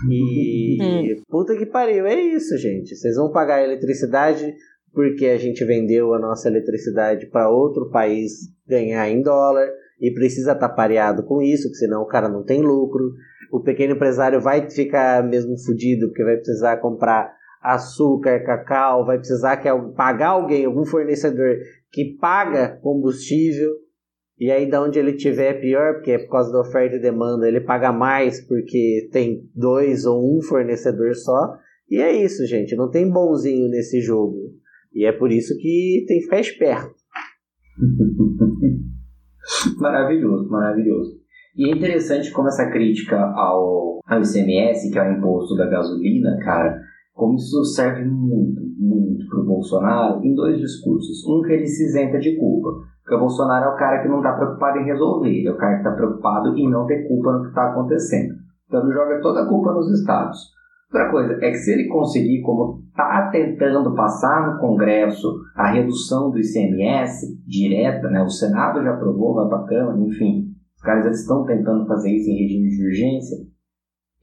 E 0.10 0.78
hum. 0.80 1.24
puta 1.28 1.56
que 1.58 1.66
pariu, 1.66 2.06
é 2.06 2.14
isso, 2.14 2.56
gente. 2.58 2.96
Vocês 2.96 3.16
vão 3.16 3.32
pagar 3.32 3.56
a 3.56 3.64
eletricidade 3.64 4.54
porque 4.94 5.26
a 5.26 5.38
gente 5.38 5.66
vendeu 5.66 6.14
a 6.14 6.20
nossa 6.20 6.48
eletricidade 6.48 7.26
para 7.26 7.50
outro 7.50 7.90
país 7.90 8.32
ganhar 8.68 9.10
em 9.10 9.22
dólar 9.22 9.68
e 10.00 10.14
precisa 10.14 10.52
estar 10.52 10.70
tá 10.70 10.74
pareado 10.74 11.24
com 11.24 11.42
isso, 11.42 11.64
porque 11.64 11.80
senão 11.80 12.04
o 12.04 12.08
cara 12.08 12.30
não 12.30 12.44
tem 12.44 12.62
lucro. 12.62 13.14
O 13.52 13.62
pequeno 13.62 13.96
empresário 13.96 14.40
vai 14.40 14.70
ficar 14.70 15.24
mesmo 15.24 15.58
fudido 15.58 16.08
porque 16.08 16.24
vai 16.24 16.38
precisar 16.38 16.78
comprar 16.78 17.34
açúcar, 17.64 18.44
cacau, 18.44 19.06
vai 19.06 19.18
precisar 19.18 19.58
que 19.58 19.68
pagar 19.96 20.30
alguém, 20.30 20.66
algum 20.66 20.86
fornecedor 20.86 21.58
que 21.92 22.16
paga 22.22 22.78
combustível 22.82 23.85
e 24.38 24.52
aí, 24.52 24.70
da 24.70 24.84
onde 24.84 25.00
ele 25.00 25.14
tiver, 25.14 25.56
é 25.56 25.62
pior, 25.62 25.94
porque 25.94 26.12
é 26.12 26.18
por 26.18 26.30
causa 26.30 26.52
da 26.52 26.60
oferta 26.60 26.98
e 26.98 27.02
demanda, 27.02 27.48
ele 27.48 27.62
paga 27.62 27.94
mais 27.94 28.46
porque 28.46 29.08
tem 29.12 29.50
dois 29.56 30.06
ou 30.06 30.38
um 30.38 30.42
fornecedor 30.42 31.16
só. 31.16 31.58
E 31.90 32.02
é 32.02 32.12
isso, 32.12 32.46
gente. 32.46 32.76
Não 32.76 32.90
tem 32.90 33.10
bonzinho 33.10 33.70
nesse 33.70 34.02
jogo. 34.02 34.36
E 34.94 35.06
é 35.06 35.14
por 35.14 35.32
isso 35.32 35.56
que 35.58 36.04
tem 36.08 36.18
que 36.18 36.26
ficar 36.26 36.40
esperto. 36.42 36.94
maravilhoso, 39.80 40.50
maravilhoso. 40.50 41.18
E 41.56 41.70
é 41.70 41.74
interessante 41.74 42.30
como 42.32 42.50
essa 42.50 42.70
crítica 42.70 43.18
ao, 43.18 44.02
ao 44.06 44.22
ICMS, 44.22 44.92
que 44.92 45.00
é 45.00 45.02
o 45.02 45.18
imposto 45.18 45.56
da 45.56 45.68
gasolina, 45.68 46.38
cara, 46.44 46.82
como 47.14 47.36
isso 47.36 47.64
serve 47.64 48.04
muito, 48.04 48.62
muito 48.78 49.26
para 49.30 49.40
o 49.40 49.46
Bolsonaro 49.46 50.26
em 50.26 50.36
dois 50.36 50.60
discursos. 50.60 51.26
Um 51.26 51.42
que 51.42 51.54
ele 51.54 51.68
se 51.68 51.86
isenta 51.86 52.20
de 52.20 52.38
culpa 52.38 52.95
porque 53.06 53.16
o 53.18 53.20
Bolsonaro 53.20 53.66
é 53.66 53.68
o 53.70 53.78
cara 53.78 54.02
que 54.02 54.08
não 54.08 54.18
está 54.18 54.34
preocupado 54.34 54.80
em 54.80 54.86
resolver, 54.86 55.30
ele 55.30 55.48
é 55.48 55.52
o 55.52 55.58
cara 55.58 55.74
que 55.74 55.82
está 55.82 55.92
preocupado 55.92 56.58
em 56.58 56.68
não 56.68 56.88
ter 56.88 57.08
culpa 57.08 57.34
no 57.34 57.42
que 57.44 57.50
está 57.50 57.70
acontecendo. 57.70 58.34
Então 58.68 58.84
ele 58.84 58.94
joga 58.94 59.22
toda 59.22 59.44
a 59.44 59.48
culpa 59.48 59.74
nos 59.74 59.92
estados. 60.00 60.40
Outra 60.92 61.12
coisa 61.12 61.34
é 61.34 61.52
que 61.52 61.58
se 61.58 61.72
ele 61.72 61.88
conseguir, 61.88 62.42
como 62.42 62.82
está 62.90 63.30
tentando 63.32 63.94
passar 63.94 64.52
no 64.52 64.60
Congresso, 64.60 65.28
a 65.56 65.68
redução 65.68 66.32
do 66.32 66.40
ICMS 66.40 67.28
direta, 67.46 68.10
né? 68.10 68.24
o 68.24 68.30
Senado 68.30 68.84
já 68.84 68.96
aprovou, 68.96 69.36
vai 69.36 69.50
para 69.50 69.60
a 69.60 69.68
Câmara, 69.68 70.00
enfim, 70.00 70.48
os 70.76 70.82
caras 70.82 71.06
estão 71.20 71.46
tentando 71.46 71.86
fazer 71.86 72.10
isso 72.10 72.32
em 72.32 72.42
regime 72.42 72.70
de 72.70 72.88
urgência, 72.88 73.38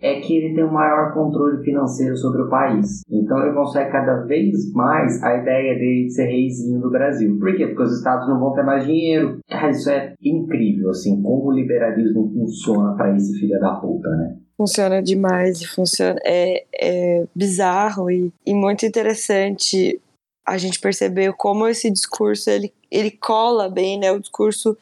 é 0.02 0.20
que 0.20 0.36
ele 0.36 0.54
tem 0.54 0.64
um 0.64 0.72
maior 0.72 1.14
controle 1.14 1.62
financeiro 1.62 2.16
sobre 2.16 2.42
o 2.42 2.50
país. 2.50 3.02
Então 3.08 3.38
ele 3.38 3.54
consegue 3.54 3.92
cada 3.92 4.22
vez 4.22 4.72
mais 4.72 5.22
a 5.22 5.36
ideia 5.36 5.74
dele 5.78 6.06
de 6.06 6.12
ser 6.12 6.24
reizinho 6.24 6.80
do 6.80 6.90
Brasil. 6.90 7.38
Por 7.38 7.56
quê? 7.56 7.68
Porque 7.68 7.84
os 7.84 7.96
estados 7.96 8.28
não 8.28 8.40
vão 8.40 8.52
ter 8.52 8.64
mais 8.64 8.84
dinheiro. 8.84 9.38
Isso 9.70 9.88
é 9.90 10.14
incrível, 10.20 10.90
assim, 10.90 11.22
como 11.22 11.46
o 11.46 11.52
liberalismo 11.52 12.30
funciona 12.34 12.96
para 12.96 13.14
esse 13.16 13.38
filho 13.38 13.58
da 13.60 13.76
puta, 13.76 14.08
né? 14.10 14.36
Funciona 14.56 15.00
demais 15.00 15.60
e 15.60 15.66
funciona. 15.68 16.18
É, 16.24 16.64
é 16.74 17.24
bizarro 17.34 18.10
e, 18.10 18.32
e 18.44 18.52
muito 18.52 18.84
interessante 18.84 20.00
a 20.44 20.58
gente 20.58 20.80
perceber 20.80 21.32
como 21.34 21.68
esse 21.68 21.90
discurso 21.90 22.50
ele, 22.50 22.72
ele 22.90 23.12
cola 23.12 23.68
bem, 23.68 23.98
né? 23.98 24.10
O 24.10 24.20
discurso, 24.20 24.76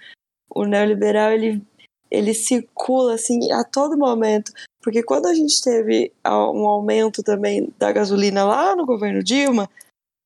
o 0.48 0.64
neoliberal, 0.64 1.32
ele, 1.32 1.62
ele 2.10 2.34
circula 2.34 3.14
assim 3.14 3.52
a 3.52 3.62
todo 3.64 3.96
momento. 3.96 4.52
Porque 4.82 5.02
quando 5.02 5.26
a 5.26 5.34
gente 5.34 5.60
teve 5.62 6.12
um 6.26 6.66
aumento 6.66 7.22
também 7.22 7.72
da 7.78 7.92
gasolina 7.92 8.44
lá 8.44 8.74
no 8.74 8.86
governo 8.86 9.22
Dilma, 9.22 9.68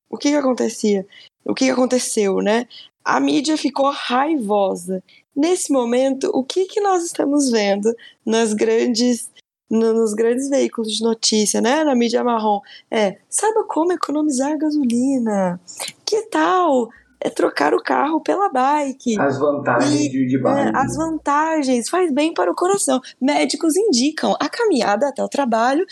o 0.09 0.17
que, 0.17 0.31
que 0.31 0.37
acontecia? 0.37 1.07
O 1.45 1.55
que, 1.55 1.67
que 1.67 1.71
aconteceu, 1.71 2.39
né? 2.39 2.67
A 3.05 3.21
mídia 3.21 3.57
ficou 3.57 3.91
raivosa. 3.91 5.03
Nesse 5.37 5.73
momento, 5.73 6.31
o 6.33 6.45
que, 6.45 6.67
que 6.67 6.81
nós 6.81 7.05
estamos 7.05 7.51
vendo 7.51 7.93
nas 8.25 8.55
grandes 8.55 9.31
nos 9.71 10.15
grandes 10.15 10.49
veículos 10.49 10.93
de 10.93 11.03
notícia, 11.03 11.61
né, 11.61 11.83
na 11.83 11.95
mídia 11.95 12.23
marrom, 12.23 12.61
é, 12.91 13.19
saiba 13.29 13.65
como 13.65 13.93
economizar 13.93 14.57
gasolina. 14.57 15.61
Que 16.05 16.23
tal 16.29 16.91
é 17.25 17.31
trocar 17.31 17.73
o 17.73 17.83
carro 17.83 18.21
pela 18.21 18.51
bike. 18.51 19.19
As 19.19 19.39
vantagens 19.39 19.99
e, 19.99 20.09
de, 20.11 20.27
de 20.27 20.39
bike. 20.39 20.69
É, 20.69 20.73
as 20.79 20.95
vantagens, 20.95 21.89
faz 21.89 22.13
bem 22.13 22.35
para 22.35 22.53
o 22.53 22.55
coração. 22.55 23.01
Médicos 23.19 23.75
indicam 23.77 24.37
a 24.39 24.47
caminhada 24.47 25.09
até 25.09 25.25
o 25.25 25.29
trabalho. 25.29 25.87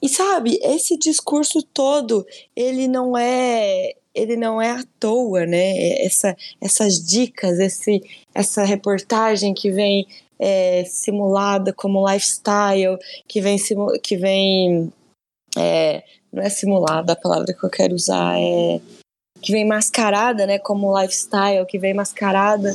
E 0.00 0.08
sabe, 0.08 0.60
esse 0.62 0.96
discurso 0.96 1.60
todo, 1.74 2.24
ele 2.54 2.86
não 2.86 3.18
é 3.18 3.94
ele 4.12 4.36
não 4.36 4.60
é 4.60 4.70
à 4.70 4.82
toa, 4.98 5.46
né? 5.46 6.04
Essa, 6.04 6.36
essas 6.60 6.94
dicas, 7.04 7.58
esse, 7.58 8.02
essa 8.34 8.64
reportagem 8.64 9.54
que 9.54 9.70
vem 9.70 10.06
é, 10.38 10.84
simulada 10.84 11.72
como 11.72 12.08
lifestyle, 12.08 12.98
que 13.26 13.40
vem, 13.40 13.56
que 14.02 14.16
vem 14.16 14.92
é, 15.56 16.02
não 16.32 16.42
é 16.42 16.48
simulada 16.48 17.12
a 17.12 17.16
palavra 17.16 17.52
que 17.52 17.64
eu 17.64 17.70
quero 17.70 17.94
usar, 17.94 18.36
é 18.38 18.80
que 19.40 19.52
vem 19.52 19.66
mascarada, 19.66 20.46
né, 20.46 20.58
como 20.58 20.98
lifestyle, 21.00 21.66
que 21.66 21.78
vem 21.78 21.94
mascarada 21.94 22.72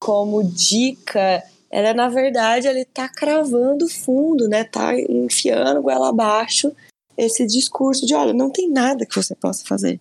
como 0.00 0.44
dica, 0.44 1.42
ela 1.70 1.94
na 1.94 2.08
verdade 2.08 2.68
ele 2.68 2.84
tá 2.84 3.08
cravando 3.08 3.88
fundo, 3.88 4.48
né, 4.48 4.64
tá 4.64 4.94
enfiando 5.00 5.82
goela 5.82 6.10
abaixo 6.10 6.72
esse 7.16 7.46
discurso 7.46 8.06
de, 8.06 8.14
olha, 8.14 8.32
não 8.32 8.50
tem 8.50 8.68
nada 8.68 9.06
que 9.06 9.14
você 9.14 9.34
possa 9.34 9.64
fazer. 9.64 10.00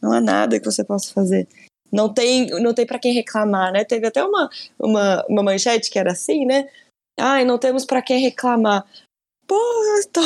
Não 0.00 0.12
há 0.12 0.20
nada 0.20 0.58
que 0.58 0.64
você 0.64 0.84
possa 0.84 1.12
fazer. 1.12 1.46
Não 1.92 2.12
tem, 2.12 2.46
não 2.46 2.72
tem 2.72 2.86
para 2.86 2.98
quem 2.98 3.12
reclamar, 3.12 3.72
né? 3.72 3.84
Teve 3.84 4.06
até 4.06 4.24
uma, 4.24 4.48
uma, 4.78 5.24
uma 5.28 5.42
manchete 5.42 5.90
que 5.90 5.98
era 5.98 6.12
assim, 6.12 6.46
né? 6.46 6.68
Ai, 7.18 7.44
não 7.44 7.58
temos 7.58 7.84
para 7.84 8.02
quem 8.02 8.20
reclamar. 8.20 8.86
Porra, 9.46 10.00
então 10.08 10.22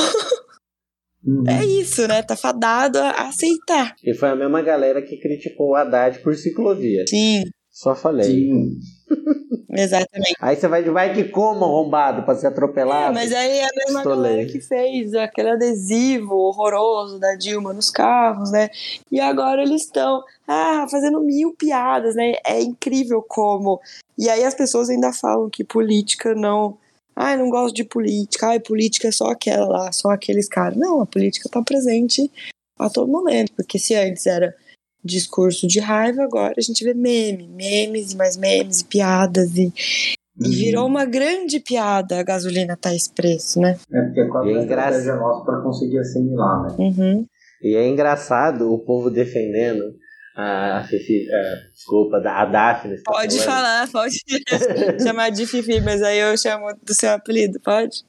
Uhum. 1.27 1.45
É 1.49 1.65
isso, 1.65 2.07
né? 2.07 2.23
Tá 2.23 2.37
fadado 2.37 2.99
a 2.99 3.29
aceitar. 3.29 3.97
E 4.05 4.15
foi 4.15 4.29
a 4.29 4.37
mesma 4.37 4.63
galera 4.63 5.03
que 5.03 5.17
criticou 5.17 5.71
o 5.71 5.75
Haddad 5.75 6.21
por 6.21 6.35
ciclovia. 6.37 7.05
Sim. 7.09 7.45
Só 7.71 7.95
falei. 7.95 8.31
Sim. 8.31 8.79
Exatamente. 9.69 10.35
Aí 10.41 10.57
você 10.57 10.69
vai 10.69 10.83
de 10.83 10.89
vai 10.89 11.13
que 11.13 11.25
como 11.25 11.65
arrombado 11.65 12.23
pra 12.23 12.35
ser 12.35 12.47
atropelado. 12.47 13.11
É, 13.11 13.15
mas 13.15 13.33
aí 13.33 13.59
é 13.59 13.65
a 13.65 13.71
mesma 13.77 13.99
Estolei. 14.01 14.31
galera 14.31 14.51
que 14.51 14.61
fez 14.61 15.13
aquele 15.15 15.51
adesivo 15.51 16.35
horroroso 16.35 17.19
da 17.19 17.35
Dilma 17.35 17.75
nos 17.75 17.91
carros, 17.91 18.51
né? 18.51 18.71
E 19.13 19.21
agora 19.21 19.63
eles 19.63 19.83
estão 19.83 20.23
ah, 20.49 20.87
fazendo 20.91 21.21
mil 21.21 21.55
piadas, 21.55 22.15
né? 22.15 22.37
É 22.47 22.63
incrível 22.63 23.23
como. 23.29 23.79
E 24.17 24.31
aí 24.31 24.45
as 24.45 24.55
pessoas 24.55 24.89
ainda 24.89 25.13
falam 25.13 25.51
que 25.51 25.63
política 25.63 26.35
não 26.35 26.79
ah, 27.17 27.35
não 27.35 27.49
gosto 27.49 27.75
de 27.75 27.83
política. 27.83 28.53
Ah, 28.53 28.61
política 28.61 29.09
é 29.09 29.11
só 29.11 29.29
aquela 29.29 29.67
lá, 29.67 29.91
só 29.91 30.11
aqueles 30.11 30.47
caras. 30.47 30.77
Não, 30.77 31.01
a 31.01 31.07
política 31.07 31.49
está 31.49 31.63
presente 31.63 32.31
a 32.79 32.91
todo 32.91 33.11
momento. 33.11 33.53
Porque 33.57 33.79
se 33.79 33.95
antes 33.95 34.27
era 34.27 34.55
discurso 35.03 35.67
de 35.67 35.81
raiva, 35.81 36.23
agora 36.23 36.55
a 36.59 36.61
gente 36.61 36.85
vê 36.85 36.93
meme, 36.93 37.49
memes 37.49 38.13
e 38.13 38.17
mais 38.17 38.37
memes 38.37 38.81
e 38.81 38.85
piadas 38.85 39.57
e, 39.57 39.67
uhum. 39.67 40.47
e 40.47 40.57
virou 40.57 40.87
uma 40.87 41.07
grande 41.07 41.59
piada 41.59 42.19
a 42.19 42.23
gasolina 42.23 42.77
tá 42.77 42.93
expresso, 42.95 43.61
né? 43.61 43.79
É 43.91 44.03
porque 44.03 44.21
é 44.21 44.29
quase 44.29 44.51
é 44.51 44.61
estratégia 44.61 45.17
nossa 45.17 45.45
para 45.45 45.63
conseguir 45.63 45.99
assimilar, 45.99 46.65
né? 46.65 46.75
Uhum. 46.79 47.27
E 47.63 47.77
é 47.77 47.89
engraçado 47.89 48.71
o 48.71 48.79
povo 48.81 49.11
defendendo 49.11 49.95
a, 50.37 50.85
Fifi, 50.85 51.27
a, 51.33 51.71
desculpa, 51.73 52.19
a 52.19 52.45
Daphne. 52.45 53.03
Tá 53.03 53.13
pode 53.13 53.41
falar, 53.41 53.91
pode 53.91 54.19
chamar 55.03 55.31
de 55.31 55.47
Fifi, 55.47 55.81
mas 55.81 56.03
aí 56.03 56.19
eu 56.19 56.37
chamo 56.37 56.67
do 56.83 56.95
seu 56.95 57.11
apelido, 57.11 57.59
pode? 57.61 58.05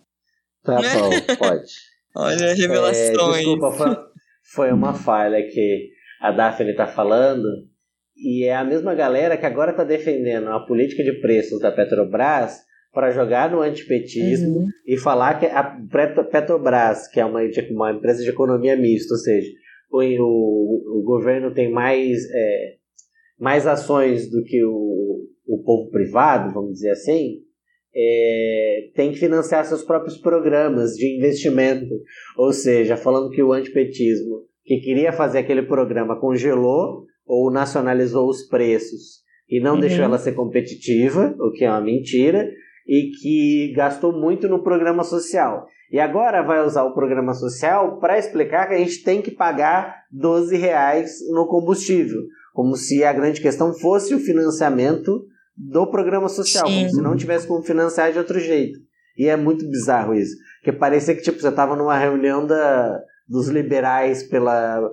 Tá 0.63 0.75
bom, 0.75 1.36
pode. 1.38 1.71
Olha, 2.13 2.53
revelações. 2.53 2.97
É, 2.97 3.38
desculpa, 3.38 3.71
foi, 3.71 3.95
foi 4.51 4.71
uma 4.73 4.93
falha 4.93 5.41
que 5.47 5.89
a 6.19 6.32
Daphne 6.32 6.75
tá 6.75 6.88
falando. 6.88 7.47
E 8.17 8.45
é 8.45 8.55
a 8.55 8.63
mesma 8.63 8.95
galera 8.95 9.38
que 9.38 9.45
agora 9.45 9.71
tá 9.71 9.84
defendendo 9.84 10.49
a 10.49 10.65
política 10.65 11.03
de 11.03 11.21
preços 11.21 11.59
da 11.59 11.71
Petrobras 11.71 12.57
para 12.91 13.11
jogar 13.11 13.51
no 13.51 13.61
antipetismo 13.61 14.61
uhum. 14.61 14.67
e 14.86 14.97
falar 14.97 15.39
que 15.39 15.45
a 15.45 15.63
Petrobras, 16.32 17.07
que 17.07 17.19
é 17.19 17.25
uma, 17.25 17.41
uma 17.69 17.91
empresa 17.91 18.23
de 18.23 18.30
economia 18.30 18.75
mista, 18.75 19.13
ou 19.13 19.19
seja, 19.19 19.47
o, 19.89 20.01
o, 20.01 20.99
o 20.99 21.03
governo 21.03 21.53
tem 21.53 21.71
mais, 21.71 22.17
é, 22.29 22.75
mais 23.39 23.65
ações 23.67 24.29
do 24.29 24.43
que 24.43 24.63
o, 24.63 25.25
o 25.47 25.63
povo 25.63 25.89
privado, 25.89 26.53
vamos 26.53 26.73
dizer 26.73 26.91
assim, 26.91 27.41
é, 27.95 28.89
tem 28.93 29.11
que 29.11 29.17
financiar 29.17 29.65
seus 29.65 29.83
próprios 29.83 30.17
programas 30.17 30.91
de 30.91 31.17
investimento. 31.17 31.93
Ou 32.38 32.53
seja, 32.53 32.95
falando 32.95 33.31
que 33.31 33.41
o 33.41 33.53
antipetismo, 33.53 34.43
que 34.63 34.79
queria 34.79 35.11
fazer 35.11 35.39
aquele 35.39 35.63
programa, 35.63 36.19
congelou 36.19 37.05
ou 37.25 37.51
nacionalizou 37.51 38.29
os 38.29 38.47
preços 38.47 39.25
e 39.49 39.59
não 39.59 39.75
uhum. 39.75 39.79
deixou 39.79 40.03
ela 40.03 40.17
ser 40.17 40.33
competitiva, 40.33 41.35
o 41.39 41.51
que 41.51 41.63
é 41.63 41.69
uma 41.69 41.81
mentira, 41.81 42.49
e 42.88 43.11
que 43.11 43.73
gastou 43.75 44.13
muito 44.13 44.47
no 44.47 44.63
programa 44.63 45.03
social. 45.03 45.67
E 45.91 45.99
agora 45.99 46.41
vai 46.41 46.65
usar 46.65 46.83
o 46.83 46.93
programa 46.93 47.33
social 47.33 47.99
para 47.99 48.17
explicar 48.17 48.67
que 48.67 48.73
a 48.73 48.77
gente 48.77 49.03
tem 49.03 49.21
que 49.21 49.31
pagar 49.31 50.03
12 50.11 50.55
reais 50.55 51.17
no 51.31 51.47
combustível, 51.47 52.21
como 52.53 52.75
se 52.75 53.03
a 53.03 53.13
grande 53.13 53.41
questão 53.41 53.73
fosse 53.73 54.13
o 54.13 54.19
financiamento 54.19 55.25
do 55.55 55.88
programa 55.88 56.29
social, 56.29 56.67
Sim. 56.67 56.75
como 56.75 56.89
se 56.89 57.01
não 57.01 57.15
tivesse 57.15 57.47
como 57.47 57.63
financiar 57.63 58.12
de 58.12 58.20
outro 58.20 58.39
jeito. 58.39 58.79
E 59.17 59.28
é 59.28 59.36
muito 59.36 59.67
bizarro 59.67 60.13
isso, 60.13 60.36
porque 60.59 60.78
parecia 60.78 61.16
que 61.16 61.24
tipo 61.24 61.39
você 61.39 61.47
estava 61.47 61.75
numa 61.75 61.97
reunião 61.97 62.45
da, 62.45 62.99
dos 63.28 63.47
liberais 63.47 64.24
pela 64.24 64.91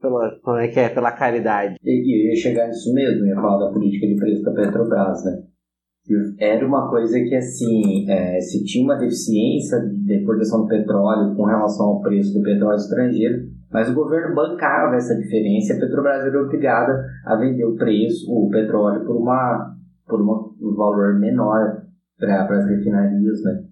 pela 0.00 0.38
como 0.42 0.58
é 0.58 0.68
que 0.68 0.78
é, 0.78 0.88
pela 0.90 1.12
caridade. 1.12 1.76
E, 1.82 1.90
e 1.90 2.28
ia 2.28 2.36
chegar 2.36 2.68
nisso 2.68 2.92
mesmo, 2.92 3.26
ia 3.26 3.34
falar 3.34 3.66
da 3.66 3.72
política 3.72 4.06
de 4.06 4.16
preço 4.16 4.42
da 4.42 4.52
Petrobras, 4.52 5.24
né? 5.24 5.42
Era 6.38 6.66
uma 6.66 6.90
coisa 6.90 7.18
que, 7.18 7.34
assim, 7.34 8.08
é, 8.10 8.38
se 8.40 8.62
tinha 8.64 8.84
uma 8.84 8.96
deficiência 8.96 9.78
de 9.80 10.22
importação 10.22 10.62
do 10.62 10.68
petróleo 10.68 11.34
com 11.34 11.44
relação 11.44 11.86
ao 11.86 12.02
preço 12.02 12.34
do 12.34 12.42
petróleo 12.42 12.76
estrangeiro, 12.76 13.48
mas 13.72 13.90
o 13.90 13.94
governo 13.94 14.34
bancava 14.34 14.96
essa 14.96 15.16
diferença 15.16 15.72
e 15.72 15.76
a 15.76 15.80
Petrobras 15.80 16.24
era 16.24 16.42
obrigada 16.42 17.04
a 17.24 17.36
vender 17.36 17.64
o 17.64 17.76
preço, 17.76 18.30
o 18.30 18.48
petróleo, 18.50 19.04
por, 19.04 19.16
uma, 19.16 19.74
por 20.06 20.20
uma, 20.20 20.50
um 20.60 20.76
valor 20.76 21.18
menor 21.18 21.82
para 22.18 22.58
as 22.58 22.68
refinarias, 22.68 23.42
né? 23.42 23.64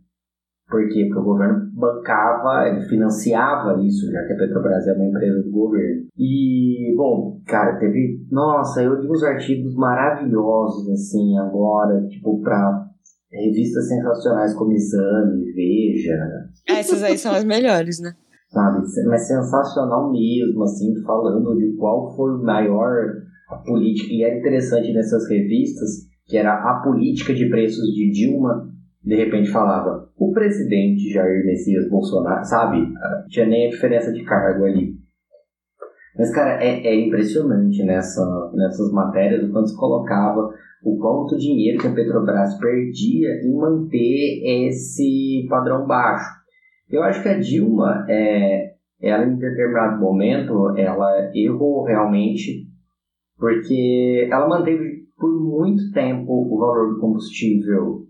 Por 0.72 0.88
quê? 0.88 1.04
Porque 1.04 1.20
o 1.20 1.24
governo 1.24 1.70
bancava, 1.74 2.66
ele 2.66 2.80
financiava 2.88 3.78
isso, 3.82 4.10
já 4.10 4.24
que 4.24 4.32
a 4.32 4.36
Petrobras 4.36 4.86
é 4.86 4.94
uma 4.94 5.04
empresa 5.04 5.42
do 5.42 5.50
governo. 5.50 6.06
E, 6.16 6.94
bom, 6.96 7.38
cara, 7.46 7.78
teve. 7.78 8.26
Nossa, 8.30 8.82
eu 8.82 8.98
li 8.98 9.06
uns 9.06 9.22
artigos 9.22 9.74
maravilhosos, 9.74 10.88
assim, 10.88 11.36
agora, 11.36 12.06
tipo, 12.08 12.40
pra 12.40 12.86
revistas 13.30 13.86
sensacionais 13.86 14.54
como 14.54 14.72
Exame, 14.72 15.52
Veja. 15.52 16.48
Essas 16.66 17.02
aí 17.02 17.18
são 17.18 17.32
as 17.32 17.44
melhores, 17.44 18.00
né? 18.00 18.14
Sabe? 18.48 18.82
Mas 19.08 19.28
sensacional 19.28 20.10
mesmo, 20.10 20.62
assim, 20.62 20.94
falando 21.02 21.54
de 21.54 21.76
qual 21.76 22.16
foi 22.16 22.32
o 22.34 22.42
maior 22.42 22.90
política. 23.66 24.10
E 24.10 24.24
era 24.24 24.38
interessante 24.38 24.90
nessas 24.94 25.28
revistas, 25.28 26.06
que 26.26 26.38
era 26.38 26.54
a 26.54 26.80
política 26.82 27.34
de 27.34 27.50
preços 27.50 27.84
de 27.92 28.10
Dilma 28.10 28.72
de 29.04 29.16
repente 29.16 29.50
falava 29.50 30.08
o 30.16 30.32
presidente 30.32 31.12
Jair 31.12 31.44
Messias 31.44 31.88
Bolsonaro, 31.88 32.44
sabe? 32.44 32.86
Tinha 33.28 33.46
nem 33.46 33.66
a 33.66 33.70
diferença 33.70 34.12
de 34.12 34.22
cargo 34.24 34.64
ali. 34.64 34.94
Mas, 36.16 36.32
cara, 36.32 36.62
é, 36.62 36.86
é 36.86 37.06
impressionante 37.06 37.82
nessa, 37.82 38.50
nessas 38.54 38.92
matérias 38.92 39.42
o 39.42 39.50
quanto 39.50 39.68
se 39.68 39.76
colocava 39.76 40.50
o 40.84 40.98
quanto 40.98 41.38
dinheiro 41.38 41.80
que 41.80 41.86
a 41.86 41.92
Petrobras 41.92 42.58
perdia 42.58 43.28
em 43.44 43.54
manter 43.54 44.66
esse 44.68 45.46
padrão 45.48 45.86
baixo. 45.86 46.28
Eu 46.90 47.02
acho 47.02 47.22
que 47.22 47.28
a 47.28 47.38
Dilma, 47.38 48.04
é, 48.08 48.72
ela 49.00 49.24
em 49.24 49.36
determinado 49.36 50.00
momento, 50.00 50.76
ela 50.76 51.30
errou 51.34 51.84
realmente, 51.84 52.66
porque 53.38 54.28
ela 54.30 54.48
manteve 54.48 55.02
por 55.16 55.30
muito 55.40 55.90
tempo 55.92 56.32
o 56.32 56.58
valor 56.58 56.94
do 56.94 57.00
combustível, 57.00 58.06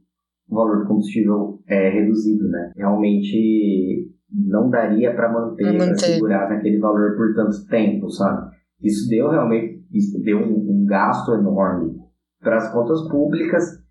o 0.53 0.55
valor 0.55 0.81
do 0.81 0.87
combustível 0.87 1.59
é, 1.67 1.89
reduzido, 1.89 2.49
né? 2.49 2.73
Realmente 2.77 4.11
não 4.31 4.69
daria 4.71 5.15
para 5.15 5.33
manter, 5.33 5.77
Pra 5.77 5.87
para 5.87 5.97
segurar 5.97 6.49
naquele 6.49 6.79
valor 6.79 7.17
por 7.17 7.35
tanto 7.35 7.67
tempo, 7.69 8.11
sabe? 8.11 8.51
Isso 8.83 9.09
deu 9.09 9.31
realmente, 9.31 9.85
isso 9.93 10.23
deu 10.23 10.39
um, 10.39 10.83
um 10.83 10.85
gasto 10.87 11.33
enorme 11.33 11.97
para 12.41 12.57
as 12.57 12.73
contas 12.73 13.09
públicas 13.09 13.83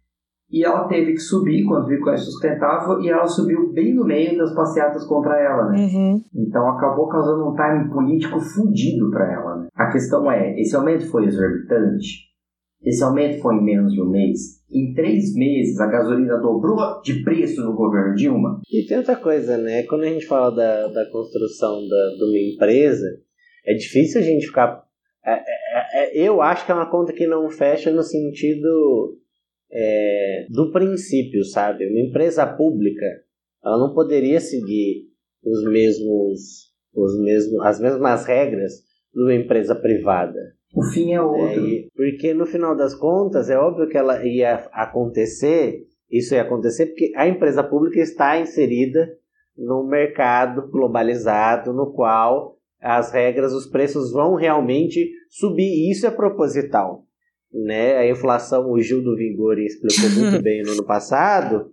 e 0.52 0.66
ela 0.66 0.88
teve 0.88 1.14
que 1.14 1.20
subir 1.20 1.64
quando 1.64 1.88
viu 1.88 2.04
que 2.04 2.10
era 2.10 2.18
sustentável 2.18 3.02
e 3.02 3.10
ela 3.10 3.26
subiu 3.26 3.72
bem 3.72 3.96
no 3.96 4.04
meio 4.04 4.38
das 4.38 4.54
passeatas 4.54 5.06
contra 5.06 5.40
ela, 5.40 5.70
né? 5.70 5.78
Uhum. 5.80 6.22
Então 6.36 6.68
acabou 6.70 7.08
causando 7.08 7.50
um 7.50 7.56
time 7.56 7.90
político 7.90 8.40
fudido 8.40 9.10
para 9.10 9.32
ela. 9.32 9.56
Né? 9.58 9.68
A 9.74 9.90
questão 9.90 10.30
é, 10.30 10.60
esse 10.60 10.76
aumento 10.76 11.10
foi 11.10 11.26
exorbitante? 11.26 12.30
Esse 12.84 13.04
aumento 13.04 13.42
foi 13.42 13.56
em 13.56 13.64
menos 13.64 13.94
de 13.94 14.02
um 14.02 14.10
mês? 14.10 14.61
Em 14.74 14.94
três 14.94 15.36
meses 15.36 15.80
a 15.80 15.88
gasolina 15.88 16.38
dobrou 16.38 17.02
de 17.02 17.22
preço 17.24 17.62
no 17.62 17.76
governo 17.76 18.16
Dilma? 18.16 18.62
E 18.72 18.86
tem 18.88 18.98
outra 18.98 19.18
coisa, 19.18 19.58
né? 19.58 19.84
Quando 19.84 20.04
a 20.04 20.08
gente 20.10 20.26
fala 20.26 20.50
da, 20.56 20.88
da 20.88 21.10
construção 21.12 21.86
da, 21.88 22.16
de 22.18 22.24
uma 22.24 22.54
empresa, 22.54 23.06
é 23.66 23.74
difícil 23.74 24.22
a 24.22 24.24
gente 24.24 24.48
ficar. 24.48 24.84
é- 25.26 25.32
é- 25.34 26.20
é- 26.20 26.28
eu 26.28 26.42
acho 26.42 26.66
que 26.66 26.72
é 26.72 26.76
uma 26.76 26.90
conta 26.90 27.14
que 27.14 27.28
não 27.28 27.50
fecha 27.50 27.92
no 27.92 28.02
sentido 28.02 29.18
é, 29.74 30.46
do 30.50 30.72
princípio, 30.72 31.44
sabe? 31.46 31.88
Uma 31.88 32.02
empresa 32.02 32.46
pública, 32.46 33.06
ela 33.64 33.78
não 33.78 33.94
poderia 33.94 34.40
seguir 34.40 35.10
os 35.44 35.64
mesmos, 35.64 36.72
os 36.94 37.20
mesmos, 37.22 37.62
as 37.66 37.80
mesmas 37.80 38.26
regras 38.26 38.74
de 39.14 39.22
uma 39.22 39.34
empresa 39.34 39.76
privada. 39.76 40.40
O 40.74 40.84
fim 40.84 41.12
é 41.12 41.16
É, 41.16 41.22
outro. 41.22 41.66
e- 41.68 41.90
porque 41.96 42.34
no 42.34 42.46
final 42.46 42.76
das 42.76 42.96
contas 42.96 43.50
é 43.50 43.58
óbvio 43.58 43.88
que 43.90 43.98
ela 43.98 44.24
ia 44.26 44.56
acontecer, 44.72 45.82
isso 46.10 46.34
ia 46.34 46.42
acontecer 46.42 46.88
porque 46.88 47.12
a 47.16 47.28
empresa 47.28 47.64
pública 47.64 48.00
está 48.00 48.40
inserida 48.40 49.10
num 49.58 49.86
mercado 49.86 50.70
globalizado 50.70 51.74
no 51.74 51.92
qual 51.94 52.58
as 52.82 53.12
regras, 53.12 53.54
os 53.54 53.68
preços 53.68 54.12
vão 54.12 54.34
realmente 54.36 55.12
subir, 55.30 55.64
e 55.70 55.92
isso 55.92 56.08
é 56.08 56.12
proposital. 56.12 57.04
Né? 57.54 57.98
A 57.98 58.10
inflação, 58.10 58.72
o 58.72 58.80
Gil 58.82 59.04
do 59.04 59.16
Vigor 59.16 59.60
explicou 59.60 60.10
muito 60.18 60.42
bem 60.42 60.64
no 60.64 60.72
ano 60.72 60.86
passado, 60.86 61.70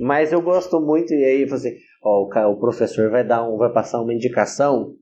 mas 0.00 0.32
eu 0.32 0.40
gosto 0.42 0.80
muito, 0.80 1.12
e 1.14 1.24
aí 1.24 1.44
você, 1.44 1.76
ó, 2.02 2.26
o 2.50 2.58
professor 2.58 3.10
vai 3.10 3.24
dar 3.24 3.48
um, 3.48 3.56
vai 3.58 3.72
passar 3.72 4.00
uma 4.02 4.14
indicação 4.14 4.94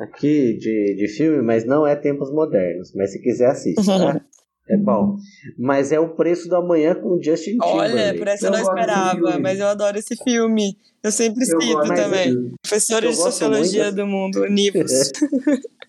aqui 0.00 0.56
de, 0.56 0.94
de 0.96 1.08
filme, 1.08 1.42
mas 1.42 1.64
não 1.64 1.86
é 1.86 1.94
tempos 1.94 2.32
modernos. 2.32 2.92
Mas 2.94 3.12
se 3.12 3.20
quiser 3.20 3.50
assiste, 3.50 3.84
tá? 3.86 4.20
É 4.68 4.76
bom. 4.76 5.16
Mas 5.58 5.90
é 5.90 5.98
o 5.98 6.10
preço 6.14 6.48
do 6.48 6.54
amanhã 6.54 6.94
com 6.94 7.20
Justin 7.20 7.56
Olha, 7.60 7.88
Timberlake. 7.88 8.18
por 8.20 8.28
essa 8.28 8.46
eu 8.46 8.52
Eu 8.52 8.52
não 8.52 8.64
gosto 8.64 8.74
desse 8.76 8.86
esperava, 8.88 9.18
filme. 9.18 9.38
mas 9.42 9.58
eu 9.58 9.66
adoro 9.66 9.98
esse 9.98 10.16
filme. 10.22 10.78
Eu 11.02 11.10
sempre 11.10 11.42
Eu 11.42 11.60
cito 11.60 11.88
também. 11.88 12.54
Professora 12.62 13.08
de 13.08 13.16
Sociologia 13.16 13.84
muito. 13.86 13.96
do 13.96 14.06
Mundo, 14.06 14.42
Univos. 14.42 14.92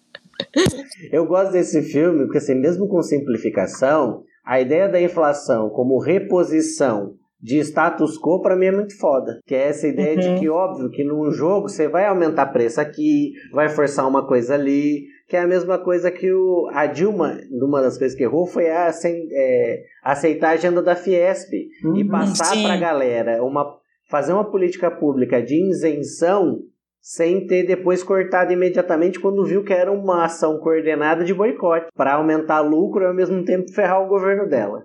Eu 1.12 1.26
gosto 1.28 1.52
desse 1.52 1.82
filme 1.84 2.26
porque, 2.26 2.40
assim, 2.40 2.56
mesmo 2.56 2.88
com 2.88 3.02
simplificação, 3.04 4.24
a 4.44 4.60
ideia 4.60 4.90
da 4.90 5.00
inflação 5.02 5.70
como 5.70 6.00
reposição 6.00 7.16
de 7.42 7.60
status 7.60 8.18
quo 8.20 8.42
para 8.42 8.56
mim 8.56 8.68
é 8.68 8.72
muito 8.72 8.98
foda. 8.98 9.40
Que 9.46 9.56
é 9.56 9.68
essa 9.70 9.88
ideia 9.88 10.14
Uhum. 10.16 10.20
de 10.36 10.40
que, 10.40 10.50
óbvio, 10.50 10.90
que 10.92 11.04
num 11.04 11.32
jogo 11.32 11.68
você 11.70 11.88
vai 11.88 12.06
aumentar 12.06 12.48
preço 12.48 12.80
aqui, 12.80 13.32
vai 13.52 13.68
forçar 13.70 14.08
uma 14.08 14.28
coisa 14.28 14.54
ali, 14.54 15.06
que 15.28 15.36
é 15.36 15.40
a 15.40 15.48
mesma 15.48 15.78
coisa 15.80 16.12
que 16.12 16.32
o, 16.32 16.70
a 16.74 16.86
Dilma, 16.86 17.38
numa 17.50 17.82
das 17.82 17.98
coisas 17.98 18.16
que 18.18 18.24
errou, 18.24 18.46
foi 18.46 18.70
a, 18.70 18.88
acen- 18.88 19.28
é, 19.32 19.82
aceitar 20.04 20.50
a 20.50 20.54
agenda 20.54 20.82
da 20.84 20.96
Fiesp 20.96 21.52
e 21.54 21.88
Uhum. 22.04 22.08
passar 22.10 22.46
Sim. 22.54 22.64
para 22.64 22.74
a 22.74 22.78
galera 22.78 23.44
uma 23.44 23.80
fazer 24.10 24.34
uma 24.34 24.44
política 24.52 24.92
pública 24.92 25.42
de 25.42 25.56
isenção 25.70 26.60
sem 27.00 27.48
ter 27.48 27.64
depois 27.66 28.04
cortado 28.04 28.52
imediatamente 28.52 29.20
quando 29.20 29.46
viu 29.46 29.64
que 29.64 29.72
era 29.74 29.90
uma 29.92 30.26
ação 30.26 30.60
coordenada 30.60 31.24
de 31.24 31.34
boicote 31.34 31.88
para 31.96 32.16
aumentar 32.16 32.60
lucro 32.60 33.04
e 33.04 33.08
ao 33.08 33.14
mesmo 33.14 33.44
tempo 33.46 33.72
ferrar 33.72 34.04
o 34.04 34.10
governo 34.10 34.50
dela, 34.50 34.84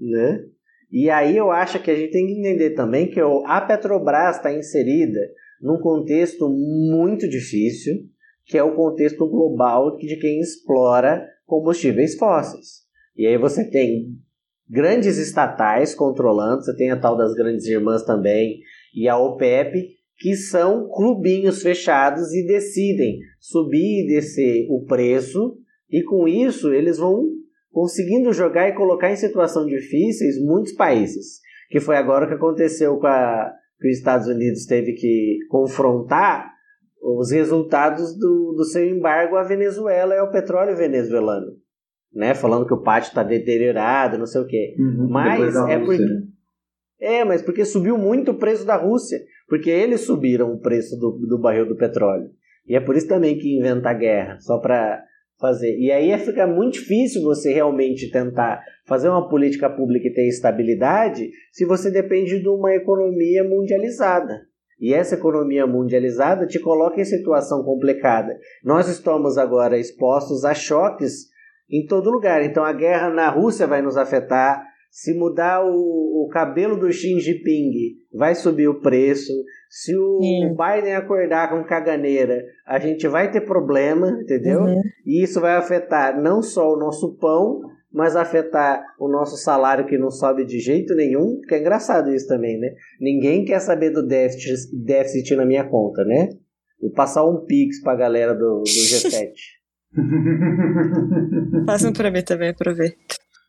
né? 0.00 0.44
E 0.90 1.10
aí 1.10 1.36
eu 1.36 1.50
acho 1.50 1.82
que 1.82 1.90
a 1.90 1.94
gente 1.94 2.12
tem 2.12 2.26
que 2.26 2.38
entender 2.38 2.70
também 2.70 3.10
que 3.10 3.20
a 3.20 3.60
Petrobras 3.60 4.36
está 4.36 4.52
inserida 4.52 5.20
num 5.60 5.78
contexto 5.78 6.48
muito 6.48 7.28
difícil, 7.28 7.94
que 8.46 8.56
é 8.56 8.62
o 8.62 8.74
contexto 8.74 9.28
global 9.28 9.96
de 9.96 10.16
quem 10.16 10.40
explora 10.40 11.26
combustíveis 11.44 12.16
fósseis. 12.16 12.86
E 13.16 13.26
aí 13.26 13.36
você 13.36 13.68
tem 13.68 14.16
grandes 14.68 15.18
estatais 15.18 15.94
controlando, 15.94 16.62
você 16.62 16.76
tem 16.76 16.90
a 16.90 16.98
tal 16.98 17.16
das 17.16 17.34
grandes 17.34 17.66
irmãs 17.66 18.04
também, 18.04 18.60
e 18.94 19.08
a 19.08 19.18
OPEP, 19.18 19.96
que 20.18 20.34
são 20.34 20.88
clubinhos 20.88 21.62
fechados 21.62 22.32
e 22.32 22.46
decidem 22.46 23.18
subir 23.38 24.04
e 24.04 24.06
descer 24.06 24.66
o 24.70 24.84
preço, 24.84 25.56
e 25.90 26.02
com 26.02 26.26
isso 26.26 26.72
eles 26.72 26.98
vão 26.98 27.37
conseguindo 27.78 28.32
jogar 28.32 28.68
e 28.68 28.74
colocar 28.74 29.08
em 29.08 29.14
situação 29.16 29.64
difíceis 29.64 30.36
muitos 30.44 30.72
países. 30.72 31.38
Que 31.70 31.78
foi 31.78 31.96
agora 31.96 32.24
o 32.24 32.28
que 32.28 32.34
aconteceu 32.34 32.96
com 32.98 33.06
a 33.06 33.52
que 33.80 33.86
os 33.88 33.98
Estados 33.98 34.26
Unidos 34.26 34.66
teve 34.66 34.94
que 34.94 35.38
confrontar 35.48 36.50
os 37.00 37.30
resultados 37.30 38.18
do, 38.18 38.54
do 38.56 38.64
seu 38.64 38.84
embargo 38.84 39.36
à 39.36 39.44
Venezuela 39.44 40.12
e 40.12 40.18
ao 40.18 40.32
petróleo 40.32 40.76
venezuelano. 40.76 41.52
Né? 42.12 42.34
Falando 42.34 42.66
que 42.66 42.74
o 42.74 42.82
pátio 42.82 43.10
está 43.10 43.22
deteriorado, 43.22 44.18
não 44.18 44.26
sei 44.26 44.40
o 44.40 44.46
quê. 44.46 44.74
Uhum. 44.76 45.08
Mas 45.08 45.54
é 45.54 45.78
porque- 45.78 46.02
né? 46.02 46.22
É, 47.00 47.24
mas 47.24 47.42
porque 47.42 47.64
subiu 47.64 47.96
muito 47.96 48.32
o 48.32 48.38
preço 48.38 48.66
da 48.66 48.74
Rússia. 48.74 49.20
Porque 49.48 49.70
eles 49.70 50.00
subiram 50.00 50.52
o 50.52 50.58
preço 50.60 50.96
do, 50.98 51.12
do 51.12 51.38
barril 51.38 51.68
do 51.68 51.76
petróleo. 51.76 52.28
E 52.66 52.74
é 52.74 52.80
por 52.80 52.96
isso 52.96 53.06
também 53.06 53.38
que 53.38 53.56
inventa 53.56 53.90
a 53.90 53.94
guerra, 53.94 54.40
só 54.40 54.58
para 54.58 55.00
fazer. 55.38 55.76
E 55.78 55.90
aí 55.90 56.16
fica 56.18 56.46
muito 56.46 56.74
difícil 56.74 57.22
você 57.22 57.52
realmente 57.52 58.10
tentar 58.10 58.62
fazer 58.86 59.08
uma 59.08 59.28
política 59.28 59.70
pública 59.70 60.08
e 60.08 60.12
ter 60.12 60.26
estabilidade 60.26 61.30
se 61.52 61.64
você 61.64 61.90
depende 61.90 62.40
de 62.40 62.48
uma 62.48 62.74
economia 62.74 63.44
mundializada. 63.44 64.48
E 64.80 64.94
essa 64.94 65.16
economia 65.16 65.66
mundializada 65.66 66.46
te 66.46 66.58
coloca 66.60 67.00
em 67.00 67.04
situação 67.04 67.64
complicada. 67.64 68.38
Nós 68.62 68.88
estamos 68.88 69.36
agora 69.36 69.78
expostos 69.78 70.44
a 70.44 70.54
choques 70.54 71.26
em 71.70 71.84
todo 71.84 72.10
lugar. 72.10 72.42
Então 72.44 72.64
a 72.64 72.72
guerra 72.72 73.10
na 73.10 73.28
Rússia 73.28 73.66
vai 73.66 73.82
nos 73.82 73.96
afetar. 73.96 74.64
Se 75.00 75.14
mudar 75.14 75.64
o, 75.64 76.24
o 76.24 76.28
cabelo 76.28 76.76
do 76.76 76.90
Xi 76.90 77.20
Jinping, 77.20 77.70
vai 78.12 78.34
subir 78.34 78.66
o 78.66 78.80
preço. 78.80 79.32
Se 79.70 79.96
o 79.96 80.18
Sim. 80.20 80.56
Biden 80.56 80.96
acordar 80.96 81.50
com 81.50 81.62
caganeira, 81.62 82.44
a 82.66 82.80
gente 82.80 83.06
vai 83.06 83.30
ter 83.30 83.42
problema, 83.42 84.08
entendeu? 84.20 84.62
Uhum. 84.62 84.82
E 85.06 85.22
isso 85.22 85.40
vai 85.40 85.54
afetar 85.54 86.20
não 86.20 86.42
só 86.42 86.68
o 86.72 86.76
nosso 86.76 87.16
pão, 87.16 87.60
mas 87.92 88.16
afetar 88.16 88.82
o 88.98 89.08
nosso 89.08 89.36
salário 89.36 89.86
que 89.86 89.96
não 89.96 90.10
sobe 90.10 90.44
de 90.44 90.58
jeito 90.58 90.92
nenhum. 90.96 91.36
Porque 91.36 91.54
é 91.54 91.60
engraçado 91.60 92.12
isso 92.12 92.26
também, 92.26 92.58
né? 92.58 92.74
Ninguém 93.00 93.44
quer 93.44 93.60
saber 93.60 93.90
do 93.90 94.04
déficit, 94.04 94.68
déficit 94.84 95.36
na 95.36 95.46
minha 95.46 95.62
conta, 95.62 96.04
né? 96.04 96.28
Vou 96.82 96.90
passar 96.90 97.24
um 97.24 97.44
pix 97.44 97.80
pra 97.80 97.94
galera 97.94 98.34
do, 98.34 98.62
do 98.62 98.64
G7. 98.64 99.30
Passam 101.66 101.92
pra 101.92 102.10
mim 102.10 102.24
também, 102.24 102.52
pra 102.52 102.72
ver. 102.72 102.96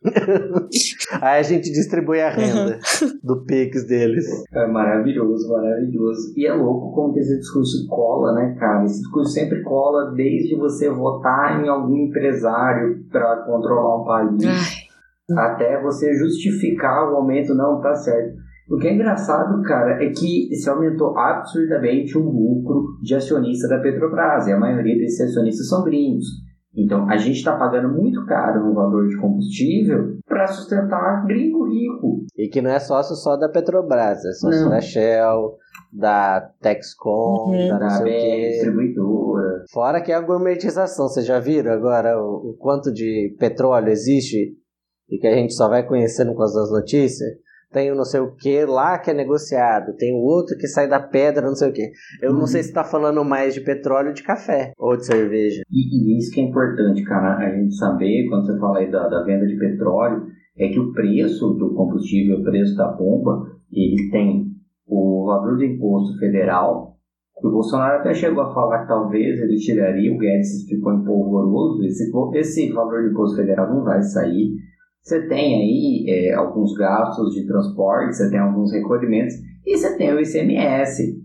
Aí 1.22 1.40
a 1.40 1.44
gente 1.44 1.72
distribui 1.72 2.22
a 2.22 2.30
renda 2.30 2.80
do 3.22 3.44
pix 3.44 3.86
deles. 3.86 4.26
É 4.54 4.66
maravilhoso, 4.66 5.50
maravilhoso. 5.50 6.34
E 6.38 6.48
é 6.48 6.54
louco 6.54 6.94
como 6.94 7.14
que 7.14 7.20
esse 7.20 7.38
discurso 7.38 7.88
cola, 7.88 8.34
né, 8.34 8.56
cara? 8.58 8.86
Esse 8.86 9.02
discurso 9.02 9.32
sempre 9.32 9.62
cola 9.62 10.12
desde 10.14 10.56
você 10.56 10.90
votar 10.90 11.64
em 11.64 11.68
algum 11.68 11.98
empresário 11.98 13.04
para 13.12 13.44
controlar 13.46 14.02
um 14.02 14.06
país, 14.06 14.46
Ai, 14.46 15.46
até 15.52 15.82
você 15.82 16.14
justificar 16.16 17.12
o 17.12 17.18
aumento, 17.18 17.54
não, 17.54 17.82
tá 17.82 17.94
certo. 17.94 18.38
O 18.70 18.78
que 18.78 18.88
é 18.88 18.94
engraçado, 18.94 19.62
cara, 19.64 20.04
é 20.04 20.10
que 20.10 20.56
se 20.56 20.70
aumentou 20.70 21.18
absurdamente 21.18 22.16
o 22.18 22.22
lucro 22.22 23.00
de 23.02 23.16
acionista 23.16 23.68
da 23.68 23.80
Petrobras, 23.80 24.48
e 24.48 24.52
a 24.52 24.60
maioria 24.60 24.96
desses 24.96 25.30
acionistas 25.30 25.68
são 25.68 25.84
gringos. 25.84 26.26
Então, 26.76 27.10
a 27.10 27.18
gente 27.18 27.38
está 27.38 27.58
pagando 27.58 27.90
muito 27.90 28.26
caro 28.26 28.64
no 28.66 28.74
valor 28.74 29.08
de 29.08 29.18
combustível 29.18 30.18
para 30.28 30.48
sustentar 30.48 31.26
gringo 31.26 31.66
rico. 31.68 32.26
E 32.38 32.48
que 32.48 32.62
não 32.62 32.70
é 32.70 32.80
sócio 32.80 33.16
só 33.16 33.36
da 33.36 33.50
Petrobras, 33.50 34.24
é 34.24 34.32
sócio 34.34 34.62
Não. 34.64 34.70
da 34.70 34.80
Shell, 34.80 35.58
da 35.92 36.42
Texcom, 36.62 37.52
Uhum. 37.52 37.80
da 37.80 37.90
sei 37.90 38.02
o 38.02 38.04
BR 38.06 38.50
distribuidora. 38.52 39.64
Fora 39.72 40.02
que 40.02 40.12
é 40.12 40.16
a 40.16 40.22
gourmetização, 40.22 41.08
vocês 41.08 41.26
já 41.26 41.40
viram 41.40 41.72
agora 41.72 42.18
o, 42.22 42.52
o 42.52 42.54
quanto 42.58 42.94
de 42.94 43.36
petróleo 43.40 43.90
existe 43.90 44.56
e 45.10 45.18
que 45.18 45.28
a 45.28 45.34
gente 45.34 45.54
só 45.56 45.68
vai 45.68 45.84
conhecendo 45.86 46.36
com 46.36 46.44
as 46.44 46.54
notícias? 46.72 47.30
Tem 47.72 47.92
o 47.92 47.96
não 47.96 48.04
sei 48.06 48.20
o 48.20 48.36
que 48.36 48.66
lá 48.66 48.98
que 48.98 49.12
é 49.12 49.14
negociado, 49.14 49.96
tem 49.98 50.14
o 50.14 50.24
outro 50.24 50.58
que 50.58 50.68
sai 50.68 50.88
da 50.88 51.00
pedra, 51.00 51.46
não 51.48 51.56
sei 51.56 51.70
o 51.70 51.74
que. 51.74 51.90
Eu 52.22 52.34
não 52.34 52.42
Uhum. 52.42 52.48
sei 52.48 52.64
se 52.64 52.74
tá 52.74 52.84
falando 52.84 53.24
mais 53.24 53.54
de 53.54 53.62
petróleo 53.62 54.14
de 54.14 54.24
café, 54.24 54.72
ou 54.78 54.98
de 54.98 55.06
cerveja. 55.06 55.62
E, 55.72 56.14
e 56.16 56.18
isso 56.18 56.32
que 56.34 56.40
é 56.42 56.44
importante, 56.44 57.04
cara, 57.04 57.38
a 57.38 57.56
gente 57.56 57.76
saber, 57.76 58.28
quando 58.30 58.46
você 58.48 58.60
fala 58.60 58.80
aí 58.80 58.92
da, 58.92 59.08
da 59.08 59.24
venda 59.24 59.46
de 59.46 59.58
petróleo, 59.58 60.28
é 60.58 60.68
que 60.68 60.80
o 60.80 60.92
preço 60.92 61.54
do 61.54 61.74
combustível, 61.74 62.40
o 62.40 62.44
preço 62.44 62.76
da 62.76 62.92
bomba, 62.92 63.46
ele 63.72 64.10
tem 64.12 64.48
o 64.88 65.26
valor 65.28 65.56
do 65.58 65.64
imposto 65.64 66.18
federal. 66.20 66.98
O 67.42 67.50
Bolsonaro 67.50 68.00
até 68.00 68.14
chegou 68.14 68.44
a 68.44 68.54
falar 68.54 68.82
que 68.82 68.88
talvez 68.90 69.40
ele 69.40 69.56
tiraria, 69.56 70.12
o 70.12 70.18
Guedes 70.18 70.66
ficou 70.68 70.94
empolvoroso, 70.94 71.86
esse, 71.86 72.12
esse 72.34 72.74
valor 72.74 73.04
do 73.04 73.12
imposto 73.12 73.38
federal 73.38 73.74
não 73.74 73.84
vai 73.84 74.02
sair. 74.02 74.56
Você 75.02 75.28
tem 75.28 75.56
aí 75.56 76.06
é, 76.08 76.34
alguns 76.34 76.74
gastos 76.74 77.34
de 77.34 77.46
transporte, 77.48 78.16
você 78.16 78.30
tem 78.30 78.40
alguns 78.40 78.72
recolhimentos 78.72 79.36
e 79.66 79.78
você 79.78 79.98
tem 79.98 80.14
o 80.14 80.20
ICMS. 80.20 81.20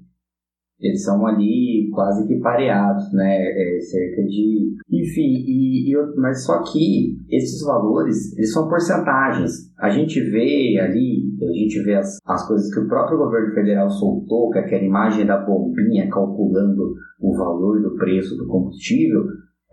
Eles 0.80 1.04
são 1.04 1.26
ali 1.26 1.88
quase 1.92 2.26
que 2.26 2.40
pareados, 2.40 3.12
né? 3.12 3.38
É, 3.38 3.80
cerca 3.80 4.22
de. 4.24 4.74
Enfim, 4.90 5.44
e, 5.46 5.92
e 5.92 5.96
mas 6.16 6.44
só 6.44 6.62
que 6.62 7.16
esses 7.30 7.64
valores 7.64 8.36
eles 8.36 8.52
são 8.52 8.68
porcentagens. 8.68 9.72
A 9.78 9.88
gente 9.90 10.20
vê 10.20 10.78
ali, 10.80 11.32
a 11.40 11.52
gente 11.52 11.82
vê 11.84 11.94
as, 11.94 12.18
as 12.26 12.46
coisas 12.46 12.72
que 12.72 12.80
o 12.80 12.88
próprio 12.88 13.18
governo 13.18 13.54
federal 13.54 13.88
soltou, 13.88 14.50
que 14.50 14.58
é 14.58 14.62
aquela 14.62 14.84
imagem 14.84 15.24
da 15.24 15.38
bombinha 15.38 16.08
calculando 16.10 16.94
o 17.20 17.36
valor 17.36 17.80
do 17.80 17.96
preço 17.96 18.36
do 18.36 18.46
combustível. 18.46 19.22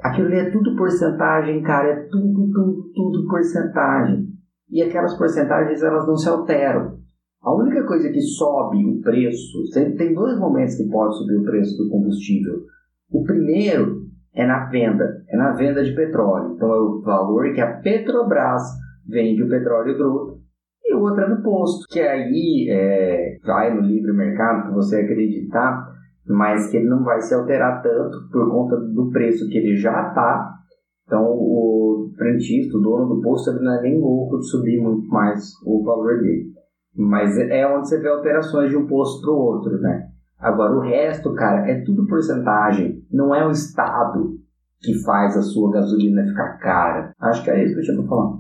Aquilo 0.04 0.34
é 0.34 0.50
tudo 0.50 0.76
porcentagem, 0.76 1.62
cara, 1.62 1.90
é 1.90 1.96
tudo, 2.10 2.52
tudo, 2.52 2.92
tudo 2.94 3.28
porcentagem. 3.28 4.28
E 4.70 4.82
aquelas 4.82 5.18
porcentagens 5.18 5.84
elas 5.84 6.08
não 6.08 6.16
se 6.16 6.28
alteram. 6.28 7.00
A 7.44 7.54
única 7.56 7.84
coisa 7.86 8.10
que 8.10 8.22
sobe 8.22 8.86
o 8.86 9.02
preço, 9.02 9.64
tem, 9.74 9.96
tem 9.96 10.14
dois 10.14 10.40
momentos 10.40 10.76
que 10.76 10.90
pode 10.90 11.18
subir 11.18 11.38
o 11.38 11.44
preço 11.44 11.78
do 11.78 11.90
combustível. 11.90 12.62
O 13.12 13.24
primeiro 13.24 14.02
é 14.34 14.46
na 14.46 14.66
venda, 14.70 15.24
é 15.28 15.36
na 15.36 15.52
venda 15.54 15.84
de 15.84 15.94
petróleo. 15.94 16.54
Então 16.54 16.74
é 16.74 16.80
o 16.80 17.02
valor 17.02 17.54
que 17.54 17.62
a 17.62 17.78
Petrobras 17.80 18.64
vende 19.08 19.44
o 19.44 19.50
petróleo 19.50 19.98
bruto. 19.98 20.42
E 20.84 20.96
o 20.96 21.02
outro 21.02 21.24
é 21.24 21.30
no 21.30 21.42
posto, 21.42 21.88
que 21.90 22.00
aí 22.00 22.68
é, 22.70 23.38
vai 23.46 23.74
no 23.74 23.82
livre 23.82 24.14
mercado 24.14 24.68
que 24.68 24.76
você 24.76 25.02
acreditar, 25.02 25.91
mas 26.28 26.70
que 26.70 26.78
ele 26.78 26.88
não 26.90 27.04
vai 27.04 27.22
se 27.22 27.34
alterar 27.34 27.82
tanto 27.82 28.30
por 28.32 28.50
conta 28.50 28.78
do 28.78 29.10
preço 29.12 29.48
que 29.50 29.58
ele 29.58 29.76
já 29.78 30.10
está. 30.10 30.54
Então 31.06 31.24
o 31.26 32.12
frentista, 32.18 32.78
o 32.78 32.82
dono 32.82 33.16
do 33.16 33.22
posto, 33.22 33.50
ele 33.52 33.60
não 33.66 33.74
é 33.74 33.82
nem 33.82 34.00
louco 34.00 34.40
de 34.40 34.48
subir 34.50 34.82
muito 34.82 35.08
mais 35.10 35.52
o 35.66 35.84
valor 35.84 36.20
dele. 36.20 36.52
Mas 36.96 37.38
é 37.38 37.66
onde 37.68 37.88
você 37.90 38.00
vê 38.00 38.10
alterações 38.10 38.70
de 38.70 38.78
um 38.78 38.86
posto 38.88 39.22
para 39.22 39.32
o 39.32 39.38
outro, 39.38 39.78
né? 39.80 40.08
Agora, 40.38 40.74
o 40.76 40.80
resto, 40.82 41.34
cara, 41.34 41.70
é 41.70 41.82
tudo 41.84 42.08
porcentagem. 42.08 43.04
Não 43.12 43.34
é 43.34 43.46
o 43.48 43.52
Estado 43.52 44.38
que 44.80 44.94
faz 45.04 45.38
a 45.38 45.42
sua 45.42 45.72
gasolina 45.72 46.26
ficar 46.26 46.58
cara. 46.58 47.14
Acho 47.20 47.44
que 47.44 47.52
é 47.52 47.64
isso 47.64 47.76
que 47.76 47.80
eu 47.82 47.84
tinha 47.86 47.98
pra 47.98 48.08
falar. 48.08 48.38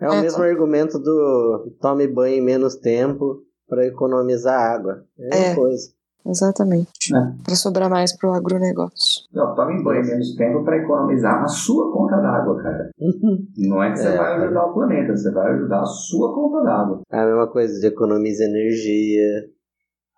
É 0.00 0.08
o 0.08 0.12
É, 0.14 0.22
mesmo 0.22 0.42
argumento 0.42 0.98
do 0.98 1.70
tome 1.80 2.06
banho 2.08 2.36
em 2.36 2.44
menos 2.44 2.76
tempo 2.76 3.42
para 3.68 3.86
economizar 3.86 4.58
água. 4.58 5.04
É 5.18 5.26
a 5.26 5.28
mesma 5.38 5.52
É. 5.52 5.54
coisa. 5.54 5.90
Exatamente. 6.28 7.14
É. 7.14 7.42
Para 7.42 7.54
sobrar 7.54 7.88
mais 7.88 8.16
pro 8.16 8.32
agronegócio. 8.32 9.22
Não, 9.32 9.54
tome 9.54 9.82
banho 9.82 10.04
menos 10.04 10.34
tempo 10.36 10.62
para 10.62 10.76
economizar 10.76 11.40
na 11.40 11.48
sua 11.48 11.92
conta 11.92 12.16
d'água, 12.16 12.62
cara. 12.62 12.90
Não 13.56 13.82
é 13.82 13.92
que 13.92 13.98
você 13.98 14.08
É, 14.08 14.16
vai 14.16 14.34
ajudar 14.44 14.66
o 14.66 14.74
planeta, 14.74 15.16
você 15.16 15.30
vai 15.32 15.52
ajudar 15.54 15.80
a 15.80 15.86
sua 15.86 16.34
conta 16.34 16.62
d'água. 16.62 17.00
É 17.10 17.18
a 17.20 17.26
mesma 17.26 17.46
coisa 17.48 17.80
de 17.80 17.86
economiza 17.86 18.44
energia, 18.44 19.48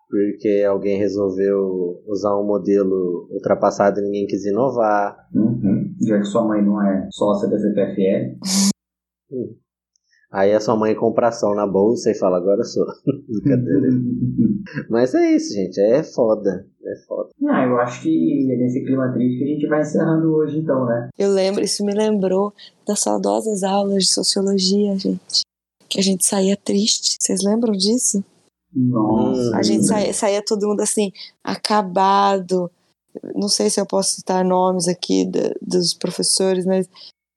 porque 0.09 0.65
alguém 0.69 0.99
resolveu 0.99 2.03
usar 2.09 2.37
um 2.37 2.45
modelo 2.45 3.29
ultrapassado 3.31 4.01
e 4.01 4.03
ninguém 4.03 4.27
quis 4.27 4.45
inovar. 4.45 5.17
Uhum. 5.33 5.95
Já 6.01 6.19
que 6.19 6.25
sua 6.25 6.45
mãe 6.45 6.61
não 6.61 6.83
é 6.83 7.09
sócia 7.13 7.49
da 7.49 7.57
CPFL. 7.57 8.37
Aí 10.33 10.53
a 10.53 10.61
sua 10.61 10.77
mãe 10.77 10.95
compra 10.95 11.29
ação 11.29 11.55
na 11.57 11.67
bolsa 11.67 12.11
e 12.11 12.15
fala, 12.15 12.37
agora 12.37 12.61
eu 12.61 12.65
sou. 12.65 12.87
Brincadeira. 13.29 13.89
Mas 14.89 15.13
é 15.15 15.35
isso, 15.35 15.53
gente. 15.53 15.81
É 15.81 16.03
foda. 16.05 16.67
É 16.85 16.97
foda. 17.07 17.31
ah, 17.49 17.65
eu 17.67 17.79
acho 17.81 18.03
que 18.03 18.49
é 18.53 18.57
nesse 18.57 18.85
clima 18.85 19.13
triste 19.13 19.39
que 19.39 19.45
a 19.45 19.47
gente 19.55 19.67
vai 19.67 19.81
encerrando 19.81 20.33
hoje, 20.33 20.59
então, 20.59 20.87
né? 20.87 21.09
Eu 21.19 21.31
lembro, 21.33 21.63
isso 21.65 21.85
me 21.85 21.93
lembrou 21.93 22.53
das 22.87 23.01
saudosas 23.01 23.63
aulas 23.65 24.05
de 24.05 24.13
sociologia, 24.15 24.97
gente. 24.97 25.41
Que 25.89 25.99
a 25.99 26.03
gente 26.03 26.25
saía 26.25 26.57
triste. 26.57 27.17
Vocês 27.21 27.43
lembram 27.43 27.73
disso? 27.73 28.25
Nossa. 28.73 29.57
A 29.57 29.63
gente 29.65 29.85
saía, 29.85 30.13
saía 30.15 30.45
todo 30.45 30.67
mundo 30.69 30.81
assim, 30.81 31.11
acabado. 31.43 32.71
Não 33.35 33.49
sei 33.49 33.69
se 33.69 33.81
eu 33.81 33.87
posso 33.87 34.15
citar 34.15 34.45
nomes 34.45 34.87
aqui 34.87 35.25
da- 35.25 35.53
dos 35.61 35.93
professores, 35.95 36.65
mas 36.65 36.89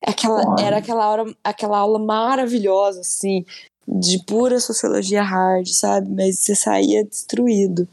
aquela, 0.05 0.43
Pode. 0.43 0.63
era 0.63 0.77
aquela, 0.77 1.09
hora, 1.09 1.25
aquela 1.43 1.77
aula 1.77 1.99
maravilhosa, 1.99 3.01
assim, 3.01 3.45
de 3.88 4.23
pura 4.25 4.59
sociologia 4.59 5.21
hard, 5.23 5.67
sabe? 5.67 6.09
Mas 6.09 6.39
você 6.39 6.55
saía 6.55 7.03
destruído. 7.05 7.88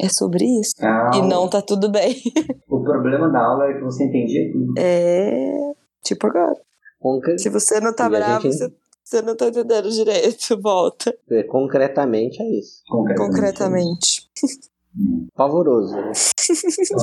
É 0.00 0.08
sobre 0.08 0.44
isso. 0.44 0.74
Ah, 0.80 1.10
E 1.14 1.22
não 1.22 1.48
tá 1.50 1.60
tudo 1.60 1.90
bem. 1.90 2.14
O 2.68 2.80
problema 2.82 3.28
da 3.28 3.40
aula 3.44 3.66
é 3.66 3.74
que 3.74 3.80
você 3.82 4.04
entendia 4.04 4.50
tudo. 4.52 4.72
É. 4.78 5.72
Tipo 6.04 6.26
agora. 6.28 6.54
Concre- 7.00 7.38
Se 7.38 7.48
você 7.50 7.80
não 7.80 7.94
tá 7.94 8.06
E 8.06 8.10
bravo, 8.10 8.42
gente- 8.42 8.56
você, 8.58 8.72
você 9.04 9.22
não 9.22 9.36
tá 9.36 9.48
entendendo 9.48 9.90
direito. 9.90 10.56
Volta. 10.62 11.12
é, 11.30 11.42
Concretamente 11.44 12.40
é 12.42 12.58
isso. 12.58 12.82
Concretamente. 12.88 13.32
Concretamente. 13.34 14.28
Pavoroso, 15.34 15.94
né? 15.94 16.12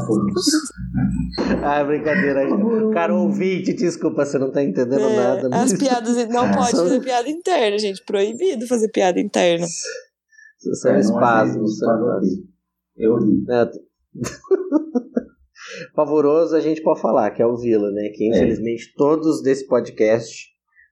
Concretamente. 0.08 1.64
Ah, 1.64 1.84
brincadeira. 1.84 2.42
Cara, 2.94 3.14
ouvinte, 3.16 3.74
desculpa, 3.74 4.26
você 4.26 4.38
não 4.38 4.52
tá 4.52 4.62
entendendo 4.64 5.00
É, 5.04 5.16
nada. 5.16 5.48
as 5.56 5.72
mas- 5.72 5.80
piadas. 5.80 6.16
Não 6.30 6.52
pode 6.52 6.72
fazer 6.72 7.00
piada 7.04 7.30
interna, 7.30 7.78
gente. 7.78 8.04
Proibido 8.06 8.68
fazer 8.68 8.90
piada 8.90 9.20
interna. 9.20 9.66
São 10.58 10.92
É, 10.96 11.00
espasmos. 11.00 11.00
é 11.00 11.04
são 11.04 11.66
espasmo 11.66 11.66
espasmos. 11.66 12.34
aqui. 12.34 12.50
Eu 12.98 13.18
ri. 13.18 13.44
Né? 13.48 13.72
Pavoroso 15.96 16.56
a 16.56 16.60
gente 16.60 16.82
pode 16.82 17.02
falar, 17.02 17.32
que 17.32 17.42
é 17.42 17.46
o 17.46 17.58
Vila, 17.58 17.92
né? 17.92 18.10
Que 18.14 18.28
infelizmente 18.30 18.94
todos 18.96 19.42
desse 19.42 19.68
podcast, 19.68 20.48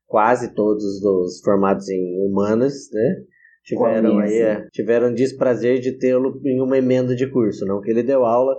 quase 0.07 0.53
todos 0.53 0.99
dos 1.01 1.41
formados 1.41 1.87
em 1.89 2.25
humanas, 2.27 2.73
né? 2.91 3.15
Tiveram 3.63 4.19
aí, 4.19 4.33
é, 4.33 4.67
tiveram 4.71 5.13
desprazer 5.13 5.79
de 5.79 5.93
tê-lo 5.97 6.39
em 6.45 6.61
uma 6.61 6.77
emenda 6.77 7.15
de 7.15 7.25
curso, 7.27 7.65
não 7.65 7.79
que 7.81 7.89
ele 7.89 8.03
deu 8.03 8.25
aula. 8.25 8.55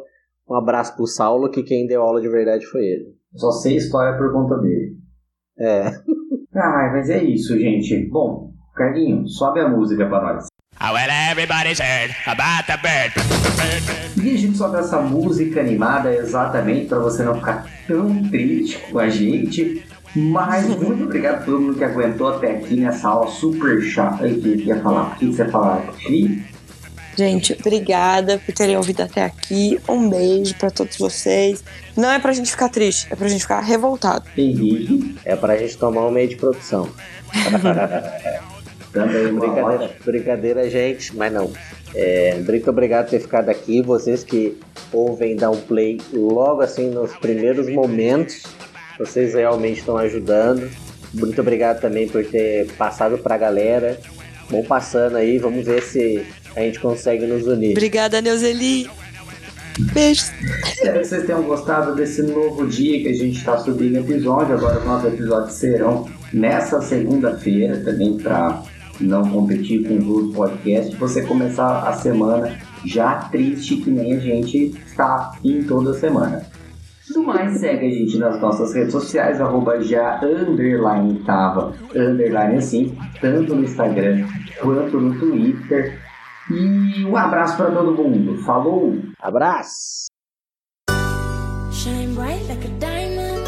Um 0.48 0.54
abraço 0.54 0.96
pro 0.96 1.06
Saulo, 1.06 1.50
que 1.50 1.62
quem 1.62 1.86
deu 1.86 2.02
aula 2.02 2.20
de 2.20 2.28
verdade 2.28 2.66
foi 2.66 2.82
ele. 2.82 3.14
Só 3.34 3.50
sei 3.50 3.76
história 3.76 4.16
por 4.16 4.32
conta 4.32 4.56
dele. 4.58 4.96
É. 5.58 5.90
Ah, 6.56 6.88
mas 6.92 7.10
é 7.10 7.20
isso, 7.20 7.58
gente. 7.58 8.08
Bom, 8.08 8.52
Carlinho, 8.76 9.26
sobe 9.26 9.58
a 9.58 9.68
música 9.68 10.06
pra 10.06 10.22
nós. 10.22 10.46
bird. 12.76 13.12
E 14.24 14.34
a 14.34 14.38
gente 14.38 14.56
sobe 14.56 14.76
essa 14.78 15.00
música 15.00 15.60
animada 15.60 16.14
exatamente 16.14 16.86
para 16.86 17.00
você 17.00 17.24
não 17.24 17.34
ficar 17.34 17.66
tão 17.88 18.22
triste 18.30 18.78
com 18.90 19.00
a 19.00 19.08
gente. 19.08 19.84
Mas 20.14 20.66
muito 20.66 21.04
obrigado 21.04 21.42
a 21.42 21.44
todo 21.44 21.60
mundo 21.60 21.76
que 21.76 21.84
aguentou 21.84 22.28
até 22.28 22.52
aqui 22.52 22.76
nessa 22.76 23.08
aula 23.08 23.30
super 23.30 23.82
chata. 23.82 24.28
E 24.28 24.40
que 24.40 24.64
ia 24.64 24.80
falar? 24.80 25.12
O 25.12 25.16
que 25.16 25.26
você 25.26 25.44
falar? 25.46 25.82
Cri? 26.04 26.44
Gente, 27.16 27.56
obrigada 27.58 28.38
por 28.44 28.52
terem 28.52 28.76
ouvido 28.76 29.02
até 29.02 29.24
aqui. 29.24 29.78
Um 29.88 30.08
beijo 30.08 30.54
pra 30.56 30.70
todos 30.70 30.96
vocês. 30.96 31.62
Não 31.96 32.10
é 32.10 32.18
pra 32.18 32.32
gente 32.32 32.50
ficar 32.50 32.68
triste, 32.68 33.06
é 33.10 33.16
pra 33.16 33.28
gente 33.28 33.42
ficar 33.42 33.60
revoltado. 33.60 34.24
Henrique. 34.36 35.16
É 35.24 35.36
pra 35.36 35.56
gente 35.56 35.76
tomar 35.76 36.06
um 36.06 36.10
meio 36.10 36.28
de 36.28 36.36
produção. 36.36 36.88
Também 38.92 39.34
Brincadeira, 39.34 39.96
brincadeira, 40.04 40.70
gente, 40.70 41.16
mas 41.16 41.32
não. 41.32 41.52
É, 41.92 42.36
muito 42.36 42.70
obrigado 42.70 43.06
por 43.06 43.10
ter 43.10 43.20
ficado 43.20 43.48
aqui. 43.48 43.82
Vocês 43.82 44.22
que 44.22 44.56
ouvem 44.92 45.34
dar 45.34 45.50
um 45.50 45.60
play 45.60 46.00
logo 46.12 46.62
assim 46.62 46.90
nos 46.90 47.12
primeiros 47.16 47.68
momentos, 47.68 48.44
vocês 48.98 49.34
realmente 49.34 49.80
estão 49.80 49.96
ajudando. 49.96 50.70
Muito 51.12 51.40
obrigado 51.40 51.80
também 51.80 52.08
por 52.08 52.24
ter 52.24 52.66
passado 52.72 53.18
pra 53.18 53.36
galera. 53.36 53.98
Vão 54.50 54.62
passando 54.62 55.16
aí, 55.16 55.38
vamos 55.38 55.64
ver 55.64 55.82
se 55.82 56.24
a 56.56 56.60
gente 56.60 56.80
consegue 56.80 57.26
nos 57.26 57.46
unir. 57.46 57.72
Obrigada, 57.72 58.20
Neuzeli. 58.20 58.88
Beijo. 59.92 60.24
Espero 60.64 61.00
que 61.00 61.04
vocês 61.04 61.26
tenham 61.26 61.42
gostado 61.42 61.94
desse 61.94 62.22
novo 62.22 62.66
dia 62.66 63.02
que 63.02 63.08
a 63.08 63.12
gente 63.12 63.38
está 63.38 63.58
subindo 63.58 63.98
episódio. 63.98 64.54
Agora 64.54 64.78
os 64.78 64.84
nossos 64.84 65.12
episódios 65.12 65.54
serão 65.54 66.08
nessa 66.32 66.80
segunda-feira 66.80 67.78
também 67.78 68.16
para 68.18 68.62
não 69.00 69.28
competir 69.28 69.82
com 69.86 69.96
os 69.98 70.06
outros 70.06 70.34
podcasts. 70.34 70.94
Você 70.96 71.22
começar 71.22 71.88
a 71.88 71.92
semana 71.94 72.56
já 72.84 73.16
triste 73.30 73.76
que 73.78 73.90
nem 73.90 74.14
a 74.14 74.20
gente 74.20 74.74
está 74.86 75.32
em 75.42 75.64
toda 75.64 75.94
semana. 75.94 76.46
Do 77.14 77.22
mais, 77.22 77.60
segue 77.60 77.86
a 77.86 77.90
gente 77.90 78.18
nas 78.18 78.40
nossas 78.40 78.74
redes 78.74 78.90
sociais, 78.90 79.40
arroba 79.40 79.80
já 79.80 80.20
underline 80.20 81.20
tava, 81.20 81.72
underline 81.94 82.56
assim, 82.56 82.98
tanto 83.20 83.54
no 83.54 83.62
Instagram 83.62 84.26
quanto 84.60 85.00
no 85.00 85.16
Twitter. 85.20 86.00
E 86.50 87.04
um 87.04 87.16
abraço 87.16 87.56
para 87.56 87.70
todo 87.70 87.92
mundo. 87.92 88.36
Falou! 88.38 88.98
Abraço! 89.20 90.06
Shine 91.70 92.14
bright 92.16 92.44
like 92.48 92.66
a 92.66 92.70
diamond. 92.80 93.46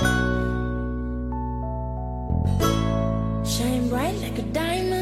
Shine 3.44 3.88
bright 3.88 4.16
like 4.20 4.40
a 4.40 4.44
diamond. 4.52 4.95